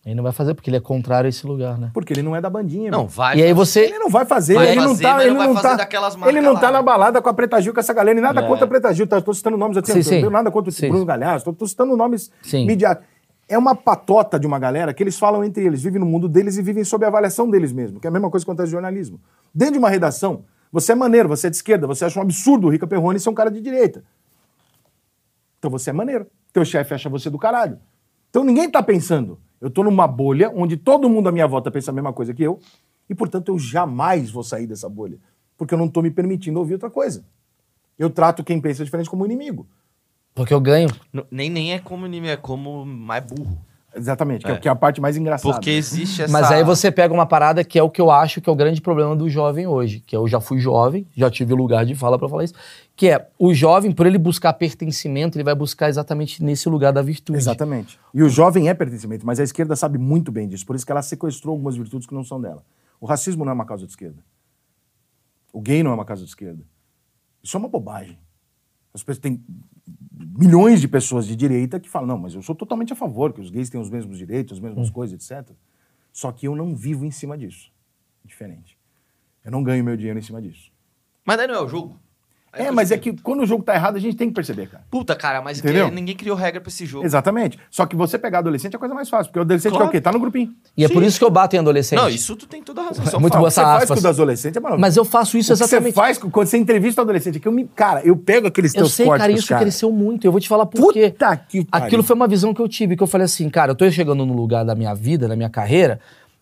Ele 0.08 0.16
não 0.16 0.24
vai 0.24 0.32
fazer 0.32 0.54
porque 0.54 0.70
ele 0.70 0.78
é 0.78 0.80
contrário 0.80 1.28
a 1.28 1.30
esse 1.30 1.46
lugar, 1.46 1.78
né? 1.78 1.92
Porque 1.94 2.14
ele 2.14 2.22
não 2.22 2.34
é 2.34 2.40
da 2.40 2.50
bandinha. 2.50 2.90
Não, 2.90 3.00
meu. 3.00 3.08
vai. 3.10 3.38
E 3.38 3.44
aí 3.44 3.52
você. 3.52 3.82
Ele 3.82 4.00
não 4.00 4.10
vai 4.10 4.26
fazer, 4.26 4.54
Vai 4.54 4.70
ele 4.72 4.80
não 4.80 4.88
fazer, 4.90 5.04
tá, 5.04 5.14
mas 5.16 5.22
ele 5.24 5.32
não 5.32 5.38
vai 5.38 5.48
não 5.48 5.54
fazer 5.56 5.68
tá, 5.68 5.76
daquelas 5.76 6.16
marcas 6.16 6.34
ele 6.36 6.46
não 6.46 6.54
lá, 6.54 6.60
tá 6.62 6.72
na 6.72 6.78
né? 6.80 6.84
balada 6.86 7.22
com 7.22 7.28
a 7.28 7.34
Preta 7.34 7.60
Gil, 7.62 7.74
com 7.74 7.80
essa 7.82 7.94
galera, 7.94 8.18
e 8.18 8.22
nada 8.22 8.40
É. 8.40 8.48
contra 8.48 8.64
a 8.64 8.68
Preta 8.70 8.94
Gil, 8.94 9.06
tá? 9.06 9.20
Tô 9.20 9.34
citando 9.34 9.58
nomes 9.58 9.76
assim, 9.78 9.92
Sim, 9.92 9.98
não 9.98 10.04
sim. 10.04 10.10
tenho 10.20 10.30
nada 10.30 10.50
contra 10.50 10.70
o 10.70 10.72
Sim. 10.74 10.88
Bruno 10.88 11.04
Galhaço, 11.06 11.44
tô, 11.44 11.52
tô 11.52 11.68
citando 11.68 11.98
nomes 11.98 12.32
midiáticos. 12.66 13.06
É 13.50 13.58
uma 13.58 13.76
patota 13.76 14.40
de 14.40 14.48
uma 14.48 14.58
galera 14.58 14.94
que 14.94 15.04
eles 15.04 15.20
falam 15.20 15.44
entre 15.44 15.66
eles, 15.66 15.84
vivem 15.84 16.00
no 16.00 16.06
mundo 16.06 16.30
deles 16.30 16.56
e 16.58 16.62
vivem 16.62 16.86
sob 16.86 17.04
a 17.04 17.10
avaliação 17.10 17.50
deles 17.50 17.74
mesmos, 17.74 18.00
que 18.00 18.08
é 18.08 18.10
a 18.10 18.12
mesma 18.14 18.30
coisa 18.30 18.46
que 18.46 18.50
acontece 18.50 18.68
no 18.68 18.72
jornalismo. 18.72 19.20
Dentro 19.54 19.74
de 19.74 19.80
uma 19.80 19.90
redação, 19.90 20.46
você 20.72 20.94
é 20.94 20.96
maneiro, 20.96 21.28
você 21.28 21.48
é 21.48 21.50
de 21.50 21.58
esquerda, 21.58 21.86
você 21.86 22.06
acha 22.06 22.18
um 22.18 22.24
absurdo 22.24 22.68
o 22.68 22.70
Rica 22.70 22.88
Perrone 22.88 23.20
ser 23.20 23.30
um 23.30 23.34
cara 23.34 23.52
de 23.52 23.60
direita. 23.60 24.04
Então 25.60 25.70
você 25.70 25.90
é 25.90 25.94
maneiro. 25.94 26.28
Teu 26.54 26.64
chefe 26.64 26.94
acha 26.94 27.10
você 27.10 27.30
do 27.30 27.38
caralho. 27.38 27.78
Então 28.30 28.44
ninguém 28.44 28.70
tá 28.70 28.82
pensando. 28.82 29.38
Eu 29.60 29.70
tô 29.70 29.84
numa 29.84 30.08
bolha 30.08 30.52
onde 30.56 30.78
todo 30.78 31.10
mundo 31.10 31.30
à 31.30 31.32
minha 31.32 31.48
volta 31.48 31.72
pensa 31.72 31.92
a 31.92 31.94
mesma 31.94 32.14
coisa 32.14 32.34
que 32.34 32.44
eu, 32.44 32.60
e 33.10 33.16
portanto 33.16 33.50
eu 33.50 33.58
jamais 33.60 34.30
vou 34.30 34.44
sair 34.44 34.68
dessa 34.68 34.88
bolha, 34.88 35.18
porque 35.58 35.74
eu 35.74 35.78
não 35.78 35.88
tô 35.90 36.02
me 36.02 36.12
permitindo 36.12 36.60
ouvir 36.60 36.74
outra 36.74 36.90
coisa. 36.90 37.26
Eu 37.98 38.10
trato 38.10 38.44
quem 38.44 38.62
pensa 38.62 38.84
diferente 38.86 39.10
como 39.10 39.26
inimigo. 39.26 39.68
Porque 40.36 40.54
eu 40.54 40.62
ganho. 40.62 40.90
N- 41.12 41.26
Nem, 41.32 41.50
nem 41.50 41.74
é 41.74 41.80
como 41.80 42.06
inimigo, 42.06 42.32
é 42.34 42.38
como 42.38 42.86
mais 42.86 43.24
burro. 43.26 43.58
Exatamente, 43.98 44.46
que 44.46 44.52
é, 44.52 44.54
É. 44.54 44.58
que 44.60 44.68
é 44.68 44.72
a 44.72 44.76
parte 44.76 45.02
mais 45.02 45.18
engraçada. 45.18 45.54
Porque 45.54 45.72
existe 45.72 46.22
essa. 46.22 46.32
Mas 46.32 46.52
aí 46.52 46.64
você 46.64 46.92
pega 46.92 47.14
uma 47.14 47.26
parada 47.26 47.64
que 47.64 47.80
é 47.80 47.84
o 47.84 47.90
que 47.90 48.00
eu 48.00 48.12
acho 48.12 48.40
que 48.40 48.50
é 48.50 48.54
o 48.54 48.56
grande 48.56 48.80
problema 48.80 49.16
do 49.16 49.28
jovem 49.30 49.66
hoje. 49.66 50.00
Que 50.06 50.16
eu 50.16 50.28
já 50.28 50.40
fui 50.40 50.60
jovem, 50.60 51.08
já 51.16 51.30
tive 51.32 51.54
lugar 51.54 51.86
de 51.86 51.96
fala 51.96 52.18
pra 52.20 52.30
falar 52.30 52.44
isso. 52.44 52.54
Que 52.96 53.10
é, 53.10 53.28
o 53.38 53.54
jovem, 53.54 53.92
por 53.92 54.06
ele 54.06 54.18
buscar 54.18 54.54
pertencimento, 54.54 55.38
ele 55.38 55.44
vai 55.44 55.56
buscar 55.56 55.90
exatamente 55.90 56.44
nesse 56.44 56.70
lugar 56.70 56.94
da 56.94 57.02
virtude. 57.02 57.38
Exatamente. 57.38 58.00
E 58.14 58.22
o 58.24 58.30
jovem 58.30 58.70
é 58.70 58.74
pertencimento, 58.74 59.26
mas 59.26 59.40
a 59.40 59.44
esquerda 59.44 59.76
sabe 59.76 59.98
muito 59.98 60.32
bem 60.32 60.48
disso, 60.48 60.66
por 60.66 60.76
isso 60.76 60.86
que 60.86 60.92
ela 60.92 61.02
sequestrou 61.02 61.54
algumas 61.54 61.76
virtudes 61.76 62.08
que 62.08 62.14
não 62.14 62.24
são 62.24 62.40
dela. 62.40 62.64
O 63.00 63.06
racismo 63.06 63.44
não 63.46 63.52
é 63.52 63.56
uma 63.56 63.66
causa 63.66 63.86
de 63.86 63.92
esquerda. 63.92 64.24
O 65.54 65.62
gay 65.62 65.82
não 65.84 65.92
é 65.92 65.94
uma 65.94 66.06
causa 66.06 66.24
de 66.24 66.30
esquerda. 66.30 66.64
Isso 67.44 67.56
é 67.56 67.60
uma 67.60 67.70
bobagem. 67.70 68.18
As 68.94 69.02
pessoas 69.04 69.20
têm 69.20 69.44
milhões 70.38 70.82
de 70.82 70.88
pessoas 70.88 71.26
de 71.26 71.36
direita 71.36 71.80
que 71.80 71.90
falam, 71.90 72.08
não, 72.08 72.18
mas 72.18 72.34
eu 72.34 72.42
sou 72.42 72.56
totalmente 72.56 72.94
a 72.94 72.96
favor, 72.96 73.34
que 73.34 73.42
os 73.42 73.50
gays 73.50 73.70
têm 73.70 73.80
os 73.80 73.90
mesmos 73.90 74.18
direitos, 74.18 74.58
as 74.58 74.60
mesmas 74.60 74.90
coisas, 74.90 75.16
etc. 75.16 75.56
Só 76.12 76.32
que 76.32 76.48
eu 76.48 76.56
não 76.56 76.76
vivo 76.76 77.06
em 77.06 77.12
cima 77.12 77.38
disso. 77.38 77.72
Diferente. 78.24 78.78
Eu 79.44 79.52
não 79.52 79.64
ganho 79.64 79.84
meu 79.84 79.96
dinheiro 79.96 80.20
em 80.20 80.22
cima 80.22 80.42
disso. 80.42 80.72
Mas 81.26 81.38
daí 81.38 81.48
não 81.48 81.56
é 81.56 81.62
o 81.62 81.68
jogo. 81.68 82.00
É, 82.58 82.70
eu 82.70 82.74
mas 82.74 82.92
é 82.92 82.96
percebi. 82.98 83.18
que 83.18 83.24
quando 83.24 83.42
o 83.42 83.46
jogo 83.46 83.64
tá 83.64 83.74
errado, 83.76 83.96
a 83.96 84.00
gente 84.00 84.16
tem 84.18 84.28
que 84.30 84.34
perceber, 84.34 84.68
cara. 84.68 84.84
Puta, 84.90 85.16
cara, 85.16 85.42
mas 85.42 85.60
Entendeu? 85.60 85.90
ninguém 85.92 86.16
criou 86.16 86.36
regra 86.36 86.60
pra 86.62 86.70
esse 86.70 86.86
jogo. 86.86 87.06
Exatamente. 87.06 87.58
Só 87.70 87.86
que 87.86 87.96
você 87.96 88.18
pegar 88.18 88.40
adolescente 88.40 88.74
é 88.74 88.76
a 88.76 88.80
coisa 88.80 88.94
mais 88.96 89.10
fácil, 89.10 89.26
porque 89.28 89.40
o 89.40 89.42
adolescente 89.44 89.72
Claro. 89.72 89.86
quer 89.86 89.90
o 89.90 89.92
quê? 89.92 90.02
Tá 90.02 90.12
no 90.12 90.20
grupinho. 90.20 90.54
E 90.76 90.84
é 90.86 90.90
por 90.90 91.04
isso 91.04 91.18
que 91.20 91.26
eu 91.26 91.30
bato 91.30 91.56
em 91.56 91.60
adolescente. 91.60 92.00
Não, 92.00 92.10
isso 92.10 92.36
tu 92.36 92.48
tem 92.48 92.62
toda 92.62 92.82
a 92.82 92.86
razão. 92.86 93.06
Só 93.06 93.20
Muito 93.20 93.34
fala. 93.34 93.42
boa 93.42 93.48
essa 93.48 93.62
você 93.62 93.66
faz 93.68 93.84
aspas. 93.84 94.00
com 94.02 94.06
o 94.08 94.10
adolescente 94.10 94.58
é 94.58 94.60
maravilhoso. 94.62 94.82
Mas 94.82 94.98
eu 94.98 95.06
faço 95.06 95.38
isso 95.38 95.54
O 95.54 95.58
que 95.58 95.64
exatamente. 95.64 95.94
você 95.94 96.00
faz 96.02 96.18
com- 96.18 96.30
quando 96.30 96.48
você 96.48 96.58
entrevista 96.58 97.02
o 97.02 97.04
adolescente, 97.04 97.38
é 97.38 97.40
que 97.40 97.48
eu 97.48 97.52
me. 97.52 97.66
Cara, 97.76 98.02
eu 98.06 98.16
pego 98.16 98.48
aqueles 98.48 98.74
Eu 98.74 98.82
teus 98.82 98.94
sei, 98.94 99.06
cortes 99.06 99.22
cara, 99.22 99.32
isso 99.34 99.48
caras. 99.48 99.64
cresceu 99.64 99.92
muito. 99.92 100.26
Eu 100.26 100.32
vou 100.32 100.42
te 100.42 100.48
falar 100.48 100.66
por 100.66 100.80
Puta 100.80 100.94
quê. 100.94 101.12
que 101.50 101.66
pariu. 101.66 101.86
Aquilo 101.88 102.04
foi 102.04 102.16
uma 102.16 102.28
visão 102.28 102.54
que 102.54 102.62
eu 102.62 102.68
tive, 102.68 102.96
que 102.96 103.04
eu 103.04 103.08
falei 103.08 103.26
assim, 103.26 103.50
cara, 103.50 103.72
eu 103.72 103.76
tô 103.76 103.90
chegando 103.92 104.26
num 104.26 104.34
lugar 104.36 104.64
da 104.66 104.76
minha 104.76 104.94
vida, 104.94 105.28
da 105.28 105.36
minha 105.36 105.50
carreira, 105.50 106.00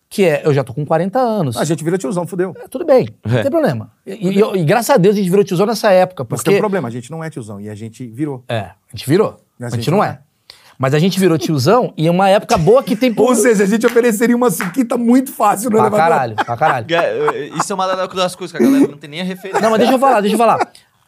que 0.08 0.24
é, 0.24 0.42
eu 0.44 0.54
já 0.54 0.62
tô 0.62 0.72
com 0.72 0.84
40 0.86 1.18
anos. 1.18 1.56
A 1.56 1.64
gente 1.64 1.82
vira 1.82 1.98
tiozão, 1.98 2.26
fudeu. 2.26 2.54
É, 2.62 2.68
Tudo 2.68 2.84
bem, 2.84 3.08
não 3.24 3.38
É. 3.38 3.42
tem 3.42 3.50
problema. 3.50 3.90
E, 4.06 4.12
e- 4.12 4.58
e 4.60 4.64
graças 4.64 4.90
a 4.90 4.96
Deus 4.96 5.14
a 5.14 5.18
gente 5.18 5.28
virou 5.28 5.44
tiozão 5.44 5.66
nessa 5.66 5.90
época, 5.90 6.24
Mas 6.28 6.38
porque... 6.40 6.50
tem 6.50 6.56
um 6.58 6.60
problema, 6.60 6.88
a 6.88 6.90
gente 6.90 7.10
não 7.10 7.22
é 7.24 7.28
tiozão. 7.30 7.60
E 7.60 7.68
a 7.68 7.74
gente 7.74 8.06
virou. 8.06 8.44
É, 8.48 8.58
a 8.60 8.74
gente 8.94 9.08
virou. 9.08 9.36
Mas 9.58 9.72
A 9.72 9.76
gente 9.76 9.90
não 9.90 10.02
é. 10.04 10.20
Mas 10.78 10.92
a 10.92 10.98
gente 10.98 11.18
virou 11.18 11.38
tiozão 11.38 11.94
e 11.96 12.06
é 12.06 12.10
uma 12.10 12.28
época 12.28 12.58
boa 12.58 12.82
que 12.82 12.94
tem... 12.94 13.10
Ou 13.16 13.34
seja, 13.34 13.64
a 13.64 13.66
gente 13.66 13.86
ofereceria 13.86 14.36
uma 14.36 14.50
suquita 14.50 14.98
muito 14.98 15.32
fácil 15.32 15.70
no 15.70 15.78
Pra 15.78 15.86
elevador. 15.86 15.98
caralho, 16.08 16.36
pra 16.36 16.56
caralho. 16.56 16.86
É, 16.94 17.46
Isso 17.58 17.72
é 17.72 17.74
uma 17.74 17.86
das 18.06 18.36
coisas 18.36 18.54
que 18.54 18.62
a 18.62 18.66
galera 18.66 18.86
não 18.88 18.98
tem 18.98 19.08
nem 19.08 19.22
a 19.22 19.24
referência. 19.24 19.58
Não, 19.62 19.70
mas 19.70 19.78
deixa 19.78 19.94
eu 19.94 19.98
falar, 19.98 20.20
deixa 20.20 20.34
eu 20.34 20.38
falar. 20.38 20.58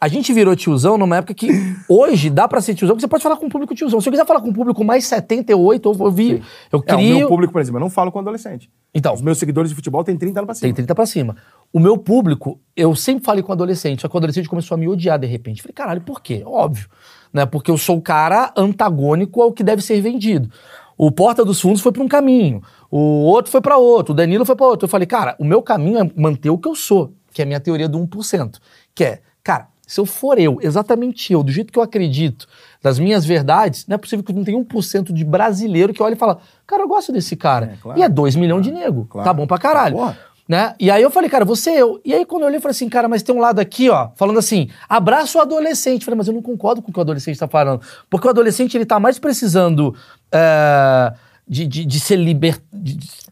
A 0.01 0.07
gente 0.07 0.31
virou 0.31 0.55
tiozão 0.55 0.97
numa 0.97 1.17
época 1.17 1.33
que 1.33 1.49
hoje 1.89 2.29
dá 2.29 2.47
pra 2.47 2.61
ser 2.61 2.73
tiozão, 2.73 2.95
que 2.95 3.01
você 3.01 3.07
pode 3.07 3.21
falar 3.21 3.35
com 3.35 3.47
o 3.47 3.49
público 3.49 3.75
tiozão. 3.75 3.99
Se 3.99 4.07
eu 4.07 4.11
quiser 4.11 4.25
falar 4.25 4.39
com 4.39 4.49
o 4.49 4.53
público 4.53 4.83
mais 4.83 5.05
78, 5.05 5.89
eu, 5.89 6.05
eu 6.05 6.11
vi, 6.11 6.41
eu 6.71 6.83
É, 6.87 6.93
o 6.95 6.97
crio... 6.97 7.17
meu 7.17 7.27
público, 7.27 7.51
por 7.51 7.61
exemplo, 7.61 7.77
eu 7.77 7.81
não 7.81 7.89
falo 7.89 8.11
com 8.11 8.19
adolescente. 8.19 8.69
Então, 8.93 9.13
Os 9.13 9.21
meus 9.21 9.37
seguidores 9.37 9.69
de 9.69 9.75
futebol 9.75 10.03
têm 10.03 10.17
30 10.17 10.39
anos 10.39 10.45
pra 10.45 10.55
cima. 10.55 10.67
tem 10.67 10.73
30 10.73 10.95
pra 10.95 11.05
cima. 11.05 11.35
O 11.73 11.79
meu 11.79 11.97
público, 11.97 12.59
eu 12.75 12.95
sempre 12.95 13.25
falei 13.25 13.43
com 13.43 13.51
adolescente, 13.51 14.01
só 14.01 14.07
que 14.07 14.15
o 14.15 14.17
adolescente 14.17 14.47
começou 14.47 14.75
a 14.75 14.77
me 14.77 14.87
odiar 14.87 15.19
de 15.19 15.27
repente. 15.27 15.61
Falei, 15.61 15.73
caralho, 15.73 16.01
por 16.01 16.21
quê? 16.21 16.43
Óbvio. 16.45 16.87
Né? 17.33 17.45
Porque 17.45 17.69
eu 17.69 17.77
sou 17.77 17.97
o 17.97 18.01
cara 18.01 18.53
antagônico 18.55 19.41
ao 19.41 19.51
que 19.51 19.63
deve 19.63 19.81
ser 19.81 19.99
vendido. 20.01 20.49
O 20.97 21.11
Porta 21.11 21.43
dos 21.45 21.61
Fundos 21.61 21.81
foi 21.81 21.91
pra 21.93 22.03
um 22.03 22.07
caminho, 22.09 22.61
o 22.91 22.97
outro 22.97 23.49
foi 23.49 23.61
pra 23.61 23.77
outro, 23.77 24.11
o 24.11 24.15
Danilo 24.15 24.45
foi 24.45 24.55
pra 24.55 24.65
outro. 24.65 24.85
Eu 24.85 24.89
falei, 24.89 25.07
cara, 25.07 25.33
o 25.39 25.45
meu 25.45 25.61
caminho 25.61 25.97
é 25.99 26.11
manter 26.15 26.49
o 26.49 26.57
que 26.57 26.67
eu 26.67 26.75
sou, 26.75 27.13
que 27.31 27.41
é 27.41 27.43
a 27.43 27.45
minha 27.45 27.59
teoria 27.59 27.87
do 27.87 27.97
1%. 27.97 28.57
Que 28.93 29.03
é, 29.05 29.21
cara, 29.41 29.67
se 29.89 29.99
eu 29.99 30.05
for 30.05 30.37
eu, 30.37 30.59
exatamente 30.61 31.33
eu, 31.33 31.41
do 31.41 31.51
jeito 31.51 31.73
que 31.73 31.79
eu 31.79 31.81
acredito, 31.81 32.47
das 32.79 32.99
minhas 32.99 33.25
verdades, 33.25 33.87
não 33.87 33.95
é 33.95 33.97
possível 33.97 34.23
que 34.23 34.31
não 34.31 34.43
tenha 34.43 34.55
1% 34.55 35.11
de 35.11 35.25
brasileiro 35.25 35.91
que 35.91 36.03
olhe 36.03 36.13
e 36.13 36.15
fala, 36.15 36.37
cara, 36.67 36.83
eu 36.83 36.87
gosto 36.87 37.11
desse 37.11 37.35
cara. 37.35 37.71
É, 37.73 37.77
claro. 37.81 37.99
E 37.99 38.03
é 38.03 38.07
2 38.07 38.35
milhões 38.35 38.61
de 38.61 38.71
nego. 38.71 39.07
claro. 39.09 39.27
Tá 39.27 39.33
bom 39.33 39.47
pra 39.47 39.57
caralho. 39.57 39.95
Porra. 39.95 40.15
Né? 40.47 40.75
E 40.79 40.91
aí 40.91 41.01
eu 41.01 41.09
falei, 41.09 41.27
cara, 41.27 41.43
você 41.43 41.71
é 41.71 41.81
eu. 41.81 41.99
E 42.05 42.13
aí 42.13 42.23
quando 42.23 42.43
eu 42.43 42.47
olhei, 42.49 42.57
eu 42.57 42.61
falei 42.61 42.73
assim, 42.73 42.87
cara, 42.87 43.07
mas 43.07 43.23
tem 43.23 43.33
um 43.33 43.39
lado 43.39 43.57
aqui, 43.57 43.89
ó, 43.89 44.09
falando 44.15 44.37
assim, 44.37 44.69
abraça 44.87 45.39
o 45.39 45.41
adolescente. 45.41 46.01
Eu 46.01 46.05
falei, 46.05 46.19
mas 46.19 46.27
eu 46.27 46.35
não 46.35 46.41
concordo 46.43 46.83
com 46.83 46.91
o 46.91 46.93
que 46.93 46.99
o 46.99 47.01
adolescente 47.01 47.39
tá 47.39 47.47
falando. 47.47 47.81
Porque 48.11 48.27
o 48.27 48.29
adolescente, 48.29 48.77
ele 48.77 48.85
tá 48.85 48.99
mais 48.99 49.17
precisando 49.17 49.95
é, 50.31 51.13
de, 51.49 51.65
de, 51.65 51.83
de 51.83 51.99
ser 51.99 52.15
liberto. 52.17 52.61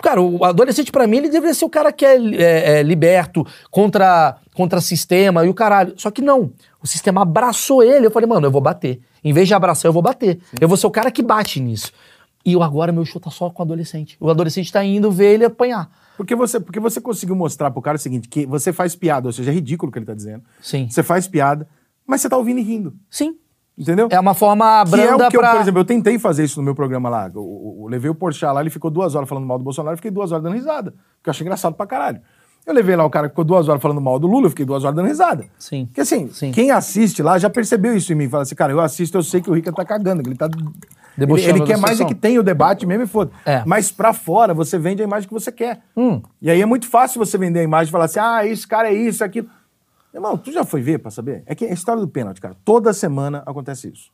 Cara, 0.02 0.20
o 0.20 0.44
adolescente, 0.44 0.92
pra 0.92 1.06
mim, 1.06 1.18
ele 1.18 1.30
deveria 1.30 1.54
ser 1.54 1.66
o 1.66 1.70
cara 1.70 1.94
que 1.94 2.04
é, 2.04 2.18
é, 2.18 2.80
é, 2.80 2.84
liberto 2.84 3.46
contra, 3.70 4.38
contra 4.56 4.82
sistema 4.82 5.46
e 5.46 5.50
o 5.50 5.54
caralho. 5.54 5.94
Só 5.98 6.10
que 6.10 6.22
não. 6.22 6.52
O 6.82 6.88
sistema 6.88 7.22
abraçou 7.22 7.84
ele. 7.84 8.08
Eu 8.08 8.12
falei, 8.12 8.28
mano, 8.28 8.48
eu 8.48 8.52
vou 8.52 8.62
bater. 8.62 9.00
Em 9.24 9.32
vez 9.32 9.48
de 9.48 9.54
abraçar, 9.54 9.88
eu 9.88 9.94
vou 9.94 10.02
bater. 10.02 10.40
Eu 10.60 10.68
vou 10.68 10.76
ser 10.76 10.88
o 10.88 10.92
cara 10.92 11.12
que 11.12 11.22
bate 11.22 11.60
nisso. 11.60 11.92
E 12.44 12.54
eu 12.54 12.64
agora, 12.64 12.92
meu 12.92 13.06
show 13.06 13.22
tá 13.22 13.30
só 13.30 13.50
com 13.50 13.62
o 13.62 13.66
adolescente. 13.66 14.18
O 14.20 14.30
adolescente 14.30 14.72
tá 14.72 14.84
indo 14.84 15.12
ver 15.12 15.36
ele 15.36 15.46
apanhar. 15.46 15.90
Porque 16.16 16.36
você, 16.36 16.60
porque 16.60 16.80
você 16.80 17.00
conseguiu 17.00 17.36
mostrar 17.36 17.70
pro 17.70 17.82
cara 17.82 17.98
o 17.98 18.00
seguinte, 18.00 18.28
que 18.28 18.46
você 18.46 18.74
faz 18.74 18.96
piada, 18.96 19.28
ou 19.28 19.34
seja, 19.34 19.52
é 19.52 19.54
ridículo 19.54 19.90
o 19.90 19.94
que 19.94 20.00
ele 20.00 20.06
tá 20.06 20.16
dizendo. 20.16 20.44
Sim. 20.62 20.90
Você 20.90 21.04
faz 21.04 21.28
piada, 21.28 21.68
mas 22.06 22.22
você 22.22 22.30
tá 22.30 22.38
ouvindo 22.38 22.60
e 22.60 22.64
rindo. 22.64 22.96
Sim. 23.10 23.38
Entendeu? 23.78 24.08
É 24.10 24.20
uma 24.20 24.34
forma 24.34 24.84
Que 24.86 24.96
é 24.96 25.14
o 25.14 25.18
branda 25.18 25.30
que 25.30 25.38
eu, 25.38 25.42
pra... 25.42 25.52
por 25.52 25.62
exemplo, 25.62 25.82
eu 25.82 25.86
tentei 25.86 26.18
fazer 26.18 26.44
isso 26.44 26.60
no 26.60 26.64
meu 26.66 26.74
programa 26.74 27.10
lá. 27.10 27.28
Eu, 27.28 27.42
eu- 27.42 27.78
eu 27.84 27.88
levei 27.88 28.10
o 28.10 28.16
Porchat 28.16 28.52
lá, 28.54 28.62
ele 28.62 28.70
ficou 28.72 28.90
duas 28.90 29.14
horas 29.14 29.30
falando 29.30 29.46
mal 29.46 29.58
do 29.58 29.64
Bolsonaro, 29.64 29.94
eu 29.94 29.98
fiquei 29.98 30.10
duas 30.12 30.32
horas 30.32 30.44
dando 30.44 30.54
risada. 30.56 30.94
Que 31.24 31.30
eu 31.30 31.32
achei 31.32 31.46
engraçado 31.46 31.76
pra 31.76 31.86
caralho. 31.86 32.20
Eu 32.66 32.74
levei 32.74 32.96
lá 32.98 33.06
o 33.06 33.10
cara 33.10 33.28
que 33.28 33.32
ficou 33.34 33.46
duas 33.46 33.70
horas 33.70 33.82
falando 33.82 34.02
mal 34.02 34.20
do 34.20 34.28
Lula, 34.28 34.48
eu 34.48 34.50
fiquei 34.50 34.66
duas 34.66 34.84
horas 34.84 34.96
dando 34.96 35.08
risada. 35.08 35.46
Sim. 35.58 35.86
Porque 35.86 36.02
assim, 36.02 36.28
Sim. 36.34 36.52
quem 36.52 36.70
assiste 36.72 37.22
lá 37.24 37.38
já 37.38 37.50
percebeu 37.50 37.96
isso 37.96 38.12
em 38.12 38.16
mim. 38.16 38.28
Fala 38.28 38.44
assim, 38.44 38.56
cara, 38.56 38.74
eu 38.74 38.80
assisto, 38.82 39.18
eu 39.18 39.24
sei 39.24 39.40
que 39.42 39.50
o 39.50 39.54
Rica 39.54 39.72
tá 39.72 39.86
cagando, 39.86 40.22
que 40.24 40.30
ele 40.30 40.36
tá. 40.36 40.48
Ele, 40.48 40.66
Debochando 41.16 41.50
ele 41.50 41.60
da 41.60 41.66
quer 41.66 41.78
mais 41.78 42.00
é 42.02 42.06
que 42.06 42.14
tenha 42.14 42.40
o 42.40 42.44
debate 42.44 42.86
mesmo 42.86 43.04
e 43.06 43.08
foda. 43.08 43.32
É. 43.46 43.64
Mas 43.66 43.92
pra 43.92 44.12
fora, 44.14 44.54
você 44.54 44.78
vende 44.78 45.02
a 45.02 45.06
imagem 45.06 45.28
que 45.28 45.34
você 45.34 45.52
quer. 45.52 45.80
Hum. 45.96 46.22
E 46.42 46.50
aí 46.52 46.62
é 46.62 46.66
muito 46.66 46.88
fácil 46.88 47.18
você 47.24 47.38
vender 47.38 47.60
a 47.62 47.64
imagem 47.64 47.90
e 47.90 47.92
falar 47.92 48.06
assim, 48.06 48.20
ah, 48.20 48.46
esse 48.46 48.68
cara 48.68 48.90
é 48.90 48.94
isso, 48.94 49.24
é 49.24 49.26
aquilo. 49.26 49.48
Irmão, 50.14 50.38
tu 50.38 50.52
já 50.52 50.64
foi 50.64 50.82
ver 50.82 51.00
pra 51.00 51.12
saber? 51.12 51.44
É 51.46 51.54
que 51.54 51.66
é 51.66 51.70
a 51.70 51.74
história 51.74 52.02
do 52.02 52.08
pênalti, 52.08 52.42
cara. 52.42 52.56
Toda 52.66 52.92
semana 52.94 53.44
acontece 53.46 53.90
isso. 53.90 54.12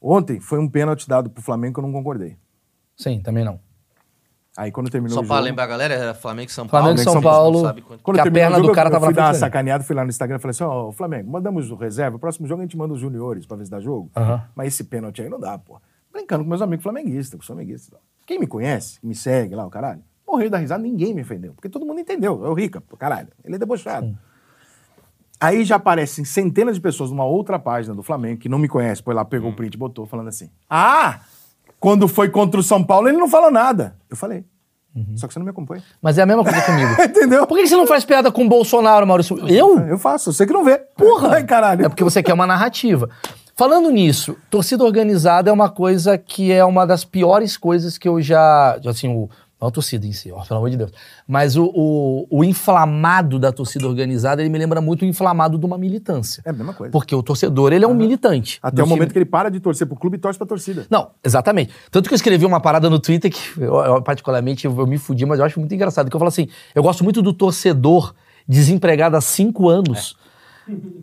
Ontem 0.00 0.40
foi 0.40 0.58
um 0.58 0.68
pênalti 0.68 1.08
dado 1.08 1.28
pro 1.30 1.42
Flamengo 1.42 1.74
que 1.74 1.80
eu 1.80 1.84
não 1.84 1.92
concordei. 1.92 2.36
Sim, 2.96 3.20
também 3.20 3.44
não. 3.44 3.60
Aí 4.56 4.72
quando 4.72 4.90
terminou 4.90 5.14
Só 5.14 5.20
o 5.20 5.26
pra 5.26 5.36
jogo... 5.36 5.44
lembrar 5.46 5.64
a 5.64 5.66
galera, 5.68 5.94
era 5.94 6.14
Flamengo 6.14 6.50
e 6.50 6.52
São 6.52 6.66
Paulo. 6.66 6.84
Flamengo 6.86 7.00
e 7.00 7.04
São 7.04 7.12
São 7.12 7.22
Paulo. 7.22 7.62
Quanto- 7.62 8.02
Quando 8.02 8.16
que 8.16 8.28
a 8.28 8.32
perna 8.32 8.56
o 8.56 8.60
jogo, 8.60 8.68
do 8.68 8.74
cara 8.74 8.88
eu 8.88 8.92
tava 8.92 9.06
fui 9.06 9.14
na 9.14 9.16
dar 9.20 9.22
uma 9.26 9.28
frente 9.34 9.40
sacaneada, 9.40 9.84
fui 9.84 9.94
lá 9.94 10.02
no 10.02 10.08
Instagram 10.10 10.36
e 10.36 10.40
falei 10.40 10.50
assim, 10.50 10.64
ó, 10.64 10.90
Flamengo, 10.90 11.30
mandamos 11.30 11.70
o 11.70 11.76
reserva, 11.76 12.16
o 12.16 12.18
próximo 12.18 12.48
jogo 12.48 12.60
a 12.62 12.64
gente 12.64 12.76
manda 12.76 12.92
os 12.92 12.98
juniores 13.00 13.46
pra 13.46 13.56
ver 13.56 13.66
se 13.66 13.70
dá 13.70 13.78
jogo. 13.78 14.10
Mas 14.56 14.68
esse 14.74 14.82
pênalti 14.84 15.22
aí 15.22 15.28
não 15.28 15.38
dá, 15.38 15.56
pô. 15.58 15.80
Brincando 16.12 16.42
com 16.42 16.48
meus 16.50 16.62
amigos 16.62 16.82
flamenguistas, 16.82 17.38
com 17.38 17.46
flamenguistas. 17.46 17.88
e 17.88 17.90
tal. 17.92 18.00
Quem 18.26 18.40
me 18.40 18.48
conhece, 18.48 18.98
me 19.00 19.14
segue 19.14 19.54
lá, 19.54 19.64
o 19.64 19.70
caralho, 19.70 20.02
morreu 20.26 20.50
da 20.50 20.58
risada, 20.58 20.82
ninguém 20.82 21.14
me 21.14 21.22
ofendeu. 21.22 21.54
Porque 21.54 21.68
todo 21.68 21.86
mundo 21.86 22.00
entendeu, 22.00 22.44
é 22.44 22.48
o 22.48 22.54
Rica, 22.54 22.80
pô, 22.80 22.96
caralho. 22.96 23.28
Ele 23.44 23.54
é 23.54 23.58
debochado. 23.58 24.18
Aí 25.40 25.64
já 25.64 25.76
aparecem 25.76 26.24
centenas 26.24 26.76
de 26.76 26.80
pessoas 26.80 27.10
numa 27.10 27.24
outra 27.24 27.58
página 27.58 27.94
do 27.94 28.02
Flamengo, 28.02 28.40
que 28.40 28.48
não 28.48 28.58
me 28.58 28.68
conhece, 28.68 29.02
foi 29.02 29.14
lá, 29.14 29.24
pegou 29.24 29.50
o 29.50 29.54
print 29.54 29.74
e 29.74 29.78
botou, 29.78 30.04
falando 30.04 30.28
assim, 30.28 30.50
ah, 30.68 31.20
quando 31.78 32.08
foi 32.08 32.28
contra 32.28 32.58
o 32.58 32.62
São 32.62 32.82
Paulo, 32.82 33.08
ele 33.08 33.18
não 33.18 33.28
falou 33.28 33.50
nada. 33.50 33.96
Eu 34.10 34.16
falei. 34.16 34.44
Só 35.14 35.26
que 35.26 35.32
você 35.32 35.38
não 35.38 35.44
me 35.44 35.50
acompanha. 35.50 35.82
Mas 36.02 36.18
é 36.18 36.22
a 36.22 36.26
mesma 36.26 36.42
coisa 36.42 36.60
comigo. 36.62 36.90
Entendeu? 37.02 37.46
Por 37.46 37.56
que 37.56 37.62
que 37.62 37.68
você 37.68 37.76
não 37.76 37.86
faz 37.86 38.04
piada 38.04 38.32
com 38.32 38.44
o 38.44 38.48
Bolsonaro, 38.48 39.06
Maurício? 39.06 39.38
Eu? 39.48 39.78
Eu 39.80 39.98
faço, 39.98 40.32
você 40.32 40.46
que 40.46 40.52
não 40.52 40.64
vê. 40.64 40.78
Porra! 40.96 41.34
Ai, 41.34 41.44
caralho. 41.44 41.86
É 41.86 41.88
porque 41.88 42.02
você 42.02 42.22
quer 42.22 42.32
uma 42.32 42.46
narrativa. 42.46 43.08
Falando 43.54 43.90
nisso, 43.90 44.36
torcida 44.50 44.84
organizada 44.84 45.50
é 45.50 45.52
uma 45.52 45.68
coisa 45.68 46.16
que 46.16 46.52
é 46.52 46.64
uma 46.64 46.86
das 46.86 47.04
piores 47.04 47.56
coisas 47.56 47.98
que 47.98 48.08
eu 48.08 48.20
já. 48.20 48.78
Assim, 48.86 49.08
o. 49.08 49.28
Não 49.60 49.68
a 49.68 49.70
torcida 49.72 50.06
em 50.06 50.12
si, 50.12 50.30
ó, 50.30 50.40
pelo 50.44 50.58
amor 50.58 50.70
de 50.70 50.76
Deus. 50.76 50.92
Mas 51.26 51.56
o, 51.56 51.64
o, 51.74 52.26
o 52.30 52.44
inflamado 52.44 53.40
da 53.40 53.50
torcida 53.50 53.88
organizada, 53.88 54.40
ele 54.40 54.48
me 54.48 54.58
lembra 54.58 54.80
muito 54.80 55.02
o 55.02 55.04
inflamado 55.04 55.58
de 55.58 55.66
uma 55.66 55.76
militância. 55.76 56.42
É 56.44 56.50
a 56.50 56.52
mesma 56.52 56.72
coisa. 56.72 56.92
Porque 56.92 57.12
o 57.12 57.22
torcedor, 57.22 57.72
ele 57.72 57.84
é 57.84 57.88
um 57.88 57.94
militante. 57.94 58.60
Até 58.62 58.84
o 58.84 58.86
momento 58.86 59.08
time. 59.08 59.12
que 59.14 59.18
ele 59.18 59.24
para 59.24 59.50
de 59.50 59.58
torcer 59.58 59.86
pro 59.86 59.96
clube 59.96 60.16
e 60.16 60.20
torce 60.20 60.38
pra 60.38 60.46
torcida. 60.46 60.86
Não, 60.88 61.10
exatamente. 61.24 61.72
Tanto 61.90 62.08
que 62.08 62.14
eu 62.14 62.16
escrevi 62.16 62.46
uma 62.46 62.60
parada 62.60 62.88
no 62.88 63.00
Twitter 63.00 63.32
que, 63.32 63.60
eu, 63.60 63.74
eu, 63.74 64.02
particularmente, 64.02 64.64
eu, 64.64 64.78
eu 64.78 64.86
me 64.86 64.96
fudi, 64.96 65.26
mas 65.26 65.40
eu 65.40 65.44
acho 65.44 65.58
muito 65.58 65.74
engraçado. 65.74 66.08
Que 66.08 66.14
eu 66.14 66.20
falo 66.20 66.28
assim: 66.28 66.48
eu 66.72 66.82
gosto 66.82 67.02
muito 67.02 67.20
do 67.20 67.32
torcedor 67.32 68.14
desempregado 68.46 69.16
há 69.16 69.20
cinco 69.20 69.68
anos. 69.68 70.16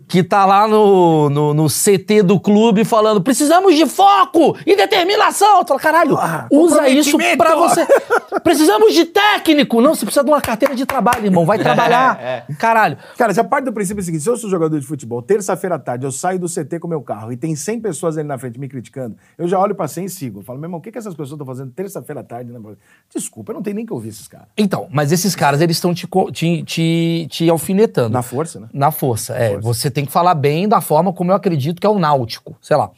Que 0.08 0.22
tá 0.22 0.44
lá 0.44 0.68
no, 0.68 1.28
no, 1.30 1.54
no 1.54 1.66
CT 1.66 2.22
do 2.22 2.38
clube 2.38 2.84
falando: 2.84 3.20
precisamos 3.20 3.74
de 3.74 3.86
foco 3.86 4.56
e 4.64 4.76
determinação. 4.76 5.58
Eu 5.60 5.66
falo, 5.66 5.80
caralho, 5.80 6.16
Ah, 6.16 6.46
usa 6.50 6.88
isso 6.88 7.18
pra 7.36 7.56
você. 7.56 7.86
precisamos 8.44 8.94
de 8.94 9.04
técnico. 9.06 9.80
Não, 9.80 9.94
você 9.94 10.04
precisa 10.04 10.24
de 10.24 10.30
uma 10.30 10.40
carteira 10.40 10.74
de 10.74 10.86
trabalho, 10.86 11.24
irmão. 11.24 11.44
Vai 11.44 11.58
trabalhar. 11.58 12.20
É, 12.20 12.44
Caralho. 12.58 12.96
Cara, 13.18 13.34
já 13.34 13.42
parte 13.42 13.64
do 13.64 13.72
princípio 13.72 14.02
seguinte: 14.02 14.22
se 14.22 14.30
eu 14.30 14.36
sou 14.36 14.48
jogador 14.48 14.78
de 14.78 14.86
futebol, 14.86 15.20
terça-feira 15.22 15.76
à 15.76 15.78
tarde 15.78 16.06
eu 16.06 16.12
saio 16.12 16.38
do 16.38 16.46
CT 16.48 16.78
com 16.80 16.86
meu 16.88 17.02
carro 17.02 17.32
e 17.32 17.36
tem 17.36 17.56
100 17.56 17.80
pessoas 17.80 18.16
ali 18.16 18.26
na 18.26 18.38
frente 18.38 18.58
me 18.60 18.68
criticando, 18.68 19.16
eu 19.36 19.48
já 19.48 19.58
olho 19.58 19.74
pra 19.74 19.88
100 19.88 20.04
e 20.04 20.08
sigo. 20.10 20.40
Eu 20.40 20.44
falo, 20.44 20.58
meu 20.58 20.66
irmão, 20.66 20.78
o 20.78 20.82
que, 20.82 20.92
que 20.92 20.98
essas 20.98 21.14
pessoas 21.14 21.32
estão 21.32 21.46
fazendo 21.46 21.70
terça-feira 21.72 22.20
à 22.20 22.24
tarde? 22.24 22.52
Né? 22.52 22.60
Desculpa, 23.14 23.52
eu 23.52 23.54
não 23.54 23.62
tenho 23.62 23.76
nem 23.76 23.86
que 23.86 23.92
ouvir 23.92 24.10
esses 24.10 24.28
caras. 24.28 24.48
Então, 24.56 24.86
mas 24.90 25.12
esses 25.12 25.34
caras, 25.34 25.60
eles 25.60 25.76
estão 25.76 25.92
te, 25.92 26.08
te, 26.32 26.62
te, 26.62 27.26
te 27.30 27.50
alfinetando. 27.50 28.10
Na 28.10 28.22
força, 28.22 28.60
né? 28.60 28.68
Na 28.72 28.90
força, 28.90 29.34
é. 29.34 29.55
Você 29.62 29.90
tem 29.90 30.04
que 30.04 30.12
falar 30.12 30.34
bem 30.34 30.68
da 30.68 30.80
forma 30.80 31.12
como 31.12 31.30
eu 31.30 31.36
acredito 31.36 31.80
que 31.80 31.86
é 31.86 31.90
o 31.90 31.98
náutico. 31.98 32.56
Sei 32.60 32.76
lá. 32.76 32.90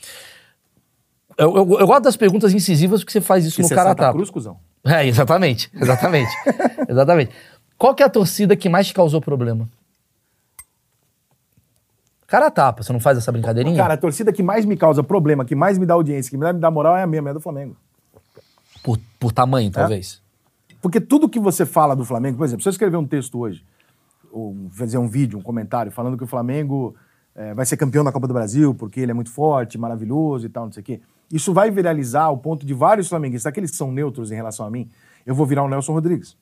Eu, 1.37 1.57
eu- 1.57 1.79
eu 1.81 1.87
gosto 1.87 2.03
das 2.03 2.17
perguntas 2.17 2.53
incisivas 2.53 3.01
porque 3.01 3.13
você 3.13 3.21
faz 3.21 3.45
isso 3.45 3.61
E 3.61 3.63
no 3.63 3.69
cara 3.69 3.83
a 3.83 3.93
Santa. 3.93 4.13
Cruz, 4.13 4.31
cuzão. 4.31 4.59
É, 4.85 5.07
exatamente. 5.07 5.71
Exatamente. 5.75 6.31
exatamente. 6.89 7.33
Qual 7.77 7.95
que 7.95 8.03
é 8.03 8.07
a 8.07 8.11
torcida 8.11 8.57
que 8.57 8.69
mais 8.69 8.87
te 8.89 8.95
causou 8.95 9.21
problema? 9.21 9.69
Cara 12.27 12.47
a 12.49 12.51
tapa, 12.51 12.83
você 12.83 12.93
não 12.93 13.01
faz 13.01 13.17
essa 13.17 13.33
brincadeirinha? 13.33 13.77
Cara, 13.77 13.95
a 13.95 13.97
torcida 13.97 14.33
que 14.33 14.43
mais 14.43 14.65
me 14.67 14.77
causa 14.77 15.03
problema, 15.03 15.45
que 15.45 15.55
mais 15.55 15.79
me 15.79 15.87
dá 15.87 15.95
audiência, 15.95 16.31
que 16.31 16.37
mais 16.37 16.55
me 16.55 16.61
dá 16.61 16.71
moral 16.71 16.95
é 16.97 17.03
a 17.03 17.07
minha, 17.07 17.23
é 17.25 17.29
a 17.31 17.33
do 17.33 17.41
Flamengo. 17.41 17.75
por, 18.83 18.99
por 19.19 19.33
tamanho, 19.33 19.71
talvez. 19.71 20.21
Porque 20.83 21.01
tudo 21.01 21.29
que 21.29 21.41
você 21.41 21.65
fala 21.65 21.97
do 21.97 22.05
Flamengo, 22.05 22.37
por 22.37 22.45
exemplo, 22.45 22.63
se 22.63 22.69
eu 22.69 22.71
escrever 22.71 22.97
um 22.99 23.07
texto 23.07 23.39
hoje, 23.39 23.65
ou 24.33 24.55
fazer 24.71 24.99
um 24.99 25.09
vídeo, 25.09 25.39
um 25.39 25.43
comentário, 25.43 25.91
falando 25.93 26.17
que 26.17 26.25
o 26.25 26.27
Flamengo 26.27 26.95
é, 27.35 27.55
vai 27.55 27.65
ser 27.67 27.77
campeão 27.77 28.03
da 28.05 28.13
Copa 28.13 28.27
do 28.27 28.35
Brasil 28.35 28.75
porque 28.75 29.01
ele 29.01 29.11
é 29.11 29.15
muito 29.15 29.31
forte, 29.31 29.79
maravilhoso 29.79 30.47
e 30.47 30.49
tal, 30.49 30.67
não 30.67 30.73
sei 30.73 30.81
o 30.83 30.85
quê. 30.85 31.01
Isso 31.33 31.53
vai 31.53 31.71
viralizar 31.71 32.25
ao 32.25 32.39
ponto 32.39 32.65
de 32.65 32.73
vários 32.75 33.09
flamenguistas, 33.09 33.47
aqueles 33.51 33.71
que 33.71 33.77
são 33.77 33.93
neutros 33.93 34.31
em 34.31 34.35
relação 34.35 34.65
a 34.67 34.71
mim, 34.71 34.89
eu 35.27 35.35
vou 35.35 35.45
virar 35.47 35.63
o 35.63 35.69
Nelson 35.69 35.93
Rodrigues 35.93 36.37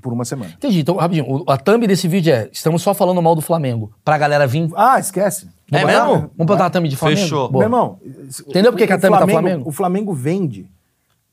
por 0.00 0.12
uma 0.12 0.24
semana. 0.24 0.52
Entendi. 0.56 0.80
Então, 0.80 0.96
rapidinho, 0.96 1.26
o- 1.28 1.50
a 1.50 1.56
thumb 1.56 1.86
desse 1.86 2.06
vídeo 2.08 2.32
é: 2.32 2.48
estamos 2.52 2.82
só 2.82 2.92
falando 2.94 3.20
mal 3.22 3.34
do 3.34 3.40
Flamengo. 3.42 3.92
Pra 4.04 4.16
galera 4.18 4.46
vir. 4.46 4.70
Ah, 4.76 4.98
esquece. 4.98 5.48
É 5.72 5.82
Vai- 5.82 5.86
mesmo? 5.94 6.30
Vamos 6.36 6.46
botar 6.46 6.66
a 6.66 6.70
thumb 6.70 6.88
de 6.88 6.96
Flamengo? 6.96 7.20
Fechou. 7.20 7.48
Boa. 7.50 7.60
Meu 7.60 7.66
irmão, 7.66 7.98
Entendeu 8.46 8.72
por 8.72 8.78
que 8.78 8.86
que 8.86 8.92
a 8.92 8.96
o 8.96 9.00
thumb 9.00 9.18
tá 9.18 9.26
Flamengo? 9.26 9.68
O 9.68 9.72
Flamengo 9.72 10.12
vende 10.14 10.68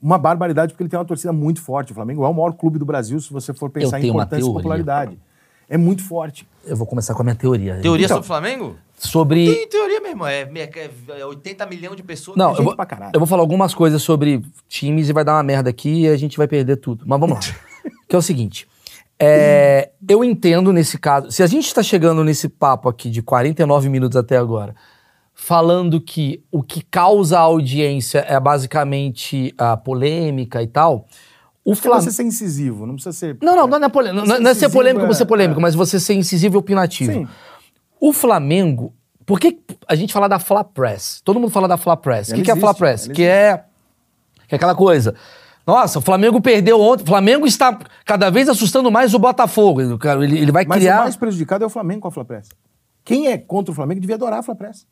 uma 0.01 0.17
barbaridade 0.17 0.73
porque 0.73 0.84
ele 0.84 0.89
tem 0.89 0.97
uma 0.99 1.05
torcida 1.05 1.31
muito 1.31 1.61
forte. 1.61 1.91
O 1.91 1.95
Flamengo 1.95 2.23
é 2.25 2.27
o 2.27 2.34
maior 2.34 2.51
clube 2.53 2.77
do 2.79 2.86
Brasil 2.86 3.19
se 3.19 3.31
você 3.31 3.53
for 3.53 3.69
pensar 3.69 3.99
em 4.01 4.07
importância 4.09 4.43
e 4.49 4.53
popularidade. 4.53 5.17
É 5.74 5.78
muito 5.78 6.03
forte. 6.03 6.47
Eu 6.63 6.76
vou 6.76 6.86
começar 6.86 7.15
com 7.15 7.21
a 7.21 7.26
minha 7.26 7.36
teoria. 7.36 7.80
Teoria 7.82 8.05
Então- 8.05 8.17
sobre 8.17 8.26
o 8.26 8.28
Flamengo? 8.28 8.76
Sobre. 8.95 9.51
Tem 9.53 9.67
teoria 9.67 9.99
mesmo. 9.99 10.24
É, 10.26 10.41
é, 10.43 10.91
é 11.19 11.26
80 11.26 11.65
milhões 11.65 11.97
de 11.97 12.03
pessoas. 12.03 12.38
Não, 12.38 12.49
gente 12.49 12.59
eu 12.59 12.63
vou, 12.65 12.76
pra 12.76 12.86
caralho. 12.86 13.11
eu 13.11 13.19
vou 13.19 13.26
falar 13.28 13.41
algumas 13.41 13.74
coisas 13.74 14.01
sobre 14.03 14.43
times 14.69 15.09
e 15.09 15.13
vai 15.13 15.26
dar 15.26 15.34
uma 15.34 15.41
merda 15.41 15.71
aqui 15.71 16.01
e 16.01 16.07
a 16.07 16.15
gente 16.15 16.38
vai 16.38 16.47
perder 16.47 16.78
tudo. 16.78 17.03
Mas 17.07 17.19
vamos 17.19 17.36
lá. 17.47 17.55
que 18.07 18.15
é 18.15 18.19
o 18.19 18.21
seguinte. 18.21 18.67
é, 19.19 19.89
eu 20.07 20.24
entendo 20.24 20.71
nesse 20.71 20.99
caso. 20.99 21.32
Se 21.32 21.41
a 21.41 21.47
gente 21.47 21.65
está 21.65 21.82
chegando 21.82 22.24
nesse 22.24 22.47
papo 22.47 22.88
aqui 22.88 23.09
de 23.09 23.24
49 23.24 23.89
minutos 23.89 24.15
até 24.15 24.38
agora, 24.38 24.76
falando 25.34 25.99
que 25.99 26.43
o 26.51 26.61
que 26.61 26.84
causa 26.84 27.39
a 27.39 27.41
audiência 27.41 28.19
é 28.28 28.39
basicamente 28.39 29.53
a 29.57 29.76
polêmica 29.76 30.61
e 30.61 30.67
tal, 30.67 31.07
o 31.66 31.70
Não 31.70 31.76
Flamengo. 31.76 32.03
precisa 32.03 32.16
ser 32.18 32.24
incisivo, 32.24 32.86
não 32.86 32.95
precisa 32.95 33.14
ser. 33.14 33.38
Não, 33.41 33.55
não, 33.55 33.68
não 33.68 33.86
é, 33.86 33.89
polêmico, 33.89 34.28
não, 34.28 34.39
não 34.39 34.49
é 34.51 34.53
ser 34.53 34.70
polêmico 34.70 35.05
por 35.05 35.11
é- 35.11 35.16
ser 35.16 35.26
polêmico, 35.26 35.59
é. 35.59 35.61
mas 35.61 35.76
você 35.76 35.99
ser 35.99 36.14
incisivo 36.14 36.55
e 36.55 36.59
opinativo. 36.59 37.11
Sim. 37.14 37.28
O 37.99 38.11
Flamengo. 38.11 38.93
Por 39.26 39.39
que 39.39 39.57
a 39.88 39.95
gente 39.95 40.11
fala 40.11 40.28
da 40.28 40.38
Fla 40.38 40.64
Press? 40.66 41.22
Todo 41.24 41.39
mundo 41.39 41.49
fala 41.51 41.68
da 41.68 41.78
Fla 41.78 41.95
Press. 41.95 42.30
O 42.30 42.36
que, 42.36 42.41
que 42.41 42.51
é 42.51 42.53
a 42.53 42.57
Fla 42.57 42.74
Press? 42.74 43.07
Que 43.07 43.24
é, 43.24 43.64
que 44.49 44.53
é 44.53 44.57
aquela 44.57 44.76
coisa. 44.76 45.16
Nossa, 45.66 45.99
o 45.99 46.01
Flamengo 46.01 46.41
perdeu 46.41 46.82
ontem. 46.82 47.03
O 47.03 47.07
Flamengo 47.07 47.47
está 47.47 47.80
cada 48.03 48.30
vez 48.30 48.49
assustando 48.49 48.91
mais 48.91 49.14
o 49.14 49.20
Botafogo. 49.20 49.80
Ele, 49.80 50.38
ele 50.38 50.51
vai 50.51 50.66
Mas 50.66 50.78
criar. 50.80 50.97
o 50.99 51.03
mais 51.03 51.16
prejudicado 51.16 51.64
é 51.64 51.68
o 51.68 51.70
Flamengo 51.70 52.01
com 52.01 52.09
a 52.09 52.11
Flapress. 52.11 52.49
Quem 53.05 53.28
é 53.28 53.38
contra 53.38 53.72
o 53.72 53.76
Flamengo 53.76 54.01
devia 54.01 54.16
adorar 54.16 54.39
a 54.39 54.43
Flapress. 54.43 54.86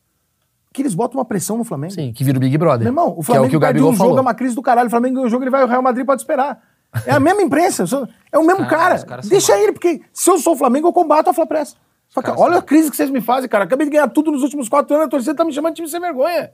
Que 0.74 0.82
eles 0.82 0.94
botam 0.94 1.20
uma 1.20 1.26
pressão 1.26 1.58
no 1.58 1.64
Flamengo. 1.64 1.94
Sim, 1.94 2.14
que 2.14 2.24
vira 2.24 2.38
o 2.38 2.40
Big 2.42 2.58
Brother. 2.58 2.80
Meu 2.80 2.88
irmão, 2.92 3.10
o 3.10 3.16
que 3.16 3.20
é 3.22 3.24
Flamengo 3.26 3.46
o 3.48 3.50
que 3.50 3.58
o 3.58 3.60
perde 3.60 3.82
um 3.82 3.94
falou. 3.94 4.12
jogo, 4.12 4.18
é 4.20 4.22
uma 4.22 4.34
crise 4.34 4.56
do 4.56 4.62
caralho. 4.62 4.88
O 4.88 4.90
Flamengo 4.90 5.16
ganha 5.16 5.28
o 5.28 5.30
jogo, 5.30 5.44
ele 5.44 5.52
vai, 5.52 5.64
o 5.64 5.68
Real 5.68 5.82
Madrid 5.82 6.06
pode 6.06 6.22
esperar. 6.22 6.62
É 7.06 7.12
a 7.12 7.20
mesma 7.20 7.42
imprensa, 7.42 7.84
é 8.32 8.38
o 8.38 8.46
mesmo 8.46 8.66
Cara, 8.68 9.04
cara. 9.04 9.22
Deixa 9.24 9.58
ele, 9.58 9.74
porque 9.74 10.02
se 10.14 10.30
eu 10.30 10.38
sou 10.38 10.54
o 10.54 10.58
Flamengo, 10.58 10.88
eu 10.88 10.94
combato 10.94 11.30
a 11.30 11.34
Flapress. 11.34 11.76
Só 12.10 12.22
que, 12.22 12.28
caras 12.28 12.42
olha 12.42 12.58
a 12.58 12.62
crise 12.62 12.90
que 12.90 12.98
vocês 12.98 13.10
me 13.10 13.22
fazem, 13.22 13.50
cara. 13.50 13.64
Acabei 13.64 13.86
de 13.86 13.92
ganhar 13.92 14.08
tudo 14.10 14.32
nos 14.32 14.44
últimos 14.44 14.68
quatro 14.68 14.94
anos, 14.96 15.08
a 15.08 15.10
torcida 15.10 15.36
tá 15.36 15.46
me 15.46 15.54
chamando 15.54 15.74
de 15.74 15.78
time 15.78 15.88
sem 15.88 16.00
vergonha. 16.00 16.52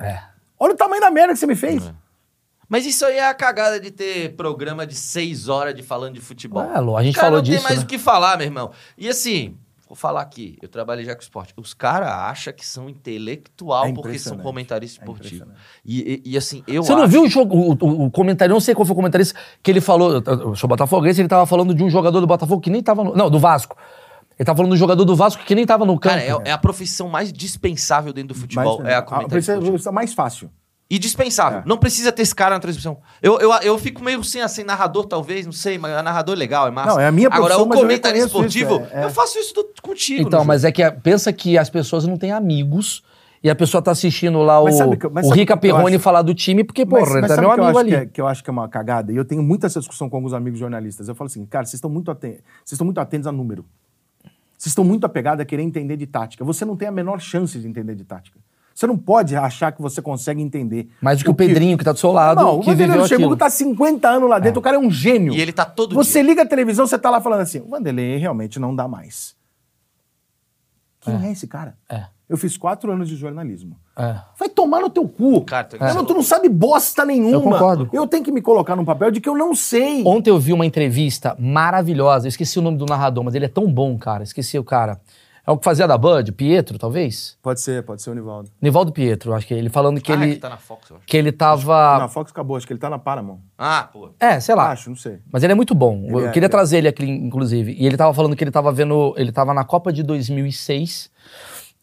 É. 0.00 0.20
Olha 0.58 0.74
o 0.74 0.76
tamanho 0.76 1.00
da 1.00 1.10
merda 1.10 1.32
que 1.32 1.38
você 1.38 1.46
me 1.46 1.56
fez. 1.56 1.92
Mas 2.68 2.84
isso 2.84 3.04
aí 3.06 3.16
é 3.16 3.28
a 3.28 3.34
cagada 3.34 3.78
de 3.78 3.90
ter 3.90 4.34
programa 4.36 4.86
de 4.86 4.94
seis 4.94 5.48
horas 5.48 5.74
de 5.74 5.82
falando 5.82 6.14
de 6.14 6.20
futebol. 6.20 6.62
É, 6.62 6.80
Lô, 6.80 6.96
a 6.96 7.02
gente 7.02 7.14
cara 7.14 7.26
falou 7.28 7.38
não 7.38 7.44
disso, 7.44 7.58
tem 7.58 7.64
mais 7.64 7.78
né? 7.78 7.84
o 7.84 7.86
que 7.86 7.98
falar, 7.98 8.36
meu 8.36 8.46
irmão. 8.46 8.72
E 8.98 9.08
assim, 9.08 9.56
vou 9.88 9.94
falar 9.96 10.20
aqui, 10.20 10.58
eu 10.60 10.68
trabalhei 10.68 11.04
já 11.04 11.14
com 11.14 11.22
esporte. 11.22 11.54
Os 11.56 11.72
caras 11.72 12.08
acham 12.08 12.52
que 12.52 12.66
são 12.66 12.88
intelectual 12.90 13.86
É 13.86 13.92
porque 13.92 14.18
são 14.18 14.36
comentaristas 14.38 14.98
É 14.98 15.02
esportivos. 15.02 15.32
impressionante. 15.32 15.60
e, 15.84 16.22
e- 16.26 16.32
e, 16.32 16.36
assim, 16.36 16.62
eu 16.66 16.82
Você 16.82 16.92
não 16.94 17.02
acho... 17.02 17.10
viu 17.12 17.22
o, 17.22 17.28
jogo, 17.28 17.56
o, 17.56 17.70
o, 17.80 18.04
o 18.06 18.10
comentário, 18.10 18.52
não 18.52 18.60
sei 18.60 18.74
qual 18.74 18.84
foi 18.84 18.92
o 18.92 18.96
comentarista, 18.96 19.38
que 19.62 19.70
ele 19.70 19.80
falou, 19.80 20.22
eu- 20.24 20.54
sou 20.56 20.68
botafoguense, 20.68 21.20
ele 21.20 21.28
tava 21.28 21.46
falando 21.46 21.74
de 21.74 21.82
um 21.84 21.88
jogador 21.90 22.20
do 22.20 22.26
Botafogo 22.26 22.60
que 22.60 22.70
nem 22.70 22.82
tava 22.82 23.04
no, 23.04 23.14
não, 23.14 23.30
do 23.30 23.38
Vasco. 23.38 23.76
Ele 24.38 24.44
tava 24.44 24.56
falando 24.58 24.72
do 24.72 24.76
jogador 24.76 25.04
do 25.04 25.16
Vasco 25.16 25.42
que 25.44 25.54
nem 25.54 25.64
tava 25.64 25.86
no 25.86 25.98
campo. 25.98 26.14
Cara, 26.16 26.22
é, 26.44 26.50
é 26.50 26.52
a 26.52 26.58
profissão 26.58 27.08
mais 27.08 27.32
dispensável 27.32 28.12
dentro 28.12 28.34
do 28.34 28.40
futebol. 28.40 28.80
Mas, 28.82 28.88
é 28.92 28.94
a 28.94 28.98
a 28.98 29.02
comentarista 29.02 29.52
precisa 29.52 29.52
esportivo. 29.54 29.78
ser 29.82 29.90
mais 29.92 30.12
fácil. 30.12 30.50
E 30.88 31.00
dispensável. 31.00 31.58
É. 31.60 31.62
Não 31.66 31.76
precisa 31.76 32.12
ter 32.12 32.22
esse 32.22 32.34
cara 32.34 32.54
na 32.54 32.60
transmissão. 32.60 32.98
Eu, 33.20 33.40
eu, 33.40 33.50
eu 33.54 33.76
fico 33.76 34.04
meio 34.04 34.22
sem 34.22 34.40
assim, 34.40 34.62
narrador, 34.62 35.04
talvez, 35.06 35.44
não 35.44 35.52
sei, 35.52 35.78
mas 35.78 35.90
narrador 36.04 36.36
é 36.36 36.38
legal, 36.38 36.68
é 36.68 36.70
massa. 36.70 36.90
Não, 36.90 37.00
é 37.00 37.08
a 37.08 37.12
minha 37.12 37.26
Agora, 37.26 37.54
profissão, 37.56 37.64
o 37.64 37.68
mas 37.68 37.80
reconheço 37.96 38.26
esportivo, 38.26 38.74
isso, 38.76 38.94
é- 38.94 39.00
é. 39.00 39.04
eu 39.04 39.10
faço 39.10 39.36
isso 39.36 39.52
do- 39.52 39.68
contigo. 39.82 40.22
Então, 40.22 40.44
mas 40.44 40.60
jogo. 40.62 40.68
é 40.68 40.72
que 40.72 40.82
a- 40.84 40.92
pensa 40.92 41.32
que 41.32 41.58
as 41.58 41.68
pessoas 41.68 42.06
não 42.06 42.16
têm 42.16 42.30
amigos 42.30 43.02
e 43.42 43.50
a 43.50 43.54
pessoa 43.56 43.82
tá 43.82 43.90
assistindo 43.90 44.38
lá 44.42 44.60
o, 44.60 44.64
Mas 44.66 44.76
sabe 44.76 44.96
que- 44.96 45.08
mas 45.08 45.26
o 45.26 45.30
Rica 45.30 45.54
o 45.54 45.58
Perrone 45.58 45.96
acho? 45.96 46.04
falar 46.04 46.22
do 46.22 46.32
time, 46.32 46.62
porque, 46.62 46.86
porra, 46.86 47.18
ele 47.18 47.22
tá 47.22 47.28
sabe 47.34 47.40
meu 47.40 47.50
o 47.50 47.54
que 47.54 47.60
eu 47.60 47.64
amigo 47.64 47.78
acho 47.80 47.88
ali. 47.88 47.90
Que, 47.90 47.96
é, 47.96 48.06
que 48.06 48.20
eu 48.20 48.28
acho 48.28 48.44
que 48.44 48.50
é 48.50 48.52
uma 48.52 48.68
cagada, 48.68 49.12
e 49.12 49.16
eu 49.16 49.24
tenho 49.24 49.42
muito 49.42 49.66
essa 49.66 49.80
discussão 49.80 50.08
com 50.08 50.16
alguns 50.18 50.32
amigos 50.32 50.60
jornalistas. 50.60 51.08
Eu 51.08 51.16
falo 51.16 51.26
assim, 51.26 51.44
cara, 51.46 51.64
vocês 51.64 51.74
estão 51.74 51.90
muito 51.90 52.12
atentos, 52.12 52.42
vocês 52.64 52.72
estão 52.72 52.84
muito 52.84 53.00
atentos 53.00 53.26
a 53.26 53.32
número. 53.32 53.64
Vocês 54.56 54.70
estão 54.70 54.84
muito 54.84 55.04
apegados 55.04 55.42
a 55.42 55.44
querer 55.44 55.62
entender 55.64 55.96
de 55.96 56.06
tática. 56.06 56.44
Você 56.44 56.64
não 56.64 56.76
tem 56.76 56.86
a 56.86 56.92
menor 56.92 57.20
chance 57.20 57.58
de 57.58 57.66
entender 57.66 57.96
de 57.96 58.04
tática. 58.04 58.38
Você 58.76 58.86
não 58.86 58.98
pode 58.98 59.34
achar 59.34 59.72
que 59.72 59.80
você 59.80 60.02
consegue 60.02 60.42
entender. 60.42 60.90
Mais 61.00 61.16
do 61.18 61.24
que 61.24 61.30
o 61.30 61.34
Pedrinho, 61.34 61.78
que 61.78 61.84
tá 61.84 61.92
do 61.92 61.98
seu 61.98 62.12
lado, 62.12 62.42
Não, 62.42 62.56
o 62.58 62.60
que 62.60 62.66
viveu 62.66 62.88
Vanderlei 62.88 63.00
Luxemburgo 63.04 63.32
aquilo. 63.32 63.38
tá 63.38 63.48
50 63.48 64.06
anos 64.06 64.28
lá 64.28 64.38
dentro, 64.38 64.60
o 64.60 64.62
cara 64.62 64.76
é 64.76 64.78
um 64.78 64.90
gênio. 64.90 65.32
E 65.32 65.40
ele 65.40 65.50
tá 65.50 65.64
todo 65.64 65.94
Você 65.94 66.20
dia. 66.20 66.28
liga 66.28 66.42
a 66.42 66.46
televisão, 66.46 66.86
você 66.86 66.98
tá 66.98 67.08
lá 67.08 67.18
falando 67.18 67.40
assim, 67.40 67.60
o 67.60 67.68
Vanderlei 67.70 68.18
realmente 68.18 68.60
não 68.60 68.76
dá 68.76 68.86
mais. 68.86 69.34
Quem 71.00 71.26
é, 71.26 71.32
esse 71.32 71.46
cara? 71.46 71.74
É. 71.88 72.04
Eu 72.28 72.36
fiz 72.36 72.56
quatro 72.56 72.90
anos 72.92 73.08
de 73.08 73.14
jornalismo. 73.16 73.76
É. 73.96 74.16
Vai 74.38 74.48
tomar 74.48 74.80
no 74.80 74.90
teu 74.90 75.08
cu. 75.08 75.42
Cara, 75.42 75.64
tu- 75.64 75.76
Eu 75.76 75.94
não- 75.94 76.04
tu 76.04 76.12
não 76.12 76.22
sabe 76.22 76.48
bosta 76.48 77.04
nenhuma. 77.04 77.30
Eu 77.36 77.40
concordo. 77.40 77.88
Eu 77.92 78.06
tenho 78.06 78.24
que 78.24 78.32
me 78.32 78.42
colocar 78.42 78.74
num 78.74 78.84
papel 78.84 79.10
de 79.12 79.20
que 79.20 79.28
eu 79.28 79.36
não 79.38 79.54
sei. 79.54 80.02
Ontem 80.04 80.28
eu 80.30 80.38
vi 80.38 80.52
uma 80.52 80.66
entrevista 80.66 81.36
maravilhosa, 81.38 82.26
eu 82.26 82.28
esqueci 82.28 82.58
o 82.58 82.62
nome 82.62 82.76
do 82.76 82.84
narrador, 82.84 83.22
mas 83.24 83.34
ele 83.36 83.44
é 83.44 83.48
tão 83.48 83.70
bom, 83.72 83.96
cara, 83.96 84.22
esqueci 84.24 84.58
o 84.58 84.64
cara. 84.64 85.00
É 85.46 85.50
o 85.52 85.56
que 85.56 85.64
fazia 85.64 85.86
da 85.86 85.96
Bud, 85.96 86.32
Pietro, 86.32 86.76
talvez? 86.76 87.38
Pode 87.40 87.60
ser, 87.60 87.84
pode 87.84 88.02
ser 88.02 88.10
o 88.10 88.14
Nivaldo. 88.14 88.50
Nivaldo 88.60 88.90
Pietro, 88.90 89.32
acho 89.32 89.46
que 89.46 89.54
ele 89.54 89.68
falando 89.68 90.00
que 90.00 90.10
ah, 90.10 90.14
ele 90.16 90.34
que 90.34 90.40
tá 90.40 90.48
na 90.48 90.56
Fox, 90.56 90.90
eu 90.90 90.96
acho. 90.96 91.06
que 91.06 91.16
ele 91.16 91.30
tava 91.30 91.98
Na 92.00 92.08
Fox 92.08 92.32
acabou, 92.32 92.56
acho 92.56 92.66
que 92.66 92.72
ele 92.72 92.80
tá 92.80 92.90
na 92.90 92.98
Paramount. 92.98 93.38
Ah, 93.56 93.88
pô. 93.92 94.10
É, 94.18 94.40
sei 94.40 94.56
lá. 94.56 94.72
Acho, 94.72 94.90
não 94.90 94.96
sei. 94.96 95.20
Mas 95.32 95.44
ele 95.44 95.52
é 95.52 95.54
muito 95.56 95.72
bom. 95.72 96.02
Ele 96.04 96.14
eu 96.14 96.28
é, 96.28 96.32
queria 96.32 96.46
é. 96.46 96.50
trazer 96.50 96.78
ele 96.78 96.88
aqui, 96.88 97.04
inclusive. 97.04 97.76
E 97.78 97.86
ele 97.86 97.96
tava 97.96 98.12
falando 98.12 98.34
que 98.34 98.42
ele 98.42 98.50
tava 98.50 98.72
vendo. 98.72 99.14
Ele 99.16 99.30
tava 99.30 99.54
na 99.54 99.62
Copa 99.62 99.92
de 99.92 100.02
2006. 100.02 101.10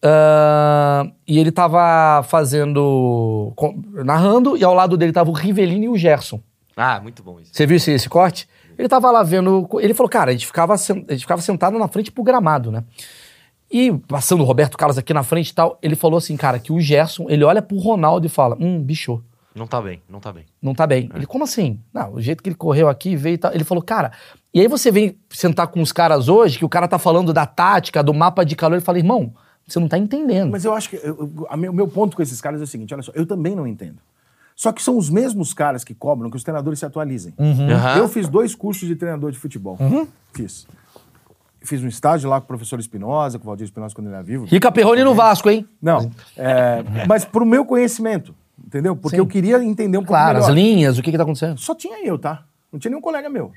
ah, 0.03 1.05
e 1.25 1.39
ele 1.39 1.51
tava 1.51 2.21
fazendo. 2.23 3.53
com- 3.55 3.81
narrando, 4.03 4.57
e 4.57 4.63
ao 4.65 4.73
lado 4.73 4.97
dele 4.97 5.13
tava 5.13 5.29
o 5.29 5.33
Rivelino 5.33 5.85
e 5.85 5.89
o 5.89 5.97
Gerson. 5.97 6.41
Ah, 6.75 6.99
muito 6.99 7.23
bom 7.23 7.39
isso. 7.39 7.51
Você 7.53 7.65
viu 7.65 7.77
esse, 7.77 7.91
esse 7.91 8.09
corte? 8.09 8.45
Ele 8.77 8.89
tava 8.89 9.09
lá 9.11 9.23
vendo. 9.23 9.69
Ele 9.79 9.93
falou, 9.93 10.09
cara, 10.09 10.31
a 10.31 10.33
gente 10.33 10.47
ficava, 10.47 10.73
a 10.73 10.77
gente 10.77 11.19
ficava 11.19 11.41
sentado 11.41 11.77
na 11.77 11.87
frente 11.87 12.11
pro 12.11 12.23
gramado, 12.23 12.71
né? 12.71 12.83
E 13.73 13.91
passando 14.07 14.41
o 14.41 14.43
Roberto 14.45 14.77
Carlos 14.77 14.99
aqui 14.99 15.13
na 15.15 15.23
frente 15.23 15.49
e 15.49 15.53
tal, 15.55 15.79
ele 15.81 15.95
falou 15.95 16.19
assim, 16.19 16.37
cara, 16.37 16.59
que 16.59 16.71
o 16.71 16.79
Gerson, 16.79 17.25
ele 17.27 17.43
olha 17.43 17.59
pro 17.61 17.75
Ronaldo 17.77 18.27
e 18.27 18.29
fala: 18.29 18.55
hum, 18.59 18.79
bichou. 18.79 19.23
Não 19.55 19.65
tá 19.67 19.81
bem, 19.81 20.01
não 20.07 20.19
tá 20.19 20.31
bem. 20.31 20.45
Não 20.61 20.73
tá 20.75 20.85
bem. 20.87 21.09
Ele, 21.13 21.25
como 21.25 21.43
assim? 21.43 21.79
Não, 21.93 22.13
o 22.13 22.21
jeito 22.21 22.41
que 22.43 22.49
ele 22.49 22.55
correu 22.55 22.87
aqui, 22.87 23.15
veio 23.15 23.33
e 23.33 23.37
tal. 23.37 23.51
Ele 23.53 23.63
falou, 23.63 23.83
cara. 23.83 24.11
E 24.53 24.61
aí 24.61 24.67
você 24.67 24.91
vem 24.91 25.17
sentar 25.29 25.67
com 25.67 25.81
os 25.81 25.91
caras 25.91 26.27
hoje, 26.29 26.59
que 26.59 26.65
o 26.65 26.69
cara 26.69 26.87
tá 26.87 26.99
falando 26.99 27.33
da 27.33 27.45
tática, 27.47 28.03
do 28.03 28.13
mapa 28.13 28.43
de 28.45 28.55
calor, 28.55 28.75
ele 28.75 28.85
fala, 28.85 28.99
irmão, 28.99 29.33
você 29.67 29.79
não 29.79 29.87
tá 29.87 29.97
entendendo. 29.97 30.51
Mas 30.51 30.65
eu 30.65 30.73
acho 30.73 30.89
que. 30.91 30.99
meu- 31.57 31.71
O 31.71 31.73
meu 31.73 31.87
ponto 31.87 32.15
com 32.15 32.21
esses 32.21 32.39
caras 32.41 32.61
é 32.61 32.63
o 32.63 32.67
seguinte: 32.67 32.93
olha 32.93 33.01
só, 33.03 33.11
eu 33.15 33.25
também 33.25 33.55
não 33.55 33.65
entendo. 33.67 33.97
Só 34.55 34.71
que 34.71 34.83
são 34.83 34.97
os 34.99 35.09
mesmos 35.09 35.51
caras 35.51 35.83
que 35.83 35.95
cobram 35.95 36.29
que 36.29 36.37
os 36.37 36.43
treinadores 36.43 36.77
se 36.77 36.85
atualizem. 36.85 37.33
Aham. 37.39 37.97
Eu 37.97 38.07
fiz 38.07 38.27
dois 38.29 38.53
cursos 38.53 38.87
de 38.87 38.95
treinador 38.95 39.31
de 39.31 39.37
futebol. 39.39 39.77
Fiz. 40.31 40.67
Fiz 41.63 41.81
um 41.83 41.87
estágio 41.87 42.29
lá 42.29 42.39
com 42.39 42.45
o 42.45 42.47
professor 42.47 42.79
Espinosa, 42.79 43.39
com 43.39 43.45
o 43.45 43.47
Valdir 43.47 43.63
Espinosa 43.65 43.95
quando 43.95 44.07
ele 44.07 44.15
era 44.15 44.23
vivo. 44.23 44.45
Rica 44.45 44.71
Perrone 44.71 45.03
no 45.03 45.13
Vasco, 45.15 45.49
hein? 45.49 45.67
Não. 45.81 46.11
é, 46.37 46.83
mas 47.07 47.23
pro 47.23 47.45
meu 47.45 47.65
conhecimento, 47.65 48.35
entendeu? 48.63 48.95
Porque 48.95 49.15
Sim. 49.15 49.21
eu 49.21 49.27
queria 49.27 49.63
entender 49.63 49.97
um 49.97 50.01
pouco 50.01 50.13
Claro, 50.13 50.39
as 50.39 50.47
melhor. 50.49 50.55
linhas, 50.55 50.97
o 50.97 51.01
que 51.01 51.09
que 51.11 51.17
tá 51.17 51.23
acontecendo? 51.23 51.57
Só 51.57 51.73
tinha 51.73 52.05
eu, 52.05 52.19
tá? 52.19 52.43
Não 52.71 52.79
tinha 52.79 52.89
nenhum 52.89 53.01
colega 53.01 53.29
meu. 53.29 53.51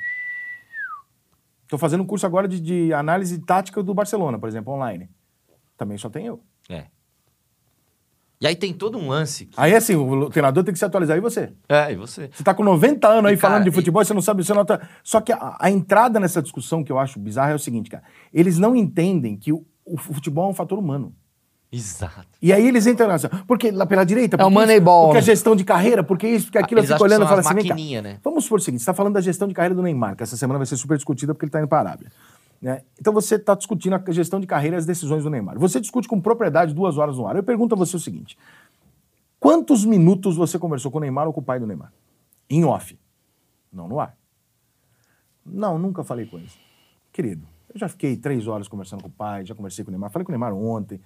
Tô 1.69 1.77
fazendo 1.77 2.03
um 2.03 2.07
curso 2.07 2.25
agora 2.27 2.47
de, 2.47 2.61
de 2.61 2.93
análise 2.93 3.39
tática 3.41 3.83
do 3.83 3.93
Barcelona, 3.93 4.39
por 4.39 4.49
exemplo, 4.49 4.73
online. 4.73 5.09
Também 5.77 5.99
só 5.99 6.09
tem 6.09 6.27
eu. 6.27 6.41
É. 6.69 6.85
E 8.41 8.47
aí 8.47 8.55
tem 8.55 8.73
todo 8.73 8.99
um 8.99 9.09
lance. 9.09 9.47
que- 9.47 9.55
Aí, 9.57 9.75
assim, 9.75 9.95
o 9.95 10.29
treinador 10.29 10.63
tem 10.63 10.73
que 10.73 10.79
se 10.79 10.85
atualizar. 10.85 11.17
E 11.17 11.21
você? 11.21 11.53
É, 11.69 11.93
e 11.93 11.97
você? 11.97 12.29
Você 12.33 12.45
tá 12.45 12.53
com 12.53 12.63
90 12.63 13.09
anos 13.09 13.27
aí 13.31 13.35
E, 13.35 13.39
cara, 13.39 13.53
falando 13.55 13.65
de 13.65 13.71
futebol 13.71 14.03
e 14.03 14.05
você 14.05 14.13
não 14.15 14.21
sabe, 14.21 14.45
você 14.45 14.53
não 14.53 14.65
tá... 14.65 14.81
Só 15.03 15.21
que 15.21 15.33
a, 15.33 15.57
a 15.59 15.71
entrada 15.71 16.21
nessa 16.21 16.43
discussão 16.43 16.85
que 16.85 16.93
eu 16.93 16.99
acho 16.99 17.19
bizarra 17.19 17.53
é 17.53 17.55
o 17.55 17.59
seguinte, 17.59 17.89
cara. 17.89 18.03
Eles 18.33 18.59
não 18.59 18.77
entendem 18.77 19.37
que 19.37 19.53
o, 19.53 19.65
o 19.85 19.97
futebol 19.97 20.49
é 20.49 20.51
um 20.51 20.55
fator 20.55 20.79
humano. 20.79 21.15
Exato. 21.73 22.27
E 22.41 22.53
aí 22.53 22.67
eles 22.67 22.87
entram 22.87 23.09
nessa. 23.09 23.29
Porque 23.47 23.71
lá 23.71 23.85
pela 23.87 24.05
direita. 24.05 24.37
É 24.41 24.45
o 24.45 24.51
Moneyball, 24.51 25.07
Porque 25.07 25.19
a 25.19 25.21
né? 25.21 25.27
gestão 25.27 25.57
de 25.57 25.65
carreira, 25.65 26.03
porque 26.05 26.27
isso, 26.29 26.47
porque 26.47 26.59
aquilo. 26.59 26.81
Eles 26.81 26.91
eu 26.91 26.97
fico 26.97 27.05
acham 27.07 27.17
que 27.19 27.23
olhando 27.25 27.37
e 27.37 27.41
as 27.41 27.47
assim. 27.47 27.55
vem 27.57 27.65
cá, 27.65 27.75
maquininha, 27.75 28.03
né? 28.03 28.19
Vamos 28.23 28.45
supor 28.45 28.61
o 28.61 28.63
seguinte: 28.63 28.81
você 28.81 28.85
está 28.85 28.95
falando 28.95 29.15
da 29.15 29.21
gestão 29.21 29.49
de 29.49 29.53
carreira 29.53 29.75
do 29.75 29.83
Neymar, 29.83 30.17
que 30.17 30.23
essa 30.23 30.37
semana 30.37 30.59
vai 30.59 30.67
ser 30.67 30.77
super 30.77 30.97
discutida 30.97 31.35
porque 31.35 31.45
ele 31.45 31.49
está 31.49 31.59
indo 31.59 31.67
para 31.69 31.79
a 31.79 31.81
Arábia. 31.93 32.13
Né? 32.61 32.83
Então 32.99 33.13
você 33.13 33.37
está 33.37 33.55
discutindo 33.55 33.95
a 33.95 34.13
gestão 34.13 34.41
de 34.41 34.47
carreira 34.47 34.77
e 34.77 34.79
as 34.79 34.87
decisões 34.87 35.25
do 35.25 35.31
Neymar. 35.31 35.59
Você 35.59 35.81
discute 35.81 36.09
com 36.09 36.21
propriedade 36.21 36.75
duas 36.75 36.99
horas 36.99 37.17
no 37.17 37.27
ar. 37.27 37.37
Eu 37.37 37.43
pergunto 37.43 37.75
a 37.75 37.79
você 37.79 37.97
o 37.97 38.01
seguinte: 38.01 38.37
quantos 39.39 39.85
minutos 39.85 40.37
você 40.37 40.59
conversou 40.59 40.91
com 40.91 40.99
o 40.99 41.01
Neymar 41.01 41.27
ou 41.27 41.33
com 41.33 41.41
o 41.41 41.45
pai 41.45 41.61
do 41.61 41.67
Neymar? 41.67 41.93
Em 42.49 42.65
off. 42.65 42.99
Não 43.73 43.89
no 43.89 44.01
ar. 44.01 44.17
Não, 45.45 45.79
nunca 45.79 46.03
falei 46.03 46.27
com 46.27 46.39
eles. 46.39 46.59
Querido, 47.13 47.47
eu 47.73 47.79
já 47.79 47.89
fiquei 47.89 48.17
três 48.17 48.47
horas 48.47 48.69
conversando 48.69 49.03
com 49.03 49.09
o 49.09 49.13
pai, 49.13 49.45
já 49.45 49.55
conversei 49.55 49.85
com 49.85 49.91
o 49.91 49.93
Neymar, 49.93 50.11
falei 50.11 50.25
com 50.25 50.33
o 50.33 50.35
Neymar 50.35 50.55
ontem. 50.55 51.01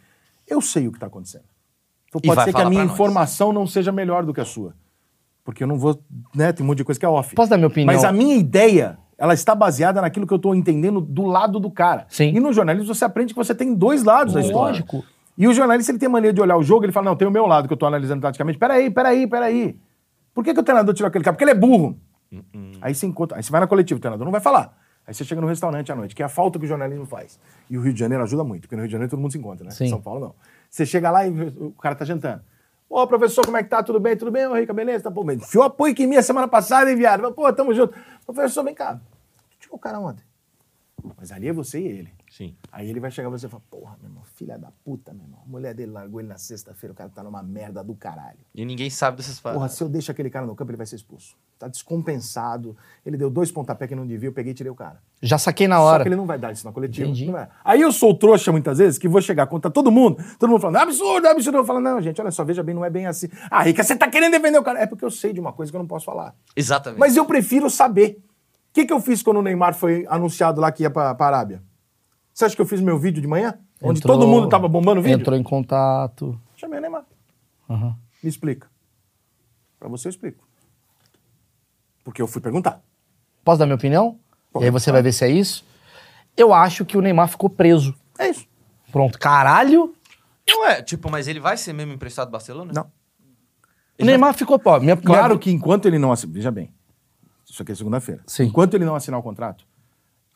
Eu 0.46 0.60
sei 0.60 0.88
o 0.88 0.90
que 0.90 0.96
está 0.96 1.06
acontecendo. 1.06 1.44
Então 2.08 2.20
pode 2.20 2.44
ser 2.44 2.52
que 2.52 2.60
a 2.60 2.68
minha 2.68 2.84
informação 2.84 3.52
não 3.52 3.66
seja 3.66 3.92
melhor 3.92 4.24
do 4.24 4.34
que 4.34 4.40
a 4.40 4.44
sua. 4.44 4.74
Porque 5.44 5.62
eu 5.62 5.66
não 5.66 5.78
vou. 5.78 6.00
Né, 6.34 6.52
tem 6.52 6.64
um 6.64 6.66
monte 6.66 6.78
de 6.78 6.84
coisa 6.84 6.98
que 6.98 7.04
é 7.04 7.08
off. 7.08 7.34
Posso 7.34 7.50
dar 7.50 7.56
minha 7.56 7.68
opinião? 7.68 7.92
Mas 7.92 8.04
a 8.04 8.12
minha 8.12 8.36
ideia, 8.36 8.98
ela 9.20 9.34
está 9.34 9.54
baseada 9.54 10.00
naquilo 10.00 10.26
que 10.26 10.32
eu 10.32 10.36
estou 10.36 10.54
entendendo 10.54 10.98
do 10.98 11.26
lado 11.26 11.60
do 11.60 11.70
cara. 11.70 12.06
Sim. 12.08 12.34
E 12.34 12.40
no 12.40 12.54
jornalismo 12.54 12.94
você 12.94 13.04
aprende 13.04 13.34
que 13.34 13.38
você 13.38 13.54
tem 13.54 13.74
dois 13.74 14.02
lados 14.02 14.32
da 14.32 14.40
história. 14.40 14.80
Lógico. 14.80 15.04
E 15.36 15.46
o 15.46 15.52
jornalista 15.52 15.92
ele 15.92 15.98
tem 15.98 16.08
mania 16.08 16.32
de 16.32 16.40
olhar 16.40 16.56
o 16.56 16.62
jogo, 16.62 16.86
ele 16.86 16.92
fala: 16.92 17.10
não, 17.10 17.16
tem 17.16 17.28
o 17.28 17.30
meu 17.30 17.46
lado 17.46 17.68
que 17.68 17.72
eu 17.72 17.76
estou 17.76 17.86
analisando 17.86 18.22
taticamente. 18.22 18.58
Peraí, 18.58 18.90
peraí, 18.90 19.26
peraí. 19.26 19.78
Por 20.32 20.42
que, 20.42 20.54
que 20.54 20.60
o 20.60 20.62
treinador 20.62 20.94
tirou 20.94 21.08
aquele 21.08 21.22
cara? 21.22 21.34
Porque 21.34 21.44
ele 21.44 21.50
é 21.50 21.54
burro. 21.54 21.98
Aí 22.80 22.94
você 22.94 23.06
encontra, 23.06 23.36
aí 23.36 23.42
você 23.42 23.52
vai 23.52 23.60
na 23.60 23.66
coletiva, 23.66 23.98
o 23.98 24.00
treinador 24.00 24.24
não 24.24 24.32
vai 24.32 24.40
falar. 24.40 24.74
Aí 25.06 25.12
você 25.12 25.22
chega 25.22 25.40
no 25.40 25.46
restaurante 25.46 25.92
à 25.92 25.94
noite, 25.94 26.14
que 26.14 26.22
é 26.22 26.24
a 26.24 26.28
falta 26.28 26.58
que 26.58 26.64
o 26.64 26.68
jornalismo 26.68 27.04
faz. 27.04 27.38
E 27.68 27.76
o 27.76 27.82
Rio 27.82 27.92
de 27.92 28.00
Janeiro 28.00 28.24
ajuda 28.24 28.42
muito, 28.42 28.62
porque 28.62 28.76
no 28.76 28.82
Rio 28.82 28.88
de 28.88 28.92
Janeiro 28.92 29.10
todo 29.10 29.20
mundo 29.20 29.32
se 29.32 29.38
encontra, 29.38 29.64
né? 29.64 29.70
Sim. 29.70 29.88
São 29.88 30.00
Paulo 30.00 30.20
não. 30.20 30.34
Você 30.70 30.86
chega 30.86 31.10
lá 31.10 31.26
e 31.26 31.30
o 31.30 31.72
cara 31.72 31.94
tá 31.94 32.04
jantando. 32.04 32.42
Ô, 32.90 33.06
professor, 33.06 33.44
como 33.44 33.56
é 33.56 33.62
que 33.62 33.68
tá? 33.68 33.84
Tudo 33.84 34.00
bem? 34.00 34.16
Tudo 34.16 34.32
bem, 34.32 34.48
ô 34.48 34.54
Rica? 34.54 34.72
Beleza? 34.72 35.04
Tá 35.04 35.10
bom, 35.10 35.22
bem. 35.22 35.36
Enfiou 35.36 35.62
a 35.62 35.70
põe 35.70 35.94
que 35.94 36.08
minha 36.08 36.22
semana 36.22 36.48
passada, 36.48 36.90
hein, 36.90 36.96
viado? 36.96 37.32
Pô, 37.32 37.52
tamo 37.52 37.72
junto. 37.72 37.94
Professor, 38.32 38.62
vem 38.62 38.74
cá. 38.74 39.00
Tu 39.50 39.58
tirou 39.58 39.76
o 39.76 39.80
cara 39.80 39.98
ontem. 39.98 40.24
Mas 41.16 41.32
ali 41.32 41.48
é 41.48 41.52
você 41.52 41.80
e 41.80 41.86
ele. 41.86 42.14
Sim. 42.30 42.54
Aí 42.70 42.88
ele 42.88 43.00
vai 43.00 43.10
chegar 43.10 43.28
e 43.28 43.32
você 43.32 43.48
fala, 43.48 43.60
porra, 43.68 43.96
meu 44.00 44.08
irmão, 44.08 44.22
filha 44.36 44.56
da 44.56 44.70
puta, 44.84 45.12
meu 45.12 45.24
irmão. 45.24 45.40
A 45.44 45.50
mulher 45.50 45.74
dele 45.74 45.90
largou 45.90 46.20
ele 46.20 46.28
na 46.28 46.38
sexta-feira, 46.38 46.92
o 46.92 46.96
cara 46.96 47.10
tá 47.10 47.24
numa 47.24 47.42
merda 47.42 47.82
do 47.82 47.92
caralho. 47.92 48.38
E 48.54 48.64
ninguém 48.64 48.88
sabe 48.88 49.16
dessas 49.16 49.40
Porra, 49.40 49.54
paradas. 49.56 49.76
se 49.76 49.82
eu 49.82 49.88
deixo 49.88 50.12
aquele 50.12 50.30
cara 50.30 50.46
no 50.46 50.54
campo, 50.54 50.70
ele 50.70 50.76
vai 50.76 50.86
ser 50.86 50.94
expulso. 50.94 51.36
Tá 51.58 51.66
descompensado. 51.66 52.76
Ele 53.04 53.16
deu 53.16 53.28
dois 53.28 53.50
pontapés 53.50 53.88
que 53.88 53.96
não 53.96 54.06
devia, 54.06 54.28
eu 54.28 54.32
peguei 54.32 54.52
e 54.52 54.54
tirei 54.54 54.70
o 54.70 54.76
cara. 54.76 55.02
Já 55.20 55.38
saquei 55.38 55.66
na 55.66 55.76
Só 55.76 55.82
hora. 55.82 56.02
que 56.04 56.08
ele 56.08 56.14
não 56.16 56.24
vai 56.24 56.38
dar 56.38 56.52
isso 56.52 56.64
na 56.64 56.72
coletiva. 56.72 57.08
Entendi. 57.08 57.26
não 57.26 57.32
vai. 57.32 57.48
Aí 57.64 57.80
eu 57.80 57.90
sou 57.90 58.14
trouxa 58.16 58.52
muitas 58.52 58.78
vezes, 58.78 58.96
que 58.96 59.08
vou 59.08 59.20
chegar 59.20 59.48
contra 59.48 59.68
todo 59.68 59.90
mundo, 59.90 60.16
todo 60.38 60.48
mundo 60.48 60.60
falando, 60.60 60.76
é 60.76 60.82
absurdo, 60.82 61.26
é 61.26 61.30
absurdo. 61.32 61.58
Eu 61.58 61.64
falo, 61.64 61.80
não, 61.80 62.00
gente, 62.00 62.20
olha 62.20 62.30
só, 62.30 62.44
veja 62.44 62.62
bem, 62.62 62.74
não 62.76 62.84
é 62.84 62.90
bem 62.90 63.06
assim. 63.06 63.28
Ah, 63.50 63.62
Rica, 63.64 63.82
você 63.82 63.96
tá 63.96 64.08
querendo 64.08 64.30
defender 64.32 64.56
o 64.58 64.62
cara. 64.62 64.78
É 64.80 64.86
porque 64.86 65.04
eu 65.04 65.10
sei 65.10 65.32
de 65.32 65.40
uma 65.40 65.52
coisa 65.52 65.72
que 65.72 65.76
eu 65.76 65.80
não 65.80 65.86
posso 65.88 66.04
falar. 66.06 66.34
Exatamente. 66.54 67.00
Mas 67.00 67.16
eu 67.16 67.24
prefiro 67.24 67.68
saber. 67.68 68.22
O 68.70 68.72
que, 68.72 68.86
que 68.86 68.92
eu 68.92 69.00
fiz 69.00 69.20
quando 69.20 69.38
o 69.38 69.42
Neymar 69.42 69.74
foi 69.74 70.06
anunciado 70.08 70.60
lá 70.60 70.70
que 70.70 70.84
ia 70.84 70.90
pra, 70.90 71.12
pra 71.12 71.26
Arábia? 71.26 71.60
Você 72.32 72.44
acha 72.44 72.54
que 72.56 72.62
eu 72.62 72.66
fiz 72.66 72.80
meu 72.80 72.98
vídeo 72.98 73.20
de 73.20 73.28
manhã? 73.28 73.58
Onde 73.82 73.98
Entrou- 74.00 74.18
todo 74.18 74.28
mundo 74.28 74.48
tava 74.48 74.68
bombando 74.68 75.00
o 75.00 75.02
vídeo? 75.02 75.18
Entrou 75.20 75.36
em 75.36 75.42
contato. 75.42 76.40
Chamei 76.56 76.78
o 76.78 76.82
Neymar. 76.82 77.04
Aham. 77.68 77.96
Me 78.22 78.28
explica. 78.28 78.68
Pra 79.78 79.88
você 79.88 80.08
eu 80.08 80.10
explico. 80.10 80.46
Porque 82.04 82.20
eu 82.20 82.26
fui 82.26 82.40
perguntar. 82.40 82.82
Posso 83.44 83.58
dar 83.58 83.66
minha 83.66 83.76
opinião? 83.76 84.18
Pode, 84.52 84.64
e 84.64 84.66
aí 84.66 84.70
você 84.70 84.86
pode. 84.86 84.92
vai 84.94 85.02
ver 85.02 85.12
se 85.12 85.24
é 85.24 85.30
isso. 85.30 85.64
Eu 86.36 86.52
acho 86.52 86.84
que 86.84 86.96
o 86.96 87.00
Neymar 87.00 87.28
ficou 87.28 87.48
preso. 87.50 87.94
É 88.18 88.28
isso. 88.28 88.46
Pronto. 88.92 89.18
Caralho. 89.18 89.94
Não 90.48 90.66
é, 90.66 90.82
tipo, 90.82 91.10
mas 91.10 91.28
ele 91.28 91.38
vai 91.40 91.56
ser 91.56 91.72
mesmo 91.72 91.92
emprestado 91.92 92.28
do 92.28 92.32
Barcelona? 92.32 92.72
Não. 92.74 92.90
O 94.00 94.04
Neymar 94.04 94.34
ficou 94.34 94.58
pobre. 94.58 94.84
Minha, 94.84 94.96
Claro 94.96 95.28
minha- 95.34 95.38
que 95.38 95.50
enquanto 95.50 95.86
ele 95.86 95.98
não 95.98 96.10
assinar. 96.10 96.34
Veja 96.34 96.50
bem. 96.50 96.72
Isso 97.48 97.62
aqui 97.62 97.72
é 97.72 97.74
segunda-feira. 97.74 98.22
Sim. 98.26 98.44
Enquanto 98.44 98.74
ele 98.74 98.84
não 98.84 98.94
assinar 98.94 99.18
o 99.20 99.22
contrato, 99.22 99.66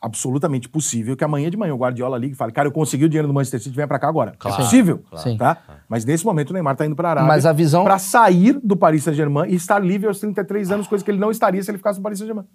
absolutamente 0.01 0.69
possível 0.69 1.15
que 1.15 1.23
amanhã 1.23 1.49
de 1.49 1.57
manhã 1.57 1.73
o 1.73 1.77
Guardiola 1.77 2.17
ligue 2.17 2.33
e 2.33 2.37
fale: 2.37 2.51
Cara, 2.51 2.67
eu 2.67 2.71
consegui 2.71 3.05
o 3.05 3.09
dinheiro 3.09 3.27
do 3.27 3.33
Manchester 3.33 3.59
City, 3.61 3.75
venha 3.75 3.87
pra 3.87 3.97
cá 3.99 4.07
agora. 4.07 4.35
Claro, 4.37 4.55
é 4.61 4.63
possível. 4.63 5.03
claro. 5.09 5.23
Sim. 5.29 5.37
Tá? 5.37 5.57
Mas 5.89 6.05
nesse 6.05 6.25
momento 6.25 6.51
o 6.51 6.53
Neymar 6.53 6.75
tá 6.75 6.85
indo 6.85 6.95
pra 6.95 7.09
Arábia. 7.11 7.27
Mas 7.27 7.45
a 7.45 7.53
visão- 7.53 7.83
Pra 7.83 7.97
sair 7.97 8.59
do 8.63 8.75
Paris 8.75 9.03
Saint-Germain 9.03 9.49
e 9.49 9.55
estar 9.55 9.79
livre 9.79 10.07
aos 10.07 10.19
33 10.19 10.71
anos, 10.71 10.87
coisa 10.87 11.03
que 11.03 11.11
ele 11.11 11.19
não 11.19 11.31
estaria 11.31 11.61
se 11.63 11.71
ele 11.71 11.77
ficasse 11.77 11.99
no 11.99 12.03
Paris 12.03 12.19
Saint-Germain. 12.19 12.45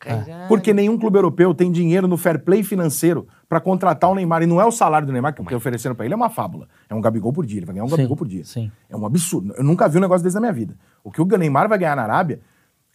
Caralho. 0.00 0.46
Porque 0.46 0.72
nenhum 0.72 0.96
clube 0.96 1.18
europeu 1.18 1.52
tem 1.52 1.72
dinheiro 1.72 2.06
no 2.06 2.16
fair 2.16 2.38
play 2.44 2.62
financeiro 2.62 3.26
pra 3.48 3.60
contratar 3.60 4.08
o 4.08 4.14
Neymar. 4.14 4.42
E 4.42 4.46
não 4.46 4.60
é 4.60 4.64
o 4.64 4.70
salário 4.70 5.04
do 5.06 5.12
Neymar 5.12 5.34
que 5.34 5.44
que 5.44 5.54
ofereceram 5.54 5.94
pra 5.96 6.04
ele, 6.04 6.14
é 6.14 6.16
uma 6.16 6.30
fábula. 6.30 6.68
É 6.88 6.94
um 6.94 7.00
Gabigol 7.00 7.32
por 7.32 7.44
dia. 7.44 7.58
Ele 7.58 7.66
vai 7.66 7.74
ganhar 7.74 7.84
um 7.84 7.88
Sim, 7.88 7.96
Gabigol 7.96 8.16
por 8.16 8.28
dia. 8.28 8.44
sim. 8.44 8.70
É 8.88 8.96
um 8.96 9.04
absurdo. 9.04 9.52
Eu 9.56 9.64
nunca 9.64 9.88
vi 9.88 9.98
um 9.98 10.00
negócio 10.00 10.22
desse 10.22 10.34
na 10.36 10.40
minha 10.40 10.52
vida. 10.52 10.76
O 11.02 11.10
que 11.10 11.20
o 11.20 11.26
Neymar 11.26 11.68
vai 11.68 11.78
ganhar 11.78 11.96
na 11.96 12.02
Arábia. 12.04 12.40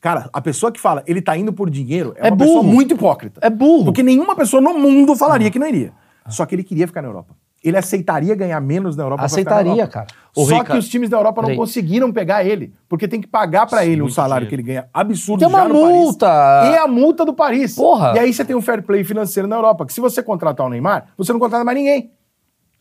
Cara, 0.04 0.30
a 0.34 0.42
pessoa 0.42 0.70
que 0.70 0.82
fala 0.82 1.02
ele 1.08 1.22
tá 1.22 1.38
indo 1.38 1.54
por 1.54 1.70
dinheiro 1.70 2.14
é, 2.18 2.28
É 2.28 2.30
uma 2.30 2.36
pessoa 2.36 2.62
burro. 2.62 2.74
muito 2.74 2.94
hipócrita. 2.94 3.40
É 3.42 3.50
burro. 3.50 3.86
Porque 3.86 4.04
nenhuma 4.04 4.36
pessoa 4.36 4.62
no 4.62 4.74
mundo 4.78 5.16
falaria 5.16 5.50
que 5.50 5.58
não 5.58 5.66
iria. 5.66 5.94
Só 6.28 6.46
que 6.46 6.54
ele 6.54 6.62
queria 6.64 6.86
ficar 6.86 7.02
na 7.02 7.08
Europa. 7.08 7.34
Ele 7.64 7.78
aceitaria 7.78 8.36
ganhar 8.36 8.60
menos 8.60 8.98
na 8.98 9.04
Europa 9.04 9.22
ficar 9.30 9.32
na 9.32 9.52
Aceitaria, 9.56 9.72
Europa. 9.84 9.88
cara. 9.94 10.08
Só 10.34 10.58
Rica, 10.58 10.74
que 10.74 10.78
os 10.78 10.90
times 10.90 11.10
da 11.10 11.16
Europa 11.16 11.42
não 11.42 11.46
peraí. 11.48 11.58
conseguiram 11.58 12.12
pegar 12.12 12.44
ele, 12.44 12.74
porque 12.90 13.08
tem 13.08 13.22
que 13.22 13.28
pagar 13.28 13.66
pra 13.66 13.86
ele 13.86 14.02
um 14.02 14.06
Muito 14.06 14.14
salário 14.14 14.46
dinheiro. 14.46 14.50
que 14.50 14.56
ele 14.72 14.76
ganha 14.80 14.90
absurdo 14.94 15.40
Tem 15.40 15.48
uma 15.48 15.60
já 15.60 15.68
no 15.70 15.80
Paris. 15.80 15.96
multa. 15.96 16.28
E 16.74 16.76
a 16.80 16.86
multa 16.86 17.24
do 17.24 17.34
Paris. 17.34 17.74
Porra. 17.74 18.12
E 18.18 18.20
aí 18.20 18.34
você 18.34 18.44
tem 18.44 18.54
um 18.58 18.62
fair 18.62 18.84
play 18.84 19.06
financeiro 19.06 19.48
na 19.48 19.56
Europa, 19.56 19.86
que 19.86 19.94
se 19.94 20.02
você 20.02 20.22
contratar 20.22 20.66
o 20.66 20.70
Neymar, 20.70 21.06
você 21.18 21.32
não 21.32 21.40
contrata 21.40 21.64
mais 21.64 21.78
ninguém. 21.78 22.12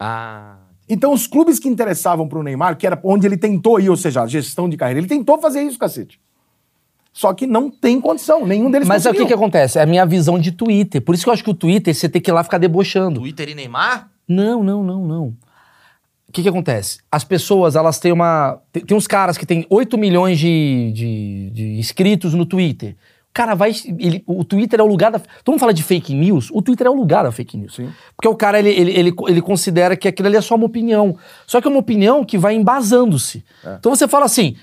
Ah. 0.01 0.57
Então 0.89 1.13
os 1.13 1.29
clubes 1.29 1.61
que 1.61 1.69
interessavam 1.69 2.27
pro 2.27 2.43
Neymar, 2.43 2.77
que 2.77 2.85
era 2.85 2.99
onde 3.05 3.25
ele 3.29 3.37
tentou 3.37 3.79
ir, 3.79 3.89
ou 3.89 3.97
seja, 3.97 4.23
a 4.23 4.27
gestão 4.27 4.69
de 4.69 4.77
carreira, 4.77 4.99
ele 4.99 5.07
tentou 5.07 5.39
fazer 5.39 5.63
isso, 5.63 5.79
cacete. 5.79 6.21
Só 7.13 7.35
que 7.35 7.47
não 7.47 7.71
tem 7.71 8.01
condição, 8.01 8.47
nenhum 8.47 8.71
deles 8.71 8.89
Mas 8.89 9.05
é 9.05 9.11
o 9.11 9.13
que, 9.13 9.19
conseguiu. 9.19 9.27
que 9.37 9.43
acontece? 9.43 9.79
É 9.79 9.83
a 9.83 9.87
minha 9.87 10.07
visão 10.07 10.39
de 10.39 10.51
Twitter. 10.51 11.03
Por 11.03 11.15
isso 11.15 11.25
que 11.25 11.29
eu 11.29 11.33
acho 11.35 11.45
que 11.45 11.51
o 11.51 11.55
Twitter 11.55 11.95
você 11.95 12.09
tem 12.09 12.23
que 12.23 12.31
ir 12.31 12.33
lá 12.33 12.43
ficar 12.43 12.57
debochando. 12.59 13.21
Twitter 13.21 13.51
e 13.51 13.55
Neymar? 13.55 14.11
Não, 14.27 14.63
não, 14.65 14.83
não, 14.83 15.07
não. 15.07 15.25
O 16.29 16.33
que 16.33 16.43
que 16.43 16.49
acontece? 16.49 17.01
As 17.11 17.25
pessoas, 17.25 17.77
elas 17.77 17.99
têm 17.99 18.11
uma... 18.13 18.59
Tem, 18.73 18.83
tem 18.83 18.97
uns 18.97 19.07
caras 19.07 19.37
que 19.37 19.45
têm 19.45 19.67
8 19.69 19.99
milhões 19.99 20.39
de, 20.39 20.91
de, 20.95 21.51
de 21.51 21.79
inscritos 21.79 22.33
no 22.33 22.47
Twitter. 22.47 22.97
O 23.29 23.35
cara 23.35 23.55
vai... 23.55 23.73
ele- 23.99 24.23
o 24.27 24.43
Twitter 24.43 24.81
é 24.81 24.83
o 24.83 24.87
lugar 24.87 25.11
da... 25.11 25.19
Todo 25.19 25.53
mundo 25.53 25.61
fala 25.61 25.75
de 25.75 25.83
fake 25.83 26.15
news. 26.15 26.49
O 26.51 26.63
Twitter 26.63 26.87
é 26.87 26.91
o 26.91 26.95
lugar 26.95 27.25
da 27.25 27.33
fake 27.33 27.59
news. 27.59 27.75
Sim. 27.75 27.91
Porque 28.17 28.29
o 28.29 28.35
cara, 28.35 28.59
ele, 28.59 28.71
ele, 28.71 28.91
ele, 28.93 29.15
ele 29.29 29.43
considera 29.43 29.95
que 29.95 30.09
aquilo 30.09 30.29
ali 30.29 30.39
é 30.39 30.41
só 30.41 30.55
uma 30.55 30.65
opinião. 30.65 31.15
Só 31.47 31.61
que 31.61 31.69
é 31.69 31.71
uma 31.71 31.81
opinião 31.81 32.25
que 32.25 32.39
vai 32.39 32.55
embasando-se. 32.55 33.45
Então 33.79 33.95
você 33.95 34.09
fala 34.09 34.25
assim... 34.25 34.57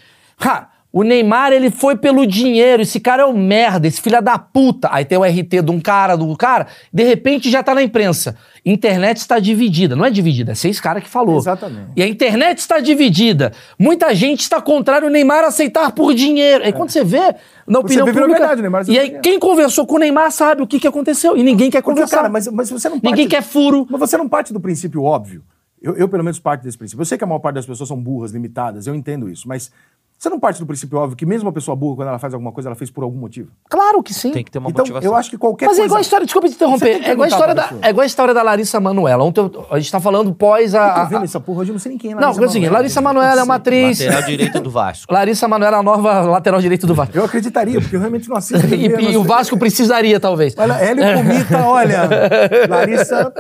Ha, 0.43 0.67
o 0.91 1.03
Neymar, 1.03 1.51
ele 1.51 1.69
foi 1.69 1.95
pelo 1.95 2.25
dinheiro. 2.25 2.81
Esse 2.81 2.99
cara 2.99 3.21
é 3.21 3.25
um 3.25 3.37
merda, 3.37 3.87
esse 3.87 4.01
filho 4.01 4.19
da 4.23 4.39
puta. 4.39 4.89
Aí 4.91 5.05
tem 5.05 5.19
o 5.19 5.23
RT 5.23 5.61
de 5.63 5.71
um 5.71 5.79
cara, 5.79 6.15
do 6.15 6.35
cara. 6.35 6.65
De 6.91 7.03
repente 7.03 7.49
já 7.51 7.61
tá 7.61 7.75
na 7.75 7.83
imprensa. 7.83 8.35
Internet 8.65 9.17
está 9.17 9.37
dividida. 9.37 9.95
Não 9.95 10.03
é 10.03 10.09
dividida, 10.09 10.53
é 10.53 10.55
seis 10.55 10.79
caras 10.79 11.03
que 11.03 11.09
falou. 11.09 11.37
Exatamente. 11.37 11.91
E 11.95 12.01
a 12.01 12.07
internet 12.07 12.57
está 12.57 12.79
dividida. 12.79 13.53
Muita 13.77 14.15
gente 14.15 14.41
está 14.41 14.59
contrário 14.59 15.07
ao 15.07 15.11
Neymar 15.11 15.43
aceitar 15.43 15.91
por 15.91 16.15
dinheiro. 16.15 16.63
Aí 16.63 16.73
quando 16.73 16.89
você 16.89 17.03
vê, 17.03 17.35
na 17.67 17.79
opinião 17.79 18.05
virou 18.07 18.21
pública... 18.21 18.39
verdade, 18.39 18.59
o 18.59 18.63
Neymar 18.63 18.89
e 18.89 18.97
aí 18.97 19.19
quem 19.19 19.37
conversou 19.37 19.85
com 19.85 19.95
o 19.97 19.99
Neymar 19.99 20.31
sabe 20.31 20.63
o 20.63 20.67
que, 20.67 20.79
que 20.79 20.87
aconteceu. 20.87 21.37
E 21.37 21.43
ninguém 21.43 21.69
quer 21.69 21.83
Porque, 21.83 22.01
conversar. 22.01 22.17
cara, 22.17 22.29
mas, 22.29 22.47
mas 22.47 22.67
você 22.67 22.89
não 22.89 22.99
parte... 22.99 23.11
Ninguém 23.11 23.27
quer 23.27 23.43
furo. 23.43 23.85
Mas 23.87 23.99
você 23.99 24.17
não 24.17 24.27
parte 24.27 24.51
do 24.51 24.59
princípio 24.59 25.03
óbvio. 25.03 25.43
Eu, 25.81 25.95
eu, 25.95 26.09
pelo 26.09 26.23
menos, 26.23 26.39
parto 26.39 26.63
desse 26.63 26.77
princípio. 26.77 27.01
Eu 27.01 27.05
sei 27.05 27.17
que 27.17 27.23
a 27.23 27.27
maior 27.27 27.39
parte 27.39 27.55
das 27.55 27.65
pessoas 27.65 27.87
são 27.87 27.97
burras, 27.97 28.31
limitadas, 28.31 28.85
eu 28.85 28.93
entendo 28.93 29.29
isso, 29.29 29.47
mas 29.47 29.71
você 30.20 30.30
não 30.30 30.38
parte 30.39 30.59
do 30.59 30.65
princípio 30.65 30.97
óbvio 30.97 31.15
que 31.15 31.26
mesmo 31.26 31.47
uma 31.47 31.53
pessoa 31.53 31.76
burra, 31.78 31.95
quando 31.95 32.07
ela 32.09 32.20
faz 32.20 32.34
alguma 32.34 32.51
coisa, 32.51 32.67
ela 32.67 32.76
fez 32.76 32.91
por 32.91 33.05
algum 33.05 33.17
motivo. 33.17 33.49
Claro 33.70 34.03
que 34.03 34.13
sim. 34.13 34.32
Tem 34.32 34.43
que 34.43 34.51
ter 34.51 34.59
uma 34.59 34.70
então, 34.70 34.82
motivação. 34.84 35.09
eu 35.09 35.15
acho 35.15 35.30
que 35.30 35.38
qualquer 35.38 35.65
Mas 35.67 35.78
é 35.78 35.82
coisa... 35.82 35.86
igual 35.88 35.97
a 35.97 36.01
história, 36.01 36.26
desculpa 36.26 36.49
te 36.49 36.55
interromper, 36.55 37.01
é 37.05 37.11
igual, 37.13 37.24
a 37.24 37.28
história 37.30 37.55
da, 37.55 37.70
é 37.82 37.89
igual 37.89 38.03
a 38.03 38.05
história 38.05 38.34
da 38.34 38.43
Larissa 38.43 38.80
Manoela. 38.82 39.24
Ontem 39.24 39.39
eu- 39.39 39.65
a 39.72 39.80
gente 39.80 39.89
tá 39.91 39.99
falando 40.01 40.34
pós 40.36 40.76
a... 40.76 40.88
Eu 40.89 40.93
tô 40.93 40.99
a- 40.99 41.03
vendo 41.05 41.22
a- 41.22 41.24
essa 41.24 41.39
porra 41.39 41.61
hoje, 41.61 41.72
eu 41.72 41.74
não 41.74 41.80
sei 41.80 41.91
nem 41.91 41.97
quem 41.97 42.11
é 42.11 42.15
não, 42.15 42.32
porque 42.34 42.43
assim, 42.45 42.67
Larissa 42.67 42.99
Manoela 43.01 43.39
é 43.39 43.43
uma 43.45 43.55
atriz... 43.55 43.99
Lateral 43.99 44.24
direito 44.24 44.59
do 44.59 44.70
Vasco. 44.70 45.07
Larissa 45.13 45.47
Manoela 45.47 45.78
é 45.78 45.80
a 45.80 45.84
nova 45.84 46.22
lateral 46.24 46.59
direito 46.59 46.86
do 46.86 46.93
Vasco. 46.93 47.17
Eu 47.17 47.24
acreditaria, 47.24 47.80
porque 47.80 47.95
eu 47.95 47.99
realmente 48.01 48.28
não 48.28 48.36
assisto. 48.36 48.67
E, 48.76 48.86
eu 48.88 49.01
não 49.01 49.11
e 49.11 49.17
o. 49.17 49.24
Vasco 49.24 49.57
precisaria, 49.57 50.20
talvez. 50.20 50.53
Olha, 50.57 50.74
Hélio 50.74 51.03
Comita, 51.15 51.65
olha. 51.65 52.09
Larissa. 52.70 53.34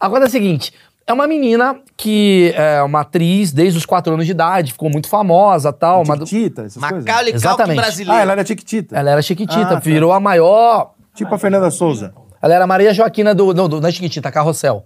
Agora 0.00 0.24
é 0.24 0.28
o 0.28 0.30
seguinte: 0.30 0.72
é 1.08 1.12
uma 1.12 1.26
menina 1.26 1.76
que 1.96 2.52
é 2.54 2.82
uma 2.82 3.00
atriz 3.00 3.50
desde 3.52 3.78
os 3.78 3.86
quatro 3.86 4.12
anos 4.12 4.26
de 4.26 4.32
idade, 4.32 4.72
ficou 4.72 4.90
muito 4.90 5.08
famosa 5.08 5.72
tal. 5.72 6.02
Uma... 6.02 6.14
Tiquitita, 6.18 6.62
essas 6.62 6.80
coisas. 6.82 7.04
Macaulay 7.04 7.32
Culkin 7.32 7.36
Exatamente. 7.48 7.76
brasileiro. 7.76 8.12
Ah, 8.18 8.22
ela 8.22 8.32
era 8.32 8.44
Tiquitita. 8.44 8.96
Ela 8.96 9.10
era 9.10 9.22
chiquitita, 9.22 9.60
Ah, 9.62 9.66
tá. 9.66 9.78
virou 9.80 10.12
a 10.12 10.20
maior. 10.20 10.92
Tipo 11.14 11.34
a 11.34 11.38
Fernanda 11.38 11.70
Souza. 11.70 12.12
Ela 12.40 12.54
era 12.54 12.66
Maria 12.66 12.94
Joaquina 12.94 13.34
do, 13.34 13.52
do, 13.52 13.66
do, 13.68 13.80
da 13.80 13.90
Chiquitita, 13.90 14.30
Carrossel. 14.30 14.84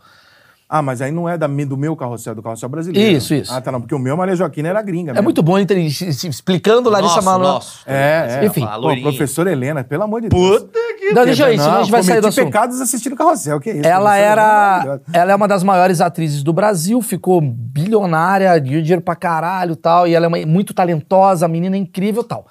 Ah, 0.74 0.80
mas 0.80 1.02
aí 1.02 1.12
não 1.12 1.28
é 1.28 1.36
da, 1.36 1.46
do 1.46 1.76
meu 1.76 1.94
carrossel, 1.94 2.34
do 2.34 2.42
carrossel 2.42 2.66
brasileiro. 2.66 3.14
Isso, 3.18 3.34
isso. 3.34 3.52
Ah, 3.52 3.60
tá, 3.60 3.70
não, 3.70 3.78
porque 3.78 3.94
o 3.94 3.98
meu 3.98 4.16
Maria 4.16 4.34
Joaquina 4.34 4.70
era 4.70 4.80
gringa 4.80 5.10
É 5.10 5.12
mesmo. 5.12 5.24
muito 5.24 5.42
bom 5.42 5.58
ele 5.58 5.84
explicando 5.84 6.88
Larissa 6.88 7.20
Manoela. 7.20 7.60
É, 7.86 8.38
é. 8.40 8.46
Enfim. 8.46 8.64
Pô, 8.66 8.76
loirinha. 8.78 9.06
professora 9.06 9.52
Helena, 9.52 9.84
pelo 9.84 10.04
amor 10.04 10.22
de 10.22 10.30
Deus. 10.30 10.60
Puta 10.62 10.78
que... 11.08 11.12
Não, 11.14 11.24
deixa 11.24 11.52
isso, 11.52 11.64
Não, 11.64 11.74
a 11.76 11.82
gente 11.82 11.90
vai 11.90 12.02
sair 12.02 12.20
do 12.20 12.28
assunto. 12.28 12.44
pecados 12.46 12.80
assistindo 12.80 13.16
carrossel, 13.16 13.58
que 13.60 13.70
é 13.70 13.76
isso? 13.78 13.86
Ela 13.88 14.16
é 14.18 14.22
era. 14.22 15.00
Ela 15.12 15.32
é 15.32 15.34
uma 15.34 15.48
das 15.48 15.62
maiores 15.62 16.00
atrizes 16.00 16.42
do 16.42 16.52
Brasil, 16.52 17.00
ficou 17.02 17.40
bilionária, 17.40 18.56
ganhou 18.58 18.80
dinheiro 18.82 19.02
pra 19.02 19.16
caralho 19.16 19.72
e 19.72 19.76
tal. 19.76 20.06
E 20.06 20.14
ela 20.14 20.26
é 20.26 20.28
uma- 20.28 20.46
muito 20.46 20.72
talentosa, 20.72 21.48
menina 21.48 21.76
incrível 21.76 22.22
e 22.22 22.26
tal. 22.26 22.46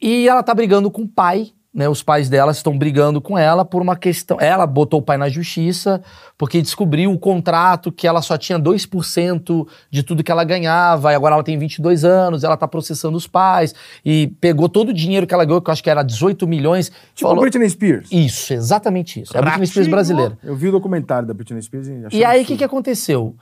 E 0.00 0.28
ela 0.28 0.42
tá 0.42 0.52
brigando 0.54 0.90
com 0.90 1.02
o 1.02 1.08
pai, 1.08 1.48
né? 1.76 1.86
Os 1.90 2.02
pais 2.02 2.30
dela 2.30 2.52
estão 2.52 2.76
brigando 2.76 3.20
com 3.20 3.36
ela 3.36 3.62
por 3.62 3.82
uma 3.82 3.94
questão. 3.94 4.38
Ela 4.40 4.66
botou 4.66 5.00
o 5.00 5.02
pai 5.02 5.18
na 5.18 5.28
justiça 5.28 6.02
porque 6.38 6.62
descobriu 6.62 7.12
o 7.12 7.18
contrato 7.18 7.92
que 7.92 8.06
ela 8.06 8.22
só 8.22 8.38
tinha 8.38 8.58
2% 8.58 9.68
de 9.90 10.02
tudo 10.02 10.24
que 10.24 10.32
ela 10.32 10.42
ganhava, 10.42 11.12
e 11.12 11.14
agora 11.14 11.34
ela 11.34 11.44
tem 11.44 11.58
22 11.58 12.02
anos, 12.02 12.44
ela 12.44 12.56
tá 12.56 12.66
processando 12.66 13.16
os 13.16 13.26
pais, 13.26 13.74
e 14.02 14.28
pegou 14.40 14.68
todo 14.70 14.88
o 14.88 14.92
dinheiro 14.92 15.26
que 15.26 15.34
ela 15.34 15.44
ganhou, 15.44 15.60
que 15.60 15.68
eu 15.68 15.72
acho 15.72 15.82
que 15.82 15.90
era 15.90 16.02
18 16.02 16.46
milhões. 16.48 16.90
Tipo 17.14 17.28
falou- 17.28 17.36
a 17.36 17.40
Britney 17.42 17.68
Spears. 17.68 18.08
Isso, 18.10 18.54
exatamente 18.54 19.20
isso. 19.20 19.36
É 19.36 19.40
a 19.40 19.42
Britney 19.42 19.66
Spears 19.66 19.88
brasileira. 19.88 20.38
Eu 20.42 20.56
vi 20.56 20.68
o 20.68 20.72
documentário 20.72 21.28
da 21.28 21.34
Britney 21.34 21.60
Spears 21.60 21.88
e 21.88 22.06
achei 22.06 22.20
E 22.20 22.24
aí, 22.24 22.42
o 22.42 22.46
que, 22.46 22.56
que 22.56 22.64
aconteceu? 22.64 23.36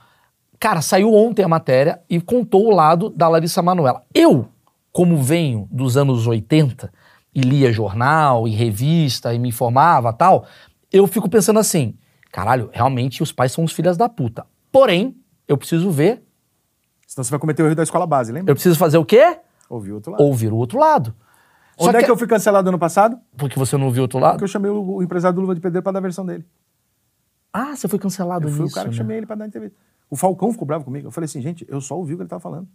Cara, 0.59 0.81
saiu 0.81 1.13
ontem 1.13 1.43
a 1.43 1.47
matéria 1.47 1.99
e 2.09 2.19
contou 2.19 2.67
o 2.67 2.75
lado 2.75 3.09
da 3.09 3.27
Larissa 3.29 3.61
Manoela. 3.61 4.01
Eu, 4.13 4.47
como 4.91 5.21
venho 5.21 5.67
dos 5.71 5.95
anos 5.95 6.27
80 6.27 6.91
e 7.35 7.41
lia 7.41 7.71
jornal 7.71 8.47
e 8.47 8.51
revista 8.51 9.33
e 9.33 9.37
me 9.37 9.49
informava 9.49 10.13
tal, 10.13 10.47
eu 10.91 11.05
fico 11.05 11.29
pensando 11.29 11.59
assim: 11.59 11.95
caralho, 12.31 12.69
realmente 12.71 13.21
os 13.21 13.31
pais 13.31 13.51
são 13.51 13.63
os 13.65 13.73
filhos 13.73 13.97
da 13.97 14.07
puta. 14.07 14.45
Porém, 14.71 15.17
eu 15.47 15.57
preciso 15.57 15.91
ver, 15.91 16.23
Senão 17.05 17.23
você 17.23 17.29
vai 17.31 17.39
cometer 17.39 17.61
o 17.61 17.65
erro 17.67 17.75
da 17.75 17.83
escola 17.83 18.07
base, 18.07 18.31
lembra? 18.31 18.51
eu 18.51 18.55
preciso 18.55 18.77
fazer 18.77 18.97
o 18.97 19.05
quê? 19.05 19.37
Ouvi 19.69 19.91
o 19.91 19.95
outro 19.95 20.11
lado. 20.11 20.23
Ouvir 20.23 20.53
o 20.53 20.55
outro 20.55 20.79
lado. 20.79 21.13
Só 21.77 21.89
Onde 21.89 21.97
é 21.97 22.03
que 22.03 22.09
eu 22.09 22.17
fui 22.17 22.27
cancelado 22.27 22.69
ano 22.69 22.79
passado? 22.79 23.19
Porque 23.37 23.59
você 23.59 23.75
não 23.77 23.87
ouviu 23.87 24.01
o 24.01 24.05
outro 24.05 24.17
lado? 24.19 24.33
Porque 24.33 24.45
eu 24.45 24.47
chamei 24.47 24.71
o, 24.71 24.95
o 24.95 25.03
empresário 25.03 25.35
do 25.35 25.41
Luva 25.41 25.53
de 25.53 25.59
Pedreiro 25.59 25.83
pra 25.83 25.91
dar 25.91 25.99
a 25.99 26.01
versão 26.01 26.25
dele. 26.25 26.45
Ah, 27.51 27.75
você 27.75 27.87
foi 27.87 27.99
cancelado 27.99 28.47
Eu 28.47 28.51
fui 28.51 28.61
nisso, 28.63 28.73
o 28.73 28.75
cara 28.75 28.87
que 28.89 28.95
né? 28.95 28.97
chamei 28.97 29.17
ele 29.17 29.25
pra 29.25 29.35
dar 29.35 29.45
entrevista. 29.47 29.77
O 30.09 30.15
Falcão 30.15 30.51
ficou 30.51 30.65
bravo 30.65 30.85
comigo. 30.85 31.07
Eu 31.07 31.11
falei 31.11 31.25
assim, 31.25 31.41
gente, 31.41 31.65
eu 31.67 31.81
só 31.81 31.97
ouvi 31.97 32.13
o 32.13 32.17
que 32.17 32.23
ele 32.23 32.29
tava 32.29 32.39
falando. 32.39 32.67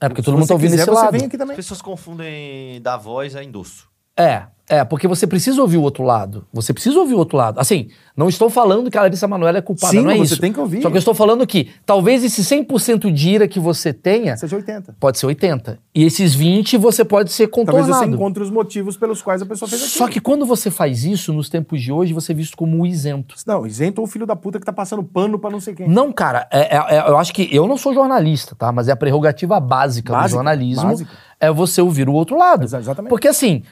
É 0.00 0.08
porque 0.08 0.22
todo 0.22 0.38
mundo 0.38 0.46
tá 0.46 0.54
ouvindo 0.54 0.70
quiser, 0.70 0.82
esse 0.82 0.90
você 0.90 1.02
lado. 1.04 1.12
vem 1.12 1.24
aqui 1.26 1.36
As 1.42 1.56
pessoas 1.56 1.82
confundem 1.82 2.80
da 2.80 2.96
voz 2.96 3.34
a 3.34 3.42
endosso. 3.42 3.88
É, 4.18 4.42
é, 4.70 4.84
porque 4.84 5.08
você 5.08 5.26
precisa 5.26 5.62
ouvir 5.62 5.78
o 5.78 5.82
outro 5.82 6.02
lado. 6.02 6.44
Você 6.52 6.74
precisa 6.74 6.98
ouvir 6.98 7.14
o 7.14 7.18
outro 7.18 7.38
lado. 7.38 7.58
Assim, 7.58 7.88
não 8.14 8.28
estou 8.28 8.50
falando 8.50 8.90
que 8.90 8.98
a 8.98 9.02
Larissa 9.02 9.26
Manoela 9.26 9.56
é 9.58 9.62
culpada, 9.62 9.92
Sim, 9.92 10.02
não 10.02 10.10
é 10.10 10.16
você 10.16 10.34
isso. 10.34 10.40
tem 10.42 10.52
que 10.52 10.60
ouvir. 10.60 10.82
Só 10.82 10.90
que 10.90 10.96
eu 10.96 10.98
estou 10.98 11.14
falando 11.14 11.46
que 11.46 11.70
talvez 11.86 12.22
esse 12.22 12.42
100% 12.42 13.10
de 13.10 13.30
ira 13.30 13.48
que 13.48 13.58
você 13.58 13.94
tenha 13.94 14.36
Seja 14.36 14.56
80. 14.56 14.94
pode 15.00 15.18
ser 15.18 15.24
80. 15.24 15.78
E 15.94 16.04
esses 16.04 16.34
20 16.34 16.76
você 16.76 17.02
pode 17.02 17.32
ser 17.32 17.46
Talvez 17.48 17.86
você 17.86 17.92
contornado. 17.92 18.14
encontre 18.14 18.42
os 18.42 18.50
motivos 18.50 18.96
pelos 18.98 19.22
quais 19.22 19.40
a 19.40 19.46
pessoa 19.46 19.66
fez 19.68 19.80
aquilo. 19.82 19.96
Só 19.96 20.06
que 20.06 20.20
quando 20.20 20.44
você 20.44 20.70
faz 20.70 21.02
isso, 21.02 21.32
nos 21.32 21.48
tempos 21.48 21.80
de 21.80 21.90
hoje, 21.90 22.12
você 22.12 22.32
é 22.32 22.34
visto 22.34 22.54
como 22.56 22.76
um 22.76 22.84
isento. 22.84 23.36
Não, 23.46 23.66
isento 23.66 24.02
ou 24.02 24.06
o 24.06 24.10
filho 24.10 24.26
da 24.26 24.36
puta 24.36 24.58
que 24.60 24.66
tá 24.66 24.72
passando 24.72 25.02
pano 25.02 25.38
pra 25.38 25.48
não 25.48 25.60
sei 25.60 25.74
quem. 25.74 25.88
Não, 25.88 26.12
cara, 26.12 26.46
é- 26.52 26.76
é- 26.76 26.96
é- 26.98 27.08
eu 27.08 27.16
acho 27.16 27.32
que 27.32 27.48
eu 27.50 27.66
não 27.66 27.78
sou 27.78 27.94
jornalista, 27.94 28.54
tá? 28.54 28.70
Mas 28.70 28.86
é 28.88 28.92
a 28.92 28.96
prerrogativa 28.96 29.58
básica, 29.60 30.12
do 30.12 30.16
Básica, 30.16 30.34
jornalismo 30.36 30.88
básica. 30.88 31.10
é 31.40 31.50
você 31.50 31.80
ouvir 31.80 32.06
o 32.08 32.12
outro 32.12 32.36
lado. 32.36 32.64
Exa- 32.64 32.78
exatamente. 32.80 33.08
Porque 33.08 33.28
assim, 33.28 33.62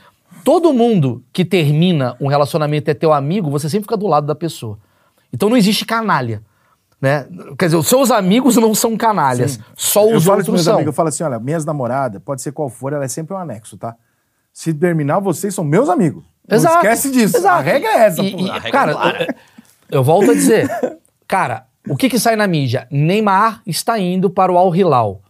todo 0.47 0.73
mundo 0.73 1.25
que 1.33 1.45
termina 1.45 2.15
um 2.21 2.29
relacionamento 2.29 2.89
e 2.89 2.93
é 2.93 2.95
teu 2.95 3.13
amigo, 3.13 3.51
você 3.51 3.69
sempre 3.69 3.83
fica 3.87 3.97
do 3.97 4.07
lado 4.07 4.29
da 4.29 4.35
pessoa. 4.37 4.79
Então 5.33 5.51
não 5.51 5.57
existe 5.57 5.85
canalha. 5.85 6.41
Né? 7.03 7.27
Quer 7.59 7.65
dizer, 7.65 7.77
os 7.77 7.89
seus 7.89 8.13
amigos 8.13 8.55
não 8.55 8.73
são 8.73 8.97
canalhas. 8.97 9.55
Sim. 9.55 9.61
Só 9.75 10.03
eu 10.03 10.17
os 10.17 10.23
pros 10.23 10.29
outros 10.29 10.49
meus 10.51 10.63
são. 10.63 10.75
amigos, 10.75 10.87
eu 10.87 10.93
falo 10.93 11.09
assim, 11.09 11.25
olha, 11.25 11.41
minhas 11.41 11.65
namoradas, 11.65 12.23
pode 12.25 12.43
ser 12.43 12.53
qual 12.53 12.69
for, 12.69 12.93
ela 12.93 13.05
é 13.05 13.09
sempre 13.09 13.35
um 13.35 13.37
anexo, 13.37 13.77
tá? 13.77 13.97
Se 14.53 14.73
terminar, 14.73 15.19
vocês 15.19 15.53
são 15.53 15.65
meus 15.65 15.89
amigos. 15.89 16.23
Exato. 16.49 16.75
Não 16.77 16.83
esquece 16.83 17.11
disso. 17.11 17.37
Exato. 17.39 17.59
A 17.59 17.61
regra 17.61 17.89
é 17.91 18.07
essa, 18.07 18.23
E- 18.23 18.37
e, 18.37 18.49
regra 18.49 18.71
cara, 18.71 18.93
é 18.93 18.95
clara. 18.95 19.27
eu, 19.91 19.99
eu 19.99 20.05
volto 20.05 20.31
a 20.31 20.35
dizer. 20.35 20.71
cara, 21.27 21.67
o 21.89 21.97
que 21.97 22.09
que 22.09 22.21
sai 22.21 22.37
na 22.37 22.47
mídia? 22.47 22.87
Neymar 22.89 23.63
está 23.67 23.99
indo 23.99 24.31
para 24.31 24.53
o 24.53 24.57
Al 24.57 24.75
Hilal. 24.75 25.21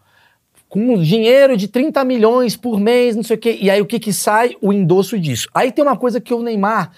Com 0.77 0.93
um 0.95 1.03
dinheiro 1.03 1.57
de 1.57 1.69
30 1.69 2.05
milhões 2.05 2.55
por 2.55 2.79
mês, 2.79 3.17
não 3.17 3.23
sei 3.23 3.37
o 3.37 3.39
quê. 3.39 3.59
E 3.61 3.71
aí 3.71 3.81
o 3.81 3.87
que 3.87 3.99
que 3.99 4.13
sai? 4.13 4.55
O 4.61 4.75
endosso 4.75 5.19
disso. 5.19 5.49
Aí 5.55 5.73
tem 5.73 5.83
uma 5.83 5.97
coisa 5.97 6.21
que 6.21 6.35
o 6.35 6.43
Neymar, 6.43 6.93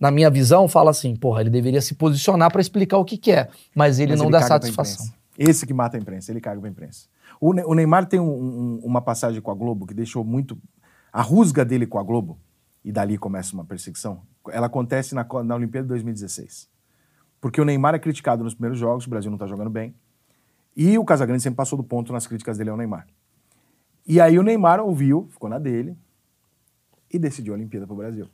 na 0.00 0.10
minha 0.10 0.30
visão, 0.30 0.66
fala 0.66 0.90
assim, 0.90 1.14
porra, 1.14 1.42
ele 1.42 1.50
deveria 1.50 1.82
se 1.82 1.94
posicionar 1.94 2.50
para 2.50 2.62
explicar 2.62 2.96
o 2.96 3.04
que 3.04 3.18
que 3.18 3.30
é. 3.32 3.48
Mas 3.74 3.98
ele 3.98 4.12
Mas 4.12 4.20
não 4.20 4.26
ele 4.26 4.32
dá 4.32 4.40
satisfação. 4.42 5.06
Esse 5.36 5.66
que 5.66 5.74
mata 5.74 5.98
a 5.98 6.00
imprensa, 6.00 6.32
ele 6.32 6.40
caga 6.40 6.58
pra 6.58 6.70
imprensa. 6.70 7.06
O, 7.38 7.52
Ne- 7.52 7.64
o 7.66 7.74
Neymar 7.74 8.06
tem 8.06 8.18
um- 8.18 8.24
um- 8.24 8.80
uma 8.82 9.02
passagem 9.02 9.40
com 9.42 9.50
a 9.50 9.54
Globo 9.54 9.86
que 9.86 9.92
deixou 9.92 10.24
muito. 10.24 10.56
A 11.12 11.20
rusga 11.20 11.64
dele 11.66 11.86
com 11.86 11.98
a 11.98 12.02
Globo, 12.02 12.38
e 12.82 12.90
dali 12.90 13.18
começa 13.18 13.52
uma 13.52 13.64
perseguição, 13.64 14.22
ela 14.50 14.66
acontece 14.68 15.14
na, 15.14 15.26
na 15.44 15.54
Olimpíada 15.54 15.84
de 15.84 15.88
2016. 15.90 16.66
Porque 17.42 17.60
o 17.60 17.64
Neymar 17.64 17.94
é 17.94 17.98
criticado 17.98 18.42
nos 18.42 18.54
primeiros 18.54 18.78
jogos, 18.78 19.06
o 19.06 19.10
Brasil 19.10 19.30
não 19.30 19.36
tá 19.38 19.46
jogando 19.46 19.68
bem. 19.68 19.94
E 20.76 20.96
o 20.96 21.04
Casagrande 21.04 21.42
sempre 21.42 21.56
passou 21.56 21.76
do 21.76 21.82
ponto 21.84 22.12
nas 22.12 22.26
críticas 22.26 22.56
dele 22.56 22.70
ao 22.70 22.76
Neymar. 22.76 23.06
E 24.08 24.20
aí 24.20 24.38
o 24.38 24.42
Neymar 24.42 24.80
ouviu, 24.80 25.28
ficou 25.30 25.48
na 25.50 25.58
dele, 25.58 25.94
e 27.12 27.18
decidiu 27.18 27.52
a 27.52 27.56
Olimpíada 27.56 27.86
pro 27.86 27.94
Brasil. 27.94 28.26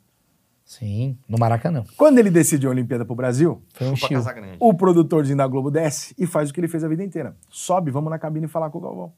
Sim, 0.64 1.18
no 1.28 1.36
Maracanã. 1.38 1.84
Quando 1.96 2.18
ele 2.18 2.30
decidiu 2.30 2.70
a 2.70 2.72
Olimpíada 2.72 3.04
pro 3.04 3.14
Brasil, 3.14 3.60
Foi 3.74 3.88
um 3.88 3.94
Chupa 3.96 4.08
chill. 4.08 4.18
O 4.60 4.72
produtorzinho 4.72 5.36
da 5.36 5.46
Globo 5.46 5.70
desce 5.70 6.14
e 6.16 6.26
faz 6.26 6.48
o 6.48 6.54
que 6.54 6.60
ele 6.60 6.68
fez 6.68 6.82
a 6.84 6.88
vida 6.88 7.04
inteira. 7.04 7.36
Sobe, 7.50 7.90
vamos 7.90 8.08
na 8.08 8.18
cabine 8.18 8.48
falar 8.48 8.70
com 8.70 8.78
o 8.78 8.80
Galvão. 8.80 9.12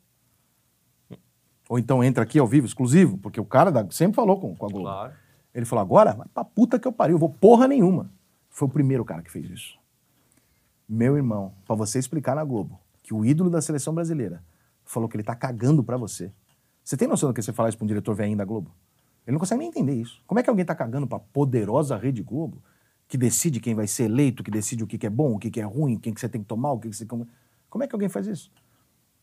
Ou 1.69 1.79
então 1.79 2.03
entra 2.03 2.23
aqui 2.23 2.39
ao 2.39 2.47
vivo, 2.47 2.67
exclusivo, 2.67 3.19
porque 3.19 3.41
o 3.41 3.45
cara 3.45 3.71
da- 3.71 3.87
sempre 3.91 4.15
falou 4.17 4.41
com, 4.41 4.55
com 4.57 4.67
a 4.67 4.69
Globo. 4.69 4.85
Claro. 4.87 5.13
Ele 5.55 5.65
falou, 5.67 5.83
agora, 5.83 6.13
vai 6.15 6.27
pra 6.33 6.45
puta 6.45 6.79
que 6.79 6.87
eu 6.87 6.93
pariu, 6.93 7.15
eu 7.15 7.19
vou 7.19 7.31
porra 7.31 7.67
nenhuma. 7.69 8.11
Foi 8.51 8.67
o 8.69 8.71
primeiro 8.71 9.05
cara 9.05 9.23
que 9.23 9.31
fez 9.31 9.49
isso. 9.51 9.79
Meu 10.89 11.17
irmão, 11.17 11.53
pra 11.67 11.75
você 11.77 11.99
explicar 11.99 12.35
na 12.37 12.45
Globo 12.45 12.79
que 13.03 13.13
o 13.15 13.25
ídolo 13.25 13.51
da 13.51 13.61
seleção 13.61 13.95
brasileira 13.95 14.43
falou 14.85 15.09
que 15.09 15.17
ele 15.17 15.23
tá 15.25 15.35
cagando 15.35 15.83
pra 15.83 15.97
você. 15.97 16.31
Você 16.87 16.97
tem 16.97 17.09
noção 17.09 17.29
do 17.29 17.35
que 17.35 17.43
você 17.43 17.53
falar 17.53 17.69
isso 17.69 17.77
pra 17.77 17.85
um 17.85 17.89
diretor 17.89 18.15
velhinho 18.15 18.39
da 18.39 18.45
Globo? 18.45 18.71
Ele 19.27 19.33
não 19.33 19.41
consegue 19.41 19.59
nem 19.59 19.69
entender 19.71 19.95
isso. 19.95 20.23
Como 20.25 20.39
é 20.39 20.43
que 20.45 20.49
alguém 20.49 20.65
tá 20.65 20.73
cagando 20.73 21.05
pra 21.05 21.19
poderosa 21.19 21.97
Rede 21.97 22.23
Globo, 22.23 22.63
que 23.09 23.19
decide 23.19 23.59
quem 23.59 23.75
vai 23.75 23.89
ser 23.89 24.05
eleito, 24.05 24.45
que 24.45 24.53
decide 24.53 24.85
o 24.85 24.87
que, 24.87 24.97
que 24.97 25.05
é 25.05 25.11
bom, 25.11 25.35
o 25.35 25.39
que, 25.41 25.51
que 25.51 25.61
é 25.61 25.65
ruim, 25.65 25.99
quem 25.99 26.15
que 26.15 26.21
você 26.21 26.29
tem 26.29 26.41
que 26.41 26.47
tomar, 26.47 26.71
o 26.71 26.79
que, 26.79 26.89
que 26.89 26.95
você... 26.95 27.05
Como 27.05 27.27
como 27.69 27.83
é 27.83 27.89
que 27.89 27.95
alguém 27.97 28.09
faz 28.09 28.29
isso? 28.29 28.53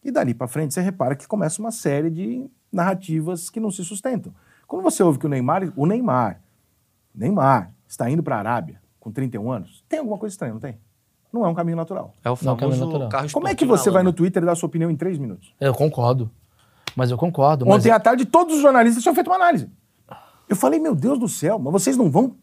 E 0.04 0.12
dali 0.12 0.34
pra 0.34 0.46
frente 0.46 0.74
você 0.74 0.82
repara 0.82 1.16
que 1.16 1.26
começa 1.26 1.62
uma 1.62 1.72
série 1.72 2.10
de 2.10 2.50
narrativas 2.70 3.50
que 3.50 3.62
não 3.62 3.72
se 3.72 3.86
sustentam. 3.86 4.34
Quando 4.68 4.84
você 4.84 5.02
ouve 5.02 5.18
que 5.18 5.26
o 5.26 5.30
Neymar, 5.30 5.72
o 5.78 5.86
Neymar, 5.86 6.42
Neymar 7.16 7.74
está 7.88 8.10
indo 8.10 8.22
pra 8.22 8.38
Arábia 8.38 8.82
com 9.00 9.10
31 9.10 9.50
anos, 9.50 9.84
tem 9.88 10.00
alguma 10.00 10.18
coisa 10.18 10.34
estranha, 10.34 10.52
não 10.54 10.60
tem? 10.60 10.78
Não 11.32 11.46
é 11.46 11.48
um 11.48 11.54
caminho 11.54 11.78
natural. 11.78 12.14
É 12.24 12.30
o 12.30 12.38
Não, 12.44 12.58
caminho 12.58 12.78
famoso 12.78 12.86
natural. 12.86 13.10
carro 13.10 13.32
Como 13.32 13.48
é 13.48 13.56
que 13.56 13.66
você 13.66 13.90
vai 13.90 14.04
no 14.04 14.12
Twitter 14.12 14.44
e 14.44 14.46
dá 14.46 14.54
sua 14.54 14.68
opinião 14.68 14.92
em 14.92 14.96
três 14.98 15.18
minutos? 15.18 15.56
Eu 15.60 15.74
concordo. 15.74 16.30
Mas 16.96 17.12
eu 17.12 17.18
concordo. 17.18 17.66
Mas 17.66 17.76
Ontem 17.78 17.92
à 17.92 18.00
tarde, 18.00 18.26
todos 18.26 18.56
os 18.56 18.62
jornalistas 18.62 19.02
tinham 19.02 19.16
feito 19.16 19.28
uma 19.28 19.36
análise. 19.36 19.70
Eu 20.50 20.56
falei, 20.56 20.80
meu 20.80 20.94
Deus 20.96 21.18
do 21.20 21.28
céu, 21.28 21.58
mas 21.58 21.72
vocês 21.74 21.98
não 21.98 22.12
vão 22.12 22.36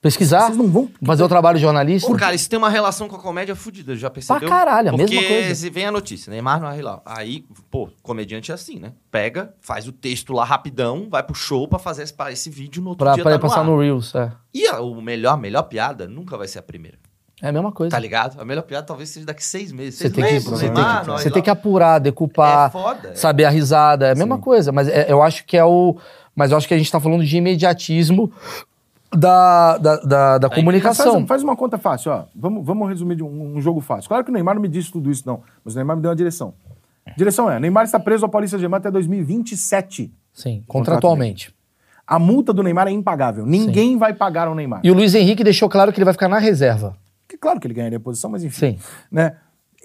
pesquisar, 0.00 0.42
Vocês 0.46 0.56
não 0.56 0.68
vão- 0.68 0.88
fazer 1.04 1.24
o 1.24 1.28
trabalho 1.28 1.56
de 1.58 1.62
jornalista. 1.62 2.08
Pô, 2.08 2.16
cara, 2.16 2.32
isso 2.34 2.48
tem 2.48 2.56
uma 2.56 2.70
relação 2.70 3.08
com 3.08 3.16
a 3.16 3.18
comédia 3.18 3.56
fudida, 3.56 3.96
já 3.96 4.08
percebeu? 4.08 4.48
caralho, 4.48 4.90
a 4.90 4.92
Porque 4.96 5.12
mesma 5.16 5.28
coisa. 5.28 5.54
se 5.56 5.68
vem 5.70 5.84
a 5.86 5.90
notícia, 5.90 6.30
Neymar 6.30 6.60
no 6.60 6.72
Hilal. 6.74 7.02
Aí, 7.04 7.44
pô, 7.68 7.88
comediante 8.02 8.52
é 8.52 8.54
assim, 8.54 8.78
né? 8.78 8.92
Pega, 9.10 9.52
faz 9.60 9.88
o 9.88 9.92
texto 9.92 10.32
lá 10.32 10.44
rapidão, 10.44 11.08
vai 11.10 11.22
pro 11.24 11.34
show 11.34 11.66
pra 11.66 11.80
fazer 11.80 12.04
esse, 12.04 12.14
pra 12.14 12.30
esse 12.30 12.48
vídeo 12.48 12.80
no 12.80 12.90
outro 12.90 13.04
Pra, 13.04 13.14
dia 13.14 13.24
pra 13.24 13.32
tá 13.32 13.38
passar 13.40 13.60
ar. 13.60 13.66
no 13.66 13.78
Reels, 13.80 14.14
é. 14.14 14.30
E 14.54 14.68
a, 14.68 14.80
o 14.80 15.02
melhor, 15.02 15.32
a 15.34 15.36
melhor 15.36 15.62
piada 15.64 16.06
nunca 16.06 16.38
vai 16.38 16.46
ser 16.46 16.60
a 16.60 16.62
primeira. 16.62 16.96
É 17.42 17.48
a 17.48 17.52
mesma 17.52 17.70
coisa. 17.72 17.90
Tá 17.90 17.98
ligado? 17.98 18.40
A 18.40 18.44
melhor 18.44 18.62
piada 18.62 18.86
talvez 18.86 19.10
seja 19.10 19.24
daqui 19.26 19.44
seis 19.44 19.70
meses. 19.72 19.94
Você 19.96 20.04
Seis 20.04 20.14
tem, 20.14 20.24
que, 20.24 20.32
meses, 20.32 20.48
você, 20.48 20.64
tem 20.66 20.74
Neymar 20.74 21.04
que, 21.04 21.10
você 21.10 21.30
tem 21.30 21.42
que 21.42 21.50
apurar, 21.50 21.98
decupar, 21.98 22.68
É 22.68 22.70
foda, 22.70 23.08
é. 23.10 23.14
saber 23.14 23.44
a 23.44 23.50
risada. 23.50 24.08
É 24.08 24.12
a 24.12 24.14
mesma 24.14 24.38
coisa, 24.38 24.72
mas 24.72 24.88
é- 24.88 25.06
eu 25.10 25.22
acho 25.22 25.44
que 25.44 25.56
é 25.56 25.64
o. 25.64 25.96
Mas 26.34 26.50
eu 26.50 26.56
acho 26.56 26.66
que 26.68 26.74
a 26.74 26.78
gente 26.78 26.90
tá 26.90 26.98
falando 27.00 27.24
de 27.24 27.36
imediatismo 27.36 28.32
da, 29.14 29.78
da, 29.78 29.96
da, 29.96 30.38
da 30.38 30.50
comunicação. 30.50 31.14
Faz, 31.14 31.26
faz 31.26 31.42
uma 31.42 31.56
conta 31.56 31.78
fácil, 31.78 32.12
ó. 32.12 32.24
Vamos, 32.34 32.64
vamos 32.64 32.88
resumir 32.88 33.16
de 33.16 33.22
um, 33.22 33.56
um 33.56 33.60
jogo 33.60 33.80
fácil. 33.80 34.08
Claro 34.08 34.24
que 34.24 34.30
o 34.30 34.34
Neymar 34.34 34.54
não 34.54 34.62
me 34.62 34.68
disse 34.68 34.90
tudo 34.92 35.10
isso, 35.10 35.22
não. 35.26 35.40
Mas 35.64 35.74
o 35.74 35.76
Neymar 35.78 35.96
me 35.96 36.02
deu 36.02 36.10
uma 36.10 36.16
direção. 36.16 36.52
Direção 37.16 37.50
é: 37.50 37.58
Neymar 37.58 37.84
está 37.84 37.98
preso 37.98 38.24
ao 38.24 38.28
Paulista 38.30 38.58
Germain 38.58 38.78
até 38.78 38.90
2027. 38.90 40.12
Sim, 40.32 40.62
contratualmente. 40.66 41.54
A 42.06 42.18
multa 42.18 42.52
do 42.52 42.62
Neymar 42.62 42.88
é 42.88 42.90
impagável. 42.90 43.44
Ninguém 43.44 43.98
vai 43.98 44.14
pagar 44.14 44.48
o 44.48 44.54
Neymar. 44.54 44.80
E 44.82 44.90
o 44.90 44.94
Luiz 44.94 45.14
Henrique 45.14 45.44
deixou 45.44 45.68
claro 45.68 45.92
que 45.92 45.98
ele 45.98 46.04
vai 46.04 46.14
ficar 46.14 46.28
na 46.28 46.38
reserva. 46.38 46.96
Claro 47.40 47.60
que 47.60 47.66
ele 47.66 47.74
ganharia 47.74 47.98
a 47.98 48.00
posição, 48.00 48.30
mas 48.30 48.44
enfim. 48.44 48.76
Sim. 48.76 48.78
Né? 49.10 49.36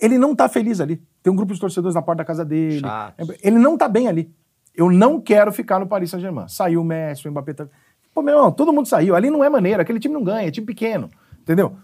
Ele 0.01 0.17
não 0.17 0.35
tá 0.35 0.49
feliz 0.49 0.81
ali. 0.81 1.01
Tem 1.21 1.31
um 1.31 1.35
grupo 1.35 1.53
de 1.53 1.59
torcedores 1.59 1.95
na 1.95 2.01
porta 2.01 2.19
da 2.19 2.25
casa 2.25 2.43
dele. 2.43 2.79
Chatos. 2.79 3.37
Ele 3.41 3.57
não 3.57 3.77
tá 3.77 3.87
bem 3.87 4.07
ali. 4.07 4.33
Eu 4.75 4.91
não 4.91 5.21
quero 5.21 5.51
ficar 5.51 5.79
no 5.79 5.87
Paris 5.87 6.09
Saint-Germain. 6.09 6.47
Saiu 6.47 6.81
o 6.81 6.83
Messi, 6.83 7.27
o 7.27 7.31
Mbappé 7.31 7.53
tá... 7.53 7.67
Pô, 8.13 8.21
meu 8.21 8.35
irmão, 8.35 8.51
todo 8.51 8.73
mundo 8.73 8.87
saiu. 8.87 9.15
Ali 9.15 9.29
não 9.29 9.43
é 9.43 9.49
maneiro. 9.49 9.81
Aquele 9.81 9.99
time 9.99 10.13
não 10.13 10.23
ganha, 10.23 10.47
é 10.47 10.51
time 10.51 10.65
pequeno. 10.65 11.09
Entendeu? 11.39 11.77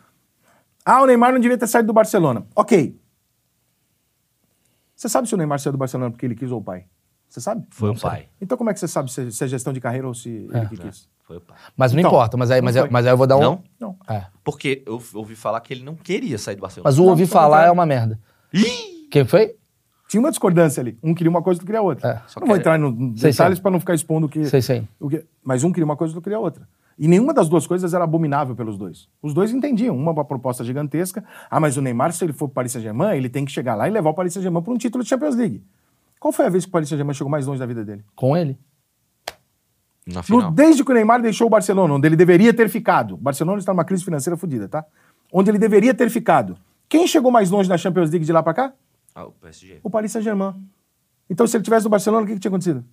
Ah, 0.86 1.02
o 1.02 1.06
Neymar 1.06 1.32
não 1.32 1.40
devia 1.40 1.58
ter 1.58 1.68
saído 1.68 1.88
do 1.88 1.94
Barcelona. 1.94 2.46
Ok. 2.56 3.00
Você 4.96 5.08
sabe 5.08 5.28
se 5.28 5.34
o 5.34 5.38
Neymar 5.38 5.60
saiu 5.60 5.72
do 5.72 5.78
Barcelona 5.78 6.12
porque 6.12 6.26
ele 6.26 6.36
quis 6.36 6.52
ou 6.52 6.60
o 6.60 6.64
pai? 6.64 6.86
Você 7.30 7.40
sabe? 7.40 7.64
Foi 7.70 7.92
o 7.92 7.96
pai. 8.00 8.28
Então 8.42 8.58
como 8.58 8.70
é 8.70 8.74
que 8.74 8.80
você 8.80 8.88
sabe 8.88 9.12
se, 9.12 9.32
se 9.32 9.44
é 9.44 9.48
gestão 9.48 9.72
de 9.72 9.80
carreira 9.80 10.08
ou 10.08 10.14
se 10.14 10.30
ele 10.52 10.66
que 10.68 10.78
quis? 10.78 11.08
Foi 11.24 11.38
o 11.38 11.42
pai. 11.42 11.56
Mas 11.78 11.94
não 11.94 12.00
Então, 12.00 12.10
importa, 12.12 12.36
mas 12.36 12.50
aí, 12.50 12.60
não 12.60 12.66
mas, 12.66 12.76
aí- 12.78 12.90
mas 12.90 13.06
aí 13.06 13.14
eu 13.14 13.18
vou 13.18 13.28
dar 13.28 13.38
um. 13.38 13.42
Não? 13.42 13.64
Não. 13.80 13.96
É. 14.10 14.24
Porque 14.44 14.82
eu 14.86 15.00
ouvi 15.14 15.36
falar 15.36 15.62
que 15.62 15.72
ele 15.74 15.84
não 15.84 15.96
queria 15.96 16.38
sair 16.40 16.56
do 16.56 16.62
Barcelona. 16.62 16.88
Mas 16.90 16.98
o 16.98 17.04
Não, 17.04 17.10
ouvir 17.10 17.28
falar 17.28 17.66
é 17.68 17.72
uma 17.72 17.86
merda. 17.86 18.20
Ih! 18.52 19.08
Quem 19.12 19.24
foi? 19.26 19.56
Tinha 20.08 20.20
uma 20.20 20.32
discordância 20.32 20.82
ali. 20.82 20.98
Um 21.04 21.14
queria 21.14 21.30
uma 21.30 21.44
coisa, 21.44 21.58
outro 21.58 21.68
queria 21.68 21.84
outra. 21.84 22.10
É. 22.10 22.14
não 22.40 22.48
vou 22.48 22.56
que- 22.56 22.62
entrar 22.62 22.80
nos 22.80 23.22
Sei, 23.22 23.30
detalhes 23.32 23.60
para 23.60 23.70
não 23.70 23.80
ficar 23.80 23.94
expondo 23.94 24.26
o 24.26 24.30
que, 24.30 24.44
Sei, 24.46 24.60
sei. 24.60 24.88
o 25.00 25.08
que. 25.08 25.24
Mas 25.44 25.64
um 25.64 25.72
queria 25.72 25.86
uma 25.86 25.96
coisa, 25.96 26.12
outro 26.14 26.24
queria 26.24 26.40
outra. 26.40 26.68
E 26.98 27.08
nenhuma 27.08 27.32
das 27.34 27.48
duas 27.48 27.68
coisas 27.68 27.94
era 27.94 28.04
abominável 28.04 28.56
pelos 28.56 28.76
dois. 28.76 29.08
Os 29.22 29.34
dois 29.34 29.54
entendiam. 29.54 29.96
Uma 29.96 30.12
uma 30.12 30.26
proposta 30.26 30.64
gigantesca. 30.64 31.24
Ah, 31.50 31.60
mas 31.60 31.78
o 31.78 31.82
Neymar, 31.82 32.12
se 32.12 32.24
ele 32.26 32.34
for 32.34 32.48
para 32.48 32.52
o 32.52 32.56
Paris 32.56 32.72
Saint-Germain, 32.72 33.16
ele 33.16 33.30
tem 33.30 33.46
que 33.46 33.52
chegar 33.52 33.76
lá 33.76 33.88
e 33.88 33.92
levar 33.92 34.10
o 34.10 34.14
Paris 34.16 34.34
Saint-Germain 34.34 34.64
para 34.64 34.74
um 34.74 34.78
título 34.78 35.04
de 35.04 35.10
Champions 35.10 35.36
League. 35.36 35.64
Qual 36.20 36.32
foi 36.32 36.46
a 36.46 36.50
vez 36.50 36.66
que 36.66 36.70
o 36.70 36.72
Paris 36.72 36.90
Saint-Germain 36.90 37.14
chegou 37.14 37.30
mais 37.32 37.46
longe 37.46 37.60
da 37.60 37.66
vida 37.66 37.84
dele? 37.86 38.04
Com 38.16 38.36
ele. 38.36 38.58
Na 40.06 40.16
No- 40.18 40.24
final. 40.24 40.52
desde 40.52 40.84
que 40.84 40.92
o 40.92 40.94
Neymar 40.94 41.22
deixou 41.22 41.48
o 41.48 41.50
Barcelona, 41.50 41.94
onde 41.94 42.08
ele 42.08 42.16
deveria 42.16 42.54
ter 42.54 42.68
ficado. 42.68 43.14
O 43.14 43.18
Barcelona 43.18 43.60
está 43.60 43.72
numa 43.74 43.86
crise 43.86 44.04
financeira 44.04 44.36
fodida, 44.36 44.68
tá? 44.68 44.84
Onde 45.32 45.52
ele 45.52 45.60
deveria 45.60 45.94
ter 45.94 46.10
ficado. 46.10 46.58
Quem 46.88 47.06
chegou 47.08 47.32
mais 47.32 47.52
longe 47.52 47.70
na 47.70 47.78
Champions 47.78 48.10
League 48.10 48.26
de 48.26 48.32
lá 48.34 48.42
pra 48.42 48.54
cá? 48.54 48.74
Ah, 49.14 49.26
o 49.26 49.32
PSG. 49.32 49.80
O 49.84 49.90
Paris 49.90 50.12
Saint-Germain. 50.12 50.56
Então, 51.30 51.46
se 51.46 51.56
ele 51.56 51.64
tivesse 51.64 51.84
no 51.84 51.90
Barcelona, 51.92 52.24
o 52.24 52.28
que, 52.28 52.34
que 52.34 52.40
tinha 52.40 52.50
acontecido? 52.50 52.84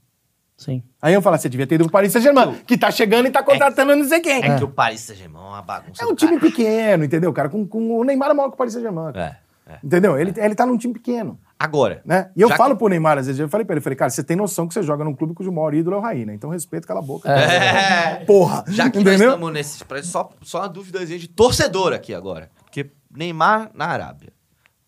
Sim. 0.58 0.82
Aí 1.00 1.14
eu 1.14 1.22
falar, 1.22 1.38
você 1.38 1.48
devia 1.48 1.66
ter 1.66 1.76
ido 1.76 1.84
pro 1.84 1.92
Paris 1.92 2.12
Saint-Germain, 2.12 2.54
que 2.66 2.76
tá 2.76 2.90
chegando 2.90 3.26
e 3.26 3.30
tá 3.30 3.42
contratando 3.42 3.96
não 3.96 4.04
sei 4.04 4.20
quem. 4.20 4.42
É, 4.42 4.56
que 4.58 4.64
o 4.64 4.68
Paris 4.68 5.00
Saint-Germain 5.00 5.42
é 5.42 5.48
uma 5.48 5.62
bagunça. 5.62 6.02
É 6.02 6.06
um 6.06 6.14
time 6.14 6.38
pequeno, 6.38 7.04
entendeu, 7.04 7.32
cara? 7.32 7.48
Com, 7.48 7.66
com 7.66 7.98
o 7.98 8.04
Neymar 8.04 8.30
é 8.30 8.34
maior 8.34 8.48
que 8.50 8.54
o 8.54 8.58
Paris 8.58 8.74
Saint-Germain. 8.74 9.12
É, 9.14 9.36
é. 9.66 9.78
Entendeu? 9.82 10.18
Ele, 10.18 10.32
ele 10.36 10.54
tá 10.54 10.66
num 10.66 10.76
time 10.76 10.92
pequeno. 10.94 11.38
Agora. 11.59 12.02
Né? 12.04 12.30
E 12.36 12.42
eu 12.42 12.48
já 12.50 12.57
falo 12.57 12.74
que- 12.74 12.78
pro 12.80 12.88
Neymar, 12.88 13.16
às 13.18 13.26
vezes, 13.26 13.40
eu 13.40 13.48
falei 13.48 13.64
pra 13.64 13.74
ele, 13.74 13.80
falei, 13.80 13.96
cara, 13.96 14.11
você 14.11 14.22
tem 14.22 14.36
noção 14.36 14.68
que 14.68 14.74
você 14.74 14.82
joga 14.82 15.02
num 15.04 15.14
clube 15.14 15.32
cujo 15.32 15.50
maior 15.50 15.72
ídolo 15.74 15.96
é 15.96 15.98
o 15.98 16.02
Raí, 16.02 16.26
né? 16.26 16.34
Então 16.34 16.50
respeita, 16.50 16.86
cala 16.86 17.00
a 17.00 17.02
boca. 17.02 17.30
É. 17.30 18.24
Porra! 18.26 18.62
Já 18.68 18.90
que 18.90 18.98
nós 18.98 19.07
entendeu? 19.07 19.30
estamos 19.30 19.52
nesse. 19.52 19.84
Só, 20.04 20.30
só 20.42 20.61
uma 20.61 20.68
dúvidazinha 20.68 21.18
de 21.18 21.28
torcedor 21.28 21.92
aqui 21.94 22.12
agora. 22.12 22.50
Porque 22.64 22.90
Neymar 23.11 23.70
na 23.74 23.86
Arábia. 23.86 24.32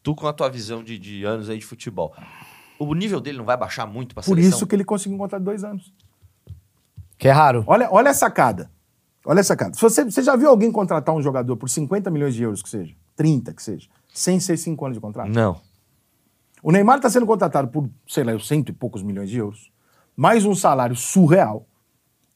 Tu 0.03 0.15
com 0.15 0.27
a 0.27 0.33
tua 0.33 0.49
visão 0.51 0.83
de, 0.85 0.99
de 0.99 1.25
anos 1.25 1.49
aí 1.49 1.59
de 1.59 1.65
futebol. 1.65 2.15
O 2.79 2.95
nível 2.95 3.21
dele 3.21 3.39
não 3.39 3.45
vai 3.45 3.57
baixar 3.57 3.87
muito 3.87 4.15
pra 4.15 4.23
Por 4.23 4.37
seleção? 4.37 4.51
isso 4.51 4.67
que 4.67 4.75
ele 4.77 4.85
conseguiu 4.85 5.17
um 5.17 5.19
contrato 5.19 5.41
de 5.41 5.47
dois 5.47 5.65
anos. 5.65 5.93
Que 7.17 7.29
é 7.29 7.33
raro. 7.33 7.65
Olha, 7.67 7.89
olha 7.91 8.11
a 8.11 8.15
sacada. 8.15 8.71
Olha 9.25 9.41
a 9.41 9.45
sacada. 9.45 9.75
Se 9.75 9.81
você, 9.81 10.05
você 10.05 10.23
já 10.23 10.37
viu 10.37 10.49
alguém 10.49 10.71
contratar 10.71 11.15
um 11.15 11.21
jogador 11.23 11.57
por 11.57 11.69
50 11.69 12.11
milhões 12.11 12.35
de 12.35 12.43
euros, 12.43 12.63
que 12.63 12.69
seja, 12.69 12.95
30 13.17 13.53
que 13.53 13.63
seja, 13.63 13.89
sem 14.15 14.39
ser 14.39 14.57
cinco 14.57 14.85
anos 14.85 14.97
de 14.97 15.01
contrato? 15.01 15.29
Não. 15.29 15.61
O 16.63 16.73
Neymar 16.73 16.97
está 16.97 17.09
sendo 17.11 17.27
contratado 17.27 17.69
por, 17.69 17.89
sei 18.07 18.25
lá, 18.25 18.39
cento 18.39 18.69
e 18.71 18.73
poucos 18.73 19.03
milhões 19.03 19.31
de 19.31 19.39
euros, 19.39 19.71
mais 20.17 20.45
um 20.45 20.55
salário 20.55 20.97
surreal. 20.97 21.67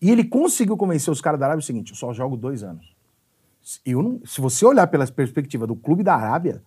E 0.01 0.11
ele 0.11 0.25
conseguiu 0.25 0.77
convencer 0.77 1.13
os 1.13 1.21
caras 1.21 1.39
da 1.39 1.47
Arábia 1.47 1.61
o 1.63 1.65
seguinte: 1.67 1.91
eu 1.93 1.97
só 1.97 2.13
jogo 2.13 2.37
dois 2.37 2.63
anos. 2.63 2.93
Eu 3.87 4.03
não- 4.03 4.21
se 4.25 4.41
você 4.41 4.65
olhar 4.67 4.87
pela 4.89 5.07
perspectiva 5.07 5.67
do 5.67 5.77
clube 5.77 6.03
da 6.03 6.15
Arábia, 6.15 6.63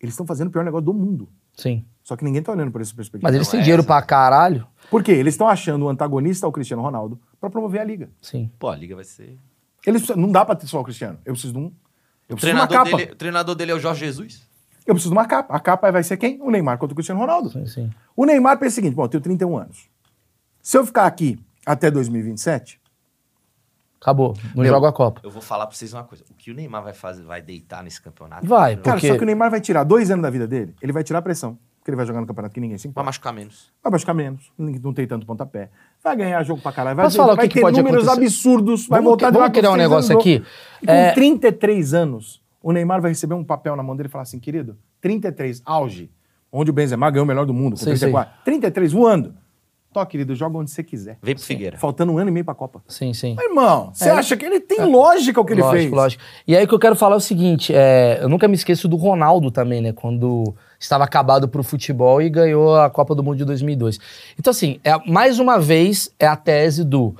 eles 0.00 0.12
estão 0.14 0.26
fazendo 0.26 0.48
o 0.48 0.50
pior 0.50 0.64
negócio 0.64 0.84
do 0.86 0.94
mundo. 0.94 1.28
Sim. 1.56 1.84
Só 2.02 2.16
que 2.16 2.24
ninguém 2.24 2.42
tá 2.42 2.50
olhando 2.50 2.72
por 2.72 2.80
essa 2.80 2.94
perspectiva. 2.94 3.28
Mas 3.28 3.34
eles 3.36 3.48
têm 3.48 3.60
é 3.60 3.62
dinheiro 3.62 3.84
pra 3.84 4.02
caralho. 4.02 4.66
Por 4.90 5.02
quê? 5.02 5.12
Eles 5.12 5.34
estão 5.34 5.46
achando 5.48 5.84
o 5.84 5.88
antagonista 5.88 6.46
ao 6.46 6.50
Cristiano 6.52 6.82
Ronaldo 6.82 7.20
para 7.40 7.48
promover 7.50 7.80
a 7.80 7.84
liga. 7.84 8.10
Sim. 8.20 8.50
Pô, 8.58 8.68
a 8.68 8.76
liga 8.76 8.96
vai 8.96 9.04
ser. 9.04 9.38
Eles 9.86 10.02
precisam- 10.02 10.20
não 10.20 10.32
dá 10.32 10.44
para 10.44 10.56
ter 10.56 10.66
só 10.66 10.80
o 10.80 10.84
Cristiano. 10.84 11.18
Eu 11.24 11.32
preciso 11.34 11.52
de 11.52 11.58
um. 11.60 11.62
Eu 12.28 12.34
O 12.34 12.36
preciso 12.36 12.52
de 12.52 12.58
uma 12.60 12.66
treinador, 12.66 12.84
capa. 12.90 12.96
dele, 12.96 13.12
o 13.12 13.16
treinador 13.16 13.54
dele 13.54 13.70
é 13.72 13.74
o 13.74 13.78
Jorge 13.78 14.00
Jesus? 14.06 14.48
Eu 14.86 14.94
preciso 14.94 15.12
de 15.12 15.18
uma 15.18 15.26
capa. 15.26 15.54
A 15.54 15.60
capa 15.60 15.90
vai 15.92 16.02
ser 16.02 16.16
quem? 16.16 16.40
O 16.42 16.50
Neymar 16.50 16.78
contra 16.78 16.92
o 16.92 16.96
Cristiano 16.96 17.20
Ronaldo. 17.20 17.50
Sim, 17.50 17.66
sim. 17.66 17.90
O 18.16 18.24
Neymar 18.24 18.58
pensa 18.58 18.72
o 18.72 18.74
seguinte: 18.76 18.94
bom, 18.94 19.04
eu 19.04 19.08
tenho 19.08 19.22
31 19.22 19.56
anos. 19.58 19.88
Se 20.62 20.76
eu 20.76 20.84
ficar 20.86 21.06
aqui 21.06 21.38
até 21.66 21.90
2027, 21.90 22.80
Acabou. 24.00 24.34
Não 24.54 24.62
Meu, 24.62 24.72
joga 24.72 24.88
a 24.88 24.92
Copa. 24.92 25.20
Eu 25.22 25.30
vou 25.30 25.42
falar 25.42 25.66
pra 25.66 25.76
vocês 25.76 25.92
uma 25.92 26.04
coisa. 26.04 26.24
O 26.30 26.34
que 26.34 26.50
o 26.50 26.54
Neymar 26.54 26.82
vai 26.82 26.94
fazer, 26.94 27.22
vai 27.22 27.42
deitar 27.42 27.82
nesse 27.84 28.00
campeonato? 28.00 28.46
Vai, 28.46 28.74
vai 28.74 28.82
cara, 28.82 28.96
Porque- 28.96 29.08
só 29.08 29.16
que 29.18 29.22
o 29.22 29.26
Neymar 29.26 29.50
vai 29.50 29.60
tirar 29.60 29.84
dois 29.84 30.10
anos 30.10 30.22
da 30.22 30.30
vida 30.30 30.46
dele, 30.46 30.74
ele 30.80 30.90
vai 30.90 31.04
tirar 31.04 31.18
a 31.18 31.22
pressão. 31.22 31.58
Porque 31.78 31.90
ele 31.90 31.96
vai 31.96 32.06
jogar 32.06 32.20
no 32.20 32.26
campeonato 32.26 32.54
que 32.54 32.60
ninguém 32.60 32.76
se 32.78 32.88
importa. 32.88 33.04
machucar 33.06 33.32
menos. 33.32 33.70
Vai 33.82 33.90
machucar 33.92 34.14
menos, 34.14 34.50
não 34.58 34.92
tem 34.94 35.06
tanto 35.06 35.26
pontapé. 35.26 35.70
Vai 36.02 36.14
ganhar 36.16 36.42
jogo 36.44 36.60
pra 36.62 36.72
caralho. 36.72 36.96
Vai, 36.96 37.06
Posso 37.06 37.16
falar 37.18 37.32
o 37.32 37.36
vai 37.36 37.46
que 37.46 37.54
que 37.54 37.58
ter 37.58 37.60
pode 37.62 37.76
números 37.78 38.04
acontecer? 38.06 38.24
absurdos. 38.26 38.86
Vai 38.86 38.98
Vamos 39.00 39.10
voltar 39.10 39.26
que- 39.32 39.38
vamos 39.38 39.50
criar 39.58 39.70
um 39.70 39.76
negócio 39.76 40.18
aqui? 40.18 40.42
E 40.82 40.86
com 40.86 40.92
É- 40.92 41.12
33 41.12 41.92
anos, 41.94 42.42
o 42.62 42.72
Neymar 42.72 43.00
vai 43.00 43.10
receber 43.10 43.34
um 43.34 43.44
papel 43.44 43.74
na 43.76 43.82
mão 43.82 43.96
dele 43.96 44.08
e 44.08 44.10
falar 44.10 44.22
assim: 44.22 44.38
querido, 44.38 44.76
33, 45.00 45.62
auge. 45.64 46.10
Onde 46.52 46.70
o 46.70 46.74
Benzema 46.74 47.08
ganhou 47.10 47.24
o 47.24 47.28
melhor 47.28 47.46
do 47.46 47.54
mundo, 47.54 47.72
com 47.72 47.78
Sim, 47.78 47.86
34. 47.90 48.34
33, 48.44 48.92
voando. 48.92 49.34
Tó, 49.92 50.04
querido, 50.06 50.36
joga 50.36 50.56
onde 50.56 50.70
você 50.70 50.84
quiser. 50.84 51.18
Vem 51.20 51.34
pro 51.34 51.42
Figueira. 51.44 51.76
Faltando 51.76 52.12
um 52.12 52.18
ano 52.18 52.28
e 52.28 52.32
meio 52.32 52.44
pra 52.44 52.54
Copa. 52.54 52.80
Sim, 52.86 53.12
sim. 53.12 53.34
Mas, 53.36 53.44
irmão, 53.46 53.90
você 53.92 54.08
É. 54.08 54.12
acha 54.12 54.36
que 54.36 54.44
ele 54.44 54.60
tem 54.60 54.84
lógica 54.84 55.40
o 55.40 55.44
que 55.44 55.52
ele 55.52 55.62
lógico, 55.62 55.80
fez? 55.82 55.92
lógico. 55.92 56.22
E 56.46 56.56
aí 56.56 56.64
o 56.64 56.68
que 56.68 56.74
eu 56.74 56.78
quero 56.78 56.94
falar 56.94 57.14
é 57.14 57.18
o 57.18 57.20
seguinte, 57.20 57.72
é, 57.74 58.18
eu 58.22 58.28
nunca 58.28 58.46
me 58.46 58.54
esqueço 58.54 58.86
do 58.86 58.94
Ronaldo 58.96 59.50
também, 59.50 59.80
né? 59.80 59.92
Quando 59.92 60.54
estava 60.78 61.02
acabado 61.02 61.48
pro 61.48 61.64
futebol 61.64 62.22
e 62.22 62.30
ganhou 62.30 62.76
a 62.76 62.88
Copa 62.88 63.16
do 63.16 63.22
Mundo 63.22 63.38
de 63.38 63.44
2002. 63.44 63.98
Então 64.38 64.52
assim, 64.52 64.78
é, 64.84 64.96
mais 65.10 65.40
uma 65.40 65.58
vez 65.58 66.08
é 66.20 66.26
a 66.26 66.36
tese 66.36 66.84
do 66.84 67.14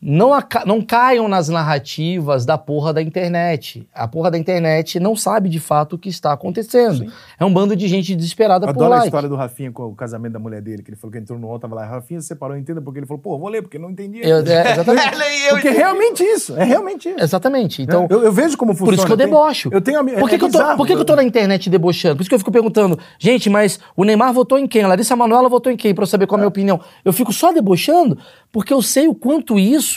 não, 0.00 0.30
não 0.64 0.80
caiam 0.80 1.26
nas 1.26 1.48
narrativas 1.48 2.44
da 2.46 2.56
porra 2.56 2.92
da 2.92 3.02
internet. 3.02 3.86
A 3.92 4.06
porra 4.06 4.30
da 4.30 4.38
internet 4.38 5.00
não 5.00 5.16
sabe 5.16 5.48
de 5.48 5.58
fato 5.58 5.94
o 5.94 5.98
que 5.98 6.08
está 6.08 6.32
acontecendo. 6.32 7.12
É 7.38 7.44
um 7.44 7.52
bando 7.52 7.74
de 7.74 7.88
gente 7.88 8.14
desesperada 8.14 8.66
Eu 8.66 8.72
por 8.72 8.78
adoro 8.80 8.92
a 8.92 8.96
like. 8.96 9.08
história 9.08 9.28
do 9.28 9.34
Rafinha 9.36 9.72
com 9.72 9.84
o 9.86 9.94
casamento 9.94 10.32
da 10.34 10.38
mulher 10.38 10.62
dele, 10.62 10.82
que 10.82 10.90
ele 10.90 10.96
falou 10.96 11.12
que 11.12 11.18
entrou 11.18 11.38
no 11.38 11.48
UOL, 11.48 11.58
tava 11.58 11.74
lá, 11.74 11.84
Rafinha 11.84 12.20
se 12.20 12.28
separou, 12.28 12.56
entenda 12.56 12.80
porque 12.80 13.00
ele 13.00 13.06
falou, 13.06 13.20
pô, 13.20 13.38
vou 13.38 13.48
ler, 13.48 13.62
porque 13.62 13.78
não 13.78 13.90
entendi. 13.90 14.20
Eu- 14.22 14.38
é, 14.46 14.72
exatamente. 14.72 15.08
Eu 15.48 15.54
porque 15.54 15.68
é 15.68 15.72
realmente 15.72 16.22
isso, 16.22 16.56
é 16.56 16.64
realmente 16.64 17.08
isso. 17.08 17.20
exatamente. 17.20 17.82
Então, 17.82 18.06
eu, 18.10 18.22
eu 18.22 18.32
vejo 18.32 18.56
como 18.56 18.72
funciona. 18.72 18.90
Por 18.90 18.94
isso 18.98 19.06
que 19.06 19.12
eu 19.12 19.16
debocho. 19.16 19.70
Eu 19.72 19.80
tenho 19.80 19.98
ami- 19.98 20.12
Por 20.12 20.28
que, 20.28 20.34
é 20.34 20.38
que, 20.38 20.44
eu 20.44 20.50
tô, 20.50 20.76
por 20.76 20.86
que, 20.86 20.94
que 20.94 21.00
eu 21.00 21.04
tô 21.04 21.16
na 21.16 21.22
internet 21.24 21.70
debochando? 21.70 22.16
Por 22.16 22.22
isso 22.22 22.28
que 22.28 22.34
eu 22.34 22.38
fico 22.38 22.52
perguntando, 22.52 22.98
gente, 23.18 23.48
mas 23.48 23.80
o 23.96 24.04
Neymar 24.04 24.32
votou 24.32 24.58
em 24.58 24.66
quem? 24.66 24.82
A 24.82 24.88
Larissa 24.88 25.16
Manoela 25.16 25.48
votou 25.48 25.72
em 25.72 25.76
quem? 25.76 25.94
Pra 25.94 26.02
eu 26.02 26.06
saber 26.06 26.26
qual 26.26 26.36
é 26.36 26.40
a 26.40 26.42
minha 26.42 26.48
opinião. 26.48 26.80
Eu 27.04 27.12
fico 27.12 27.32
só 27.32 27.50
debochando 27.52 28.18
porque 28.52 28.72
eu 28.72 28.82
sei 28.82 29.08
o 29.08 29.14
quanto 29.14 29.58
isso 29.58 29.87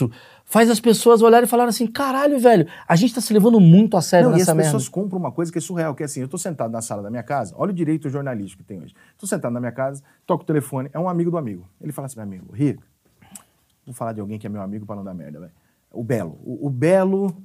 faz 0.45 0.69
as 0.69 0.79
pessoas 0.79 1.21
olharem 1.21 1.45
e 1.45 1.49
falarem 1.49 1.69
assim: 1.69 1.87
caralho, 1.87 2.39
velho, 2.39 2.67
a 2.87 2.95
gente 2.95 3.13
tá 3.13 3.21
se 3.21 3.33
levando 3.33 3.59
muito 3.59 3.95
a 3.95 4.01
sério 4.01 4.29
Não, 4.29 4.33
e 4.33 4.35
as 4.35 4.41
nessa 4.41 4.55
merda. 4.55 4.71
pessoas 4.71 4.89
compram 4.89 5.17
uma 5.19 5.31
coisa 5.31 5.51
que 5.51 5.57
é 5.57 5.61
surreal, 5.61 5.95
que 5.95 6.03
é 6.03 6.05
assim, 6.05 6.21
eu 6.21 6.27
tô 6.27 6.37
sentado 6.37 6.71
na 6.71 6.81
sala 6.81 7.01
da 7.01 7.09
minha 7.09 7.23
casa, 7.23 7.55
olha 7.57 7.71
o 7.71 7.73
direito 7.73 8.09
jornalístico 8.09 8.61
que 8.61 8.67
tem 8.67 8.81
hoje. 8.81 8.93
Tô 9.17 9.25
sentado 9.25 9.53
na 9.53 9.59
minha 9.59 9.71
casa, 9.71 10.03
toco 10.25 10.43
o 10.43 10.45
telefone, 10.45 10.89
é 10.93 10.99
um 10.99 11.07
amigo 11.07 11.31
do 11.31 11.37
amigo. 11.37 11.67
Ele 11.79 11.91
fala 11.91 12.07
assim, 12.07 12.17
meu 12.17 12.23
amigo, 12.23 12.53
Rico, 12.53 12.83
vou 13.85 13.93
falar 13.95 14.13
de 14.13 14.19
alguém 14.19 14.37
que 14.37 14.45
é 14.45 14.49
meu 14.49 14.61
amigo 14.61 14.85
pra 14.85 14.95
não 14.95 15.03
dar 15.03 15.13
merda, 15.13 15.39
velho. 15.39 15.53
O 15.91 16.03
Belo. 16.03 16.39
O, 16.43 16.67
o 16.67 16.69
Belo 16.69 17.35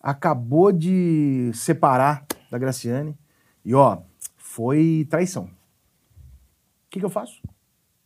acabou 0.00 0.70
de 0.72 1.50
separar 1.54 2.26
da 2.50 2.58
Graciane 2.58 3.16
e, 3.64 3.74
ó, 3.74 3.98
foi 4.36 5.06
traição. 5.10 5.44
O 5.44 6.88
que, 6.90 7.00
que 7.00 7.04
eu 7.04 7.10
faço? 7.10 7.42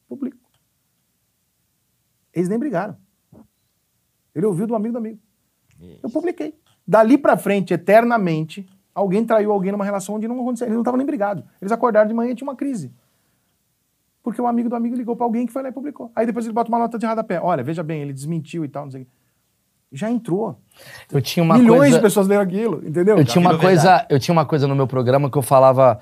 Publico. 0.09 0.39
Eles 2.33 2.49
nem 2.49 2.59
brigaram. 2.59 2.97
Ele 4.41 4.47
ouviu 4.47 4.67
do 4.67 4.75
amigo 4.75 4.93
do 4.93 4.99
amigo. 4.99 5.19
Eu 6.03 6.11
publiquei. 6.11 6.55
Dali 6.87 7.17
pra 7.17 7.37
frente, 7.37 7.73
eternamente, 7.73 8.67
alguém 8.95 9.25
traiu 9.25 9.53
alguém 9.53 9.73
numa 9.73 9.85
relação 9.85 10.17
onde 10.17 10.27
não 10.27 10.41
aconteceu. 10.41 10.67
Eles 10.67 10.75
não 10.75 10.83
estavam 10.83 10.99
nem 10.99 11.07
brigados. 11.07 11.45
Eles 11.61 11.73
acordaram 11.73 12.09
de 12.09 12.15
manhã 12.15 12.33
e 12.33 12.35
tinha 12.35 12.49
uma 12.49 12.57
crise. 12.57 12.93
Porque 14.23 14.41
o 14.41 14.47
amigo 14.47 14.69
do 14.69 14.77
amigo 14.77 14.95
ligou 14.95 15.17
pra 15.17 15.25
alguém 15.25 15.47
que 15.47 15.53
foi 15.53 15.63
lá 15.63 15.69
e 15.69 15.73
publicou. 15.73 16.11
Aí 16.15 16.27
depois 16.27 16.45
ele 16.45 16.53
bota 16.53 16.69
uma 16.69 16.79
nota 16.79 16.99
de 16.99 17.07
rodapé. 17.07 17.41
Olha, 17.41 17.63
veja 17.63 17.83
bem, 17.83 18.03
ele 18.03 18.13
desmentiu 18.13 18.65
e 18.65 18.69
tal, 18.69 18.85
não 18.85 18.91
sei 18.91 19.03
o 19.03 19.05
quê. 19.05 19.11
Já 19.93 20.11
entrou. 20.11 20.57
Eu 21.11 21.21
tinha 21.21 21.43
uma 21.43 21.59
Milhões 21.59 21.81
coisa... 21.81 21.97
de 21.97 22.03
pessoas 22.03 22.29
leram 22.29 22.43
aquilo, 22.43 22.87
entendeu? 22.87 23.19
Eu 23.19 23.25
tinha, 23.25 23.41
uma 23.41 23.59
coisa, 23.59 23.83
verdade. 23.83 24.07
eu 24.11 24.21
tinha 24.21 24.33
uma 24.33 24.47
coisa 24.47 24.69
no 24.69 24.77
meu 24.77 24.87
programa 24.87 25.31
que 25.31 25.37
eu 25.37 25.43
falava. 25.43 25.99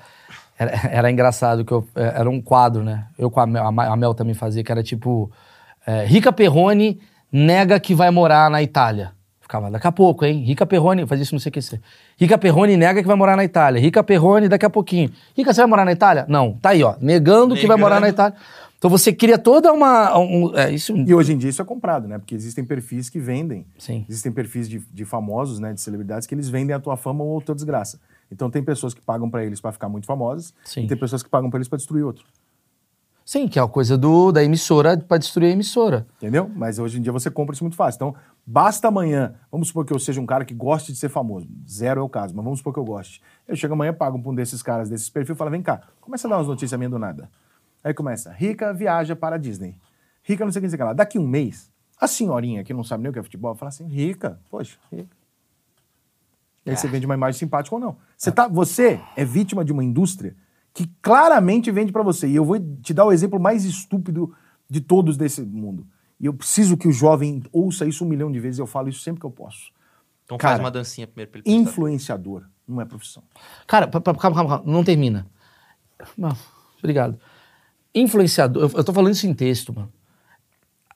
Era, 0.57 0.71
era 0.91 1.11
engraçado, 1.11 1.65
que 1.65 1.71
eu, 1.71 1.87
é, 1.95 2.19
era 2.19 2.29
um 2.29 2.41
quadro, 2.41 2.83
né? 2.83 3.07
Eu 3.17 3.31
com 3.31 3.39
a 3.39 3.47
Mel, 3.47 3.65
a 3.65 3.95
Mel 3.95 4.13
também 4.13 4.35
fazia, 4.35 4.63
que 4.63 4.71
era 4.71 4.83
tipo. 4.83 5.31
é, 5.87 6.05
Rica 6.05 6.31
Perrone 6.31 6.99
nega 7.31 7.79
que 7.79 7.93
vai 7.93 8.11
morar 8.11 8.49
na 8.49 8.61
Itália. 8.61 9.11
Ficava, 9.41 9.71
daqui 9.71 9.87
a 9.87 9.91
pouco, 9.91 10.23
hein? 10.25 10.43
Rica 10.43 10.63
Perrone, 10.65 11.07
fazia 11.07 11.23
isso 11.23 11.33
no 11.33 11.41
CQC. 11.41 11.79
Rica 12.19 12.37
Perrone 12.37 12.77
nega 12.77 13.01
que 13.01 13.07
vai 13.07 13.15
morar 13.17 13.35
na 13.35 13.43
Itália. 13.43 13.81
Rica 13.81 14.03
Perrone 14.03 14.47
daqui 14.47 14.65
a 14.65 14.69
pouquinho. 14.69 15.09
Rica, 15.35 15.51
você 15.51 15.61
vai 15.61 15.67
morar 15.69 15.85
na 15.85 15.91
Itália? 15.91 16.25
Não. 16.29 16.53
Tá 16.53 16.69
aí, 16.69 16.83
ó. 16.83 16.95
Negando, 17.01 17.55
que 17.55 17.61
vai 17.61 17.75
Negando. 17.75 17.81
morar 17.81 17.99
na 17.99 18.09
Itália. 18.09 18.37
Então 18.77 18.89
você 18.91 19.11
cria 19.11 19.37
toda 19.39 19.73
uma. 19.73 20.17
um- 20.19 20.55
é, 20.55 20.71
isso, 20.71 20.95
E 20.95 21.13
hoje 21.15 21.33
em 21.33 21.37
dia 21.37 21.49
isso 21.49 21.61
é 21.61 21.65
comprado, 21.65 22.07
né? 22.07 22.19
Porque 22.19 22.35
existem 22.35 22.63
perfis 22.63 23.09
que 23.09 23.19
vendem. 23.19 23.65
Sim. 23.79 24.05
Existem 24.07 24.31
perfis 24.31 24.69
de, 24.69 24.79
de 24.93 25.03
famosos, 25.03 25.59
né? 25.59 25.73
De 25.73 25.81
celebridades 25.81 26.27
que 26.27 26.35
eles 26.35 26.47
vendem 26.47 26.75
a 26.75 26.79
tua 26.79 26.95
fama 26.95 27.23
ou 27.23 27.39
a 27.39 27.41
tua 27.41 27.55
desgraça. 27.55 27.99
Então 28.31 28.51
tem 28.51 28.63
pessoas 28.63 28.93
que 28.93 29.01
pagam 29.01 29.27
pra 29.29 29.43
eles 29.43 29.59
pra 29.59 29.71
ficar 29.71 29.89
muito 29.89 30.05
famosas 30.05 30.53
Sim. 30.63 30.83
e 30.83 30.87
tem 30.87 30.95
pessoas 30.95 31.23
que 31.23 31.29
pagam 31.29 31.49
pra 31.49 31.57
eles 31.57 31.67
pra 31.67 31.77
destruir 31.77 32.03
outro. 32.05 32.23
Sim, 33.29 33.47
que 33.47 33.59
é 33.59 33.61
a 33.61 33.67
coisa 33.67 33.95
do, 33.95 34.31
da 34.31 34.43
emissora 34.43 34.97
pra 34.97 35.19
destruir 35.19 35.49
a 35.49 35.51
emissora. 35.51 36.07
Entendeu? 36.17 36.49
Mas 36.55 36.79
hoje 36.79 36.97
em 36.97 37.01
dia 37.03 37.11
você 37.11 37.29
compra 37.29 37.53
isso 37.53 37.63
muito 37.63 37.75
fácil. 37.75 37.97
Então, 37.97 38.15
basta 38.43 38.87
amanhã, 38.87 39.35
vamos 39.51 39.67
supor 39.67 39.85
que 39.85 39.93
eu 39.93 39.99
seja 39.99 40.19
um 40.19 40.25
cara 40.25 40.43
que 40.43 40.51
goste 40.51 40.91
de 40.91 40.97
ser 40.97 41.09
famoso. 41.09 41.47
Zero 41.69 42.01
é 42.01 42.03
o 42.03 42.09
caso, 42.09 42.35
mas 42.35 42.43
vamos 42.43 42.57
supor 42.57 42.73
que 42.73 42.79
eu 42.79 42.83
goste. 42.83 43.21
Eu 43.47 43.55
chego 43.55 43.75
amanhã, 43.75 43.93
pago 43.93 44.17
um 44.17 44.33
desses 44.33 44.63
caras 44.63 44.89
desses 44.89 45.11
perfis 45.11 45.35
e 45.35 45.37
falo: 45.37 45.51
vem 45.51 45.61
cá, 45.61 45.79
começa 46.01 46.27
a 46.27 46.31
dar 46.31 46.37
umas 46.37 46.47
notícias 46.47 46.75
minhas 46.79 46.91
do 46.91 46.97
nada. 46.97 47.29
Aí 47.83 47.93
começa: 47.93 48.31
Rica 48.31 48.73
viaja 48.73 49.15
para 49.15 49.35
a 49.35 49.37
Disney. 49.37 49.75
Rica 50.23 50.43
não 50.43 50.51
sei 50.51 50.59
o 50.59 50.61
que, 50.61 50.65
não 50.65 50.71
sei 50.71 50.77
o 50.77 50.79
que 50.79 50.83
lá. 50.85 50.93
Daqui 50.93 51.19
um 51.19 51.27
mês, 51.27 51.71
a 52.01 52.07
senhorinha 52.07 52.63
que 52.63 52.73
não 52.73 52.83
sabe 52.83 53.03
nem 53.03 53.11
o 53.11 53.13
que 53.13 53.19
é 53.19 53.21
futebol 53.21 53.53
fala 53.53 53.69
assim: 53.69 53.85
Rica, 53.85 54.39
poxa, 54.49 54.79
Rica. 54.91 55.15
E 56.65 56.71
aí 56.71 56.75
você 56.75 56.87
vende 56.87 57.05
uma 57.05 57.13
imagem 57.13 57.37
simpática 57.37 57.75
ou 57.75 57.79
não. 57.79 57.95
Você, 58.17 58.31
tá, 58.31 58.47
você 58.47 58.99
é 59.15 59.23
vítima 59.23 59.63
de 59.63 59.71
uma 59.71 59.83
indústria 59.83 60.35
que 60.79 60.89
claramente 61.01 61.69
vende 61.71 61.91
pra 61.91 62.01
você. 62.01 62.25
E 62.25 62.37
eu 62.37 62.45
vou 62.45 62.57
te 62.81 62.93
dar 62.93 63.03
o 63.03 63.11
exemplo 63.11 63.37
mais 63.37 63.65
estúpido 63.65 64.33
de 64.69 64.79
todos 64.79 65.17
desse 65.17 65.41
mundo. 65.41 65.85
E 66.17 66.25
eu 66.25 66.33
preciso 66.33 66.77
que 66.77 66.87
o 66.87 66.91
jovem 66.91 67.43
ouça 67.51 67.85
isso 67.85 68.05
um 68.05 68.07
milhão 68.07 68.31
de 68.31 68.39
vezes. 68.39 68.59
Eu 68.59 68.65
falo 68.65 68.87
isso 68.87 69.01
sempre 69.01 69.19
que 69.19 69.25
eu 69.25 69.31
posso. 69.31 69.73
Então 70.23 70.37
Cara, 70.37 70.53
faz 70.53 70.63
uma 70.63 70.71
dancinha 70.71 71.05
primeiro 71.05 71.31
pra 71.31 71.41
ele. 71.43 71.53
Influenciador 71.53 72.43
não 72.65 72.79
é 72.79 72.85
profissão. 72.85 73.21
Cara, 73.67 73.87
calma, 73.87 74.17
calma, 74.17 74.35
calma, 74.37 74.63
não 74.65 74.81
termina. 74.81 75.27
Não, 76.17 76.33
obrigado. 76.77 77.19
Influenciador, 77.93 78.63
eu, 78.63 78.77
eu 78.77 78.83
tô 78.85 78.93
falando 78.93 79.11
isso 79.11 79.27
em 79.27 79.33
texto, 79.33 79.75
mano. 79.75 79.91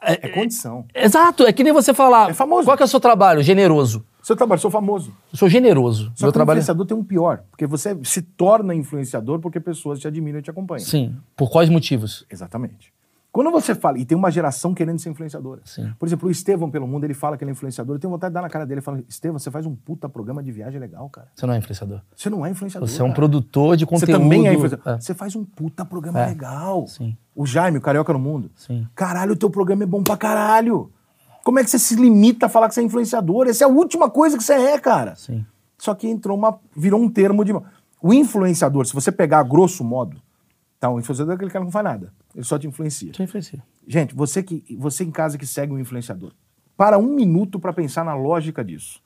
É 0.02 0.30
condição. 0.30 0.86
Exato, 0.96 1.44
é 1.44 1.52
que 1.52 1.62
nem 1.64 1.74
você 1.74 1.94
falar. 1.94 2.30
É 2.30 2.34
famoso. 2.34 2.66
Qual 2.66 2.78
que 2.78 2.84
é 2.84 2.86
o 2.86 2.90
seu 2.90 3.02
trabalho? 3.02 3.44
Generoso. 3.44 4.06
Seu 4.24 4.36
trabalho, 4.36 4.60
sou 4.62 4.72
famoso. 4.72 5.12
Eu 5.32 5.38
sou 5.38 5.50
generoso. 5.50 6.12
Só 6.16 6.26
Meu 6.26 6.32
que 6.32 6.34
trabalho. 6.34 6.58
é- 6.58 6.60
influenciador 6.62 6.86
tem 6.88 6.98
um 6.98 7.04
pior, 7.04 7.44
porque 7.52 7.68
você 7.68 7.96
se 8.04 8.22
torna 8.22 8.74
influenciador 8.74 9.40
porque 9.40 9.60
pessoas 9.60 10.00
te 10.00 10.08
admiram 10.08 10.40
e 10.40 10.42
te 10.42 10.50
acompanham. 10.50 10.86
Sim. 10.86 11.16
Por 11.36 11.52
quais 11.52 11.70
motivos? 11.70 12.26
Exatamente. 12.32 12.92
Quando 13.34 13.50
você 13.50 13.74
fala, 13.74 13.98
e 13.98 14.06
tem 14.06 14.16
uma 14.16 14.30
geração 14.30 14.76
querendo 14.76 15.00
ser 15.00 15.10
influenciadora. 15.10 15.60
Sim. 15.66 15.92
Por 15.98 16.06
exemplo, 16.08 16.28
o 16.30 16.32
Estevão 16.32 16.70
pelo 16.70 16.88
mundo, 16.88 17.04
ele 17.04 17.16
fala 17.16 17.36
que 17.36 17.44
ele 17.44 17.50
é 17.50 17.54
influenciador. 17.54 17.96
Eu 17.96 18.00
tenho 18.00 18.12
vontade 18.12 18.30
de 18.30 18.36
dar 18.36 18.44
na 18.44 18.50
cara 18.50 18.64
dele 18.64 18.80
e 18.80 18.84
falar: 18.84 19.02
Estevão, 19.10 19.40
você 19.40 19.50
faz 19.50 19.66
um 19.66 19.74
puta 19.74 20.08
programa 20.08 20.44
de 20.44 20.52
viagem 20.52 20.80
legal, 20.80 21.10
cara. 21.10 21.30
Você 21.34 21.48
não 21.48 21.54
é 21.56 21.58
influenciador. 21.58 22.00
Você 22.16 22.30
não 22.30 22.46
é 22.46 22.52
influenciador. 22.52 22.88
Você 22.88 23.02
é 23.02 23.04
um 23.04 23.08
cara. 23.08 23.16
produtor 23.16 23.76
de 23.76 23.86
Você 23.86 23.90
conteúdo. 24.06 24.22
também 24.22 24.48
é 24.48 24.54
influenciador. 24.54 24.94
É. 24.94 25.02
Você 25.02 25.16
faz 25.16 25.36
um 25.36 25.44
puta 25.44 25.84
programa 25.84 26.20
É. 26.22 26.28
legal. 26.28 26.86
Sim. 26.86 27.18
O 27.36 27.44
Jaime, 27.48 27.80
o 27.80 27.82
Carioca 27.82 28.14
no 28.14 28.20
Mundo. 28.20 28.52
Sim. 28.56 28.88
Caralho, 28.94 29.34
o 29.34 29.36
teu 29.36 29.50
programa 29.50 29.82
é 29.82 29.88
bom 29.88 30.04
pra 30.04 30.16
caralho. 30.16 30.92
Como 31.44 31.60
é 31.60 31.64
que 31.64 31.70
você 31.70 31.78
se 31.78 31.96
limita 31.96 32.46
a 32.46 32.50
falar 32.50 32.70
que 32.70 32.74
você 32.74 32.82
é 32.82 32.84
influenciador? 32.84 33.48
Essa 33.48 33.66
é 33.66 33.68
a 33.68 33.70
última 33.70 34.10
coisa 34.10 34.38
que 34.38 34.44
você 34.44 34.54
é, 34.54 34.80
cara. 34.80 35.16
Sim. 35.16 35.46
Só 35.78 35.94
que 35.94 36.08
entrou 36.08 36.38
uma. 36.38 36.60
virou 36.76 37.02
um 37.02 37.10
termo 37.10 37.44
de. 37.44 37.54
O 38.02 38.14
influenciador, 38.14 38.86
se 38.86 38.94
você 38.94 39.12
pegar 39.12 39.44
grosso 39.44 39.84
modo, 39.84 40.22
tá? 40.80 40.90
O 40.90 41.00
influenciador 41.00 41.34
é 41.34 41.36
aquele 41.36 41.52
cara 41.52 41.64
que 41.64 41.68
não 41.68 41.72
faz 41.72 41.84
nada. 41.84 42.14
Ele 42.34 42.44
só 42.44 42.58
te 42.58 42.68
influencia. 42.68 43.14
Você 43.14 43.24
influencia. 43.24 43.64
Gente, 43.86 44.16
você 44.16 44.42
que 44.42 44.64
você 44.78 45.04
em 45.04 45.12
casa 45.12 45.38
que 45.38 45.46
segue 45.46 45.74
um 45.74 45.80
influenciador, 45.80 46.32
para 46.78 46.98
um 46.98 47.14
minuto 47.14 47.60
para 47.60 47.74
pensar 47.74 48.06
na 48.06 48.16
lógica 48.16 48.64
disso. 48.64 49.02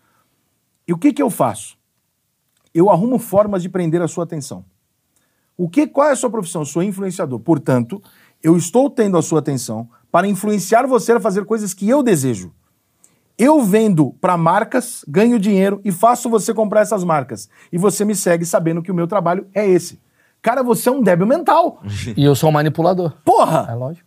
E 0.87 0.93
o 0.93 0.97
que 0.97 1.11
que 1.11 1.21
eu 1.21 1.29
faço? 1.29 1.77
Eu 2.73 2.89
arrumo 2.89 3.17
formas 3.17 3.63
de 3.63 3.69
prender 3.69 4.01
a 4.01 4.07
sua 4.07 4.23
atenção. 4.23 4.63
O 5.57 5.67
que 5.67 5.87
qual 5.87 6.07
é 6.07 6.11
a 6.11 6.15
sua 6.15 6.29
profissão? 6.29 6.61
Eu 6.61 6.65
sou 6.67 6.83
influenciador. 6.83 7.39
Portanto, 7.39 8.01
eu 8.43 8.55
estou 8.55 8.89
tendo 8.89 9.17
a 9.17 9.21
sua 9.23 9.39
atenção 9.39 9.89
para 10.11 10.27
influenciar 10.27 10.85
você 10.87 11.13
a 11.13 11.19
fazer 11.19 11.45
coisas 11.45 11.73
que 11.73 11.87
eu 11.89 12.01
desejo. 12.01 12.51
Eu 13.37 13.61
vendo 13.61 14.15
para 14.19 14.35
marcas, 14.35 15.05
ganho 15.07 15.37
dinheiro 15.37 15.79
e 15.85 15.91
faço 15.91 16.29
você 16.29 16.53
comprar 16.53 16.81
essas 16.81 17.03
marcas. 17.03 17.47
E 17.71 17.77
você 17.77 18.03
me 18.03 18.15
segue 18.15 18.45
sabendo 18.45 18.81
que 18.81 18.91
o 18.91 18.95
meu 18.95 19.05
trabalho 19.07 19.47
é 19.53 19.67
esse. 19.67 20.01
Cara, 20.41 20.63
você 20.63 20.89
é 20.89 20.91
um 20.91 21.01
débil 21.01 21.27
mental. 21.27 21.81
E 22.17 22.23
eu 22.23 22.35
sou 22.35 22.49
um 22.49 22.53
manipulador. 22.53 23.13
É 23.15 23.21
Porra! 23.23 23.75
lógico. 23.75 24.06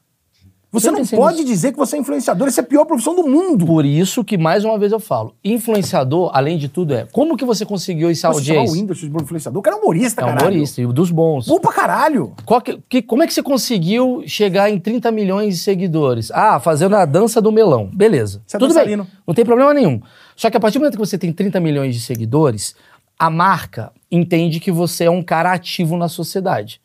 Você 0.73 0.91
não 0.91 1.05
pode 1.05 1.39
nisso. 1.39 1.47
dizer 1.49 1.73
que 1.73 1.79
você 1.79 1.97
é 1.97 1.99
influenciador. 1.99 2.47
Essa 2.47 2.61
é 2.61 2.63
a 2.63 2.67
pior 2.67 2.85
profissão 2.85 3.15
do 3.17 3.27
mundo. 3.27 3.67
Por 3.67 3.85
isso 3.85 4.23
que, 4.23 4.39
mais 4.39 4.65
uma 4.65 4.79
vez, 4.79 4.93
eu 4.93 5.01
falo: 5.01 5.35
influenciador, 5.43 6.31
além 6.33 6.57
de 6.57 6.69
tudo, 6.69 6.95
é 6.95 7.07
como 7.11 7.37
que 7.37 7.45
você 7.45 7.67
conseguiu 7.67 8.09
essa 8.09 8.29
Você 8.33 8.45
chamar 8.45 8.57
o 8.57 8.61
audiência? 8.61 8.81
Whindersson 8.81 9.09
de 9.09 9.23
influenciador. 9.23 9.59
O 9.59 9.63
cara 9.63 9.77
é 9.77 9.81
humorista, 9.81 10.21
É 10.21 10.25
um 10.25 10.29
caralho. 10.29 10.47
humorista, 10.49 10.81
e 10.81 10.87
dos 10.87 11.11
bons. 11.11 11.47
Bom 11.49 11.59
pra 11.59 11.73
caralho. 11.73 12.33
Que- 12.65 12.79
que- 12.89 13.03
como 13.03 13.23
é 13.23 13.27
que 13.27 13.35
você 13.35 13.43
conseguiu 13.43 14.23
chegar 14.27 14.71
em 14.71 14.79
30 14.79 15.11
milhões 15.11 15.55
de 15.57 15.61
seguidores? 15.61 16.31
Ah, 16.31 16.61
fazendo 16.61 16.95
a 16.95 17.05
dança 17.05 17.41
do 17.41 17.51
melão. 17.51 17.91
Beleza. 17.93 18.41
Você 18.47 18.57
é 18.57 18.61
Tudo 18.61 18.69
dançarino. 18.69 19.05
bem. 19.05 19.13
Não 19.27 19.35
tem 19.35 19.45
problema 19.45 19.75
nenhum. 19.75 20.01
Só 20.37 20.49
que 20.51 20.57
a 20.57 20.61
partir 20.61 20.79
do 20.79 20.83
momento 20.83 20.95
que 20.95 21.05
você 21.05 21.19
tem 21.19 21.33
30 21.33 21.59
milhões 21.59 21.95
de 21.95 22.01
seguidores, 22.01 22.75
a 23.19 23.29
marca 23.29 23.93
entende 24.11 24.61
que 24.61 24.71
você 24.71 25.05
é 25.05 25.11
um 25.11 25.23
cara 25.23 25.53
ativo 25.53 25.97
na 25.97 26.09
sociedade. 26.09 26.81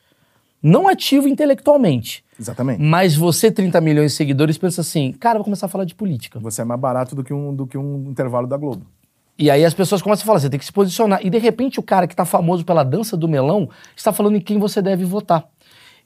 Não 0.68 0.88
ativo 0.88 1.28
intelectualmente, 1.28 2.26
Exatamente. 2.40 2.82
mas 2.82 3.16
você, 3.16 3.52
30 3.52 3.80
milhões 3.82 4.14
de 4.14 4.18
seguidores, 4.18 4.58
pensa 4.58 4.82
assim, 4.82 5.12
cara, 5.12 5.38
vou 5.38 5.44
começar 5.44 5.68
a 5.68 5.70
falar 5.70 5.86
de 5.86 5.94
política. 5.94 6.40
Você 6.40 6.64
é 6.64 6.66
mais 6.66 6.82
barato 6.82 7.16
do 7.16 7.24
que 7.24 7.32
um, 7.32 7.54
do 7.54 7.68
que 7.68 7.78
um 7.78 8.06
intervalo 8.10 8.48
da 8.48 8.58
Globo. 8.58 8.84
E 9.38 9.52
aí 9.52 9.64
as 9.64 9.76
pessoas 9.76 10.02
começam 10.02 10.24
a 10.24 10.26
falar, 10.26 10.40
você 10.40 10.50
tem 10.50 10.58
que 10.58 10.66
se 10.66 10.72
posicionar. 10.72 11.20
E 11.24 11.30
de 11.30 11.38
repente 11.38 11.80
o 11.80 11.84
cara 11.84 12.08
que 12.08 12.16
tá 12.16 12.26
famoso 12.26 12.66
pela 12.66 12.84
dança 12.84 13.16
do 13.16 13.28
melão 13.28 13.70
está 13.96 14.12
falando 14.12 14.38
em 14.38 14.42
quem 14.42 14.58
você 14.58 14.82
deve 14.82 15.06
votar. 15.06 15.48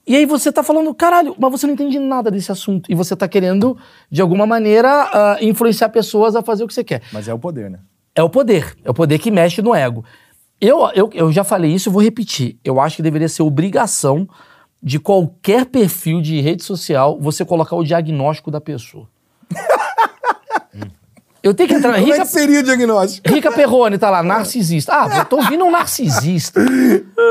E 0.06 0.14
aí 0.14 0.26
você 0.26 0.52
tá 0.52 0.62
falando, 0.62 0.94
caralho, 0.94 1.34
mas 1.40 1.52
você 1.52 1.66
não 1.66 1.74
entende 1.74 1.98
nada 1.98 2.30
desse 2.30 2.52
assunto. 2.52 2.92
E 2.92 2.96
você 2.96 3.16
tá 3.16 3.30
querendo, 3.30 3.78
de 4.12 4.22
alguma 4.22 4.46
maneira, 4.46 4.90
ah, 4.90 5.38
influenciar 5.40 5.88
pessoas 5.88 6.36
a 6.36 6.42
fazer 6.42 6.66
o 6.66 6.68
que 6.68 6.74
você 6.74 6.84
quer. 6.84 7.02
Mas 7.14 7.30
é 7.30 7.34
o 7.34 7.40
poder, 7.40 7.70
né? 7.70 7.80
É 8.14 8.22
o 8.22 8.30
poder. 8.30 8.76
É 8.84 8.90
o 8.90 8.94
poder 8.94 9.20
que 9.20 9.32
mexe 9.32 9.62
no 9.62 9.74
ego. 9.74 10.04
Eu, 10.60 10.90
eu, 10.94 11.10
eu 11.14 11.32
já 11.32 11.46
falei 11.46 11.72
isso 11.72 11.90
e 11.90 11.94
vou 11.94 12.02
repetir. 12.02 12.60
Eu 12.62 12.82
acho 12.82 12.98
que 12.98 13.02
deveria 13.02 13.30
ser 13.30 13.44
obrigação 13.44 14.28
de 14.82 15.00
qualquer 15.00 15.66
perfil 15.66 16.22
de 16.22 16.40
rede 16.42 16.64
social 16.64 17.20
você 17.20 17.44
colocar 17.44 17.76
o 17.76 17.84
diagnóstico 17.84 18.50
da 18.50 18.62
pessoa. 18.62 19.08
Eu 21.42 21.54
tenho 21.54 21.70
que 21.70 21.76
entrar. 21.76 21.94
Como 21.94 22.04
é 22.04 22.12
Rica, 22.12 22.22
que 22.22 22.28
seria 22.32 22.60
o 22.60 22.64
diagnóstico? 22.64 23.30
Rica 23.34 23.52
Perrone 23.52 23.98
tá 23.98 24.10
lá, 24.10 24.22
narcisista. 24.22 24.92
Ah, 24.94 25.18
eu 25.20 25.26
tô 25.26 25.38
ouvindo 25.38 25.64
um 25.66 25.72
narcisista. 25.72 26.60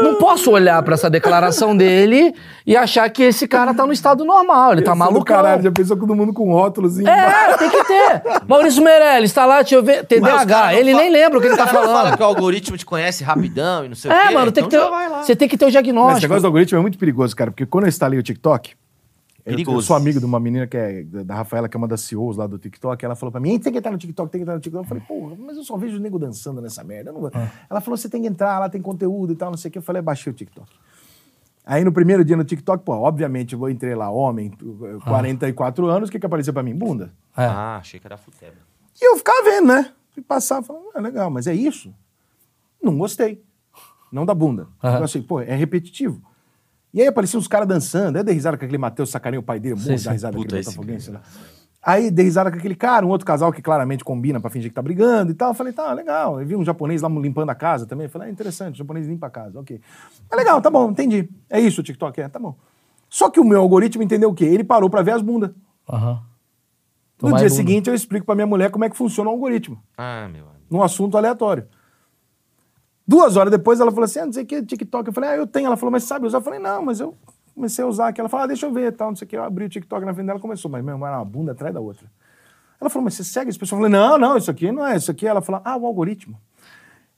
Não 0.02 0.14
posso 0.16 0.50
olhar 0.50 0.82
pra 0.82 0.94
essa 0.94 1.10
declaração 1.10 1.76
dele 1.76 2.34
e 2.66 2.76
achar 2.76 3.08
que 3.10 3.22
esse 3.22 3.46
cara 3.46 3.72
tá 3.74 3.86
no 3.86 3.92
estado 3.92 4.24
normal, 4.24 4.72
ele 4.72 4.82
tá 4.82 4.92
Esse 4.92 5.00
é 5.00 5.04
do 5.04 5.10
malucão. 5.12 5.36
Caralho, 5.36 5.62
já 5.62 5.70
pensou 5.72 5.96
todo 5.96 6.14
mundo 6.14 6.32
com 6.32 6.50
rótulos 6.52 6.98
É, 7.00 7.56
tem 7.58 7.70
que 7.70 7.84
ter. 7.84 8.22
Maurício 8.46 8.82
Meirelles 8.82 9.32
tá 9.32 9.44
lá, 9.44 9.60
deixa 9.62 9.74
eu 9.74 9.82
ver, 9.82 10.06
Mas 10.20 10.42
TDAH. 10.42 10.74
Ele 10.74 10.94
nem 10.94 11.10
lembra 11.10 11.38
o 11.38 11.40
que 11.40 11.46
ele 11.48 11.56
tá 11.56 11.66
falando. 11.66 12.16
que 12.16 12.22
o 12.22 12.26
algoritmo 12.26 12.76
te 12.76 12.86
conhece 12.86 13.22
rapidão 13.24 13.84
e 13.84 13.88
não 13.88 13.96
sei 13.96 14.10
o 14.10 14.14
É, 14.14 14.28
quê. 14.28 14.34
mano, 14.34 14.52
tem 14.52 14.64
que 14.66 14.74
então 14.74 14.86
ter, 14.86 14.90
vai 14.90 15.08
lá. 15.08 15.22
você 15.22 15.36
tem 15.36 15.48
que 15.48 15.56
ter 15.56 15.64
o 15.64 15.68
Esse 15.68 15.72
diagnóstico. 15.72 16.22
negócio 16.22 16.42
do 16.42 16.46
algoritmo 16.46 16.78
é 16.78 16.82
muito 16.82 16.98
perigoso, 16.98 17.34
cara, 17.36 17.50
porque 17.50 17.66
quando 17.66 17.84
eu 17.84 17.88
instalei 17.88 18.18
o 18.18 18.22
TikTok, 18.22 18.72
eu, 19.48 19.52
eu 19.52 19.56
Perigoso. 19.56 19.86
sou 19.86 19.96
amigo 19.96 20.18
de 20.20 20.26
uma 20.26 20.38
menina 20.38 20.66
que 20.66 20.76
é 20.76 21.02
da 21.02 21.34
Rafaela, 21.36 21.68
que 21.68 21.76
é 21.76 21.78
uma 21.78 21.88
das 21.88 22.02
CEOs 22.02 22.36
lá 22.36 22.46
do 22.46 22.58
TikTok, 22.58 23.04
ela 23.04 23.14
falou 23.16 23.30
pra 23.32 23.40
mim, 23.40 23.50
"Ei, 23.50 23.58
tem 23.58 23.72
que 23.72 23.78
entrar 23.78 23.90
no 23.90 23.98
TikTok, 23.98 24.30
tem 24.30 24.38
que 24.40 24.42
entrar 24.42 24.54
no 24.54 24.60
TikTok. 24.60 24.84
Eu 24.84 24.88
falei, 24.88 25.02
porra, 25.06 25.36
mas 25.38 25.56
eu 25.56 25.64
só 25.64 25.76
vejo 25.76 25.96
o 25.96 26.00
nego 26.00 26.18
dançando 26.18 26.60
nessa 26.60 26.82
merda. 26.84 27.10
eu 27.10 27.14
não 27.14 27.20
vou." 27.20 27.30
Ela 27.68 27.80
falou, 27.80 27.96
você 27.96 28.08
tem 28.08 28.22
que 28.22 28.28
entrar, 28.28 28.58
lá 28.58 28.68
tem 28.68 28.80
conteúdo 28.82 29.32
e 29.32 29.36
tal, 29.36 29.50
não 29.50 29.56
sei 29.58 29.68
o 29.68 29.72
que. 29.72 29.78
Eu 29.78 29.82
falei, 29.82 30.00
baixei 30.02 30.30
o 30.32 30.34
TikTok. 30.34 30.68
Aí 31.64 31.84
no 31.84 31.92
primeiro 31.92 32.24
dia 32.24 32.36
no 32.36 32.44
TikTok, 32.44 32.82
pô, 32.82 32.92
obviamente 32.94 33.54
eu 33.54 33.68
entrei 33.68 33.94
lá, 33.94 34.08
homem, 34.10 34.50
44 35.04 35.86
anos, 35.86 36.08
o 36.08 36.12
que 36.12 36.18
que 36.18 36.26
apareceu 36.26 36.52
pra 36.52 36.62
mim? 36.62 36.74
Bunda. 36.74 37.12
É. 37.36 37.44
Ah, 37.44 37.76
achei 37.76 38.00
que 38.00 38.06
era 38.06 38.16
futebol. 38.16 38.54
E 39.00 39.06
eu 39.06 39.16
ficava 39.18 39.42
vendo, 39.44 39.66
né? 39.68 39.92
E 40.16 40.20
passava, 40.20 40.64
falando, 40.66 40.86
ah, 40.94 41.00
legal, 41.00 41.30
mas 41.30 41.46
é 41.46 41.54
isso? 41.54 41.94
Não 42.82 42.96
gostei. 42.96 43.42
Não 44.10 44.24
da 44.24 44.34
bunda. 44.34 44.66
Aham. 44.82 44.98
Eu 44.98 45.04
achei, 45.04 45.20
pô, 45.22 45.40
é 45.40 45.54
repetitivo. 45.54 46.22
E 46.92 47.00
aí 47.02 47.06
apareciam 47.06 47.38
os 47.38 47.46
caras 47.48 47.68
dançando, 47.68 48.16
aí 48.16 48.20
eu 48.20 48.24
dei 48.24 48.34
risada 48.34 48.56
com 48.56 48.64
aquele 48.64 48.78
Matheus 48.78 49.10
sacarinha 49.10 49.40
o 49.40 49.42
pai 49.42 49.60
dele, 49.60 49.74
muito 49.74 50.04
da 50.04 50.12
risada 50.12 50.36
Puta, 50.36 50.46
daquele 50.48 50.60
esse 50.60 50.70
botafoguense 50.76 51.10
lá. 51.10 51.20
Aí 51.82 52.10
dei 52.10 52.24
risada 52.24 52.50
com 52.50 52.56
aquele 52.58 52.74
cara, 52.74 53.06
um 53.06 53.08
outro 53.08 53.26
casal 53.26 53.52
que 53.52 53.62
claramente 53.62 54.02
combina 54.02 54.40
pra 54.40 54.50
fingir 54.50 54.70
que 54.70 54.74
tá 54.74 54.82
brigando 54.82 55.30
e 55.30 55.34
tal. 55.34 55.50
Eu 55.50 55.54
falei, 55.54 55.72
tá, 55.72 55.92
legal. 55.92 56.40
Eu 56.40 56.46
vi 56.46 56.56
um 56.56 56.64
japonês 56.64 57.02
lá 57.02 57.08
limpando 57.08 57.50
a 57.50 57.54
casa 57.54 57.86
também. 57.86 58.06
Eu 58.06 58.10
falei, 58.10 58.28
ah, 58.28 58.30
interessante, 58.30 58.74
o 58.74 58.78
japonês 58.78 59.06
limpa 59.06 59.28
a 59.28 59.30
casa, 59.30 59.60
ok. 59.60 59.80
É 60.30 60.36
legal, 60.36 60.60
tá 60.60 60.70
bom, 60.70 60.90
entendi. 60.90 61.28
É 61.48 61.60
isso 61.60 61.80
o 61.80 61.84
TikTok, 61.84 62.20
é, 62.20 62.28
tá 62.28 62.38
bom. 62.38 62.56
Só 63.08 63.30
que 63.30 63.38
o 63.38 63.44
meu 63.44 63.60
algoritmo 63.60 64.02
entendeu 64.02 64.28
o 64.30 64.34
quê? 64.34 64.44
Ele 64.44 64.64
parou 64.64 64.90
pra 64.90 65.02
ver 65.02 65.12
as 65.12 65.22
bundas. 65.22 65.50
Aham. 65.88 66.20
No 67.22 67.28
dia 67.30 67.38
bunda. 67.38 67.50
seguinte 67.50 67.88
eu 67.88 67.94
explico 67.94 68.26
pra 68.26 68.34
minha 68.34 68.46
mulher 68.46 68.70
como 68.70 68.84
é 68.84 68.90
que 68.90 68.96
funciona 68.96 69.28
o 69.28 69.32
algoritmo 69.32 69.82
Ah, 69.96 70.28
meu 70.30 70.44
amigo. 70.44 70.64
num 70.70 70.82
assunto 70.82 71.16
aleatório. 71.16 71.66
Duas 73.08 73.38
horas 73.38 73.50
depois 73.50 73.80
ela 73.80 73.90
falou 73.90 74.04
assim: 74.04 74.18
ah, 74.18 74.26
não 74.26 74.32
sei 74.34 74.42
o 74.42 74.46
que, 74.46 74.62
TikTok. 74.62 75.08
Eu 75.08 75.14
falei, 75.14 75.30
ah, 75.30 75.36
eu 75.36 75.46
tenho. 75.46 75.66
Ela 75.66 75.78
falou, 75.78 75.90
mas 75.90 76.04
sabe 76.04 76.26
usar? 76.26 76.38
Eu 76.38 76.42
falei, 76.42 76.60
não, 76.60 76.84
mas 76.84 77.00
eu 77.00 77.16
comecei 77.54 77.82
a 77.82 77.88
usar 77.88 78.08
aqui. 78.08 78.20
Ela 78.20 78.28
falou, 78.28 78.44
ah, 78.44 78.46
deixa 78.46 78.66
eu 78.66 78.72
ver 78.72 78.92
tal, 78.92 79.08
não 79.08 79.16
sei 79.16 79.24
o 79.24 79.28
que. 79.28 79.36
Eu 79.36 79.44
abri 79.44 79.64
o 79.64 79.68
TikTok 79.68 80.04
na 80.04 80.12
frente 80.12 80.26
dela 80.26 80.38
começou, 80.38 80.70
mas 80.70 80.84
mesmo 80.84 81.06
era 81.06 81.16
uma 81.16 81.24
bunda 81.24 81.52
atrás 81.52 81.72
da 81.72 81.80
outra. 81.80 82.06
Ela 82.78 82.90
falou, 82.90 83.04
mas 83.04 83.14
você 83.14 83.24
segue 83.24 83.48
esse 83.48 83.58
pessoal? 83.58 83.80
Eu 83.80 83.86
falei, 83.86 83.98
não, 83.98 84.18
não, 84.18 84.36
isso 84.36 84.50
aqui 84.50 84.70
não 84.70 84.86
é 84.86 84.94
isso 84.94 85.10
aqui. 85.10 85.26
Ela 85.26 85.40
falou, 85.40 85.62
ah, 85.64 85.76
o 85.78 85.86
algoritmo. 85.86 86.38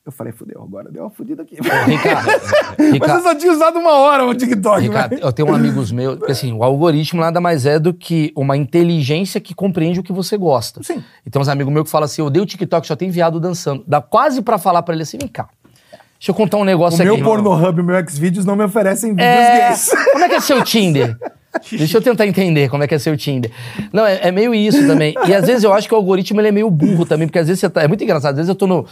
Eu 0.07 0.13
falei, 0.13 0.33
fudeu, 0.33 0.63
agora 0.63 0.91
deu 0.91 1.03
uma 1.03 1.11
fudida 1.11 1.43
aqui. 1.43 1.57
Ricardo, 1.57 2.29
mas 2.99 3.11
eu 3.11 3.21
só 3.21 3.35
tinha 3.35 3.53
usado 3.53 3.79
uma 3.79 3.93
hora 3.93 4.25
o 4.25 4.35
TikTok. 4.35 4.81
Ricardo, 4.81 5.15
eu 5.15 5.33
tenho 5.33 5.49
um 5.49 5.55
amigos 5.55 5.91
meus, 5.91 6.17
porque 6.17 6.33
assim, 6.33 6.53
o 6.53 6.63
algoritmo 6.63 7.21
nada 7.21 7.41
mais 7.41 7.67
é 7.67 7.79
do 7.79 7.93
que 7.93 8.33
uma 8.35 8.57
inteligência 8.57 9.41
que 9.41 9.55
compreende 9.55 10.01
o 10.01 10.03
que 10.03 10.13
você 10.13 10.39
gosta. 10.39 10.83
Sim. 10.85 11.05
E 11.27 11.31
tem 11.31 11.43
uns 11.43 11.49
amigos 11.49 11.73
meus 11.73 11.85
que 11.85 11.91
falam 11.91 12.05
assim, 12.05 12.23
eu 12.23 12.31
dei 12.31 12.41
o 12.41 12.47
TikTok, 12.47 12.87
só 12.87 12.97
tem 12.97 13.11
viado 13.11 13.39
dançando. 13.39 13.85
Dá 13.87 14.01
quase 14.01 14.41
pra 14.41 14.57
falar 14.57 14.83
pra 14.83 14.95
ele 14.95 15.03
assim, 15.03 15.19
vem 15.19 15.29
cá, 15.29 15.51
deixa 16.21 16.31
eu 16.31 16.35
contar 16.35 16.59
um 16.59 16.61
O 16.61 16.65
negócio 16.65 17.03
meu 17.03 17.15
aqui. 17.15 17.23
Pornhub 17.25 17.79
e 17.79 17.81
o 17.81 17.85
meu 17.85 18.09
Xvideos 18.09 18.45
não 18.45 18.55
me 18.55 18.63
oferecem 18.65 19.11
vídeos 19.11 19.27
É, 19.29 19.69
gays. 19.69 19.91
como 20.13 20.25
é 20.25 20.29
que 20.29 20.35
é 20.37 20.41
seu 20.41 20.63
Tinder? 20.63 21.17
Deixa 21.73 21.99
eu 21.99 22.01
tentar 22.01 22.27
entender 22.29 22.69
como 22.71 22.85
é 22.85 22.87
que 22.87 22.95
é 22.95 22.99
seu 22.99 23.17
Tinder. 23.17 23.51
Não, 23.93 24.07
é, 24.07 24.29
é 24.29 24.31
meio 24.31 24.55
isso 24.55 24.87
também. 24.87 25.15
E 25.27 25.35
às 25.35 25.45
vezes 25.49 25.65
eu 25.65 25.73
acho 25.73 25.89
que 25.89 25.95
o 25.95 25.97
algoritmo 25.97 26.41
ele 26.41 26.47
é 26.47 26.53
meio 26.53 26.71
burro 26.71 27.05
também, 27.05 27.27
porque 27.27 27.41
às 27.41 27.49
vezes 27.49 27.59
você 27.59 27.69
tá. 27.69 27.83
É 27.83 27.89
muito 27.89 28.05
engraçado. 28.05 28.31
Às 28.31 28.37
vezes 28.37 28.49
eu 28.49 28.55
tô 28.55 28.69
no. 28.69 28.87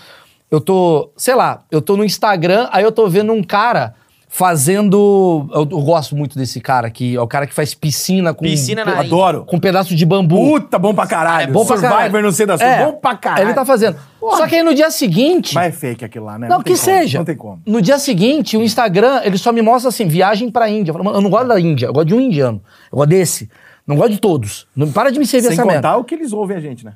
Eu 0.51 0.61
tô, 0.61 1.09
sei 1.17 1.37
lá, 1.37 1.63
eu 1.71 1.81
tô 1.81 1.97
no 1.97 2.05
Instagram, 2.05 2.69
aí 2.73 2.83
eu 2.83 2.91
tô 2.91 3.07
vendo 3.09 3.33
um 3.33 3.45
cara 3.45 3.95
fazendo. 4.29 5.49
Eu, 5.53 5.61
eu 5.63 5.81
gosto 5.83 6.15
muito 6.15 6.39
desse 6.39 6.61
cara 6.61 6.87
aqui. 6.87 7.17
É 7.17 7.21
o 7.21 7.27
cara 7.27 7.47
que 7.47 7.55
faz 7.55 7.75
piscina 7.75 8.33
com. 8.35 8.45
Piscina 8.45 8.85
na 8.85 9.01
Adoro. 9.01 9.45
Com 9.45 9.57
um 9.57 9.61
pedaço 9.61 9.95
de 9.97 10.05
bambu. 10.07 10.37
Puta, 10.61 10.79
bom 10.79 10.95
pra 10.95 11.07
caralho. 11.07 11.45
É 11.49 11.53
bom 11.53 11.65
pra 11.67 11.77
Survivor, 11.77 11.97
caralho. 11.99 12.23
não 12.23 12.33
sei 12.33 12.47
das 12.47 12.61
É, 12.61 12.77
coisas. 12.77 12.93
Bom 12.93 13.01
pra 13.01 13.17
caralho. 13.17 13.47
Ele 13.47 13.55
tá 13.55 13.65
fazendo. 13.65 13.97
Só 14.21 14.47
que 14.47 14.57
aí 14.57 14.63
no 14.63 14.75
dia 14.75 14.91
seguinte. 14.91 15.55
Mas 15.55 15.75
é 15.75 15.77
fake 15.77 16.05
aquilo 16.05 16.27
lá, 16.27 16.39
né? 16.39 16.49
Não, 16.49 16.63
tem 16.63 16.75
que 16.75 16.81
como, 16.81 16.85
seja. 16.99 17.19
Não 17.19 17.25
tem 17.25 17.37
como. 17.37 17.63
No 17.67 17.81
dia 17.81 17.99
seguinte, 17.99 18.57
o 18.57 18.63
Instagram, 18.63 19.23
ele 19.25 19.39
só 19.39 19.51
me 19.53 19.63
mostra 19.63 19.89
assim, 19.89 20.07
viagem 20.07 20.51
pra 20.51 20.69
Índia. 20.69 20.91
Eu 20.91 20.95
falo, 20.95 21.05
mano, 21.05 21.17
eu 21.19 21.23
não 21.23 21.31
gosto 21.31 21.49
da 21.49 21.59
Índia, 21.59 21.87
eu 21.87 21.93
gosto 21.93 22.09
de 22.09 22.15
um 22.15 22.21
indiano. 22.21 22.61
Eu 22.93 22.97
gosto 22.99 23.11
desse. 23.11 23.51
Não 23.87 23.97
gosto 23.97 24.11
de 24.13 24.19
todos. 24.21 24.67
Não, 24.77 24.93
para 24.93 25.11
de 25.11 25.19
me 25.19 25.27
servir 25.27 25.47
Sem 25.47 25.53
essa 25.55 25.63
contar 25.63 25.73
merda. 25.75 25.97
o 25.97 26.05
que 26.05 26.15
eles 26.15 26.33
ouvem 26.33 26.57
a 26.57 26.61
gente, 26.61 26.85
né? 26.85 26.93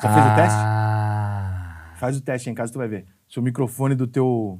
Você 0.00 0.08
fez 0.08 0.26
o 0.26 0.34
teste? 0.34 0.58
Ah. 0.58 1.92
Faz 1.96 2.16
o 2.16 2.20
teste 2.20 2.50
em 2.50 2.54
casa, 2.54 2.72
tu 2.72 2.78
vai 2.78 2.88
ver. 2.88 3.04
Se 3.28 3.38
o 3.38 3.42
microfone 3.42 3.94
do 3.94 4.06
teu, 4.06 4.58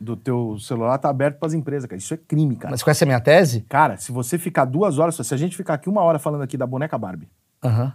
do 0.00 0.16
teu 0.16 0.58
celular 0.58 0.98
tá 0.98 1.08
aberto 1.08 1.38
pras 1.38 1.54
empresas, 1.54 1.88
cara. 1.88 1.98
Isso 1.98 2.14
é 2.14 2.16
crime, 2.16 2.56
cara. 2.56 2.70
Mas 2.70 2.82
conhece 2.82 3.04
a 3.04 3.06
minha 3.06 3.20
tese? 3.20 3.62
Cara, 3.62 3.96
se 3.96 4.12
você 4.12 4.38
ficar 4.38 4.64
duas 4.64 4.98
horas, 4.98 5.14
se 5.16 5.34
a 5.34 5.36
gente 5.36 5.56
ficar 5.56 5.74
aqui 5.74 5.88
uma 5.88 6.02
hora 6.02 6.18
falando 6.18 6.42
aqui 6.42 6.56
da 6.56 6.66
boneca 6.66 6.96
Barbie, 6.98 7.28
Aham. 7.64 7.92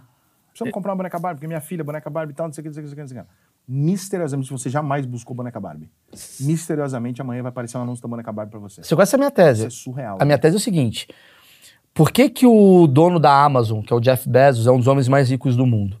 Precisamos 0.48 0.74
comprar 0.74 0.90
uma 0.90 0.96
boneca 0.96 1.18
Barbie, 1.18 1.36
porque 1.38 1.46
minha 1.46 1.60
filha, 1.62 1.80
é 1.80 1.84
boneca 1.84 2.10
Barbie 2.10 2.32
e 2.32 2.36
tal, 2.36 2.46
não 2.46 2.52
sei 2.52 2.60
o 2.60 2.64
que, 2.64 2.68
não 2.68 2.74
sei 2.74 2.82
o 2.82 2.84
que, 2.84 2.90
não 2.90 2.94
sei 2.94 3.02
o 3.02 3.06
que. 3.06 3.16
Não 3.16 3.24
sei 3.24 3.32
o 3.32 3.36
que. 3.36 3.52
Misteriosamente, 3.66 4.48
se 4.48 4.52
você 4.52 4.68
jamais 4.68 5.06
buscou 5.06 5.34
boneca 5.36 5.58
Barbie, 5.58 5.88
misteriosamente 6.40 7.22
amanhã 7.22 7.42
vai 7.42 7.50
aparecer 7.50 7.78
um 7.78 7.82
anúncio 7.82 8.02
da 8.02 8.08
boneca 8.08 8.32
Barbie 8.32 8.50
pra 8.50 8.60
você. 8.60 8.82
Você 8.82 8.94
conhece 8.94 9.14
a 9.14 9.18
minha 9.18 9.30
tese? 9.30 9.66
Isso 9.66 9.80
é 9.80 9.82
surreal. 9.84 10.18
A 10.20 10.24
minha 10.24 10.36
tese 10.36 10.56
é 10.56 10.58
o 10.58 10.60
seguinte: 10.60 11.08
por 11.94 12.10
que, 12.10 12.28
que 12.28 12.44
o 12.44 12.86
dono 12.86 13.20
da 13.20 13.44
Amazon, 13.44 13.80
que 13.80 13.92
é 13.92 13.96
o 13.96 14.00
Jeff 14.00 14.28
Bezos, 14.28 14.66
é 14.66 14.70
um 14.72 14.78
dos 14.78 14.88
homens 14.88 15.08
mais 15.08 15.30
ricos 15.30 15.56
do 15.56 15.64
mundo? 15.64 15.96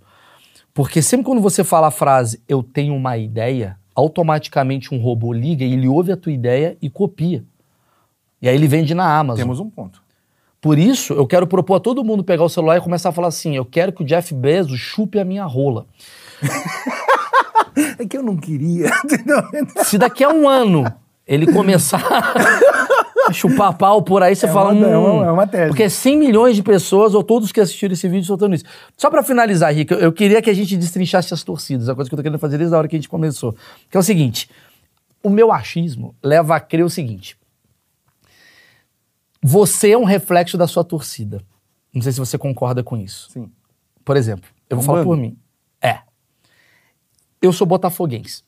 Porque 0.74 1.00
sempre 1.00 1.24
quando 1.24 1.40
você 1.40 1.62
fala 1.62 1.86
a 1.86 1.90
frase 1.90 2.42
eu 2.48 2.62
tenho 2.62 2.94
uma 2.94 3.16
ideia, 3.16 3.78
automaticamente 3.94 4.94
um 4.94 4.98
robô 4.98 5.32
liga 5.32 5.64
e 5.64 5.72
ele 5.72 5.88
ouve 5.88 6.12
a 6.12 6.16
tua 6.16 6.32
ideia 6.32 6.76
e 6.80 6.88
copia. 6.88 7.44
E 8.40 8.48
aí 8.48 8.54
ele 8.54 8.66
vende 8.66 8.94
na 8.94 9.18
Amazon. 9.18 9.42
Temos 9.42 9.60
um 9.60 9.70
ponto. 9.70 10.02
Por 10.60 10.78
isso, 10.78 11.12
eu 11.12 11.26
quero 11.26 11.46
propor 11.46 11.76
a 11.76 11.80
todo 11.80 12.04
mundo 12.04 12.22
pegar 12.22 12.44
o 12.44 12.48
celular 12.48 12.76
e 12.76 12.80
começar 12.80 13.08
a 13.08 13.12
falar 13.12 13.28
assim: 13.28 13.56
eu 13.56 13.64
quero 13.64 13.92
que 13.92 14.02
o 14.02 14.06
Jeff 14.06 14.32
Bezos 14.32 14.78
chupe 14.78 15.18
a 15.18 15.24
minha 15.24 15.44
rola. 15.44 15.86
É 17.98 18.06
que 18.06 18.16
eu 18.16 18.22
não 18.22 18.36
queria? 18.36 18.90
Se 19.84 19.96
daqui 19.96 20.22
a 20.22 20.28
um 20.28 20.48
ano 20.48 20.84
ele 21.26 21.50
começar 21.50 22.02
chupar 23.32 23.76
pau 23.76 24.02
por 24.02 24.22
aí, 24.22 24.34
você 24.36 24.46
É 24.46 24.52
fala. 24.52 24.72
uma- 24.72 24.86
é 24.86 24.96
hum, 24.96 25.16
uma- 25.16 25.26
é 25.26 25.30
uma 25.30 25.46
tese. 25.46 25.68
Porque 25.68 25.88
100 25.88 26.16
milhões 26.18 26.56
de 26.56 26.62
pessoas, 26.62 27.14
ou 27.14 27.22
todos 27.22 27.50
que 27.52 27.60
assistiram 27.60 27.92
esse 27.92 28.08
vídeo, 28.08 28.26
soltando 28.26 28.54
isso. 28.54 28.64
Só 28.96 29.10
pra 29.10 29.22
finalizar, 29.22 29.72
Rick, 29.74 29.92
eu, 29.92 29.98
eu 30.00 30.12
queria 30.12 30.40
que 30.42 30.50
a 30.50 30.54
gente 30.54 30.76
destrinchasse 30.76 31.32
as 31.34 31.42
torcidas, 31.42 31.88
a 31.88 31.94
coisa 31.94 32.08
que 32.10 32.14
eu 32.14 32.18
tô 32.18 32.22
querendo 32.22 32.38
fazer 32.38 32.58
desde 32.58 32.74
a 32.74 32.78
hora 32.78 32.88
que 32.88 32.96
a 32.96 32.98
gente 32.98 33.08
começou. 33.08 33.54
Que 33.90 33.96
é 33.96 34.00
o 34.00 34.02
seguinte: 34.02 34.48
o 35.22 35.30
meu 35.30 35.52
achismo 35.52 36.14
leva 36.22 36.56
a 36.56 36.60
crer 36.60 36.84
o 36.84 36.90
seguinte. 36.90 37.36
Você 39.42 39.90
é 39.90 39.98
um 39.98 40.04
reflexo 40.04 40.56
da 40.56 40.66
sua 40.66 40.84
torcida. 40.84 41.42
Não 41.92 42.00
sei 42.00 42.12
se 42.12 42.18
você 42.18 42.38
concorda 42.38 42.82
com 42.82 42.96
isso. 42.96 43.28
Sim. 43.30 43.50
Por 44.04 44.16
exemplo, 44.16 44.48
eu 44.70 44.76
vou 44.76 44.82
Um 44.82 44.86
falar 44.86 44.98
bando. 44.98 45.10
por 45.10 45.16
mim. 45.16 45.36
É. 45.80 45.98
Eu 47.40 47.52
sou 47.52 47.66
botafoguense. 47.66 48.42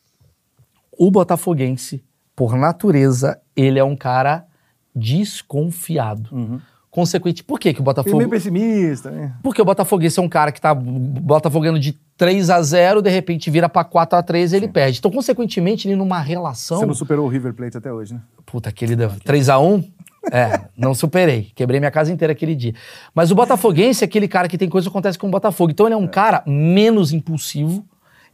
O 0.96 1.10
botafoguense, 1.10 2.02
por 2.36 2.56
natureza, 2.56 3.40
ele 3.56 3.78
é 3.78 3.84
um 3.84 3.96
cara 3.96 4.46
desconfiado. 4.94 6.60
Consequente, 6.90 7.42
por 7.42 7.58
que, 7.58 7.74
que 7.74 7.80
o 7.80 7.82
Ele 7.82 7.82
é 7.82 7.90
Botafogo... 7.90 8.16
meio 8.18 8.30
pessimista, 8.30 9.10
né? 9.10 9.32
Porque 9.42 9.60
o 9.60 9.64
Botafoguense 9.64 10.20
é 10.20 10.22
um 10.22 10.28
cara 10.28 10.52
que 10.52 10.60
tá 10.60 10.72
botafogando 10.72 11.78
de 11.78 11.92
3 12.16 12.50
a 12.50 12.62
0 12.62 13.02
de 13.02 13.10
repente 13.10 13.50
vira 13.50 13.68
pra 13.68 13.82
4 13.82 14.16
a 14.16 14.22
3 14.22 14.52
e 14.52 14.56
ele 14.56 14.68
perde. 14.68 14.98
Então, 15.00 15.10
consequentemente, 15.10 15.88
ele 15.88 15.96
numa 15.96 16.20
relação... 16.20 16.78
Você 16.78 16.86
não 16.86 16.94
superou 16.94 17.26
o 17.26 17.28
River 17.28 17.52
Plate 17.52 17.76
até 17.76 17.92
hoje, 17.92 18.14
né? 18.14 18.20
Puta, 18.46 18.68
aquele 18.68 18.94
da 18.94 19.08
3x1? 19.08 19.84
É, 20.32 20.68
não 20.76 20.94
superei. 20.94 21.50
Quebrei 21.54 21.80
minha 21.80 21.90
casa 21.90 22.12
inteira 22.12 22.32
aquele 22.32 22.54
dia. 22.54 22.74
Mas 23.12 23.30
o 23.30 23.34
Botafoguense 23.34 24.04
é 24.04 24.06
aquele 24.06 24.28
cara 24.28 24.48
que 24.48 24.56
tem 24.56 24.68
coisa 24.68 24.86
que 24.86 24.90
acontece 24.90 25.18
com 25.18 25.26
o 25.26 25.30
Botafogo. 25.30 25.72
Então 25.72 25.86
ele 25.86 25.94
é 25.94 25.98
um 25.98 26.06
cara 26.06 26.42
menos 26.46 27.12
impulsivo. 27.12 27.84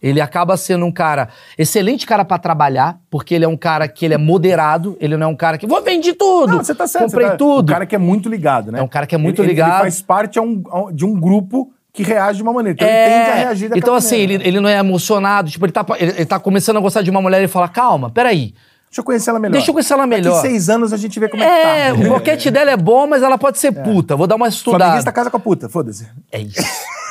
Ele 0.03 0.21
acaba 0.21 0.57
sendo 0.57 0.85
um 0.87 0.91
cara, 0.93 1.29
excelente 1.59 2.07
cara 2.07 2.25
pra 2.25 2.39
trabalhar, 2.39 2.99
porque 3.11 3.35
ele 3.35 3.45
é 3.45 3.49
um 3.49 3.57
cara 3.57 3.87
que 3.87 4.05
ele 4.05 4.15
é 4.15 4.19
moderado, 4.19 4.97
ele 5.01 5.17
não 5.17 5.27
é 5.27 5.31
um 5.31 5.37
cara 5.37 5.59
que 5.59 5.67
vou 5.67 5.83
vender 5.83 6.15
tudo. 6.15 6.53
Não, 6.57 6.65
você 6.65 6.75
tá 6.75 6.87
certo. 6.87 7.05
Comprei 7.07 7.29
tá- 7.29 7.37
tudo. 7.37 7.69
O 7.69 7.73
cara 7.73 7.85
que 7.85 7.95
é 7.95 7.99
muito 7.99 8.29
ligado, 8.29 8.73
né? 8.73 8.79
É 8.81 8.83
um 8.83 8.89
cara 8.89 9.07
que 9.07 9.15
é 9.15 9.19
muito 9.19 9.43
Ele- 9.43 9.49
ligado. 9.49 9.73
Ele 9.73 9.81
faz 9.83 10.01
parte 10.03 10.39
a 10.39 10.43
um- 10.43 10.63
a 10.71 10.81
um- 10.85 10.93
de 10.93 11.05
um 11.05 11.19
grupo 11.21 11.71
que 11.93 12.03
reage 12.03 12.37
de 12.39 12.43
uma 12.43 12.53
maneira. 12.53 12.75
Então 12.77 12.89
ele 12.89 12.97
tende 13.15 13.31
a 13.31 13.35
reagir 13.35 13.69
daquela 13.69 13.79
Então, 13.79 13.95
assim, 13.95 14.17
ele, 14.17 14.35
ele 14.47 14.61
não 14.61 14.69
é 14.69 14.79
emocionado. 14.79 15.51
Tipo, 15.51 15.67
ele 15.67 15.73
tá, 15.73 15.85
ele, 15.99 16.13
ele 16.13 16.25
tá 16.27 16.39
começando 16.39 16.77
a 16.77 16.81
gostar 16.81 17.03
de 17.03 17.11
uma 17.11 17.21
mulher 17.21 17.39
e 17.39 17.41
ele 17.41 17.49
fala: 17.49 17.69
calma, 17.69 18.09
peraí. 18.11 18.55
Deixa 18.89 19.01
eu 19.01 19.05
conhecer 19.05 19.31
ela 19.31 19.39
melhor. 19.39 19.53
Deixa 19.53 19.71
eu 19.71 19.75
conhecer 19.75 19.93
ela 19.93 20.07
melhor. 20.07 20.35
Daqui 20.35 20.49
seis 20.49 20.69
anos 20.69 20.93
a 20.93 20.97
gente 20.97 21.21
vê 21.21 21.29
como 21.29 21.43
é, 21.43 21.89
É, 21.91 21.93
que 21.95 22.01
tá. 22.03 22.07
o 22.07 22.11
boquete 22.13 22.51
dela 22.51 22.71
é 22.73 22.77
bom, 22.77 23.07
mas 23.07 23.23
ela 23.23 23.39
pode 23.39 23.59
ser 23.59 23.71
puta. 23.71 24.17
Vou 24.17 24.27
dar 24.27 24.35
uma 24.37 24.49
estudada. 24.49 24.83
Flamenguista 24.85 25.13
casa 25.13 25.31
com 25.31 25.37
a 25.37 25.41
puta, 25.41 25.69
foda-se. 25.69 26.09
É 26.33 26.41
isso. 26.41 26.61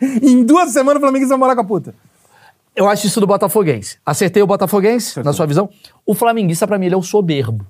Em 0.22 0.44
duas 0.44 0.70
semanas 0.70 0.98
o 0.98 1.00
Flamenguista 1.00 1.34
vai 1.34 1.38
morar 1.38 1.54
com 1.54 1.62
a 1.62 1.64
puta. 1.64 1.94
Eu 2.74 2.88
acho 2.88 3.06
isso 3.06 3.20
do 3.20 3.26
Botafoguense. 3.26 3.98
Acertei 4.06 4.40
o 4.42 4.46
Botafoguense, 4.46 5.20
na 5.24 5.32
sua 5.32 5.46
visão? 5.46 5.68
O 6.06 6.14
flamenguista, 6.14 6.64
pra 6.64 6.78
mim, 6.78 6.86
ele 6.86 6.94
é 6.94 6.98
o 6.98 7.02
soberbo. 7.02 7.66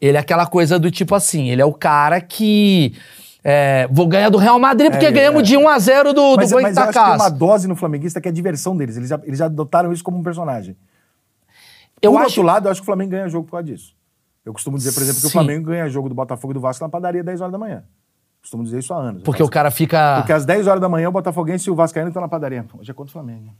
Ele 0.00 0.16
é 0.16 0.20
aquela 0.20 0.46
coisa 0.46 0.78
do 0.78 0.90
tipo 0.90 1.14
assim, 1.14 1.50
ele 1.50 1.60
é 1.60 1.64
o 1.66 1.72
cara 1.74 2.18
que... 2.20 2.94
é, 3.44 3.86
vou 3.90 4.06
ganhar 4.06 4.30
do 4.30 4.38
Real 4.38 4.58
Madrid 4.58 4.90
porque 4.90 5.04
É, 5.04 5.10
ganhamos 5.10 5.40
é. 5.40 5.42
de 5.42 5.56
1 5.56 5.68
a 5.68 5.78
0 5.78 6.14
do, 6.14 6.14
do 6.14 6.36
Mas, 6.36 6.52
mas 6.52 6.76
eu 6.76 6.82
acho 6.82 6.92
que 6.92 7.04
tem 7.04 7.14
uma 7.14 7.28
dose 7.28 7.68
no 7.68 7.76
Flamenguista 7.76 8.20
que 8.20 8.28
é 8.28 8.30
a 8.30 8.34
diversão 8.34 8.74
deles. 8.74 8.96
Eles 8.96 9.10
já, 9.10 9.20
eles 9.24 9.38
já 9.38 9.46
adotaram 9.46 9.92
isso 9.92 10.02
como 10.02 10.16
um 10.16 10.22
personagem. 10.22 10.74
Eu 12.00 12.12
Por 12.12 12.18
acho... 12.18 12.26
outro 12.26 12.42
lado, 12.42 12.68
eu 12.68 12.70
acho 12.70 12.80
que 12.80 12.84
o 12.84 12.86
Flamengo 12.86 13.10
ganha 13.10 13.28
jogo 13.28 13.44
por 13.44 13.50
causa 13.50 13.66
disso. 13.66 13.94
Eu 14.46 14.52
costumo 14.54 14.78
dizer, 14.78 14.94
por 14.94 15.02
exemplo, 15.02 15.20
que 15.20 15.26
o 15.26 15.30
Sim. 15.30 15.32
Flamengo 15.32 15.66
ganha 15.66 15.88
jogo 15.90 16.08
do 16.08 16.14
Botafogo 16.14 16.52
e 16.52 16.54
do 16.54 16.60
Vasco 16.60 16.82
na 16.82 16.88
padaria 16.88 17.22
10 17.22 17.42
horas 17.42 17.52
da 17.52 17.58
manhã. 17.58 17.82
Costumo 18.48 18.64
dizer 18.64 18.78
isso 18.78 18.94
há 18.94 18.96
anos. 18.96 19.22
Porque 19.24 19.42
o 19.42 19.48
cara 19.48 19.70
fica... 19.70 20.16
Porque 20.20 20.32
às 20.32 20.46
10 20.46 20.66
horas 20.68 20.80
da 20.80 20.88
manhã 20.88 21.10
o 21.10 21.12
Botafoguense 21.12 21.68
e 21.68 21.70
o 21.70 21.74
Vascaíno 21.74 22.08
estão 22.08 22.22
na 22.22 22.28
padaria. 22.28 22.64
Hoje 22.78 22.90
é 22.90 22.94
contra 22.94 23.10
o 23.10 23.12
Flamengo. 23.12 23.50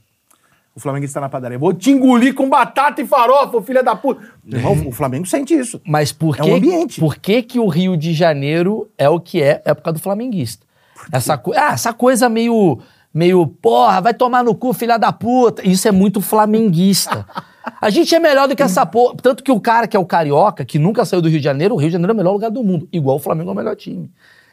O 0.75 0.81
Flamengo 0.81 1.05
está 1.05 1.21
na 1.21 1.29
padaria. 1.29 1.59
Vou 1.59 1.75
te 1.75 1.91
engolir 1.91 2.35
com 2.35 2.49
batata 2.49 3.03
e 3.03 3.07
farofa, 3.07 3.61
filha 3.61 3.83
da 3.83 3.95
puta. 3.95 4.23
Irmão, 4.47 4.89
o 4.89 4.93
Flamengo 4.93 5.27
sente 5.27 5.53
isso. 5.53 5.79
Mas 5.87 6.11
por 6.11 6.37
É 6.39 6.43
que, 6.43 6.51
um 6.51 6.57
ambiente. 6.57 7.01
por 7.01 7.17
que 7.17 7.43
que 7.43 7.59
o 7.59 7.67
Rio 7.69 7.99
de 7.99 8.15
Janeiro 8.15 8.89
é 8.97 9.11
o 9.11 9.21
que 9.21 9.43
é? 9.43 9.61
É 9.63 9.75
por 9.75 9.83
causa 9.83 9.99
do 9.99 10.03
flamenguista. 10.03 10.65
Essa, 11.13 11.37
co- 11.37 11.53
ah, 11.55 11.73
essa 11.73 11.93
coisa 11.93 12.31
meio, 12.31 12.79
meio, 13.13 13.47
porra, 13.47 14.01
vai 14.01 14.15
tomar 14.15 14.43
no 14.43 14.55
cu, 14.55 14.73
filha 14.73 14.97
da 14.99 15.13
puta. 15.13 15.69
Isso 15.69 15.87
é 15.87 15.93
muito 15.93 16.23
flamenguista. 16.23 17.27
A 17.83 17.91
gente 17.91 18.15
é 18.15 18.19
melhor 18.19 18.49
do 18.49 18.57
que 18.57 18.63
essa 18.63 18.87
porra. 18.87 19.17
Tanto 19.21 19.45
que 19.45 19.53
o 19.53 19.61
cara 19.61 19.87
que 19.87 19.95
é 19.97 20.01
o 20.01 20.07
carioca, 20.07 20.65
que 20.65 20.79
nunca 20.79 21.05
saiu 21.05 21.21
do 21.21 21.29
Rio 21.29 21.39
de 21.39 21.45
Janeiro, 21.45 21.75
o 21.75 21.79
Rio 21.79 21.89
de 21.89 21.93
Janeiro 21.93 22.13
é 22.13 22.15
o 22.15 22.17
melhor 22.17 22.33
lugar 22.33 22.51
do 22.51 22.65
mundo. 22.65 22.89
Igual 22.91 23.17
o 23.17 23.21
Flamengo 23.21 23.51
é 23.51 23.53
o 23.53 23.57
melhor 23.57 23.77
time. 23.77 24.11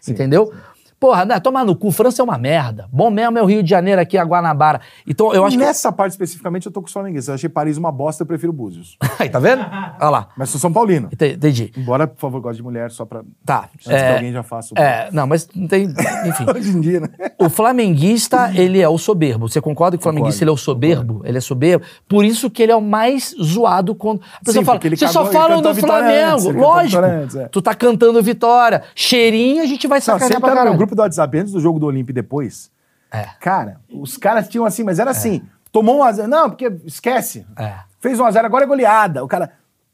Entendeu? 0.07 0.52
Porra, 1.00 1.26
né, 1.26 1.40
tomar 1.40 1.66
no 1.66 1.76
cu, 1.76 1.92
França 1.92 2.22
é 2.22 2.24
uma 2.24 2.38
merda. 2.38 2.88
Bom 2.92 3.10
mesmo 3.10 3.38
é 3.38 3.42
o 3.42 3.46
Rio 3.46 3.62
de 3.62 3.70
Janeiro 3.70 4.00
aqui, 4.02 4.18
a 4.18 4.24
Guanabara. 4.24 4.80
Então 5.08 5.34
eu 5.34 5.46
acho 5.46 5.58
que. 5.58 5.64
Nessa 5.64 5.92
parte 5.92 6.12
especificamente, 6.12 6.66
eu 6.66 6.72
tô 6.72 6.82
com 6.82 6.88
os 6.88 6.94
flamenguistas. 6.94 7.28
Eu 7.30 7.36
achei 7.36 7.50
Paris 7.50 7.78
uma 7.78 7.92
bosta, 7.92 8.24
eu 8.24 8.28
prefiro 8.28 8.52
Búzios. 8.54 8.98
Aí, 9.20 9.30
tá 9.30 9.40
vendo? 9.40 9.62
Olha 10.00 10.10
lá. 10.10 10.28
Mas 10.38 10.50
sou 10.50 10.60
São 10.60 10.72
Paulino. 10.72 11.10
Ente- 11.12 11.34
Entendi. 11.34 11.72
Embora, 11.78 12.08
por 12.08 12.20
favor, 12.20 12.40
goste 12.42 12.58
de 12.58 12.64
mulher, 12.64 12.90
só 12.92 13.06
pra. 13.06 13.22
Tá. 13.46 13.70
Antes 13.76 13.88
que 13.88 14.14
alguém 14.14 14.32
já 14.32 14.44
faça 14.44 14.74
o. 14.74 14.80
É, 14.80 15.10
não, 15.12 15.28
mas 15.28 15.48
não 15.54 15.68
tem. 15.68 15.86
Enfim. 16.26 16.46
Hoje 16.56 16.70
em 16.72 16.80
dia, 16.82 17.00
né? 17.02 17.10
O 17.40 17.50
flamenguista, 17.50 18.52
ele 18.56 18.80
é 18.82 18.88
o 18.90 18.98
soberbo. 18.98 19.48
Você 19.50 19.60
concorda 19.62 19.98
que 19.98 20.02
o 20.02 20.04
flamenguista 20.04 20.44
ele 20.44 20.50
é 20.50 20.54
o 20.54 20.58
soberbo? 20.58 21.22
Ele 21.26 21.38
é 21.38 21.42
soberbo. 21.42 21.86
Por 22.08 22.24
isso 22.26 22.50
que 22.50 22.64
ele 22.64 22.72
é 22.72 22.76
o 22.76 22.82
mais 22.82 23.36
zoado 23.42 23.94
quando. 23.96 24.22
A 24.42 24.46
pessoa 24.46 24.62
Sim, 24.62 24.66
fala, 24.66 24.80
vocês 24.80 25.12
só 25.12 25.26
falam 25.26 25.58
cantou 25.58 25.74
do 25.74 25.80
Flamengo. 25.82 26.34
antes, 26.34 26.46
Lógico. 26.56 27.04
antes, 27.04 27.36
é. 27.36 27.48
Tu 27.50 27.62
tá 27.62 27.74
cantando 27.76 28.22
vitória. 28.24 28.84
Cheirinho, 28.96 29.62
a 29.62 29.66
gente 29.66 29.88
vai 29.88 29.98
Não, 30.00 30.04
sacanear 30.04 30.28
sempre 30.30 30.42
pra 30.42 30.56
caralho. 30.56 30.85
Grupo 30.86 30.95
do 30.95 31.02
WhatsApp, 31.02 31.38
antes 31.38 31.53
do 31.53 31.60
jogo 31.60 31.80
do 31.80 31.86
Olímpio 31.86 32.12
e 32.12 32.14
depois. 32.14 32.72
É. 33.12 33.24
Cara, 33.40 33.80
os 33.91 34.18
caras 34.18 34.48
tinham 34.48 34.66
assim, 34.66 34.84
mas 34.84 34.99
era 34.99 35.12
assim. 35.12 35.41
Tomou 35.72 35.98
um 35.98 36.03
a 36.03 36.12
zero. 36.12 36.28
Não, 36.28 36.49
porque 36.49 36.72
esquece. 36.86 37.45
É. 37.57 37.80
Fez 37.99 38.20
um 38.20 38.26
a 38.26 38.32
zero, 38.32 38.45
agora 38.45 38.64
é 38.64 38.68
goleada. 38.68 39.24
O 39.24 39.28
cara. 39.28 39.52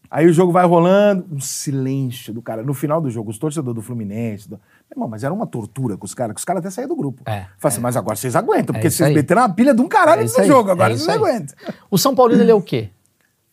Aí 0.10 0.28
o 0.28 0.34
jogo 0.34 0.52
vai 0.52 0.66
rolando, 0.66 1.26
um 1.32 1.40
silêncio 1.40 2.34
do 2.34 2.42
cara. 2.42 2.62
No 2.64 2.74
final 2.74 3.00
do 3.00 3.10
jogo, 3.10 3.32
os 3.32 3.40
torcedores 3.40 3.76
do 3.76 3.82
Fluminense. 3.82 4.50
Do... 4.50 4.56
Meu 4.58 4.96
irmão, 4.98 5.08
mas 5.08 5.24
era 5.24 5.34
uma 5.34 5.48
tortura 5.48 5.96
com 5.96 6.06
os 6.06 6.14
caras, 6.14 6.34
que 6.36 6.40
os 6.40 6.46
caras 6.46 6.60
até 6.60 6.70
saíam 6.70 6.90
do 6.90 6.96
grupo. 6.98 7.22
É, 7.26 7.46
Fala 7.58 7.72
assim, 7.74 7.80
mas 7.80 7.96
agora 7.96 8.18
vocês 8.18 8.36
aguentam, 8.36 8.74
porque 8.74 8.88
isso 8.88 8.98
vocês 8.98 9.08
aí. 9.10 9.16
meteram 9.16 9.42
uma 9.44 9.54
pilha 9.54 9.74
de 9.74 9.82
um 9.82 9.88
caralho 9.88 10.22
É 10.22 10.42
aí, 10.42 10.48
jogo, 10.48 10.70
agora 10.70 10.94
é 10.94 10.98
vocês 10.98 11.08
aí. 11.08 11.16
aguentam. 11.16 11.56
O 11.90 11.98
São 11.98 12.14
Paulino, 12.14 12.42
ele 12.44 12.52
é 12.52 12.54
o 12.54 12.62
quê? 12.62 12.90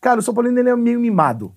Cara, 0.01 0.19
o 0.19 0.23
São 0.23 0.35
Paulino 0.35 0.59
ele 0.59 0.69
é 0.69 0.74
meio 0.74 0.98
mimado. 0.98 1.52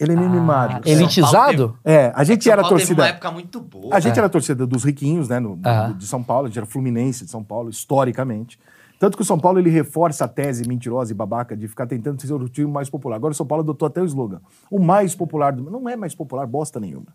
Ele 0.00 0.12
é 0.12 0.16
meio 0.16 0.30
mimado. 0.30 0.76
Ah, 0.76 0.88
elitizado? 0.90 1.76
É, 1.84 2.10
a 2.14 2.24
gente 2.24 2.44
São 2.44 2.52
era 2.52 2.62
a 2.62 2.64
Paulo 2.64 2.78
teve 2.78 2.86
torcida. 2.88 3.02
uma 3.02 3.08
época 3.08 3.30
muito 3.30 3.60
boa. 3.60 3.94
A 3.94 4.00
gente 4.00 4.16
era 4.16 4.26
a 4.26 4.30
torcida 4.30 4.66
dos 4.66 4.82
riquinhos, 4.82 5.28
né, 5.28 5.38
no, 5.38 5.58
de 5.96 6.06
São 6.06 6.22
Paulo, 6.22 6.46
a 6.46 6.48
gente 6.48 6.58
era 6.58 6.66
fluminense 6.66 7.24
de 7.24 7.30
São 7.30 7.44
Paulo, 7.44 7.68
historicamente. 7.68 8.58
Tanto 8.98 9.16
que 9.16 9.22
o 9.22 9.26
São 9.26 9.38
Paulo 9.38 9.58
ele 9.58 9.70
reforça 9.70 10.24
a 10.24 10.28
tese 10.28 10.66
mentirosa 10.68 11.12
e 11.12 11.14
babaca 11.14 11.56
de 11.56 11.66
ficar 11.68 11.86
tentando 11.86 12.20
ser 12.20 12.32
o 12.32 12.48
time 12.48 12.70
mais 12.70 12.88
popular. 12.90 13.16
Agora 13.16 13.32
o 13.32 13.34
São 13.34 13.46
Paulo 13.46 13.62
adotou 13.62 13.86
até 13.86 14.00
o 14.02 14.04
slogan. 14.04 14.40
O 14.70 14.78
mais 14.78 15.14
popular 15.14 15.52
do 15.52 15.70
Não 15.70 15.88
é 15.88 15.96
mais 15.96 16.14
popular 16.14 16.46
bosta 16.46 16.78
nenhuma. 16.80 17.06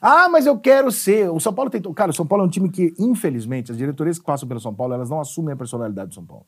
Ah, 0.00 0.28
mas 0.28 0.46
eu 0.46 0.58
quero 0.58 0.90
ser. 0.90 1.30
O 1.30 1.40
São 1.40 1.52
Paulo 1.52 1.70
tentou. 1.70 1.92
Cara, 1.94 2.10
o 2.10 2.14
São 2.14 2.26
Paulo 2.26 2.44
é 2.44 2.46
um 2.46 2.50
time 2.50 2.70
que, 2.70 2.94
infelizmente, 2.98 3.70
as 3.72 3.78
diretorias 3.78 4.18
que 4.18 4.24
passam 4.24 4.46
pelo 4.48 4.60
São 4.60 4.74
Paulo, 4.74 4.94
elas 4.94 5.10
não 5.10 5.20
assumem 5.20 5.52
a 5.52 5.56
personalidade 5.56 6.08
do 6.10 6.14
São 6.14 6.24
Paulo. 6.24 6.44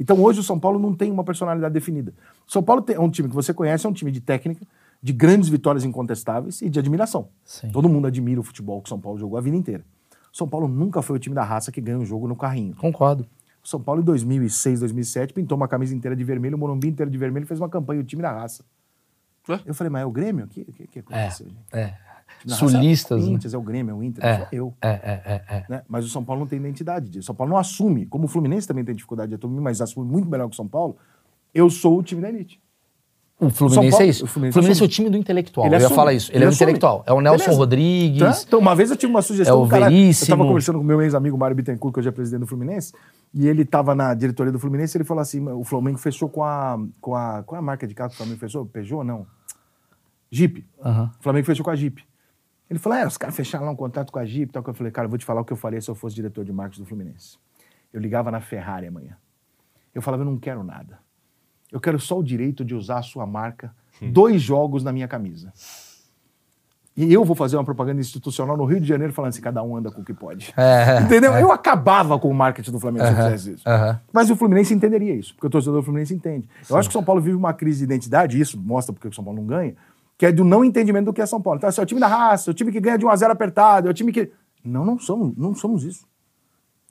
Então 0.00 0.20
hoje 0.22 0.38
o 0.40 0.42
São 0.44 0.60
Paulo 0.60 0.78
não 0.78 0.94
tem 0.94 1.10
uma 1.10 1.24
personalidade 1.24 1.72
definida. 1.74 2.12
O 2.46 2.52
São 2.52 2.62
Paulo 2.62 2.82
tem- 2.82 2.94
é 2.94 3.00
um 3.00 3.10
time 3.10 3.28
que 3.28 3.34
você 3.34 3.52
conhece, 3.52 3.84
é 3.84 3.88
um 3.88 3.92
time 3.92 4.12
de 4.12 4.20
técnica, 4.20 4.64
de 5.02 5.12
grandes 5.12 5.48
vitórias 5.48 5.84
incontestáveis 5.84 6.60
e 6.62 6.68
de 6.68 6.78
admiração. 6.78 7.28
Sim. 7.44 7.70
Todo 7.70 7.88
mundo 7.88 8.06
admira 8.06 8.40
o 8.40 8.42
futebol 8.42 8.80
que 8.82 8.88
o 8.88 8.90
São 8.90 9.00
Paulo 9.00 9.18
jogou 9.18 9.38
a 9.38 9.40
vida 9.40 9.56
inteira. 9.56 9.84
O 10.32 10.36
São 10.36 10.48
Paulo 10.48 10.68
nunca 10.68 11.00
foi 11.02 11.16
o 11.16 11.18
time 11.18 11.34
da 11.34 11.44
raça 11.44 11.70
que 11.72 11.80
ganha 11.80 11.98
um 11.98 12.04
jogo 12.04 12.26
no 12.28 12.36
carrinho. 12.36 12.74
Concordo. 12.76 13.26
O 13.62 13.68
São 13.68 13.80
Paulo, 13.80 14.00
em 14.00 14.04
2006, 14.04 14.80
2007, 14.80 15.32
pintou 15.32 15.56
uma 15.56 15.68
camisa 15.68 15.94
inteira 15.94 16.16
de 16.16 16.24
vermelho, 16.24 16.56
o 16.56 16.58
Morumbi 16.58 16.88
inteiro 16.88 17.10
de 17.10 17.18
vermelho, 17.18 17.46
fez 17.46 17.60
uma 17.60 17.68
campanha, 17.68 18.00
o 18.00 18.04
time 18.04 18.22
da 18.22 18.32
raça. 18.32 18.64
Ué? 19.48 19.60
Eu 19.64 19.74
falei, 19.74 19.90
mas 19.90 20.02
é 20.02 20.06
o 20.06 20.10
Grêmio? 20.10 20.44
O 20.44 20.48
que, 20.48 20.64
que, 20.64 20.86
que 20.86 20.98
É, 20.98 21.00
aconteceu, 21.02 21.46
gente? 21.48 21.58
é. 21.72 21.94
Da 22.44 22.52
raça 22.54 22.64
é 22.64 22.66
o 22.66 22.70
Sulistas, 22.70 23.28
né? 23.28 23.38
É 23.52 23.56
o 23.56 23.62
Grêmio, 23.62 23.90
é 23.92 23.94
o 23.94 24.02
Inter, 24.02 24.24
É, 24.24 24.36
sou 24.38 24.46
eu. 24.52 24.74
é, 24.82 24.88
é, 24.88 25.22
é, 25.24 25.56
é. 25.56 25.64
né? 25.68 25.82
Mas 25.88 26.04
o 26.04 26.08
São 26.08 26.22
Paulo 26.24 26.40
não 26.40 26.46
tem 26.46 26.58
identidade 26.58 27.06
disso. 27.08 27.20
O 27.20 27.24
São 27.26 27.34
Paulo 27.34 27.52
não 27.52 27.58
assume, 27.58 28.04
como 28.06 28.26
o 28.26 28.28
Fluminense 28.28 28.66
também 28.68 28.84
tem 28.84 28.94
dificuldade 28.94 29.30
de 29.30 29.34
assumir, 29.36 29.60
mas 29.60 29.80
assume 29.80 30.06
muito 30.10 30.28
melhor 30.28 30.46
que 30.48 30.54
o 30.54 30.56
São 30.56 30.68
Paulo, 30.68 30.96
eu 31.54 31.68
sou 31.70 31.98
o 31.98 32.02
time 32.02 32.20
da 32.20 32.28
elite. 32.28 32.60
O 33.40 33.50
Fluminense 33.50 33.90
Paulo- 33.90 34.04
é 34.04 34.08
isso. 34.08 34.24
o 34.24 34.26
Fluminense 34.26 34.52
Fluminense, 34.54 34.82
é 34.82 34.84
o 34.84 34.88
time 34.88 35.08
do 35.08 35.16
intelectual. 35.16 35.66
Ele 35.66 35.76
eu 35.76 35.78
ia 35.78 35.84
assume. 35.86 35.96
falar 35.96 36.12
isso. 36.12 36.30
Ele, 36.32 36.38
Ele 36.38 36.44
é 36.46 36.48
o 36.48 36.52
intelectual. 36.52 37.04
É 37.06 37.12
o 37.12 37.20
Nelson 37.20 37.38
Beleza. 37.44 37.58
Rodrigues. 37.58 38.20
Tá? 38.20 38.44
Então, 38.48 38.58
uma 38.58 38.74
vez 38.74 38.90
eu 38.90 38.96
tive 38.96 39.12
uma 39.12 39.22
sugestão 39.22 39.62
É 39.62 39.64
o 39.64 39.68
cara. 39.68 39.86
Eu 39.86 39.90
Veríssimo. 39.90 40.36
tava 40.36 40.44
conversando 40.48 40.78
com 40.78 40.84
meu 40.84 41.00
ex-amigo 41.00 41.38
Mário 41.38 41.54
Bittencourt, 41.54 41.94
que 41.94 42.00
hoje 42.00 42.08
é 42.08 42.12
presidente 42.12 42.40
do 42.40 42.46
Fluminense, 42.48 42.92
e 43.32 43.46
ele 43.46 43.64
tava 43.64 43.94
na 43.94 44.12
diretoria 44.12 44.50
do 44.52 44.58
Fluminense, 44.58 44.96
ele 44.96 45.04
falou 45.04 45.20
assim: 45.22 45.46
o 45.48 45.62
Flamengo 45.62 45.98
fechou 45.98 46.28
com 46.28 46.42
a. 46.42 46.78
com 47.00 47.14
a. 47.14 47.44
Qual 47.44 47.56
é 47.56 47.60
a 47.60 47.62
marca 47.62 47.86
de 47.86 47.94
carro 47.94 48.10
que 48.10 48.14
o 48.16 48.18
Flamengo 48.18 48.40
fechou? 48.40 48.66
Peugeot? 48.66 49.04
Não. 49.04 49.24
Jeep. 50.30 50.66
O 51.18 51.22
Flamengo 51.22 51.46
fechou 51.46 51.64
com 51.64 51.70
a 51.70 51.76
Jeep. 51.76 52.02
Ele 52.68 52.78
falou: 52.80 52.98
é, 52.98 53.06
os 53.06 53.16
caras 53.16 53.36
fecharam 53.36 53.66
lá 53.66 53.70
um 53.70 53.76
contrato 53.76 54.12
com 54.12 54.18
a 54.18 54.24
Jeep 54.26 54.50
e 54.50 54.52
tal. 54.52 54.64
Eu 54.66 54.74
falei, 54.74 54.90
cara, 54.92 55.06
eu 55.06 55.10
vou 55.10 55.18
te 55.18 55.24
falar 55.24 55.40
o 55.40 55.44
que 55.44 55.52
eu 55.52 55.56
faria 55.56 55.80
se 55.80 55.88
eu 55.88 55.94
fosse 55.94 56.16
diretor 56.16 56.44
de 56.44 56.52
marketing 56.52 56.82
do 56.82 56.88
Fluminense. 56.88 57.38
Eu 57.92 58.00
ligava 58.00 58.30
na 58.32 58.40
Ferrari 58.40 58.88
amanhã. 58.88 59.16
Eu 59.94 60.02
falava, 60.02 60.22
eu 60.22 60.26
não 60.26 60.36
quero 60.38 60.62
nada. 60.64 60.98
Eu 61.72 61.80
quero 61.80 61.98
só 61.98 62.18
o 62.18 62.22
direito 62.22 62.64
de 62.64 62.74
usar 62.74 62.98
a 62.98 63.02
sua 63.02 63.26
marca 63.26 63.72
dois 64.00 64.40
jogos 64.40 64.82
na 64.84 64.92
minha 64.92 65.08
camisa. 65.08 65.52
E 66.96 67.12
eu 67.12 67.24
vou 67.24 67.36
fazer 67.36 67.56
uma 67.56 67.64
propaganda 67.64 68.00
institucional 68.00 68.56
no 68.56 68.64
Rio 68.64 68.80
de 68.80 68.88
Janeiro 68.88 69.12
falando 69.12 69.28
assim, 69.28 69.40
cada 69.40 69.62
um 69.62 69.76
anda 69.76 69.88
com 69.88 70.00
o 70.00 70.04
que 70.04 70.12
pode. 70.12 70.52
É, 70.56 71.00
Entendeu? 71.00 71.32
Eu 71.34 71.52
acabava 71.52 72.18
com 72.18 72.28
o 72.28 72.34
marketing 72.34 72.72
do 72.72 72.80
Flamengo 72.80 73.06
se 73.06 73.12
eu 73.12 73.16
fizesse 73.16 73.52
isso. 73.52 73.68
aham. 73.68 74.00
Mas 74.12 74.30
o 74.30 74.34
Fluminense 74.36 74.74
entenderia 74.74 75.14
isso, 75.14 75.32
porque 75.34 75.46
o 75.46 75.50
torcedor 75.50 75.78
do 75.80 75.84
Fluminense 75.84 76.12
entende. 76.12 76.48
Eu 76.68 76.76
acho 76.76 76.88
que 76.88 76.92
o 76.92 76.98
São 76.98 77.04
Paulo 77.04 77.20
vive 77.20 77.36
uma 77.36 77.52
crise 77.52 77.78
de 77.78 77.84
identidade, 77.84 78.36
e 78.36 78.40
isso 78.40 78.58
mostra 78.58 78.92
porque 78.92 79.06
o 79.06 79.12
São 79.12 79.22
Paulo 79.22 79.38
não 79.40 79.46
ganha, 79.46 79.76
que 80.16 80.26
é 80.26 80.32
do 80.32 80.42
não 80.44 80.64
entendimento 80.64 81.04
do 81.04 81.12
que 81.12 81.22
é 81.22 81.26
São 81.26 81.40
Paulo. 81.40 81.58
Então, 81.58 81.68
assim, 81.68 81.80
é 81.80 81.84
o 81.84 81.86
time 81.86 82.00
da 82.00 82.08
raça, 82.08 82.50
é 82.50 82.52
o 82.52 82.54
time 82.54 82.72
que 82.72 82.80
ganha 82.80 82.98
de 82.98 83.06
1 83.06 83.10
a 83.10 83.16
0 83.16 83.32
apertado, 83.32 83.86
é 83.86 83.90
o 83.92 83.94
time 83.94 84.10
que. 84.10 84.32
Não, 84.64 84.84
não 84.84 84.98
somos, 84.98 85.36
não 85.36 85.54
somos 85.54 85.84
isso. 85.84 86.04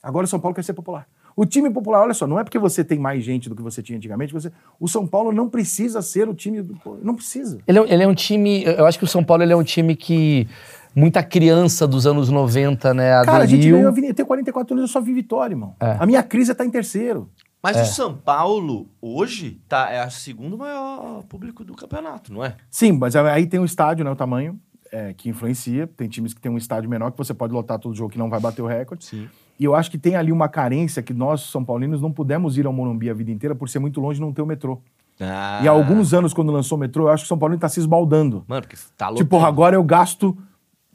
Agora 0.01 0.23
o 0.23 0.27
São 0.29 0.39
Paulo 0.39 0.55
quer 0.55 0.63
ser 0.63 0.73
popular. 0.73 1.05
O 1.37 1.45
time 1.45 1.69
popular, 1.69 2.01
olha 2.01 2.15
só, 2.15 2.25
não 2.25 2.39
é 2.39 2.43
porque 2.43 2.57
você 2.57 2.83
tem 2.83 2.97
mais 2.97 3.23
gente 3.23 3.47
do 3.47 3.55
que 3.55 3.61
você 3.61 3.83
tinha 3.83 3.95
antigamente, 3.95 4.33
você, 4.33 4.51
o 4.79 4.87
São 4.87 5.05
Paulo 5.05 5.31
não 5.31 5.47
precisa 5.47 6.01
ser 6.01 6.27
o 6.27 6.33
time 6.33 6.63
do. 6.63 6.75
Não 7.03 7.13
precisa. 7.13 7.59
Ele, 7.67 7.77
é, 7.77 7.93
ele 7.93 8.03
é 8.03 8.07
um 8.07 8.15
time. 8.15 8.63
Eu 8.63 8.87
acho 8.87 8.97
que 8.97 9.05
o 9.05 9.07
São 9.07 9.23
Paulo 9.23 9.43
ele 9.43 9.53
é 9.53 9.55
um 9.55 9.63
time 9.63 9.95
que. 9.95 10.47
Muita 10.95 11.21
criança 11.21 11.87
dos 11.87 12.07
anos 12.07 12.31
90, 12.31 12.91
né? 12.91 13.23
Cara, 13.23 13.43
a 13.43 13.45
gente 13.45 13.67
aderiu. 13.67 13.85
a 13.85 13.89
Avenida- 13.89 14.15
tem 14.15 14.25
44 14.25 14.73
anos, 14.73 14.89
eu 14.89 14.91
só 14.91 14.99
vi 14.99 15.13
vitória, 15.13 15.53
irmão. 15.53 15.75
É. 15.79 15.95
A 15.99 16.07
minha 16.07 16.23
crise 16.23 16.49
é 16.49 16.53
estar 16.53 16.65
em 16.65 16.71
terceiro. 16.71 17.29
Mas 17.61 17.79
o 17.79 17.93
São 17.93 18.15
Paulo, 18.15 18.87
hoje, 18.99 19.61
tá, 19.69 19.91
é 19.91 20.03
o 20.03 20.09
segundo 20.09 20.57
maior 20.57 21.21
público 21.29 21.63
do 21.63 21.75
campeonato, 21.75 22.33
não 22.33 22.43
é? 22.43 22.55
Sim, 22.71 22.93
mas 22.93 23.15
aí 23.15 23.45
tem 23.45 23.59
o 23.59 23.65
estádio, 23.65 24.03
né? 24.03 24.09
O 24.09 24.15
tamanho, 24.15 24.59
é, 24.91 25.13
que 25.13 25.29
influencia. 25.29 25.85
Tem 25.85 26.07
times 26.07 26.33
que 26.33 26.41
tem 26.41 26.51
um 26.51 26.57
estádio 26.57 26.89
menor 26.89 27.11
que 27.11 27.17
você 27.19 27.33
pode 27.33 27.53
lotar 27.53 27.77
todo 27.77 27.93
jogo 27.93 28.09
que 28.11 28.17
não 28.17 28.29
vai 28.29 28.39
bater 28.39 28.63
o 28.63 28.65
recorde. 28.65 29.05
Sim. 29.05 29.29
E 29.59 29.65
eu 29.65 29.75
acho 29.75 29.89
que 29.89 29.97
tem 29.97 30.15
ali 30.15 30.31
uma 30.31 30.47
carência 30.47 31.01
que 31.01 31.13
nós, 31.13 31.41
São 31.41 31.63
Paulinos, 31.63 32.01
não 32.01 32.11
pudemos 32.11 32.57
ir 32.57 32.65
ao 32.65 32.73
Morumbi 32.73 33.09
a 33.09 33.13
vida 33.13 33.31
inteira 33.31 33.55
por 33.55 33.67
ser 33.69 33.79
muito 33.79 33.99
longe 33.99 34.19
e 34.19 34.21
não 34.21 34.31
ter 34.31 34.41
o 34.41 34.45
metrô. 34.45 34.79
Ah. 35.19 35.61
E 35.63 35.67
há 35.67 35.71
alguns 35.71 36.13
anos, 36.13 36.33
quando 36.33 36.51
lançou 36.51 36.77
o 36.77 36.79
metrô, 36.79 37.05
eu 37.05 37.09
acho 37.09 37.23
que 37.23 37.27
São 37.27 37.39
Paulo 37.39 37.55
está 37.55 37.67
se 37.67 37.79
esbaldando. 37.79 38.43
Mano, 38.47 38.61
porque 38.61 38.77
tá 38.95 39.07
louco. 39.07 39.23
Tipo, 39.23 39.37
agora 39.39 39.75
eu 39.75 39.83
gasto 39.83 40.37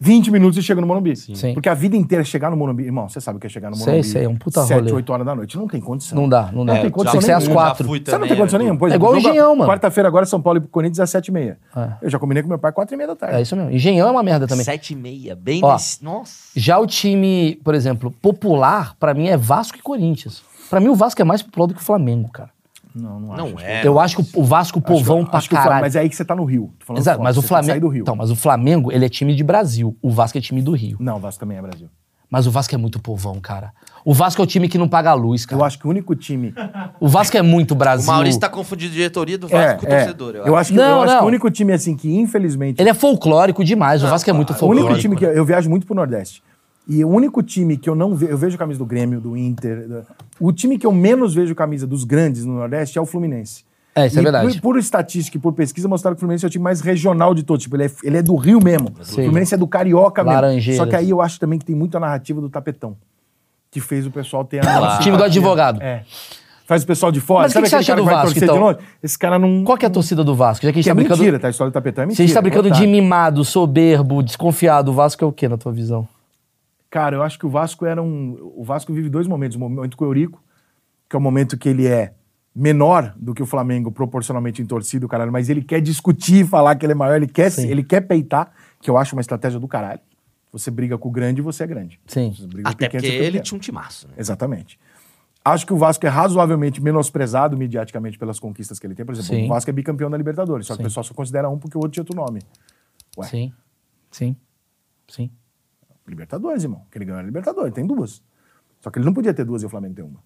20 0.03 0.33
minutos 0.33 0.59
e 0.59 0.63
chego 0.63 0.81
no 0.81 0.87
Morumbi. 0.87 1.15
Sim. 1.15 1.55
Porque 1.55 1.69
a 1.69 1.75
vida 1.75 1.97
inteira 1.97 2.25
chegar 2.25 2.51
no 2.51 2.57
Morumbi, 2.57 2.83
irmão, 2.83 3.09
você 3.09 3.21
sabe 3.21 3.37
o 3.37 3.41
que 3.41 3.47
é 3.47 3.51
chegar 3.51 3.71
no 3.71 3.77
Sei, 3.77 3.87
Morumbi. 3.87 4.05
sei, 4.09 4.25
é 4.25 4.29
um 4.29 4.35
puta 4.35 4.61
7, 4.63 4.81
rolê. 4.81 4.93
8 4.93 5.13
horas 5.13 5.25
da 5.27 5.35
noite. 5.37 5.57
Não 5.57 5.69
tem 5.69 5.81
condição. 5.81 6.21
Não 6.21 6.29
dá, 6.29 6.51
não 6.53 6.67
dá. 6.67 6.73
Não 6.73 6.81
tem 6.81 6.83
Tem 6.83 6.91
condição 6.91 7.19
às 7.21 7.27
nenhuma. 7.45 7.53
quatro. 7.55 7.85
Já 7.85 7.89
fui 7.89 8.03
Você 8.05 8.19
não 8.19 8.27
tem 8.27 8.37
condição 8.37 8.59
é, 8.59 8.63
nenhuma. 8.65 8.89
É 8.91 8.95
igual 8.97 9.13
o 9.13 9.17
Engenhão, 9.17 9.55
mano. 9.55 9.71
Quarta-feira 9.71 10.09
agora 10.09 10.27
São 10.27 10.43
Paulo 10.43 10.59
e 10.59 10.63
Corinthians 10.63 10.99
às 10.99 11.11
7h30. 11.23 11.57
É. 11.77 11.93
Eu 12.03 12.11
já 12.11 12.19
combinei 12.19 12.43
com 12.43 12.49
meu 12.49 12.59
pai 12.59 12.73
4h30 12.73 13.07
da 13.07 13.15
tarde. 13.15 13.37
É 13.37 13.43
isso 13.43 13.55
mesmo. 13.55 13.71
Engenhão 13.71 14.09
é 14.09 14.11
uma 14.11 14.25
merda 14.25 14.49
também. 14.49 14.65
Sete 14.65 14.93
e 14.93 14.97
meia, 14.97 15.37
bem 15.37 15.61
Ó, 15.63 15.73
nesse... 15.73 16.03
Nossa. 16.03 16.33
Já 16.57 16.79
o 16.81 16.87
time, 16.87 17.61
por 17.63 17.73
exemplo, 17.73 18.11
popular, 18.11 18.97
pra 18.99 19.15
mim 19.15 19.29
é 19.29 19.37
Vasco 19.37 19.79
e 19.79 19.83
Corinthians. 19.83 20.43
Pra 20.69 20.81
mim 20.81 20.89
o 20.89 20.97
Vasco 20.97 21.23
é 21.23 21.25
mais 21.25 21.43
popular 21.43 21.67
do 21.69 21.75
que 21.75 21.81
o 21.81 21.85
Flamengo, 21.85 22.29
cara. 22.33 22.51
Não, 22.95 23.19
não 23.21 23.33
acho. 23.33 23.43
Não 23.47 23.57
Acho 23.57 23.67
é. 23.67 23.87
Eu 23.87 23.99
acho 24.01 24.17
que 24.17 24.39
o 24.39 24.45
Vasco 24.45 24.79
Acho 24.79 24.87
povão 24.87 25.25
que- 25.25 25.31
pra 25.31 25.39
acho 25.39 25.47
o 25.47 25.51
Fla- 25.51 25.63
caralho. 25.63 25.81
Mas 25.83 25.97
é 25.97 26.01
aí 26.01 26.09
que 26.09 26.17
você 26.17 26.25
tá 26.25 26.35
no 26.37 26.45
Rio. 26.45 26.73
Tô 26.79 26.87
falando 26.87 27.01
Exato, 27.03 27.17
fora, 27.19 27.29
mas 27.29 27.37
o 27.39 27.43
Flamengo. 27.43 27.81
do 27.81 27.89
Rio. 27.89 28.03
Então, 28.03 28.17
mas 28.17 28.31
o 28.31 28.37
Flamengo, 28.37 28.93
ele 28.93 29.05
é 29.05 29.09
time 29.09 29.35
de 29.35 29.43
Brasil. 29.45 29.97
O 30.03 30.11
Vasco 30.11 30.37
é 30.37 30.41
time 30.41 30.61
do 30.63 30.73
Rio. 30.73 30.97
Não, 31.01 31.17
o 31.17 31.21
Vasco 31.21 31.41
também 31.41 31.57
é 31.59 31.63
Brasil. 31.63 31.89
Mas 32.31 32.47
o 32.47 32.51
Vasco 32.51 32.75
é 32.75 32.79
muito 32.79 32.99
povão, 32.99 33.39
cara. 33.41 33.73
O 34.07 34.15
Vasco 34.15 34.41
é 34.41 34.45
o 34.45 34.47
time 34.47 34.67
que 34.67 34.79
não 34.79 34.89
paga 34.89 35.11
a 35.11 35.15
luz, 35.15 35.43
Eu 35.43 35.49
cara. 35.49 35.65
acho 35.65 35.79
que 35.79 35.87
o 35.87 35.91
único 35.91 36.15
time. 36.17 36.55
O 36.99 37.07
Vasco 37.07 37.37
é 37.37 37.43
muito 37.43 37.73
O 37.73 37.75
Brasil. 37.75 38.11
Maurício 38.11 38.41
tá 38.41 38.49
confundindo 38.49 38.91
diretoria 38.93 39.37
do 39.37 39.47
É, 39.49 39.51
Vasco 39.75 39.81
com 39.81 39.87
o 39.87 39.95
é. 39.95 39.99
torcedor. 39.99 40.35
Eu 40.37 40.57
acho 40.57 40.71
que, 40.71 40.77
Não, 40.77 40.85
eu 40.85 41.03
acho 41.03 41.13
que 41.13 41.19
não. 41.19 41.25
o 41.25 41.29
único 41.29 41.51
time, 41.51 41.73
assim, 41.75 41.95
que 41.95 42.11
infelizmente. 42.19 42.81
Ele 42.81 42.89
é 42.89 42.95
folclórico 42.95 43.63
demais. 43.63 44.03
O 44.03 44.07
Vasco 44.09 44.31
é 44.31 44.33
muito 44.33 44.51
o 44.51 44.55
folclórico. 44.55 44.87
único 44.87 45.01
time 45.01 45.15
que. 45.17 45.25
Eu 45.27 45.45
viajo 45.45 45.69
muito 45.69 45.87
pro 45.87 45.95
Nordeste. 45.95 46.43
E 46.89 47.05
o 47.05 47.09
único 47.09 47.43
time 47.43 47.77
que 47.77 47.89
eu 47.89 47.95
não 47.95 48.15
vejo. 48.15 48.33
Eu 48.33 48.39
vejo 48.39 48.57
camisa 48.57 48.79
do 48.79 48.87
Grêmio, 48.87 49.21
do 49.21 49.37
Inter. 49.37 50.03
O 50.41 50.53
time 50.53 50.79
que 50.79 50.87
eu 50.87 50.93
menos 50.93 51.35
vejo 51.35 51.55
camisa 51.55 51.87
dos 51.87 52.05
grandes 52.05 52.45
no 52.45 52.55
Nordeste 52.55 52.99
é 52.99 53.01
o 53.01 53.07
Fluminense. 53.07 53.65
É, 53.95 54.07
isso 54.07 54.17
é 54.19 54.21
E 54.21 54.25
verdade. 54.25 54.55
Por, 54.55 54.61
por 54.73 54.79
estatística 54.79 55.37
e 55.37 55.41
por 55.41 55.53
pesquisa, 55.53 55.87
mostraram 55.87 56.15
que 56.15 56.19
o 56.19 56.21
Fluminense 56.21 56.45
é 56.45 56.49
o 56.49 56.51
time 56.51 56.65
mais 56.65 56.81
regional 56.81 57.35
de 57.35 57.43
todos. 57.43 57.63
Tipo, 57.65 57.77
ele 57.77 57.85
é, 57.85 57.91
ele 58.03 58.17
é 58.17 58.23
do 58.23 58.35
Rio 58.37 58.59
mesmo. 58.63 58.89
O 58.99 59.05
Fluminense 59.05 59.55
é 59.55 59.57
do 59.59 59.67
Carioca 59.67 60.25
mesmo. 60.25 60.75
Só 60.77 60.87
que 60.87 60.97
aí 60.97 61.11
eu 61.11 61.21
acho 61.21 61.39
também 61.39 61.59
que 61.59 61.65
tem 61.65 61.77
muito 61.77 61.97
a 61.97 62.01
narrativa 62.01 62.41
do 62.41 62.49
tapetão. 62.49 62.97
Que 63.71 63.81
fez 63.81 64.07
o 64.07 64.11
pessoal 64.11 64.45
ter 64.45 64.59
a. 64.59 64.63
Claro. 64.63 65.03
Time 65.03 65.17
do 65.17 65.25
advogado. 65.25 65.83
É. 65.83 66.05
Faz 66.67 66.85
o 66.85 66.87
pessoal 66.87 67.11
de 67.13 67.21
fora. 67.21 67.43
Mas 67.43 67.53
o 67.53 67.55
que 67.57 67.63
que 67.63 67.69
você 67.69 67.77
acha 67.77 67.95
do 67.97 68.05
Vasco, 68.05 68.39
então? 68.39 68.79
Esse 69.03 69.19
cara 69.19 69.39
não. 69.39 69.63
Qual 69.65 69.77
que 69.77 69.85
é 69.85 69.89
a 69.89 69.91
torcida 69.91 70.23
do 70.25 70.35
Vasco? 70.35 70.65
Já 70.65 70.73
que 70.73 70.79
a 70.79 70.83
gente 70.83 70.85
Que 70.85 70.91
é 70.91 70.93
tá 70.93 70.95
brincando. 70.95 71.19
mentira, 71.21 71.39
tá? 71.39 71.49
A 71.49 71.51
história 71.51 71.71
do 71.71 71.75
tapetão 71.75 72.05
é 72.05 72.07
Se 72.07 72.09
mentira. 72.09 72.25
a 72.25 72.27
gente 72.27 72.35
tá 72.35 72.41
brincando 72.43 72.63
de 72.71 72.75
otário. 72.75 72.91
mimado, 72.91 73.45
soberbo, 73.45 74.23
desconfiado, 74.23 74.91
o 74.91 74.95
Vasco 74.95 75.23
é 75.25 75.27
o 75.27 75.33
quê 75.33 75.49
na 75.49 75.57
tua 75.59 75.73
visão? 75.73 76.07
Cara, 76.93 77.17
eu 77.17 77.23
acho 77.23 77.39
que 77.39 77.47
o 77.47 77.49
Vasco 77.49 77.87
era 77.87 78.03
um. 78.03 78.37
O 78.55 78.63
Vasco 78.63 78.93
vive 78.93 79.09
dois 79.09 79.27
momentos. 79.27 79.57
O 79.57 79.61
momento 79.61 79.97
com 79.97 80.05
o 80.05 80.09
Eurico, 80.09 80.45
que 81.09 81.17
é 81.17 81.19
o 81.19 81.23
momento 81.23 81.57
que 81.57 81.67
ele 81.67 81.87
é 81.87 82.13
menor 82.55 83.15
do 83.17 83.33
que 83.33 83.43
o 83.43 83.47
Flamengo 83.47 83.91
proporcionalmente 83.91 84.61
em 84.61 84.67
torcida, 84.67 85.09
caralho, 85.09 85.33
mas 85.33 85.49
ele 85.49 85.63
quer 85.63 85.81
discutir, 85.81 86.47
falar 86.47 86.77
que 86.77 86.85
ele 86.85 86.93
é 86.93 86.95
maior, 86.95 87.17
ele 87.17 87.27
quer, 87.27 87.49
Sim. 87.49 87.67
ele 87.67 87.83
quer 87.83 88.03
peitar, 88.03 88.53
que 88.79 88.91
eu 88.91 88.99
acho 88.99 89.17
uma 89.17 89.23
estratégia 89.23 89.59
do 89.59 89.67
caralho. 89.67 90.01
Você 90.53 90.71
briga 90.71 90.99
com 90.99 91.09
o 91.09 91.11
grande 91.11 91.41
e 91.41 91.43
você 91.43 91.65
é 91.65 91.67
grande. 91.67 91.99
Sim. 92.07 92.35
Até 92.63 92.85
pequeno, 92.85 93.03
porque 93.03 93.07
você 93.07 93.07
é 93.07 93.25
ele 93.25 93.41
tinha 93.41 93.57
um 93.57 93.61
timaço, 93.61 94.07
né? 94.09 94.15
Exatamente. 94.19 94.79
Acho 95.43 95.67
que 95.67 95.73
o 95.73 95.79
Vasco 95.79 96.05
é 96.05 96.11
razoavelmente 96.11 96.79
menosprezado 96.83 97.57
mediaticamente 97.57 98.19
pelas 98.19 98.39
conquistas 98.39 98.79
que 98.79 98.87
ele 98.87 98.95
tem. 98.95 99.07
Por 99.07 99.15
exemplo, 99.15 99.35
Sim. 99.35 99.47
o 99.47 99.49
Vasco 99.49 99.71
é 99.71 99.73
bicampeão 99.73 100.11
da 100.11 100.19
Libertadores, 100.19 100.67
só 100.67 100.75
que 100.75 100.77
Sim. 100.77 100.83
o 100.83 100.87
pessoal 100.89 101.05
só 101.05 101.15
considera 101.15 101.49
um 101.49 101.59
porque 101.59 101.79
o 101.79 101.81
outro 101.81 101.93
tinha 101.93 102.03
outro 102.03 102.15
nome. 102.15 102.43
Ué. 103.17 103.29
Sim. 103.29 103.53
Sim. 104.11 104.37
Sim. 105.09 105.31
Libertadores, 106.07 106.65
irmão. 106.65 106.85
Que 106.91 106.99
ele 106.99 107.05
ganhou 107.05 107.21
a 107.21 107.23
Libertadores, 107.23 107.73
tem 107.73 107.87
duas. 107.87 108.23
Só 108.81 108.91
que 108.91 108.99
ele 108.99 109.07
não 109.07 109.15
podia 109.15 109.33
ter 109.33 109.45
duas 109.45 109.63
e 109.63 109.67
o 109.67 109.69
Flamengo 109.69 109.95
tem 109.95 110.05
uma. 110.05 110.23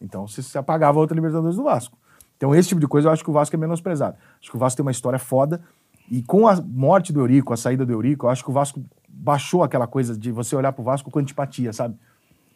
Então 0.00 0.26
se, 0.26 0.42
se 0.42 0.56
apagava 0.56 0.98
a 0.98 1.00
outra 1.00 1.14
Libertadores 1.14 1.56
do 1.56 1.64
Vasco. 1.64 1.98
Então 2.36 2.54
esse 2.54 2.68
tipo 2.68 2.80
de 2.80 2.86
coisa 2.86 3.08
eu 3.08 3.12
acho 3.12 3.22
que 3.22 3.30
o 3.30 3.32
Vasco 3.32 3.54
é 3.54 3.58
menosprezado. 3.58 4.16
Acho 4.40 4.50
que 4.50 4.56
o 4.56 4.60
Vasco 4.60 4.76
tem 4.76 4.84
uma 4.84 4.90
história 4.90 5.18
foda. 5.18 5.60
E 6.10 6.22
com 6.22 6.48
a 6.48 6.60
morte 6.60 7.12
do 7.12 7.20
Eurico, 7.20 7.52
a 7.52 7.56
saída 7.56 7.84
do 7.84 7.92
Eurico, 7.92 8.26
eu 8.26 8.30
acho 8.30 8.42
que 8.42 8.50
o 8.50 8.52
Vasco 8.52 8.82
baixou 9.08 9.62
aquela 9.62 9.86
coisa 9.86 10.16
de 10.16 10.32
você 10.32 10.56
olhar 10.56 10.72
pro 10.72 10.82
Vasco 10.82 11.10
com 11.10 11.18
antipatia, 11.18 11.72
sabe? 11.72 11.96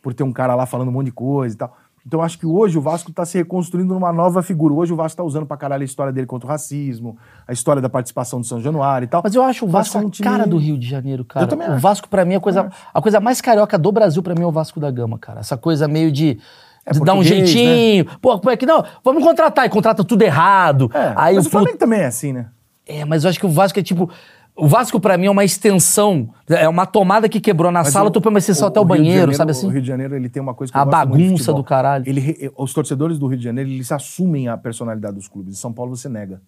Por 0.03 0.15
ter 0.15 0.23
um 0.23 0.33
cara 0.33 0.55
lá 0.55 0.67
falando 0.67 0.89
um 0.89 0.93
monte 0.93 1.07
de 1.07 1.13
coisa 1.13 1.55
e 1.55 1.59
tal. 1.59 1.77
Então 2.07 2.21
eu 2.21 2.25
acho 2.25 2.39
que 2.39 2.45
hoje 2.45 2.77
o 2.77 2.83
Vasco 2.83 3.11
tá 3.13 3.25
se 3.25 3.39
reconstruindo 3.39 3.95
numa 3.95 4.13
nova 4.13 4.43
figura. 4.43 4.75
Hoje 4.75 4.93
o 4.93 4.97
Vasco 4.97 5.17
tá 5.17 5.23
usando 5.25 5.47
pra 5.47 5.57
caralho 5.57 5.81
a 5.83 5.85
história 5.87 6.13
dele 6.13 6.27
contra 6.27 6.47
o 6.47 6.51
racismo, 6.51 7.17
a 7.49 7.53
história 7.53 7.81
da 7.81 7.89
participação 7.89 8.41
do 8.41 8.47
São 8.47 8.61
Januário 8.61 9.07
e 9.07 9.09
tal. 9.09 9.23
Mas 9.25 9.35
eu 9.35 9.43
acho 9.43 9.65
o 9.65 9.69
Vasco 9.69 9.97
é 9.97 10.01
um 10.03 10.11
time- 10.11 10.29
cara 10.29 10.47
do 10.47 10.59
Rio 10.59 10.77
de 10.77 10.87
Janeiro, 10.87 11.25
cara. 11.25 11.45
Eu 11.47 11.49
também 11.49 11.67
o 11.67 11.73
acho. 11.73 11.81
Vasco, 11.81 12.09
pra 12.09 12.25
mim, 12.27 12.35
é 12.35 12.37
a 12.37 12.41
coisa, 12.41 12.69
a 12.93 13.01
coisa 13.01 13.21
mais 13.21 13.41
carioca 13.41 13.79
do 13.79 13.91
Brasil, 13.91 14.23
pra 14.23 14.35
mim, 14.35 14.43
é 14.43 14.47
o 14.47 14.53
Vasco 14.53 14.79
da 14.79 14.91
Gama, 14.91 15.19
cara. 15.19 15.41
Essa 15.41 15.57
coisa 15.57 15.89
meio 15.89 16.13
de. 16.13 16.39
É 16.85 16.93
dar 16.93 17.15
um 17.15 17.17
português, 17.17 17.49
jeitinho. 17.49 18.05
Pô, 18.21 18.39
como 18.39 18.51
é 18.51 18.57
que 18.59 18.67
não? 18.67 18.85
Vamos 19.03 19.25
contratar. 19.25 19.65
E 19.65 19.71
contrata 19.71 20.05
tudo 20.05 20.21
errado. 20.21 20.91
É, 20.93 21.15
Aí 21.17 21.37
mas 21.37 21.47
o 21.47 21.49
o 21.49 21.51
Flamengo 21.51 21.79
também 21.79 22.01
é 22.01 22.07
assim, 22.07 22.35
né? 22.35 22.49
É, 22.87 23.03
mas 23.07 23.25
eu 23.25 23.31
acho 23.31 23.41
que 23.41 23.47
o 23.47 23.51
Vasco 23.51 23.79
é 23.79 23.83
tipo. 23.83 24.11
O 24.57 24.69
Vasco, 24.69 25.01
pra 25.01 25.19
mim, 25.19 25.27
é 25.27 25.31
uma 25.31 25.45
extensão. 25.45 26.31
É 26.49 26.69
uma 26.69 26.87
tomada 26.87 27.29
que 27.29 27.41
quebrou 27.41 27.73
na 27.73 27.83
Mas 27.83 27.93
sala, 27.93 28.09
o- 28.09 28.11
tu 28.13 28.21
põe 28.21 28.31
uma 28.31 28.39
extensão 28.39 28.67
o- 28.67 28.71
até 28.71 28.79
o, 28.79 28.83
o 28.85 28.87
banheiro, 28.87 29.13
Janeiro- 29.13 29.35
sabe 29.35 29.51
assim? 29.51 29.67
O 29.67 29.71
Rio 29.71 29.83
de 29.83 29.89
Janeiro 29.89 30.15
ele 30.15 30.29
tem 30.29 30.41
uma 30.41 30.55
coisa 30.55 30.73
que 30.73 30.79
A 30.79 30.85
bagunça 30.85 31.53
do 31.53 31.65
caralho. 31.65 32.05
Ele, 32.07 32.21
re- 32.21 32.53
os 32.57 32.73
torcedores 32.73 33.19
do 33.19 33.27
Rio 33.27 33.37
de 33.39 33.43
Janeiro, 33.45 33.69
eles 33.69 33.91
assumem 33.91 34.47
a 34.49 34.57
personalidade 34.57 35.17
dos 35.17 35.27
clubes. 35.27 35.55
Em 35.55 35.59
São 35.61 35.73
Paulo 35.73 35.97
você 35.97 36.09
nega. 36.09 36.41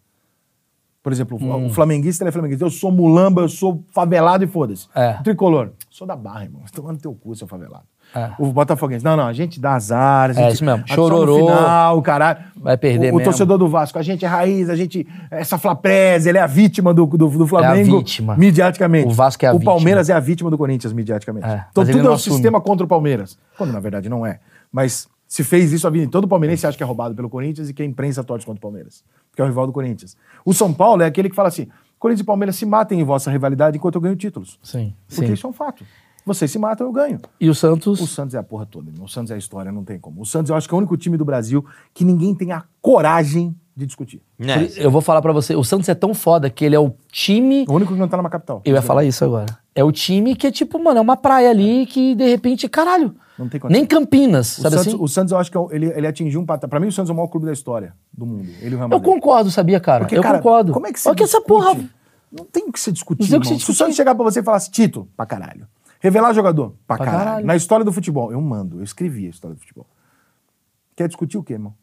Por 1.03 1.13
exemplo, 1.13 1.37
o- 1.41 1.45
Hum. 1.57 1.67
o 1.67 1.71
flamenguista 1.71 2.23
ele 2.25 2.29
é 2.29 2.33
flamenguista. 2.33 2.65
Eu 2.65 2.71
sou 2.71 2.91
mulamba, 2.93 3.41
eu 3.43 3.49
sou 3.49 3.83
favelado 3.93 4.45
e 4.45 4.47
foda-se. 4.47 4.87
É. 4.95 5.15
Tricolor. 5.23 5.71
Sou 5.91 6.07
da 6.07 6.15
barra, 6.17 6.45
irmão. 6.45 6.63
Estou 6.65 6.85
tomando 6.85 7.01
teu 7.01 7.13
cu, 7.15 7.35
seu 7.35 7.47
favelado. 7.49 7.85
É. 8.15 8.31
O 8.39 8.47
Botafoguense. 8.53 9.05
Não, 9.05 9.17
não, 9.17 9.27
a 9.27 9.33
gente 9.33 9.61
dá 9.61 9.75
azar. 9.75 10.31
A 10.31 10.33
gente, 10.33 10.45
É, 10.45 10.53
isso 10.53 10.65
mesmo. 10.65 10.85
a- 10.85 10.95
só 10.95 11.03
no 11.03 11.09
Chororô. 11.09 11.47
final, 11.47 12.03
caralho. 12.03 12.39
Vai 12.57 12.77
perder 12.77 13.13
o, 13.13 13.17
o 13.17 13.23
torcedor 13.23 13.59
do 13.59 13.69
Vasco. 13.69 13.99
A 13.99 14.03
gente 14.03 14.25
é 14.25 14.29
raiz, 14.29 14.71
a 14.71 14.77
gente. 14.77 15.07
Essa 15.31 15.59
Flapresa, 15.59 16.29
ele 16.29 16.39
é 16.39 16.41
a 16.41 16.47
vítima 16.47 16.95
do, 16.95 17.05
do, 17.05 17.29
do 17.29 17.47
Flamengo. 17.47 17.99
vítima. 17.99 18.35
Mediaticamente. 18.37 19.07
O 19.09 19.11
Vasco 19.11 19.45
é 19.45 19.49
a 19.49 19.53
O 19.53 19.59
vítima. 19.59 19.73
Palmeiras 19.73 20.09
é 20.09 20.15
a 20.15 20.21
vítima 20.21 20.51
do 20.51 20.57
Corinthians, 20.57 20.93
mediaticamente. 20.93 21.47
É, 21.47 21.65
então 21.71 21.85
tudo 21.85 21.99
é 22.07 22.11
um 22.11 22.15
assume. 22.15 22.35
sistema 22.37 22.61
contra 22.61 22.85
o 22.85 22.89
Palmeiras. 22.89 23.39
Quando 23.59 23.73
na 23.73 23.81
verdade 23.81 24.09
não 24.09 24.25
é. 24.25 24.39
Mas 24.73 25.09
se 25.29 25.45
fez 25.45 25.73
isso 25.73 25.87
a 25.87 25.91
vida. 25.91 26.11
Todo 26.11 26.27
palmeirense 26.29 26.67
acha 26.67 26.77
que 26.77 26.83
é 26.83 26.87
roubado 26.87 27.15
pelo 27.15 27.29
Corinthians 27.29 27.69
e 27.69 27.75
que 27.75 27.83
a 27.83 27.87
imprensa 27.87 28.23
torce 28.25 28.47
contra 28.47 28.59
o 28.59 28.63
Palmeiras. 28.63 29.03
Porque 29.31 29.43
é 29.43 29.45
o 29.45 29.49
rival 29.49 29.67
do 29.67 29.73
Corinthians. 29.73 30.17
O 30.45 30.55
São 30.55 30.73
Paulo 30.73 31.03
é 31.03 31.07
aquele 31.07 31.29
que 31.29 31.35
fala 31.37 31.49
assim: 31.49 31.69
Corinthians 31.99 32.23
e 32.23 32.25
Palmeiras 32.25 32.57
se 32.57 32.65
matem 32.65 32.99
em 33.01 33.05
vossa 33.05 33.31
rivalidade 33.31 33.77
enquanto 33.77 33.97
eu 33.97 34.01
ganho 34.01 34.17
títulos. 34.17 34.59
Sim. 34.63 34.95
Porque 35.09 35.27
sim. 35.27 35.33
isso 35.35 35.47
é 35.47 35.51
um 35.51 35.53
fato. 35.53 35.85
Vocês 36.27 36.51
se 36.51 36.59
matam, 36.59 36.89
eu 36.89 36.93
ganho. 36.93 37.21
E 37.41 37.49
o 37.49 37.55
Santos. 37.55 38.01
O 38.01 38.07
Santos 38.07 38.35
é 38.35 38.39
a 38.39 38.43
porra 38.43 38.67
toda, 38.67 38.91
irmão. 38.91 39.05
O 39.07 39.09
Santos 39.09 39.31
é 39.31 39.35
a 39.35 39.39
história, 39.39 39.71
não 39.71 39.85
tem 39.85 39.97
como. 39.97 40.21
O 40.21 40.27
Santos 40.27 40.51
eu 40.51 40.57
acho 40.57 40.67
que 40.69 40.75
é 40.75 40.77
o 40.77 40.79
único 40.79 40.97
time 40.97 41.17
do 41.17 41.25
Brasil 41.25 41.65
que 41.95 42.05
ninguém 42.05 42.35
tem 42.35 42.51
a 42.51 42.65
coragem 42.83 43.55
de 43.77 43.87
discutir. 43.87 44.21
Né? 44.37 44.69
Eu 44.77 44.91
vou 44.91 45.01
falar 45.01 45.23
pra 45.23 45.33
você, 45.33 45.55
o 45.55 45.63
Santos 45.63 45.89
é 45.89 45.95
tão 45.95 46.13
foda 46.15 46.51
que 46.51 46.65
ele 46.65 46.75
é 46.75 46.81
o 46.81 46.93
time. 47.13 47.65
O 47.69 47.75
único 47.75 47.93
que 47.95 47.99
não 48.01 48.09
tá 48.09 48.17
numa 48.17 48.29
capital. 48.29 48.61
Eu 48.65 48.75
ia 48.75 48.83
falar 48.83 49.05
isso 49.05 49.25
agora. 49.25 49.47
É 49.73 49.85
o 49.85 49.93
time 49.93 50.35
que 50.35 50.49
é 50.49 50.51
tipo, 50.51 50.83
mano, 50.83 50.99
é 50.99 51.01
uma 51.01 51.17
praia 51.17 51.49
ali 51.51 51.87
que 51.87 52.15
de 52.17 52.27
repente, 52.27 52.69
caralho. 52.69 53.15
Não 53.39 53.49
tem 53.49 53.61
condição. 53.61 53.79
Nem 53.81 53.87
Campinas, 53.87 54.59
O 54.59 54.63
sabe 54.63 54.77
Santos, 54.77 54.95
assim? 54.95 55.03
o 55.03 55.07
Santos, 55.09 55.31
eu 55.33 55.39
acho 55.39 55.51
que 55.53 55.59
é 55.59 55.61
ele, 55.71 55.87
ele 55.95 56.07
atingiu 56.07 56.41
um 56.41 56.47
patamar. 56.47 56.71
Pra 56.71 56.81
mim, 56.81 56.89
o 56.89 56.93
Santos 56.93 57.11
é 57.11 57.13
o 57.13 57.17
maior 57.17 57.29
clube 57.29 57.47
da 57.47 57.53
história 57.53 57.95
do 58.13 58.25
mundo. 58.27 58.49
Ele 58.63 58.75
o 58.75 58.79
Real 58.79 58.91
Eu 58.91 59.01
concordo, 59.01 59.51
sabia, 59.51 59.79
cara? 59.79 60.05
Porque, 60.07 60.17
eu 60.17 60.23
cara, 60.23 60.39
concordo. 60.39 60.73
Como 60.73 60.87
é 60.87 60.93
que 60.93 60.99
você 60.99 61.09
Olha 61.09 61.17
que 61.17 61.23
essa 61.23 61.41
porra. 61.41 61.79
Não 62.33 62.45
tem 62.45 62.65
o 62.69 62.73
que 62.73 62.81
você 62.81 62.91
discutir, 62.91 63.23
Não 63.23 63.29
tem 63.29 63.39
o 63.39 63.41
que 63.43 63.47
irmão. 63.47 63.59
você 63.59 63.65
Se 63.65 63.71
o 63.71 63.73
discutir. 63.73 63.79
Santos 63.79 63.97
chegar 63.97 64.15
pra 64.15 64.25
você 64.25 64.41
e 64.41 64.43
falar 64.43 64.57
assim, 64.57 64.71
título, 64.71 65.09
pra 65.17 65.27
caralho. 65.27 65.67
Revelar 66.07 66.33
jogador, 66.33 66.73
pra, 66.87 66.97
Pra 66.99 67.05
caralho. 67.07 67.25
caralho. 67.25 67.47
Na 67.47 67.57
história 67.57 67.85
do 67.85 67.93
futebol, 67.93 68.31
eu 68.31 68.41
mando, 68.41 68.79
eu 68.79 68.85
escrevi 68.85 69.27
a 69.27 69.31
história 69.31 69.57
do 69.57 69.59
futebol. 69.61 69.85
Quer 70.95 71.09
discutir 71.09 71.37
o 71.37 71.43
quê, 71.43 71.55
irmão? 71.55 71.75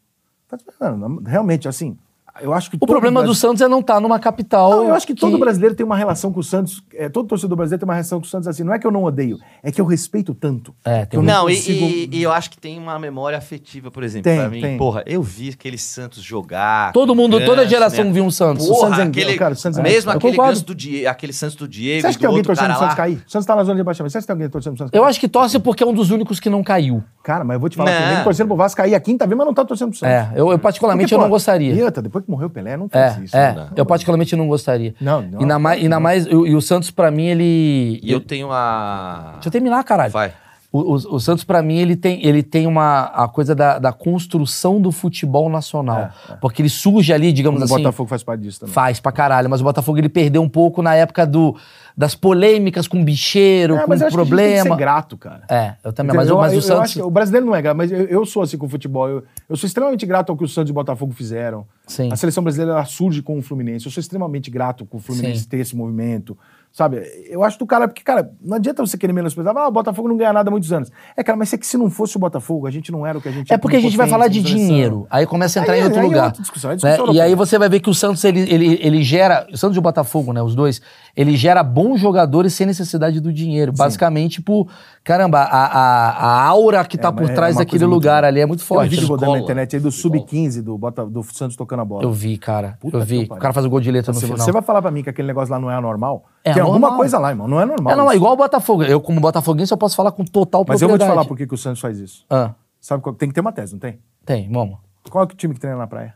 Tá- 0.47 0.57
não, 0.79 0.97
não, 0.97 1.23
realmente, 1.23 1.67
assim, 1.67 1.97
eu 2.41 2.53
acho 2.53 2.69
que 2.71 2.77
O 2.79 2.85
problema 2.87 3.21
do 3.23 3.33
Santos 3.35 3.61
é 3.61 3.67
não 3.67 3.79
estar 3.79 3.99
numa 3.99 4.17
capital. 4.19 4.71
Não, 4.71 4.87
eu 4.89 4.93
acho 4.95 5.05
que 5.05 5.13
todo 5.13 5.37
brasileiro 5.37 5.75
tem 5.75 5.85
uma 5.85 5.95
relação 5.95 6.31
com 6.31 6.39
o 6.39 6.43
Santos. 6.43 6.83
É, 6.93 7.07
todo 7.09 7.27
torcedor 7.27 7.55
brasileiro 7.57 7.79
tem 7.79 7.87
uma 7.87 7.93
relação 7.93 8.19
com 8.19 8.25
o 8.25 8.29
Santos 8.29 8.47
assim. 8.47 8.63
Não 8.63 8.73
é 8.73 8.79
que 8.79 8.87
eu 8.87 8.91
não 8.91 9.03
odeio, 9.03 9.37
é 9.61 9.71
que 9.71 9.79
eu 9.79 9.85
respeito 9.85 10.33
tanto. 10.33 10.73
É, 10.83 11.01
que 11.05 11.11
tem 11.11 11.19
um- 11.19 11.23
Não, 11.23 11.49
e- 11.49 11.55
consigo- 11.55 11.85
e, 11.85 12.09
e 12.11 12.23
eu 12.23 12.31
acho 12.31 12.49
que 12.49 12.57
tem 12.57 12.79
uma 12.79 12.97
memória 12.97 13.37
afetiva, 13.37 13.91
por 13.91 14.03
exemplo, 14.03 14.23
Tem, 14.23 14.39
pra 14.39 14.49
mim. 14.49 14.61
tem. 14.61 14.77
Porra, 14.77 15.03
eu 15.05 15.21
vi 15.21 15.49
aquele 15.49 15.77
Santos 15.77 16.21
jogar. 16.23 16.91
Todo 16.91 17.13
mundo, 17.15 17.43
toda 17.45 17.67
geração 17.67 18.05
né? 18.05 18.11
viu 18.11 18.23
um 18.23 18.31
Santos. 18.31 18.67
Porra, 18.67 18.77
O 18.77 18.81
Santos 18.81 18.99
é- 18.99 19.03
aquele, 19.03 19.35
cara, 19.37 19.53
o 19.53 19.57
Santos 19.57 19.79
é- 19.79 19.83
mesmo 19.83 20.11
eu 20.11 20.17
aquele. 20.17 20.35
Santos 20.35 20.61
do 20.63 20.75
Die- 20.75 21.05
aquele 21.07 21.33
Santos 21.33 21.55
do 21.55 21.67
Diego, 21.67 22.01
Você 22.01 22.07
acha 22.07 22.17
que 22.17 22.21
tem 22.21 22.27
alguém 22.27 22.43
torcendo 22.43 22.71
o 22.71 22.77
Santos 22.79 22.95
cair? 22.95 23.23
O 23.27 23.31
Santos 23.31 23.45
tá 23.45 23.55
na 23.55 23.63
zona 23.63 23.75
de 23.75 23.79
rebaixamento. 23.81 24.11
Você 24.11 24.17
acha 24.17 24.23
que 24.23 24.27
tem 24.27 24.33
alguém 24.33 24.49
torcendo 24.49 24.73
o 24.73 24.77
Santos 24.77 24.91
cair? 24.91 24.99
Eu 24.99 25.05
acho 25.05 25.19
que 25.19 25.27
torce 25.27 25.59
porque 25.59 25.83
é 25.83 25.87
um 25.87 25.93
dos 25.93 26.09
únicos 26.11 26.39
que 26.39 26.49
não 26.49 26.63
caiu. 26.63 27.03
Cara, 27.23 27.43
mas 27.43 27.55
eu 27.55 27.59
vou 27.59 27.69
te 27.69 27.77
falar, 27.77 27.91
Não. 28.07 28.15
tem 28.15 28.23
torcendo 28.23 28.47
pro 28.47 28.55
Vasco 28.57 28.77
cair 28.77 28.95
a 28.95 28.99
quinta 28.99 29.25
vez, 29.25 29.37
mas 29.37 29.45
não 29.47 29.53
tá 29.53 29.63
torcendo 29.63 29.89
pro 29.91 29.99
Santos. 29.99 30.11
É, 30.13 30.31
eu, 30.35 30.51
eu 30.51 30.59
particularmente 30.59 31.05
Porque, 31.09 31.15
eu 31.15 31.19
não 31.21 31.29
gostaria. 31.29 31.73
E 31.73 31.81
outra, 31.83 32.01
depois 32.01 32.22
que 32.23 32.31
morreu 32.31 32.47
o 32.47 32.49
Pelé, 32.49 32.75
não 32.75 32.87
É, 32.91 33.09
faz 33.09 33.17
isso. 33.23 33.35
é, 33.37 33.53
né? 33.53 33.67
eu 33.75 33.85
particularmente 33.85 34.35
não 34.35 34.47
gostaria. 34.47 34.95
Não, 34.99 35.21
não, 35.21 35.59
mais, 35.59 35.81
ainda 35.81 35.99
mais 35.99 36.25
e, 36.25 36.35
o- 36.35 36.47
e 36.47 36.55
o 36.55 36.61
Santos, 36.61 36.89
pra 36.89 37.11
mim, 37.11 37.25
ele. 37.27 37.99
E 38.01 38.11
eu 38.11 38.19
tenho 38.19 38.49
a. 38.51 39.31
Deixa 39.35 39.49
eu 39.49 39.51
terminar, 39.51 39.83
caralho. 39.83 40.11
Vai. 40.11 40.33
O, 40.75 40.79
o- 40.95 41.15
o 41.15 41.19
Santos, 41.19 41.43
pra 41.43 41.61
mim, 41.61 41.77
ele 41.77 41.95
tem, 41.95 42.25
ele 42.25 42.41
tem 42.41 42.65
uma 42.65 43.03
a 43.13 43.27
coisa 43.27 43.53
da, 43.53 43.77
da 43.77 43.93
construção 43.93 44.81
do 44.81 44.91
futebol 44.91 45.47
nacional. 45.47 46.09
Porque 46.41 46.63
ele 46.63 46.69
surge 46.69 47.13
ali, 47.13 47.31
digamos 47.31 47.61
O 47.61 47.63
assim. 47.65 47.75
Botafogo 47.77 48.09
faz 48.09 48.23
parte 48.23 48.41
disso 48.41 48.61
também. 48.61 48.73
Faz 48.73 48.99
pra 48.99 49.11
caralho, 49.11 49.47
mas 49.51 49.61
o 49.61 49.63
Botafogo 49.63 49.99
ele 49.99 50.09
perdeu 50.09 50.41
um 50.41 50.49
pouco 50.49 50.81
na 50.81 50.95
época 50.95 51.27
do, 51.27 51.55
das 51.95 52.15
polêmicas 52.15 52.87
com 52.87 53.03
bicheiro, 53.05 53.75
É, 53.75 53.81
com 53.83 53.89
mas 53.89 54.01
eu 54.01 54.07
acho 54.07 54.17
que 54.17 54.23
tem 54.23 54.25
que 54.25 54.35
problema. 54.35 54.63
ser 54.75 54.75
grato, 54.79 55.15
cara. 55.15 55.43
É, 55.47 55.75
eu 55.83 55.93
também. 55.93 56.15
Mas, 56.15 56.25
Entendeu? 56.25 56.37
o- 56.37 56.41
mas 56.41 56.53
eu, 56.53 56.59
o 56.59 56.61
Santos. 56.63 56.95
o 56.95 57.11
brasileiro 57.11 57.45
não 57.45 57.53
é 57.55 57.61
grato, 57.61 57.77
mas 57.77 57.91
eu, 57.91 58.05
eu 58.05 58.25
sou 58.25 58.41
assim 58.41 58.57
com 58.57 58.65
o 58.65 58.69
futebol. 58.69 59.07
Eu, 59.07 59.23
eu 59.47 59.55
sou 59.55 59.67
extremamente 59.67 60.07
grato 60.07 60.31
ao 60.31 60.35
que 60.37 60.43
o 60.43 60.47
Santos 60.47 60.69
e 60.69 60.71
o 60.71 60.73
Botafogo 60.73 61.13
fizeram. 61.13 61.67
Sim. 61.85 62.11
A 62.11 62.15
seleção 62.15 62.41
brasileira 62.43 62.83
surge 62.85 63.21
com 63.21 63.37
o 63.37 63.41
Fluminense. 63.43 63.85
Eu 63.85 63.91
sou 63.91 64.01
extremamente 64.01 64.49
grato 64.49 64.85
com 64.87 64.97
o 64.97 64.99
Fluminense 64.99 65.41
Sim. 65.41 65.49
ter 65.49 65.57
esse 65.57 65.75
movimento. 65.75 66.35
Sabe? 66.75 67.03
Eu 67.29 67.43
acho 67.43 67.59
do 67.59 67.67
cara, 67.67 67.87
porque, 67.87 68.01
cara, 68.01 68.31
não 68.43 68.55
adianta 68.57 68.83
você 68.83 68.97
querer 68.97 69.13
menosprezar. 69.13 69.55
Ah, 69.55 69.67
o 69.67 69.71
Botafogo 69.71 70.07
não 70.07 70.17
ganha 70.17 70.33
nada 70.33 70.49
há 70.49 70.51
muitos 70.51 70.73
anos. 70.73 70.91
É, 71.15 71.23
cara, 71.23 71.37
mas 71.37 71.53
é 71.53 71.57
que 71.59 71.67
se 71.67 71.77
não 71.77 71.87
fosse 71.87 72.17
o 72.17 72.19
Botafogo, 72.19 72.65
a 72.65 72.71
gente 72.71 72.91
não 72.91 73.05
era 73.05 73.15
o 73.15 73.21
que 73.21 73.29
a 73.29 73.31
gente 73.31 73.53
É 73.53 73.59
porque 73.59 73.77
a 73.77 73.79
gente 73.79 73.95
vai 73.95 74.07
falar 74.07 74.27
de 74.27 74.41
dinheiro. 74.41 75.05
Aí 75.07 75.27
começa 75.27 75.59
a 75.59 75.61
entrar 75.61 75.75
Aí 75.75 75.81
em 75.81 75.83
é- 75.83 75.85
outro 75.85 75.99
aí 75.99 76.05
é 76.05 76.09
lugar. 76.09 76.25
outra 76.25 76.41
discussão, 76.41 76.71
é 76.71 76.73
né? 76.73 76.77
discussão 76.77 77.13
E 77.13 77.21
aí 77.21 77.35
você 77.35 77.59
vai 77.59 77.69
ver 77.69 77.79
que 77.79 77.91
o 77.91 77.93
Santos, 77.93 78.23
ele, 78.23 78.39
ele, 78.51 78.79
ele 78.81 79.03
gera. 79.03 79.45
O 79.53 79.55
Santos 79.55 79.75
e 79.75 79.79
o 79.79 79.83
Botafogo, 79.83 80.33
né? 80.33 80.41
Os 80.41 80.55
dois, 80.55 80.81
ele 81.15 81.37
gera 81.37 81.61
bons 81.61 81.99
jogadores 81.99 82.55
sem 82.55 82.65
necessidade 82.65 83.19
do 83.21 83.31
dinheiro. 83.31 83.71
Basicamente, 83.71 84.41
por. 84.41 84.67
Caramba, 85.03 85.41
a, 85.41 85.65
a, 85.65 86.09
a 86.09 86.47
aura 86.47 86.83
que 86.85 86.97
tá 86.97 87.09
É, 87.09 87.11
por 87.11 87.29
é 87.29 87.33
trás 87.35 87.55
daquele 87.57 87.83
muito 87.85 87.93
lugar 87.93 88.23
ali 88.23 88.39
é 88.39 88.47
muito 88.47 88.61
Tem 88.61 88.65
um 88.65 88.79
forte. 88.79 88.89
vídeo 88.89 89.07
rodando 89.07 89.33
na 89.33 89.39
internet 89.39 89.75
aí 89.75 89.79
do 89.79 89.91
Sub-15 89.91 90.63
do, 90.63 90.75
Bota- 90.75 91.05
do 91.05 91.21
Santos 91.21 91.55
tocando 91.55 91.81
a 91.81 91.85
bola. 91.85 92.01
Eu 92.03 92.11
vi, 92.11 92.35
cara. 92.35 92.79
Puta 92.81 92.97
eu 92.97 93.01
vi. 93.05 93.25
O 93.29 93.35
cara 93.35 93.53
faz 93.53 93.63
o 93.63 93.69
gol 93.69 93.79
de 93.79 93.91
letra 93.91 94.11
no 94.11 94.19
final. 94.19 94.39
você 94.39 94.51
vai 94.51 94.63
falar 94.63 94.81
pra 94.81 94.89
mim 94.89 95.03
que 95.03 95.09
aquele 95.11 95.27
negócio 95.27 95.51
lá 95.53 95.59
não 95.59 95.69
é 95.69 95.75
anormal, 95.75 96.23
É 96.43 96.53
tem 96.53 96.61
alguma 96.61 96.77
anormal. 96.87 96.97
coisa 96.97 97.17
lá, 97.19 97.29
irmão. 97.29 97.47
Não 97.47 97.59
é 97.61 97.65
normal. 97.65 97.93
É, 97.93 97.95
não, 97.95 98.05
é 98.05 98.07
isso. 98.07 98.15
igual 98.17 98.33
o 98.33 98.35
Botafogo. 98.37 98.83
Eu, 98.83 98.99
como 98.99 99.19
botafoguense, 99.21 99.71
eu 99.71 99.77
posso 99.77 99.95
falar 99.95 100.11
com 100.11 100.25
total 100.25 100.65
Mas 100.67 100.81
eu 100.81 100.87
vou 100.89 100.97
te 100.97 100.99
propriedade. 100.99 101.09
falar 101.15 101.25
por 101.27 101.37
que, 101.37 101.47
que 101.47 101.53
o 101.53 101.57
Santos 101.57 101.79
faz 101.79 101.99
isso. 101.99 102.25
Ah, 102.29 102.53
Sabe 102.81 103.01
qual? 103.01 103.15
Tem 103.15 103.29
que 103.29 103.35
ter 103.35 103.39
uma 103.41 103.53
tese, 103.53 103.71
não 103.73 103.79
tem? 103.79 103.99
tem, 104.25 104.51
vamos. 104.51 104.77
Qual 105.09 105.23
é 105.23 105.25
o 105.25 105.29
time 105.29 105.53
que 105.53 105.59
treina 105.59 105.77
na 105.77 105.87
praia? 105.87 106.15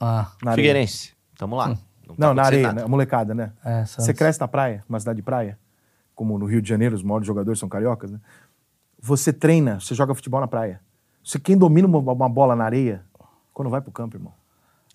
Ah, 0.00 0.32
Na 0.42 0.50
areia. 0.50 0.56
Figueirense. 0.56 1.12
Tamo 1.38 1.54
lá. 1.54 1.68
tá 1.74 1.78
Não, 2.18 2.34
na 2.34 2.42
areia, 2.42 2.72
né? 2.72 2.82
A 2.82 2.88
molecada, 2.88 3.34
né? 3.34 3.52
É, 3.64 3.84
Você 3.84 4.12
cresce 4.12 4.40
na 4.40 4.48
praia, 4.48 4.82
uma 4.88 4.98
cidade 4.98 5.16
de 5.16 5.22
praia, 5.22 5.56
como 6.14 6.36
no 6.38 6.46
Rio 6.46 6.60
de 6.60 6.68
Janeiro, 6.68 6.96
os 6.96 7.02
maiores 7.04 7.26
jogadores 7.26 7.60
são 7.60 7.68
cariocas, 7.68 8.10
né? 8.10 8.18
Você 9.00 9.32
treina, 9.32 9.78
você 9.80 9.94
joga 9.94 10.12
futebol 10.14 10.40
na 10.40 10.48
praia. 10.48 10.80
Você, 11.24 11.38
quem 11.38 11.56
domina 11.56 11.86
uma, 11.86 11.98
uma 11.98 12.28
bola 12.28 12.56
na 12.56 12.64
areia, 12.64 13.04
quando 13.52 13.70
vai 13.70 13.80
pro 13.80 13.92
campo, 13.92 14.16
irmão. 14.16 14.32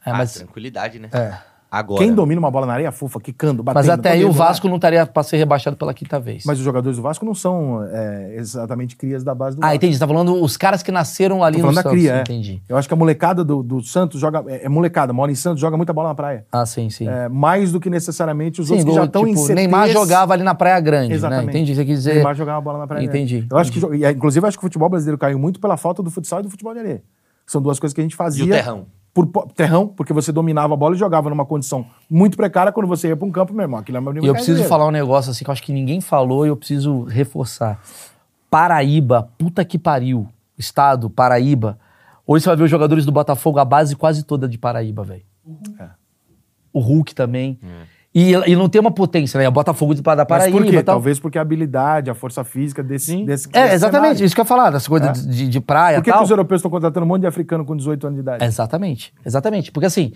é, 0.05 0.11
Ah, 0.11 0.17
mas, 0.17 0.33
tranquilidade, 0.33 0.99
né? 0.99 1.09
é. 1.13 1.37
Agora. 1.69 2.01
Quem 2.01 2.13
domina 2.13 2.39
uma 2.39 2.49
bola 2.49 2.65
na 2.65 2.73
areia, 2.73 2.91
fofa, 2.93 3.19
quicando, 3.19 3.61
batendo. 3.61 3.85
mas 3.85 3.89
até 3.89 4.11
aí 4.11 4.23
o. 4.23 4.31
Vasco 4.31 4.69
não 4.69 4.77
estaria 4.77 5.05
pra 5.05 5.21
ser 5.21 5.35
rebaixado 5.35 5.75
pela 5.75 5.93
quinta 5.93 6.17
vez. 6.19 6.43
Mas 6.45 6.59
os 6.59 6.63
jogadores 6.63 6.95
do 6.95 7.03
Vasco 7.03 7.25
não 7.25 7.35
são 7.35 7.83
é, 7.91 8.35
exatamente 8.37 8.95
crias 8.95 9.23
da 9.23 9.35
base 9.35 9.57
do 9.57 9.59
ah, 9.59 9.67
Vasco. 9.67 9.75
entendi. 9.75 9.93
Você 9.95 9.99
tá 9.99 10.07
falando 10.07 10.41
os 10.41 10.55
caras 10.55 10.81
que 10.81 10.91
nasceram 10.91 11.43
ali 11.43 11.57
Tô 11.59 11.67
no 11.67 11.73
falando 11.73 11.75
da 11.75 11.81
Santos. 11.83 11.99
cria, 11.99 12.15
é. 12.15 12.21
Entendi. 12.21 12.61
Eu 12.69 12.77
acho 12.77 12.87
que 12.87 12.93
a 12.93 12.97
molecada 12.97 13.43
do, 13.43 13.61
do 13.61 13.81
Santos 13.83 14.21
joga. 14.21 14.43
É, 14.47 14.65
é 14.65 14.69
molecada, 14.69 15.11
mora 15.11 15.29
em 15.31 15.35
Santos, 15.35 15.59
joga 15.59 15.75
muita 15.75 15.91
bola 15.91 16.09
na 16.09 16.15
praia. 16.15 16.45
Ah, 16.51 16.65
sim, 16.65 16.89
sim. 16.89 17.07
É, 17.07 17.27
mais 17.27 17.71
do 17.71 17.79
que 17.81 17.89
necessariamente 17.89 18.61
os 18.61 18.67
Sim, 18.67 18.75
outros 18.75 18.89
que 18.93 18.95
já 18.95 19.05
estão 19.05 19.23
em 19.27 19.31
tipo, 19.31 19.41
CTs. 19.41 19.55
Neymar 19.55 19.89
jogava 19.89 20.33
ali 20.33 20.43
na 20.43 20.55
Praia 20.55 20.79
Grande, 20.79 21.13
Exatamente. 21.13 21.47
né? 21.47 21.51
Entendi, 21.51 21.75
você 21.75 21.83
quis 21.83 21.97
dizer... 21.97 22.13
Neymar 22.15 22.35
jogava 22.35 22.61
bola 22.61 22.79
na 22.79 22.87
praia. 22.87 23.03
Entendi, 23.03 23.45
Eu 23.51 23.57
acho 23.57 23.71
que, 23.71 23.79
jo- 23.79 23.93
e, 23.93 24.05
é, 24.05 24.11
inclusive, 24.11 24.43
eu 24.43 24.47
acho 24.47 24.57
que 24.57 24.63
o 24.63 24.67
futebol 24.67 24.87
brasileiro 24.87 25.17
caiu 25.17 25.37
muito 25.37 25.59
pela 25.59 25.75
falta 25.75 26.01
do 26.01 26.09
futsal 26.09 26.39
e 26.39 26.43
do 26.43 26.49
futebol 26.49 26.73
de 26.73 26.79
areia. 26.79 27.03
São 27.45 27.61
duas 27.61 27.79
coisas 27.79 27.93
que 27.93 28.01
a 28.01 28.03
gente 28.03 28.15
fazia. 28.15 28.43
E 28.45 28.47
o 28.47 28.51
terrão? 28.51 28.85
Por, 29.17 29.25
po- 29.25 29.47
terrão, 29.55 29.87
porque 29.87 30.13
você 30.13 30.31
dominava 30.31 30.75
a 30.75 30.77
bola 30.77 30.93
e 30.93 30.97
jogava 30.99 31.27
numa 31.27 31.43
condição 31.43 31.87
muito 32.07 32.37
precária 32.37 32.71
quando 32.71 32.85
você 32.85 33.07
ia 33.07 33.17
para 33.17 33.27
um 33.27 33.31
campo, 33.31 33.51
meu 33.51 33.63
irmão. 33.63 33.79
Aquilo 33.79 33.97
é 33.97 34.01
meu 34.01 34.13
nível 34.13 34.25
E 34.25 34.27
eu 34.27 34.33
preciso 34.35 34.63
falar 34.69 34.85
um 34.85 34.91
negócio 34.91 35.31
assim 35.31 35.43
que 35.43 35.49
eu 35.49 35.53
acho 35.53 35.63
que 35.63 35.73
ninguém 35.73 35.99
falou 35.99 36.45
e 36.45 36.49
eu 36.49 36.55
preciso 36.55 37.01
reforçar. 37.05 37.79
Paraíba, 38.47 39.27
puta 39.35 39.65
que 39.65 39.79
pariu. 39.79 40.27
Estado, 40.55 41.09
Paraíba. 41.09 41.79
Hoje 42.27 42.43
você 42.43 42.49
vai 42.49 42.57
ver 42.57 42.63
os 42.65 42.69
jogadores 42.69 43.05
do 43.07 43.11
Botafogo, 43.11 43.57
a 43.57 43.65
base 43.65 43.95
quase 43.95 44.21
toda 44.23 44.47
de 44.47 44.57
Paraíba, 44.59 45.03
velho. 45.03 45.23
É. 45.79 45.87
O 46.71 46.79
Hulk 46.79 47.15
também. 47.15 47.57
E, 48.19 48.31
e 48.51 48.55
não 48.55 48.67
tem 48.67 48.81
uma 48.81 48.89
potência, 48.89 49.39
né? 49.39 49.47
O 49.47 49.51
Botafogo 49.51 49.93
de- 49.93 50.01
da 50.01 50.15
Mas 50.15 50.27
Paraíba 50.27 50.57
por 50.57 50.65
quê? 50.65 50.81
tal. 50.81 50.95
Talvez 50.95 51.19
porque 51.19 51.37
a 51.37 51.41
habilidade, 51.41 52.09
a 52.09 52.15
força 52.15 52.43
física 52.43 52.81
desse. 52.81 53.23
desse 53.23 53.47
É, 53.53 53.61
desse 53.63 53.75
exatamente, 53.75 54.07
cenário. 54.15 54.25
isso 54.25 54.33
que 54.33 54.41
eu 54.41 54.43
ia 54.43 54.47
falar, 54.47 54.71
dessa 54.71 54.89
coisa 54.89 55.09
É. 55.09 55.11
de, 55.11 55.47
de- 55.49 55.61
praia 55.61 55.97
Por 55.99 56.03
que, 56.05 56.09
tal. 56.09 56.19
que 56.19 56.25
os 56.25 56.31
europeus 56.31 56.59
estão 56.59 56.71
contratando 56.71 57.05
um 57.05 57.09
monte 57.09 57.21
de 57.21 57.27
africano 57.27 57.63
com 57.63 57.75
18 57.75 58.07
anos 58.07 58.15
de 58.17 58.21
idade? 58.21 58.43
Exatamente, 58.43 59.13
exatamente. 59.23 59.71
Porque 59.71 59.85
assim, 59.85 60.13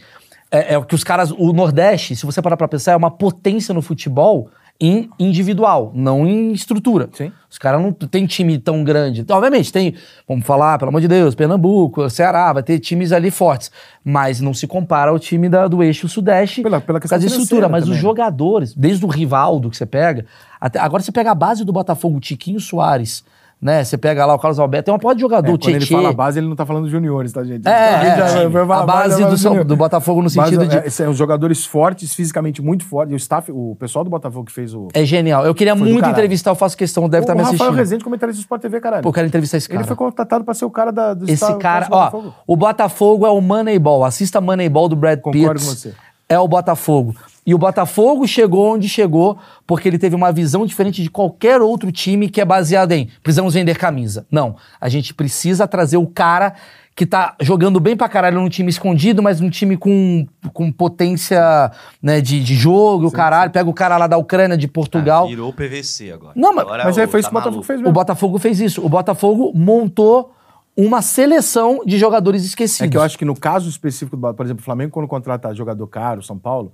é, 0.49 0.73
é 0.73 0.78
o 0.80 0.84
que 0.84 0.95
os 0.95 1.03
caras. 1.03 1.30
O 1.32 1.53
Nordeste, 1.53 2.15
se 2.15 2.26
você 2.26 2.41
parar 2.41 2.57
pra 2.57 2.68
pensar, 2.68 2.94
é 2.94 2.95
uma 2.95 3.11
potência 3.11 3.72
no 3.73 3.82
futebol 3.84 4.49
em 4.81 5.07
individual, 5.19 5.91
não 5.93 6.25
em 6.27 6.51
estrutura. 6.53 7.07
Sim. 7.13 7.31
Os 7.47 7.57
caras 7.59 7.79
não 7.81 7.91
tem 7.91 8.25
time 8.25 8.57
tão 8.57 8.83
grande. 8.83 9.23
Obviamente, 9.29 9.71
tem, 9.71 9.93
vamos 10.27 10.43
falar, 10.45 10.79
pelo 10.79 10.89
amor 10.89 10.99
de 11.01 11.07
Deus, 11.07 11.35
Pernambuco, 11.35 12.09
Ceará, 12.09 12.51
vai 12.51 12.63
ter 12.63 12.79
times 12.79 13.11
ali 13.11 13.29
fortes. 13.29 13.69
Mas 14.03 14.41
não 14.41 14.53
se 14.53 14.65
compara 14.65 15.11
ao 15.11 15.19
time 15.19 15.47
da- 15.47 15.67
do 15.67 15.83
eixo 15.83 16.07
Sudeste 16.09 16.63
Pela- 16.63 16.81
pela 16.81 16.97
por 16.99 17.01
questão 17.03 17.19
causa 17.19 17.27
de 17.27 17.31
estrutura. 17.41 17.69
Mas 17.69 17.83
os 17.83 17.89
também. 17.89 18.01
jogadores, 18.01 18.73
desde 18.73 19.05
o 19.05 19.07
Rivaldo 19.07 19.69
que 19.69 19.77
você 19.77 19.85
pega, 19.85 20.25
até, 20.59 20.79
agora 20.79 21.03
você 21.03 21.11
pega 21.11 21.29
a 21.31 21.35
base 21.35 21.63
do 21.63 21.71
Botafogo, 21.71 22.19
Tiquinho 22.19 22.59
Soares. 22.59 23.23
Né? 23.61 23.83
Você 23.83 23.95
pega 23.95 24.25
lá 24.25 24.33
o 24.33 24.39
Carlos 24.39 24.57
Alberto, 24.57 24.85
tem 24.85 24.91
uma 24.91 24.97
porra 24.99 25.13
de 25.13 25.19
É, 25.19 25.21
jogador, 25.21 25.55
quando 25.59 25.75
ele 25.75 25.85
fala 25.85 26.11
base, 26.11 26.39
ele 26.39 26.47
não 26.47 26.55
tá 26.55 26.65
falando 26.65 26.81
dos 26.83 26.91
juniores, 26.91 27.31
tá, 27.31 27.43
gente? 27.43 27.67
É, 27.67 27.71
é, 27.71 28.15
já- 28.17 28.39
é, 28.39 28.47
vai 28.47 28.65
falar 28.65 28.81
a 28.81 28.85
base 28.88 29.23
do 29.23 29.38
São- 29.38 29.63
do 29.63 29.75
Botafogo 29.75 30.19
no 30.23 30.31
Base, 30.31 30.55
sentido 30.55 30.67
de- 30.67 30.77
é, 30.77 30.89
são 30.89 31.11
os 31.11 31.15
jogadores 31.17 31.63
fortes, 31.63 32.15
fisicamente 32.15 32.59
muito 32.59 32.83
fortes. 32.83 33.11
E 33.11 33.15
o 33.15 33.17
staff, 33.17 33.51
o 33.51 33.75
pessoal 33.79 34.03
do 34.03 34.09
Botafogo 34.09 34.45
que 34.45 34.51
fez 34.51 34.73
o. 34.73 34.88
É 34.95 35.05
genial. 35.05 35.45
Eu 35.45 35.53
queria 35.53 35.75
muito 35.75 36.03
entrevistar, 36.09 36.49
eu 36.49 36.55
faço 36.55 36.75
questão, 36.75 37.07
deve 37.07 37.21
estar 37.23 37.33
o 37.33 37.35
me 37.38 37.43
Rafael 37.43 37.55
assistindo. 37.55 37.77
Rezende, 37.77 38.03
comentarista 38.03 38.39
do 38.39 38.41
Sport 38.41 38.61
TV, 38.63 38.79
caralho. 38.79 39.03
Pô, 39.03 39.09
eu 39.09 39.13
quero 39.13 39.27
entrevistar 39.27 39.57
esse 39.57 39.69
cara. 39.69 39.81
Ele 39.81 39.88
foi 39.88 39.95
contratado 39.95 40.43
pra 40.43 40.55
ser 40.55 40.65
o 40.65 40.69
cara 40.71 40.91
da, 40.91 41.13
do 41.13 41.29
Esse 41.29 41.53
cara, 41.59 41.85
do 41.85 41.93
ó, 41.93 41.99
Botafogo. 42.05 42.33
o 42.47 42.55
Botafogo 42.57 43.27
é 43.27 43.29
o 43.29 43.39
Moneyball. 43.41 44.03
Assista 44.03 44.41
Moneyball 44.41 44.89
do 44.89 44.95
Brad 44.95 45.19
Pitt. 45.19 45.38
Concordo 45.39 45.59
com 45.59 45.67
você. 45.67 45.93
É 46.27 46.39
o 46.39 46.47
Botafogo. 46.47 47.13
E 47.45 47.55
o 47.55 47.57
Botafogo 47.57 48.27
chegou 48.27 48.73
onde 48.73 48.88
chegou 48.88 49.38
porque 49.65 49.88
ele 49.88 49.97
teve 49.97 50.15
uma 50.15 50.31
visão 50.31 50.65
diferente 50.65 51.01
de 51.01 51.09
qualquer 51.09 51.59
outro 51.61 51.91
time 51.91 52.30
que 52.30 52.39
é 52.39 52.45
baseado 52.45 52.91
em 52.91 53.09
precisamos 53.23 53.53
vender 53.55 53.77
camisa. 53.77 54.26
Não. 54.31 54.55
A 54.80 54.88
gente 54.89 55.13
precisa 55.13 55.68
trazer 55.68 55.97
o 55.97 56.05
cara 56.05 56.53
que 56.95 57.05
tá 57.05 57.35
jogando 57.41 57.80
bem 57.80 57.95
pra 57.97 58.07
caralho 58.09 58.39
num 58.39 58.49
time 58.49 58.69
escondido, 58.69 59.23
mas 59.23 59.39
num 59.39 59.49
time 59.49 59.76
com, 59.77 60.27
com 60.53 60.72
potência 60.72 61.72
né, 62.01 62.22
de, 62.22 62.43
de 62.43 62.53
jogo, 62.53 63.07
o 63.07 63.11
caralho. 63.11 63.49
Pega 63.51 63.68
o 63.69 63.73
cara 63.73 63.97
lá 63.97 64.05
da 64.07 64.18
Ucrânia, 64.18 64.55
de 64.57 64.68
Portugal. 64.68 65.23
Ah, 65.26 65.30
virou 65.30 65.49
o 65.49 65.53
PVC 65.53 66.11
agora. 66.11 66.34
Não, 66.35 66.53
mas- 66.53 66.63
Agora 66.65 66.84
Mas 66.84 66.97
aí 66.97 67.05
o- 67.05 67.07
foi 67.07 67.22
isso 67.22 67.30
tá 67.30 67.31
que 67.31 67.38
o 67.38 67.39
Botafogo 67.39 67.51
maluco. 67.55 67.65
fez 67.68 67.80
O 67.80 67.84
mesmo. 67.84 67.93
Botafogo 67.93 68.39
fez 68.39 68.59
isso. 68.59 68.85
O 68.85 68.89
Botafogo 68.89 69.51
montou 69.55 70.34
uma 70.77 71.01
seleção 71.01 71.81
de 71.85 71.97
jogadores 71.97 72.43
esquecidos. 72.45 72.88
É 72.88 72.89
que 72.91 72.97
eu 72.97 73.01
acho 73.01 73.18
que 73.18 73.26
no 73.26 73.35
caso 73.35 73.68
específico 73.69 74.15
do 74.15 74.19
Botafogo, 74.19 74.38
por 74.38 74.45
exemplo, 74.45 74.61
o 74.61 74.65
Flamengo, 74.65 74.91
quando 74.91 75.07
contrata 75.07 75.53
jogador 75.55 75.88
caro, 75.88 76.22
São 76.22 76.38
Paulo, 76.38 76.72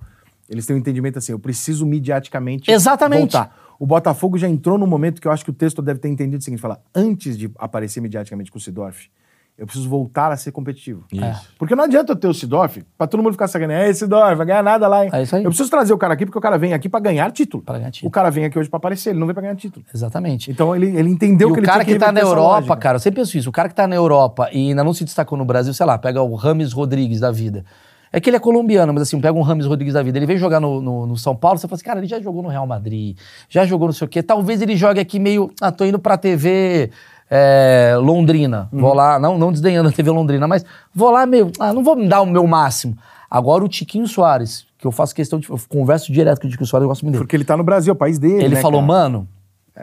eles 0.48 0.66
têm 0.66 0.76
um 0.76 0.78
entendimento 0.78 1.18
assim: 1.18 1.32
eu 1.32 1.38
preciso 1.38 1.84
mediaticamente 1.86 2.70
Exatamente. 2.70 3.32
voltar. 3.32 3.56
O 3.78 3.86
Botafogo 3.86 4.36
já 4.36 4.48
entrou 4.48 4.76
num 4.76 4.86
momento 4.86 5.20
que 5.20 5.28
eu 5.28 5.32
acho 5.32 5.44
que 5.44 5.50
o 5.50 5.54
texto 5.54 5.80
deve 5.80 6.00
ter 6.00 6.08
entendido 6.08 6.38
o 6.40 6.44
seguinte: 6.44 6.60
fala, 6.60 6.80
antes 6.94 7.36
de 7.38 7.50
aparecer 7.58 8.00
mediaticamente 8.00 8.50
com 8.50 8.58
o 8.58 8.60
Sidorf, 8.60 9.08
Eu 9.56 9.66
preciso 9.66 9.88
voltar 9.88 10.30
a 10.30 10.36
ser 10.36 10.52
competitivo. 10.52 11.04
Isso. 11.12 11.48
Porque 11.58 11.74
não 11.74 11.82
adianta 11.82 12.12
eu 12.12 12.16
ter 12.16 12.28
o 12.28 12.32
Sidorf 12.32 12.80
pra 12.96 13.08
todo 13.08 13.20
mundo 13.24 13.32
ficar 13.32 13.48
sacaneando. 13.48 13.86
É, 13.90 13.92
Sidorf, 13.92 14.36
vai 14.36 14.46
ganhar 14.46 14.62
nada 14.62 14.86
lá, 14.86 15.04
hein? 15.04 15.10
É 15.12 15.22
isso 15.24 15.34
aí. 15.34 15.42
Eu 15.42 15.50
preciso 15.50 15.68
trazer 15.68 15.92
o 15.92 15.98
cara 15.98 16.14
aqui 16.14 16.24
porque 16.24 16.38
o 16.38 16.40
cara 16.40 16.56
vem 16.56 16.72
aqui 16.72 16.88
pra 16.88 17.00
ganhar 17.00 17.28
título. 17.32 17.64
Pra 17.64 17.76
ganhar 17.76 17.90
título. 17.90 18.08
O 18.08 18.12
cara 18.12 18.30
vem 18.30 18.44
aqui 18.44 18.56
hoje 18.56 18.68
pra 18.70 18.76
aparecer, 18.76 19.10
ele 19.10 19.18
não 19.18 19.26
vem 19.26 19.34
pra 19.34 19.42
ganhar 19.42 19.56
título. 19.56 19.84
Exatamente. 19.92 20.48
Então 20.48 20.76
ele, 20.76 20.86
ele 20.96 21.08
entendeu 21.10 21.48
e 21.48 21.52
que 21.54 21.58
o 21.58 21.60
ele 21.60 21.66
cara 21.66 21.84
tinha 21.84 21.96
que, 21.96 22.04
tá 22.04 22.12
na 22.12 22.20
Europa, 22.20 22.54
lógica. 22.54 22.76
cara, 22.76 22.96
eu 22.96 23.00
sempre 23.00 23.20
penso 23.20 23.36
isso. 23.36 23.48
O 23.48 23.52
cara 23.52 23.68
que 23.68 23.74
tá 23.74 23.88
na 23.88 23.96
Europa 23.96 24.48
e 24.52 24.68
ainda 24.68 24.84
não 24.84 24.94
se 24.94 25.04
destacou 25.04 25.36
no 25.36 25.44
Brasil, 25.44 25.74
sei 25.74 25.84
lá, 25.86 25.98
pega 25.98 26.22
o 26.22 26.36
Rames 26.36 26.72
Rodrigues 26.72 27.18
da 27.18 27.32
vida. 27.32 27.64
É 28.12 28.20
que 28.20 28.30
ele 28.30 28.36
é 28.36 28.40
colombiano, 28.40 28.92
mas 28.92 29.02
assim, 29.02 29.20
pega 29.20 29.36
um 29.36 29.42
Rames 29.42 29.66
Rodrigues 29.66 29.94
da 29.94 30.02
vida. 30.02 30.18
Ele 30.18 30.26
vem 30.26 30.38
jogar 30.38 30.60
no, 30.60 30.80
no, 30.80 31.06
no 31.06 31.16
São 31.16 31.36
Paulo, 31.36 31.58
você 31.58 31.68
fala 31.68 31.76
assim, 31.76 31.84
cara, 31.84 32.00
ele 32.00 32.06
já 32.06 32.20
jogou 32.20 32.42
no 32.42 32.48
Real 32.48 32.66
Madrid, 32.66 33.16
já 33.48 33.66
jogou 33.66 33.88
não 33.88 33.92
sei 33.92 34.06
o 34.06 34.08
quê. 34.08 34.22
Talvez 34.22 34.62
ele 34.62 34.76
jogue 34.76 35.00
aqui 35.00 35.18
meio. 35.18 35.50
Ah, 35.60 35.70
tô 35.70 35.84
indo 35.84 35.98
pra 35.98 36.16
TV 36.16 36.90
é, 37.30 37.94
Londrina. 38.00 38.68
Uhum. 38.72 38.80
Vou 38.80 38.94
lá, 38.94 39.18
não, 39.18 39.38
não 39.38 39.52
desdenhando 39.52 39.88
a 39.88 39.92
TV 39.92 40.10
Londrina, 40.10 40.46
mas 40.48 40.64
vou 40.94 41.10
lá 41.10 41.26
meio. 41.26 41.50
Ah, 41.58 41.72
não 41.72 41.82
vou 41.82 41.96
me 41.96 42.08
dar 42.08 42.22
o 42.22 42.26
meu 42.26 42.46
máximo. 42.46 42.96
Agora 43.30 43.62
o 43.62 43.68
Tiquinho 43.68 44.06
Soares, 44.08 44.66
que 44.78 44.86
eu 44.86 44.90
faço 44.90 45.14
questão 45.14 45.38
de. 45.38 45.48
Eu 45.48 45.60
converso 45.68 46.12
direto 46.12 46.40
com 46.40 46.46
o 46.46 46.50
Tiquinho 46.50 46.66
Soares, 46.66 46.84
eu 46.84 46.88
gosto 46.88 47.02
muito 47.02 47.14
dele. 47.14 47.24
Porque 47.24 47.36
ele 47.36 47.44
tá 47.44 47.56
no 47.56 47.64
Brasil, 47.64 47.90
é 47.90 47.94
o 47.94 47.96
país 47.96 48.18
dele. 48.18 48.44
Ele 48.44 48.54
né, 48.54 48.60
falou, 48.62 48.80
cara? 48.80 48.86
mano, 48.86 49.28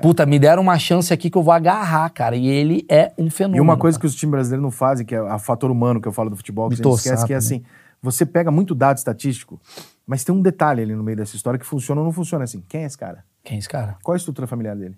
puta, 0.02 0.26
me 0.26 0.39
deram 0.39 0.64
uma 0.64 0.80
chance 0.80 1.14
aqui 1.14 1.30
que 1.30 1.38
eu 1.38 1.43
vou 1.43 1.53
agarrar, 1.53 2.10
cara. 2.10 2.35
E 2.35 2.47
ele 2.47 2.85
é 2.89 3.11
um 3.18 3.30
fenômeno. 3.30 3.57
E 3.57 3.61
uma 3.61 3.77
coisa 3.77 3.97
que 3.97 4.02
cara. 4.02 4.10
os 4.10 4.15
times 4.15 4.31
brasileiros 4.31 4.64
não 4.64 4.72
fazem, 4.72 5.06
que 5.06 5.14
é 5.14 5.22
o 5.22 5.39
fator 5.39 5.69
humano 5.69 6.02
que 6.02 6.07
eu 6.07 6.11
falo 6.11 6.31
do 6.31 6.35
futebol, 6.35 6.69
que 6.69 6.73
a 6.73 6.77
gente 6.77 6.88
esquece, 6.88 7.26
que 7.26 7.34
é 7.34 7.39
sapo, 7.39 7.56
assim: 7.56 7.64
você 8.06 8.26
pega 8.26 8.52
muito 8.52 8.73
dado 8.76 8.98
estatístico, 8.98 9.60
mas 10.06 10.23
tem 10.23 10.34
um 10.34 10.41
detalhe 10.41 10.82
ali 10.84 10.95
no 10.95 11.03
meio 11.03 11.18
dessa 11.18 11.36
história 11.36 11.60
que 11.60 11.65
funciona 11.65 11.99
ou 11.99 12.06
não 12.06 12.14
funciona 12.14 12.44
assim. 12.44 12.64
Quem 12.69 12.84
é 12.84 12.86
esse 12.86 12.98
cara? 12.98 13.26
Quem 13.44 13.56
é 13.56 13.60
esse 13.60 13.68
cara? 13.68 13.98
Qual 14.03 14.14
é 14.14 14.18
a 14.18 14.19
estrutura 14.19 14.48
familiar 14.48 14.76
dele? 14.76 14.98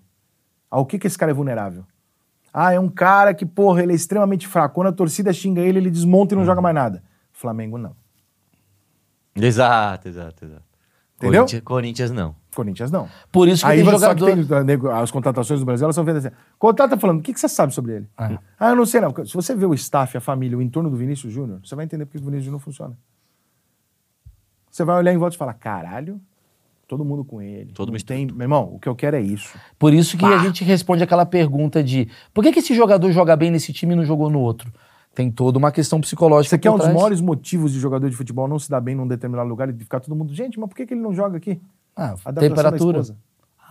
Ao 0.70 0.84
que, 0.84 0.98
que 0.98 1.06
esse 1.06 1.16
cara 1.18 1.30
é 1.32 1.34
vulnerável? 1.34 1.84
Ah, 2.52 2.72
é 2.72 2.78
um 2.80 2.88
cara 2.88 3.32
que, 3.34 3.46
porra, 3.46 3.82
ele 3.82 3.92
é 3.92 3.94
extremamente 3.96 4.46
fraco. 4.46 4.74
Quando 4.74 4.88
a 4.88 4.92
torcida 4.92 5.32
xinga 5.32 5.60
ele, 5.62 5.78
ele 5.78 5.90
desmonta 5.90 6.34
e 6.34 6.36
Hum. 6.36 6.40
não 6.40 6.46
joga 6.46 6.60
mais 6.60 6.74
nada. 6.74 7.02
Flamengo 7.32 7.78
não. 7.78 7.94
Exato, 9.34 10.08
exato, 10.08 10.44
exato. 10.44 10.62
Entendeu? 11.16 11.42
Corinthians, 11.42 11.62
Corinthians 11.62 12.10
não. 12.10 12.34
Corinthians 12.58 12.90
não. 12.90 13.08
Por 13.30 13.46
isso 13.46 13.64
que 13.64 13.70
Aí 13.70 13.78
tem 13.78 13.84
só 13.84 13.92
jogador... 13.92 14.36
que 14.36 14.44
tem, 14.44 14.64
nego, 14.64 14.90
as 14.90 15.12
contratações 15.12 15.60
do 15.60 15.66
Brasil, 15.66 15.84
elas 15.84 15.94
são 15.94 16.04
feitas 16.04 16.26
assim. 16.26 16.34
Contrata 16.58 16.98
falando, 16.98 17.20
o 17.20 17.22
que, 17.22 17.32
que 17.32 17.38
você 17.38 17.48
sabe 17.48 17.72
sobre 17.72 17.92
ele? 17.92 18.08
Ah. 18.16 18.38
Ah, 18.58 18.70
eu 18.70 18.76
não 18.76 18.84
sei 18.84 19.00
não. 19.00 19.14
Se 19.24 19.32
você 19.32 19.54
vê 19.54 19.64
o 19.64 19.74
staff, 19.74 20.16
a 20.16 20.20
família, 20.20 20.58
o 20.58 20.62
entorno 20.62 20.90
do 20.90 20.96
Vinícius 20.96 21.32
Júnior, 21.32 21.60
você 21.62 21.76
vai 21.76 21.84
entender 21.84 22.04
por 22.04 22.12
que 22.12 22.18
o 22.18 22.20
Vinícius 22.20 22.46
Júnior 22.46 22.58
não 22.58 22.64
funciona. 22.64 22.98
Você 24.70 24.84
vai 24.84 24.96
olhar 24.96 25.12
em 25.12 25.18
volta 25.18 25.36
e 25.36 25.38
falar, 25.38 25.54
caralho, 25.54 26.20
todo 26.88 27.04
mundo 27.04 27.24
com 27.24 27.40
ele. 27.40 27.70
Todo 27.72 27.92
mundo 27.92 28.02
tem, 28.02 28.26
Meu 28.26 28.42
irmão, 28.42 28.74
o 28.74 28.80
que 28.80 28.88
eu 28.88 28.96
quero 28.96 29.16
é 29.16 29.20
isso. 29.20 29.56
Por 29.78 29.94
isso 29.94 30.18
que 30.18 30.24
a 30.24 30.38
gente 30.38 30.64
responde 30.64 31.02
aquela 31.02 31.24
pergunta 31.24 31.82
de 31.82 32.08
por 32.34 32.42
que, 32.42 32.50
que 32.50 32.58
esse 32.58 32.74
jogador 32.74 33.12
joga 33.12 33.36
bem 33.36 33.50
nesse 33.50 33.72
time 33.72 33.92
e 33.92 33.96
não 33.96 34.04
jogou 34.04 34.28
no 34.28 34.40
outro? 34.40 34.72
Tem 35.14 35.30
toda 35.30 35.58
uma 35.58 35.72
questão 35.72 36.00
psicológica. 36.00 36.48
Isso 36.48 36.54
aqui 36.54 36.68
é 36.68 36.70
um 36.70 36.78
dos 36.78 36.86
maiores 36.86 37.20
motivos 37.20 37.72
de 37.72 37.80
jogador 37.80 38.08
de 38.08 38.16
futebol 38.16 38.46
não 38.46 38.58
se 38.58 38.70
dar 38.70 38.80
bem 38.80 38.94
num 38.94 39.06
determinado 39.06 39.48
lugar 39.48 39.68
e 39.68 39.72
de 39.72 39.82
ficar 39.82 40.00
todo 40.00 40.14
mundo, 40.14 40.32
gente, 40.32 40.60
mas 40.60 40.68
por 40.68 40.76
que, 40.76 40.86
que 40.86 40.94
ele 40.94 41.00
não 41.00 41.12
joga 41.12 41.36
aqui? 41.36 41.60
Ah, 41.98 42.32
temperatura. 42.32 43.02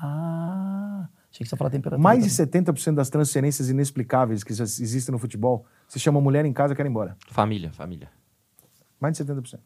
Ah, 0.02 1.08
achei 1.32 1.44
que 1.44 1.50
você 1.50 1.56
ia 1.56 1.58
falar 1.58 1.70
temperatura. 1.70 2.02
Mais 2.02 2.24
de 2.24 2.36
também. 2.36 2.64
70% 2.64 2.96
das 2.96 3.10
transferências 3.10 3.70
inexplicáveis 3.70 4.44
que 4.44 4.54
já 4.54 4.64
existem 4.64 5.12
no 5.14 5.20
futebol 5.20 5.66
se 5.88 6.00
chama 6.00 6.20
mulher 6.22 6.46
em 6.46 6.54
casa 6.54 6.76
quer 6.76 6.86
ir 6.86 6.90
embora. 6.90 7.16
Família, 7.32 7.72
família. 7.72 8.10
Mais 9.00 9.16
de 9.18 9.24
70%. 9.24 9.60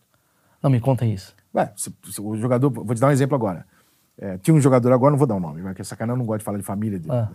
Não, 0.62 0.70
me 0.70 0.80
conta 0.80 1.06
isso. 1.06 1.36
Ué, 1.56 1.74
se- 1.76 1.94
se 2.06 2.22
o 2.22 2.36
jogador, 2.38 2.70
vou 2.70 2.94
te 2.94 3.02
dar 3.02 3.08
um 3.08 3.12
exemplo 3.12 3.36
agora. 3.36 3.66
É, 4.18 4.38
tinha 4.38 4.54
um 4.56 4.62
jogador, 4.62 4.92
agora 4.94 5.12
não 5.12 5.18
vou 5.18 5.26
dar 5.28 5.36
o 5.36 5.40
nome, 5.40 5.62
vai 5.62 5.74
que 5.74 5.82
é 5.82 5.84
sacanagem, 5.84 6.16
eu 6.16 6.20
não 6.20 6.26
gosto 6.26 6.40
de 6.40 6.46
falar 6.46 6.58
de 6.60 6.64
família. 6.64 7.00
De, 7.00 7.10
Ah. 7.12 7.32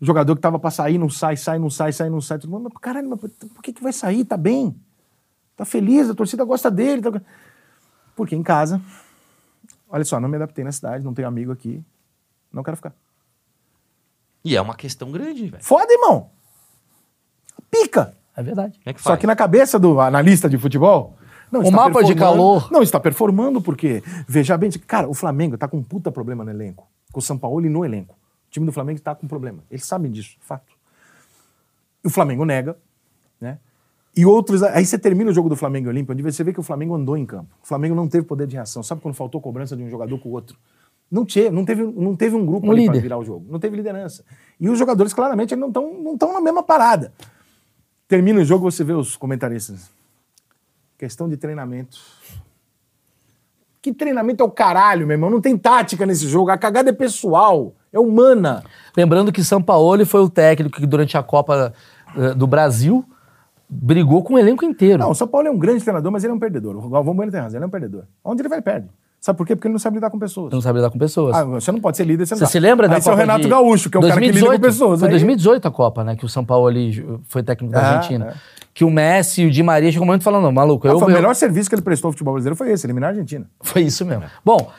O 0.00 0.04
jogador 0.04 0.36
que 0.36 0.42
tava 0.42 0.58
pra 0.60 0.70
sair, 0.70 0.96
não 0.98 1.08
sai, 1.10 1.36
sai, 1.36 1.58
não 1.58 1.70
sai, 1.70 1.92
sai, 1.92 2.08
não 2.10 2.20
sai. 2.20 2.38
Todo 2.38 2.50
mundo, 2.50 2.70
mas 2.72 2.80
caralho, 2.80 3.08
mas 3.08 3.18
por 3.18 3.62
que, 3.62 3.72
que 3.72 3.82
vai 3.82 3.92
sair? 3.92 4.24
Tá 4.24 4.36
bem. 4.36 4.76
Tá 5.56 5.64
feliz, 5.64 6.08
a 6.08 6.14
torcida 6.14 6.44
gosta 6.44 6.70
dele. 6.70 7.02
Tá... 7.02 7.20
Porque 8.14 8.36
em 8.36 8.42
casa, 8.42 8.80
olha 9.88 10.04
só, 10.04 10.18
não 10.20 10.28
me 10.28 10.36
adaptei 10.36 10.64
na 10.64 10.72
cidade, 10.72 11.04
não 11.04 11.14
tenho 11.14 11.28
amigo 11.28 11.52
aqui, 11.52 11.82
não 12.52 12.62
quero 12.62 12.76
ficar. 12.76 12.94
E 14.44 14.56
é 14.56 14.60
uma 14.60 14.74
questão 14.74 15.10
grande, 15.10 15.48
velho. 15.48 15.62
Foda, 15.64 15.92
irmão. 15.92 16.30
Pica. 17.70 18.14
É 18.36 18.42
verdade. 18.42 18.74
Como 18.78 18.82
é 18.90 18.92
que 18.92 19.02
Só 19.02 19.10
faz? 19.10 19.20
que 19.20 19.26
na 19.26 19.34
cabeça 19.34 19.78
do 19.78 20.00
analista 20.00 20.48
de 20.48 20.56
futebol. 20.56 21.16
Não, 21.50 21.60
O 21.60 21.64
está 21.64 21.76
mapa 21.76 22.02
de 22.04 22.14
performando- 22.14 22.18
calor. 22.20 22.70
Não, 22.72 22.82
está 22.82 23.00
performando 23.00 23.60
porque, 23.60 24.02
veja 24.28 24.56
bem, 24.56 24.70
cara, 24.70 25.08
o 25.08 25.14
Flamengo 25.14 25.56
tá 25.58 25.66
com 25.66 25.78
um 25.78 25.82
puta 25.82 26.12
problema 26.12 26.44
no 26.44 26.50
elenco. 26.50 26.86
Com 27.10 27.18
o 27.18 27.22
São 27.22 27.36
Paulo 27.38 27.64
e 27.66 27.68
no 27.68 27.84
elenco. 27.84 28.14
O 28.14 28.50
time 28.50 28.64
do 28.64 28.72
Flamengo 28.72 28.98
está 28.98 29.14
com 29.14 29.26
problema. 29.26 29.64
Eles 29.70 29.84
sabem 29.84 30.10
disso, 30.10 30.36
fato. 30.40 30.72
O 32.04 32.10
Flamengo 32.10 32.44
nega? 32.44 32.76
E 34.18 34.26
outros. 34.26 34.64
Aí 34.64 34.84
você 34.84 34.98
termina 34.98 35.30
o 35.30 35.32
jogo 35.32 35.48
do 35.48 35.54
Flamengo 35.54 35.86
e 35.86 35.90
Olímpia, 35.90 36.12
onde 36.12 36.24
você 36.24 36.42
vê 36.42 36.52
que 36.52 36.58
o 36.58 36.62
Flamengo 36.64 36.92
andou 36.92 37.16
em 37.16 37.24
campo. 37.24 37.54
O 37.62 37.66
Flamengo 37.68 37.94
não 37.94 38.08
teve 38.08 38.26
poder 38.26 38.48
de 38.48 38.56
reação. 38.56 38.82
Sabe 38.82 39.00
quando 39.00 39.14
faltou 39.14 39.40
cobrança 39.40 39.76
de 39.76 39.82
um 39.84 39.88
jogador 39.88 40.18
com 40.18 40.28
o 40.28 40.32
outro? 40.32 40.58
Não, 41.08 41.24
tinha, 41.24 41.52
não, 41.52 41.64
teve, 41.64 41.84
não 41.84 42.16
teve 42.16 42.34
um 42.34 42.44
grupo 42.44 42.66
Um 42.66 42.72
ali 42.72 42.86
para 42.86 42.98
virar 42.98 43.16
o 43.16 43.24
jogo. 43.24 43.46
Não 43.48 43.60
teve 43.60 43.76
liderança. 43.76 44.24
E 44.58 44.68
os 44.68 44.76
jogadores, 44.76 45.14
claramente, 45.14 45.54
não 45.54 45.68
estão 45.68 46.02
não 46.02 46.18
tão 46.18 46.32
na 46.32 46.40
mesma 46.40 46.64
parada. 46.64 47.12
Termina 48.08 48.40
o 48.40 48.44
jogo, 48.44 48.68
você 48.68 48.82
vê 48.82 48.92
os 48.92 49.16
comentaristas. 49.16 49.88
Questão 50.98 51.28
de 51.28 51.36
treinamento. 51.36 51.96
Que 53.80 53.94
treinamento 53.94 54.42
é 54.42 54.46
o 54.46 54.50
caralho, 54.50 55.06
meu 55.06 55.14
irmão? 55.14 55.30
Não 55.30 55.40
tem 55.40 55.56
tática 55.56 56.04
nesse 56.04 56.26
jogo. 56.26 56.50
A 56.50 56.58
cagada 56.58 56.90
é 56.90 56.92
pessoal, 56.92 57.72
é 57.92 58.00
humana. 58.00 58.64
Lembrando 58.96 59.30
que 59.30 59.44
Sampaoli 59.44 60.04
foi 60.04 60.22
o 60.22 60.28
técnico 60.28 60.80
que 60.80 60.86
durante 60.88 61.16
a 61.16 61.22
Copa 61.22 61.72
eh, 62.16 62.34
do 62.34 62.48
Brasil 62.48 63.04
brigou 63.68 64.22
com 64.22 64.34
o 64.34 64.38
elenco 64.38 64.64
inteiro. 64.64 65.02
Não, 65.02 65.10
o 65.10 65.14
São 65.14 65.28
Paulo 65.28 65.46
é 65.46 65.50
um 65.50 65.58
grande 65.58 65.82
treinador, 65.84 66.10
mas 66.10 66.24
ele 66.24 66.32
é 66.32 66.34
um 66.36 66.38
perdedor. 66.38 66.76
O 66.76 66.88
Galvão 66.88 67.14
Bueno 67.14 67.30
tem 67.30 67.40
razão, 67.40 67.58
ele 67.58 67.64
é 67.64 67.66
um 67.66 67.70
perdedor. 67.70 68.04
Onde 68.24 68.42
ele 68.42 68.48
vai, 68.48 68.58
ele 68.58 68.62
perde. 68.64 68.88
Sabe 69.20 69.36
por 69.36 69.44
quê? 69.46 69.56
Porque 69.56 69.66
ele 69.66 69.72
não 69.72 69.80
sabe 69.80 69.96
lidar 69.96 70.10
com 70.10 70.18
pessoas. 70.18 70.52
Não 70.52 70.60
sabe 70.60 70.78
lidar 70.78 70.90
com 70.90 70.98
pessoas. 70.98 71.36
Ah, 71.36 71.44
você 71.44 71.72
não 71.72 71.80
pode 71.80 71.96
ser 71.96 72.04
líder, 72.04 72.24
você 72.24 72.34
não 72.34 72.38
Você 72.38 72.46
se 72.46 72.60
lembra 72.60 72.86
da 72.88 72.94
Aí 72.94 73.02
você 73.02 73.08
é 73.08 73.12
o 73.12 73.14
Copa 73.16 73.22
Renato 73.22 73.42
de 73.42 73.48
Gaúcho, 73.48 73.90
que 73.90 73.96
é 73.96 74.00
o 74.00 74.02
cara 74.08 74.20
que 74.20 74.30
lida 74.30 74.46
com 74.46 74.58
pessoas. 74.60 75.00
Foi 75.00 75.08
Aí- 75.08 75.12
2018 75.12 75.66
a 75.66 75.70
Copa, 75.72 76.04
né? 76.04 76.14
Que 76.14 76.24
o 76.24 76.28
São 76.28 76.44
Paulo 76.44 76.68
ali 76.68 77.04
foi 77.26 77.42
técnico 77.42 77.74
da 77.74 77.80
É, 77.80 77.84
Argentina. 77.84 78.26
é. 78.26 78.34
Que 78.72 78.84
o 78.84 78.90
Messi 78.90 79.42
e 79.42 79.46
o 79.46 79.50
Di 79.50 79.60
Maria 79.60 79.90
chegou 79.90 80.04
um 80.04 80.06
momento 80.06 80.22
falando, 80.22 80.44
não, 80.44 80.52
maluco, 80.52 80.86
Ah, 80.86 80.92
eu, 80.92 81.00
foi 81.00 81.08
o 81.08 81.10
eu- 81.10 81.14
melhor 81.16 81.34
serviço 81.34 81.68
que 81.68 81.74
ele 81.74 81.82
prestou 81.82 82.08
ao 82.08 82.12
futebol 82.12 82.34
brasileiro 82.34 82.54
foi 82.54 82.70
esse, 82.70 82.86
eliminar 82.86 83.08
a 83.08 83.10
Argentina. 83.10 83.44
Foi 83.60 83.82
isso 83.82 84.06
mesmo. 84.06 84.22
Bom, 84.44 84.70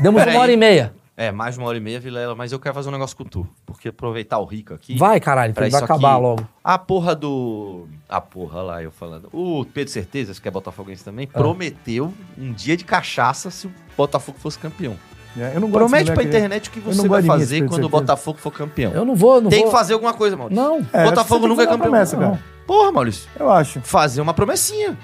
demos 0.00 0.22
uma 0.24 0.38
hora 0.38 0.52
e 0.52 0.56
meia. 0.56 0.92
É, 1.22 1.30
mais 1.30 1.54
de 1.54 1.60
uma 1.60 1.68
hora 1.68 1.76
e 1.76 1.80
meia, 1.82 2.00
Vilela, 2.00 2.34
mas 2.34 2.50
eu 2.50 2.58
quero 2.58 2.74
fazer 2.74 2.88
um 2.88 2.92
negócio 2.92 3.14
com 3.14 3.24
tu. 3.24 3.46
Porque 3.66 3.88
aproveitar 3.88 4.38
o 4.38 4.44
rico 4.46 4.72
aqui. 4.72 4.96
Vai, 4.96 5.20
caralho, 5.20 5.52
pra 5.52 5.66
que 5.66 5.70
vai 5.72 5.82
acabar 5.82 6.14
aqui. 6.14 6.22
logo. 6.22 6.48
A 6.64 6.78
porra 6.78 7.14
do. 7.14 7.86
A 8.08 8.22
porra 8.22 8.62
lá, 8.62 8.82
eu 8.82 8.90
falando. 8.90 9.28
O 9.30 9.66
Pedro 9.66 9.92
Certezas, 9.92 10.38
que 10.38 10.48
é 10.48 10.50
botafoguense 10.50 11.04
também, 11.04 11.28
Ah. 11.34 11.36
prometeu 11.38 12.10
um 12.38 12.52
dia 12.54 12.74
de 12.74 12.86
cachaça 12.86 13.50
se 13.50 13.66
o 13.66 13.72
Botafogo 13.98 14.38
fosse 14.40 14.58
campeão. 14.58 14.96
É, 15.36 15.52
eu 15.54 15.60
não 15.60 15.68
gosto 15.68 15.86
Promete 15.88 16.10
pra 16.10 16.22
internet 16.24 16.70
o 16.70 16.72
que 16.72 16.80
você 16.80 17.06
vai 17.06 17.20
mim, 17.20 17.28
fazer 17.28 17.68
quando 17.68 17.84
o. 17.84 17.88
Botafogo 17.90 18.38
for 18.38 18.50
campeão. 18.50 18.92
Eu 18.92 19.04
não 19.04 19.14
vou, 19.14 19.42
não 19.42 19.50
Tem 19.50 19.60
vou. 19.60 19.70
que 19.70 19.76
fazer 19.76 19.92
alguma 19.92 20.14
coisa, 20.14 20.38
Maurício. 20.38 20.62
Não. 20.64 20.84
É, 20.90 21.04
Botafogo 21.04 21.46
nunca 21.46 21.64
é 21.64 21.66
campeão. 21.66 21.82
promessa, 21.82 22.16
Não. 22.16 22.30
cara. 22.30 22.44
Porra, 22.66 22.92
Maurício. 22.92 23.28
Eu 23.38 23.50
acho. 23.50 23.78
Fazer 23.82 24.22
uma 24.22 24.32
promessinha. 24.32 24.96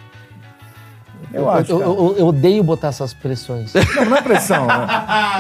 Eu 1.33 1.51
acho. 1.51 1.71
eu, 1.73 1.81
eu- 1.81 2.15
eu 2.19 2.27
odeio 2.29 2.63
botar 2.63 2.89
essas 2.89 3.13
pressões. 3.13 3.73
Não, 3.75 4.05
não 4.07 4.17
é 4.17 4.23
pressão. 4.23 4.67
né? 4.67 4.87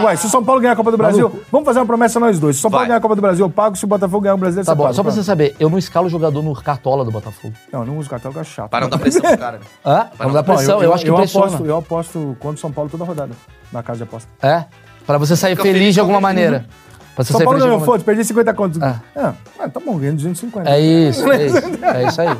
Ué, 0.02 0.16
se 0.16 0.26
o 0.26 0.28
São 0.28 0.44
Paulo 0.44 0.60
ganhar 0.60 0.72
a 0.72 0.76
Copa 0.76 0.90
do 0.90 0.96
Brasil, 0.98 1.40
vamos 1.50 1.64
fazer 1.64 1.78
uma 1.78 1.86
promessa 1.86 2.18
nós 2.20 2.38
dois. 2.38 2.56
Se 2.56 2.60
o 2.60 2.62
São 2.62 2.70
Paulo 2.70 2.82
Vai. 2.82 2.88
ganhar 2.88 2.98
a 2.98 3.00
Copa 3.00 3.14
do 3.16 3.22
Brasil, 3.22 3.44
eu 3.46 3.50
pago. 3.50 3.76
Se 3.76 3.84
o 3.84 3.88
Botafogo 3.88 4.20
ganhar 4.22 4.34
o 4.34 4.38
Brasileiro, 4.38 4.66
tá 4.66 4.72
você 4.72 4.76
bom, 4.76 4.82
paga. 4.84 4.94
só 4.94 5.02
pra 5.02 5.12
você 5.12 5.22
saber, 5.22 5.54
eu 5.60 5.70
não 5.70 5.78
escalo 5.78 6.08
jogador 6.08 6.42
no 6.42 6.54
cartola 6.54 7.04
do 7.04 7.10
Botafogo. 7.10 7.54
Não, 7.72 7.80
eu 7.80 7.86
não 7.86 7.98
uso 7.98 8.10
cartão, 8.10 8.32
que 8.32 8.38
é 8.38 8.44
chato. 8.44 8.68
Para 8.70 8.82
não 8.82 8.90
dar 8.90 8.98
pressão 8.98 9.22
pro 9.22 9.38
cara. 9.38 9.60
Hã? 9.84 10.06
Vamos 10.18 10.34
dar 10.34 10.42
Bom, 10.42 10.54
pressão, 10.54 10.82
eu, 10.82 10.92
acho 10.92 11.04
que 11.04 11.10
eu 11.10 11.16
pressiona. 11.16 11.46
aposto, 11.46 11.64
eu 11.66 11.76
aposto 11.76 12.36
contra 12.40 12.56
o 12.56 12.60
São 12.60 12.72
Paulo 12.72 12.90
toda 12.90 13.04
rodada. 13.04 13.32
Na 13.72 13.82
casa 13.82 13.98
de 13.98 14.02
aposta. 14.04 14.28
É? 14.42 14.64
Pra 15.06 15.18
você 15.18 15.36
sair 15.36 15.56
feliz, 15.56 15.72
feliz 15.72 15.94
de 15.94 16.00
alguma 16.00 16.20
maneira. 16.20 16.66
Pra 17.14 17.24
você 17.24 17.32
São 17.32 17.38
sair 17.38 17.44
Paulo 17.46 17.58
ganhou, 17.58 17.72
alguma 17.74 17.86
foda 17.86 18.04
perdi 18.04 18.24
50 18.24 18.52
contos. 18.54 18.82
Ah. 18.82 18.96
Ah, 19.16 19.32
ah, 19.58 19.68
tá 19.68 19.80
bom, 19.80 19.96
ganhando 19.96 20.16
250. 20.16 20.68
É 20.68 20.78
isso, 20.80 21.32
é 21.32 21.46
isso. 21.46 21.56
É 21.82 22.04
isso 22.08 22.20
aí. 22.20 22.36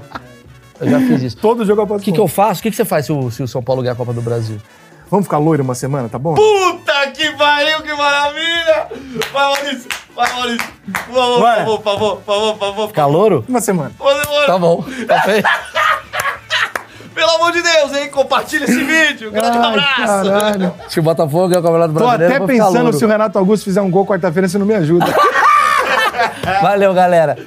Eu 0.81 0.90
já 0.90 0.98
fiz 1.01 1.23
isso. 1.23 1.36
Todo 1.36 1.65
jogo 1.65 1.81
eu 1.81 1.85
aposto 1.85 2.03
O 2.03 2.05
que, 2.05 2.12
que 2.12 2.20
eu 2.20 2.28
faço? 2.28 2.61
O 2.61 2.62
que, 2.62 2.70
que 2.70 2.77
você 2.77 2.85
faz 2.85 3.07
se 3.07 3.12
o, 3.12 3.31
se 3.31 3.43
o 3.43 3.48
São 3.48 3.62
Paulo 3.62 3.82
ganhar 3.82 3.93
a 3.94 3.97
Copa 3.97 4.12
do 4.12 4.20
Brasil? 4.23 4.59
Vamos 5.11 5.27
ficar 5.27 5.39
loiro 5.39 5.62
uma 5.62 5.74
semana, 5.74 6.09
tá 6.09 6.19
bom? 6.19 6.35
Puta 6.35 7.11
que 7.15 7.31
pariu, 7.36 7.81
que 7.82 7.94
maravilha! 7.94 8.89
Vai, 9.32 9.44
Maurício! 9.44 9.89
Vai, 10.16 10.32
Maurício! 10.32 10.69
Por 11.07 11.15
favor, 11.15 11.39
por 11.39 11.44
favor, 11.44 11.78
por 11.78 11.85
favor, 11.85 12.16
por 12.16 12.24
favor, 12.24 12.53
por 12.53 12.59
favor. 12.59 12.93
Calouro? 12.93 13.44
Uma 13.48 13.61
semana. 13.61 13.93
Tá 14.47 14.59
bom. 14.59 14.85
Tá 15.07 15.23
feito. 15.23 15.48
Pelo 17.15 17.31
amor 17.31 17.53
de 17.53 17.62
Deus, 17.62 17.97
hein? 17.97 18.11
Compartilha 18.11 18.65
esse 18.65 18.82
vídeo. 18.85 19.31
Grande 19.31 19.57
Ai, 19.57 19.65
abraço. 19.69 20.28
caralho. 20.31 20.74
Se 20.90 21.01
o 21.01 21.03
Botafogo 21.03 21.48
ganhar 21.48 21.61
o 21.61 21.62
Campeonato 21.62 21.94
Tô 21.94 21.98
Brasileiro, 22.01 22.24
até 22.27 22.35
eu 22.35 22.39
vou 22.40 22.48
ficar 22.48 22.65
pensando 22.65 22.82
louro. 22.82 22.98
se 22.98 23.05
o 23.05 23.09
Renato 23.09 23.39
Augusto 23.39 23.65
fizer 23.65 23.81
um 23.81 23.90
gol 23.90 24.05
quarta-feira, 24.05 24.48
você 24.48 24.59
não 24.59 24.66
me 24.66 24.74
ajuda. 24.74 25.07
Valeu, 26.61 26.93
galera. 26.93 27.39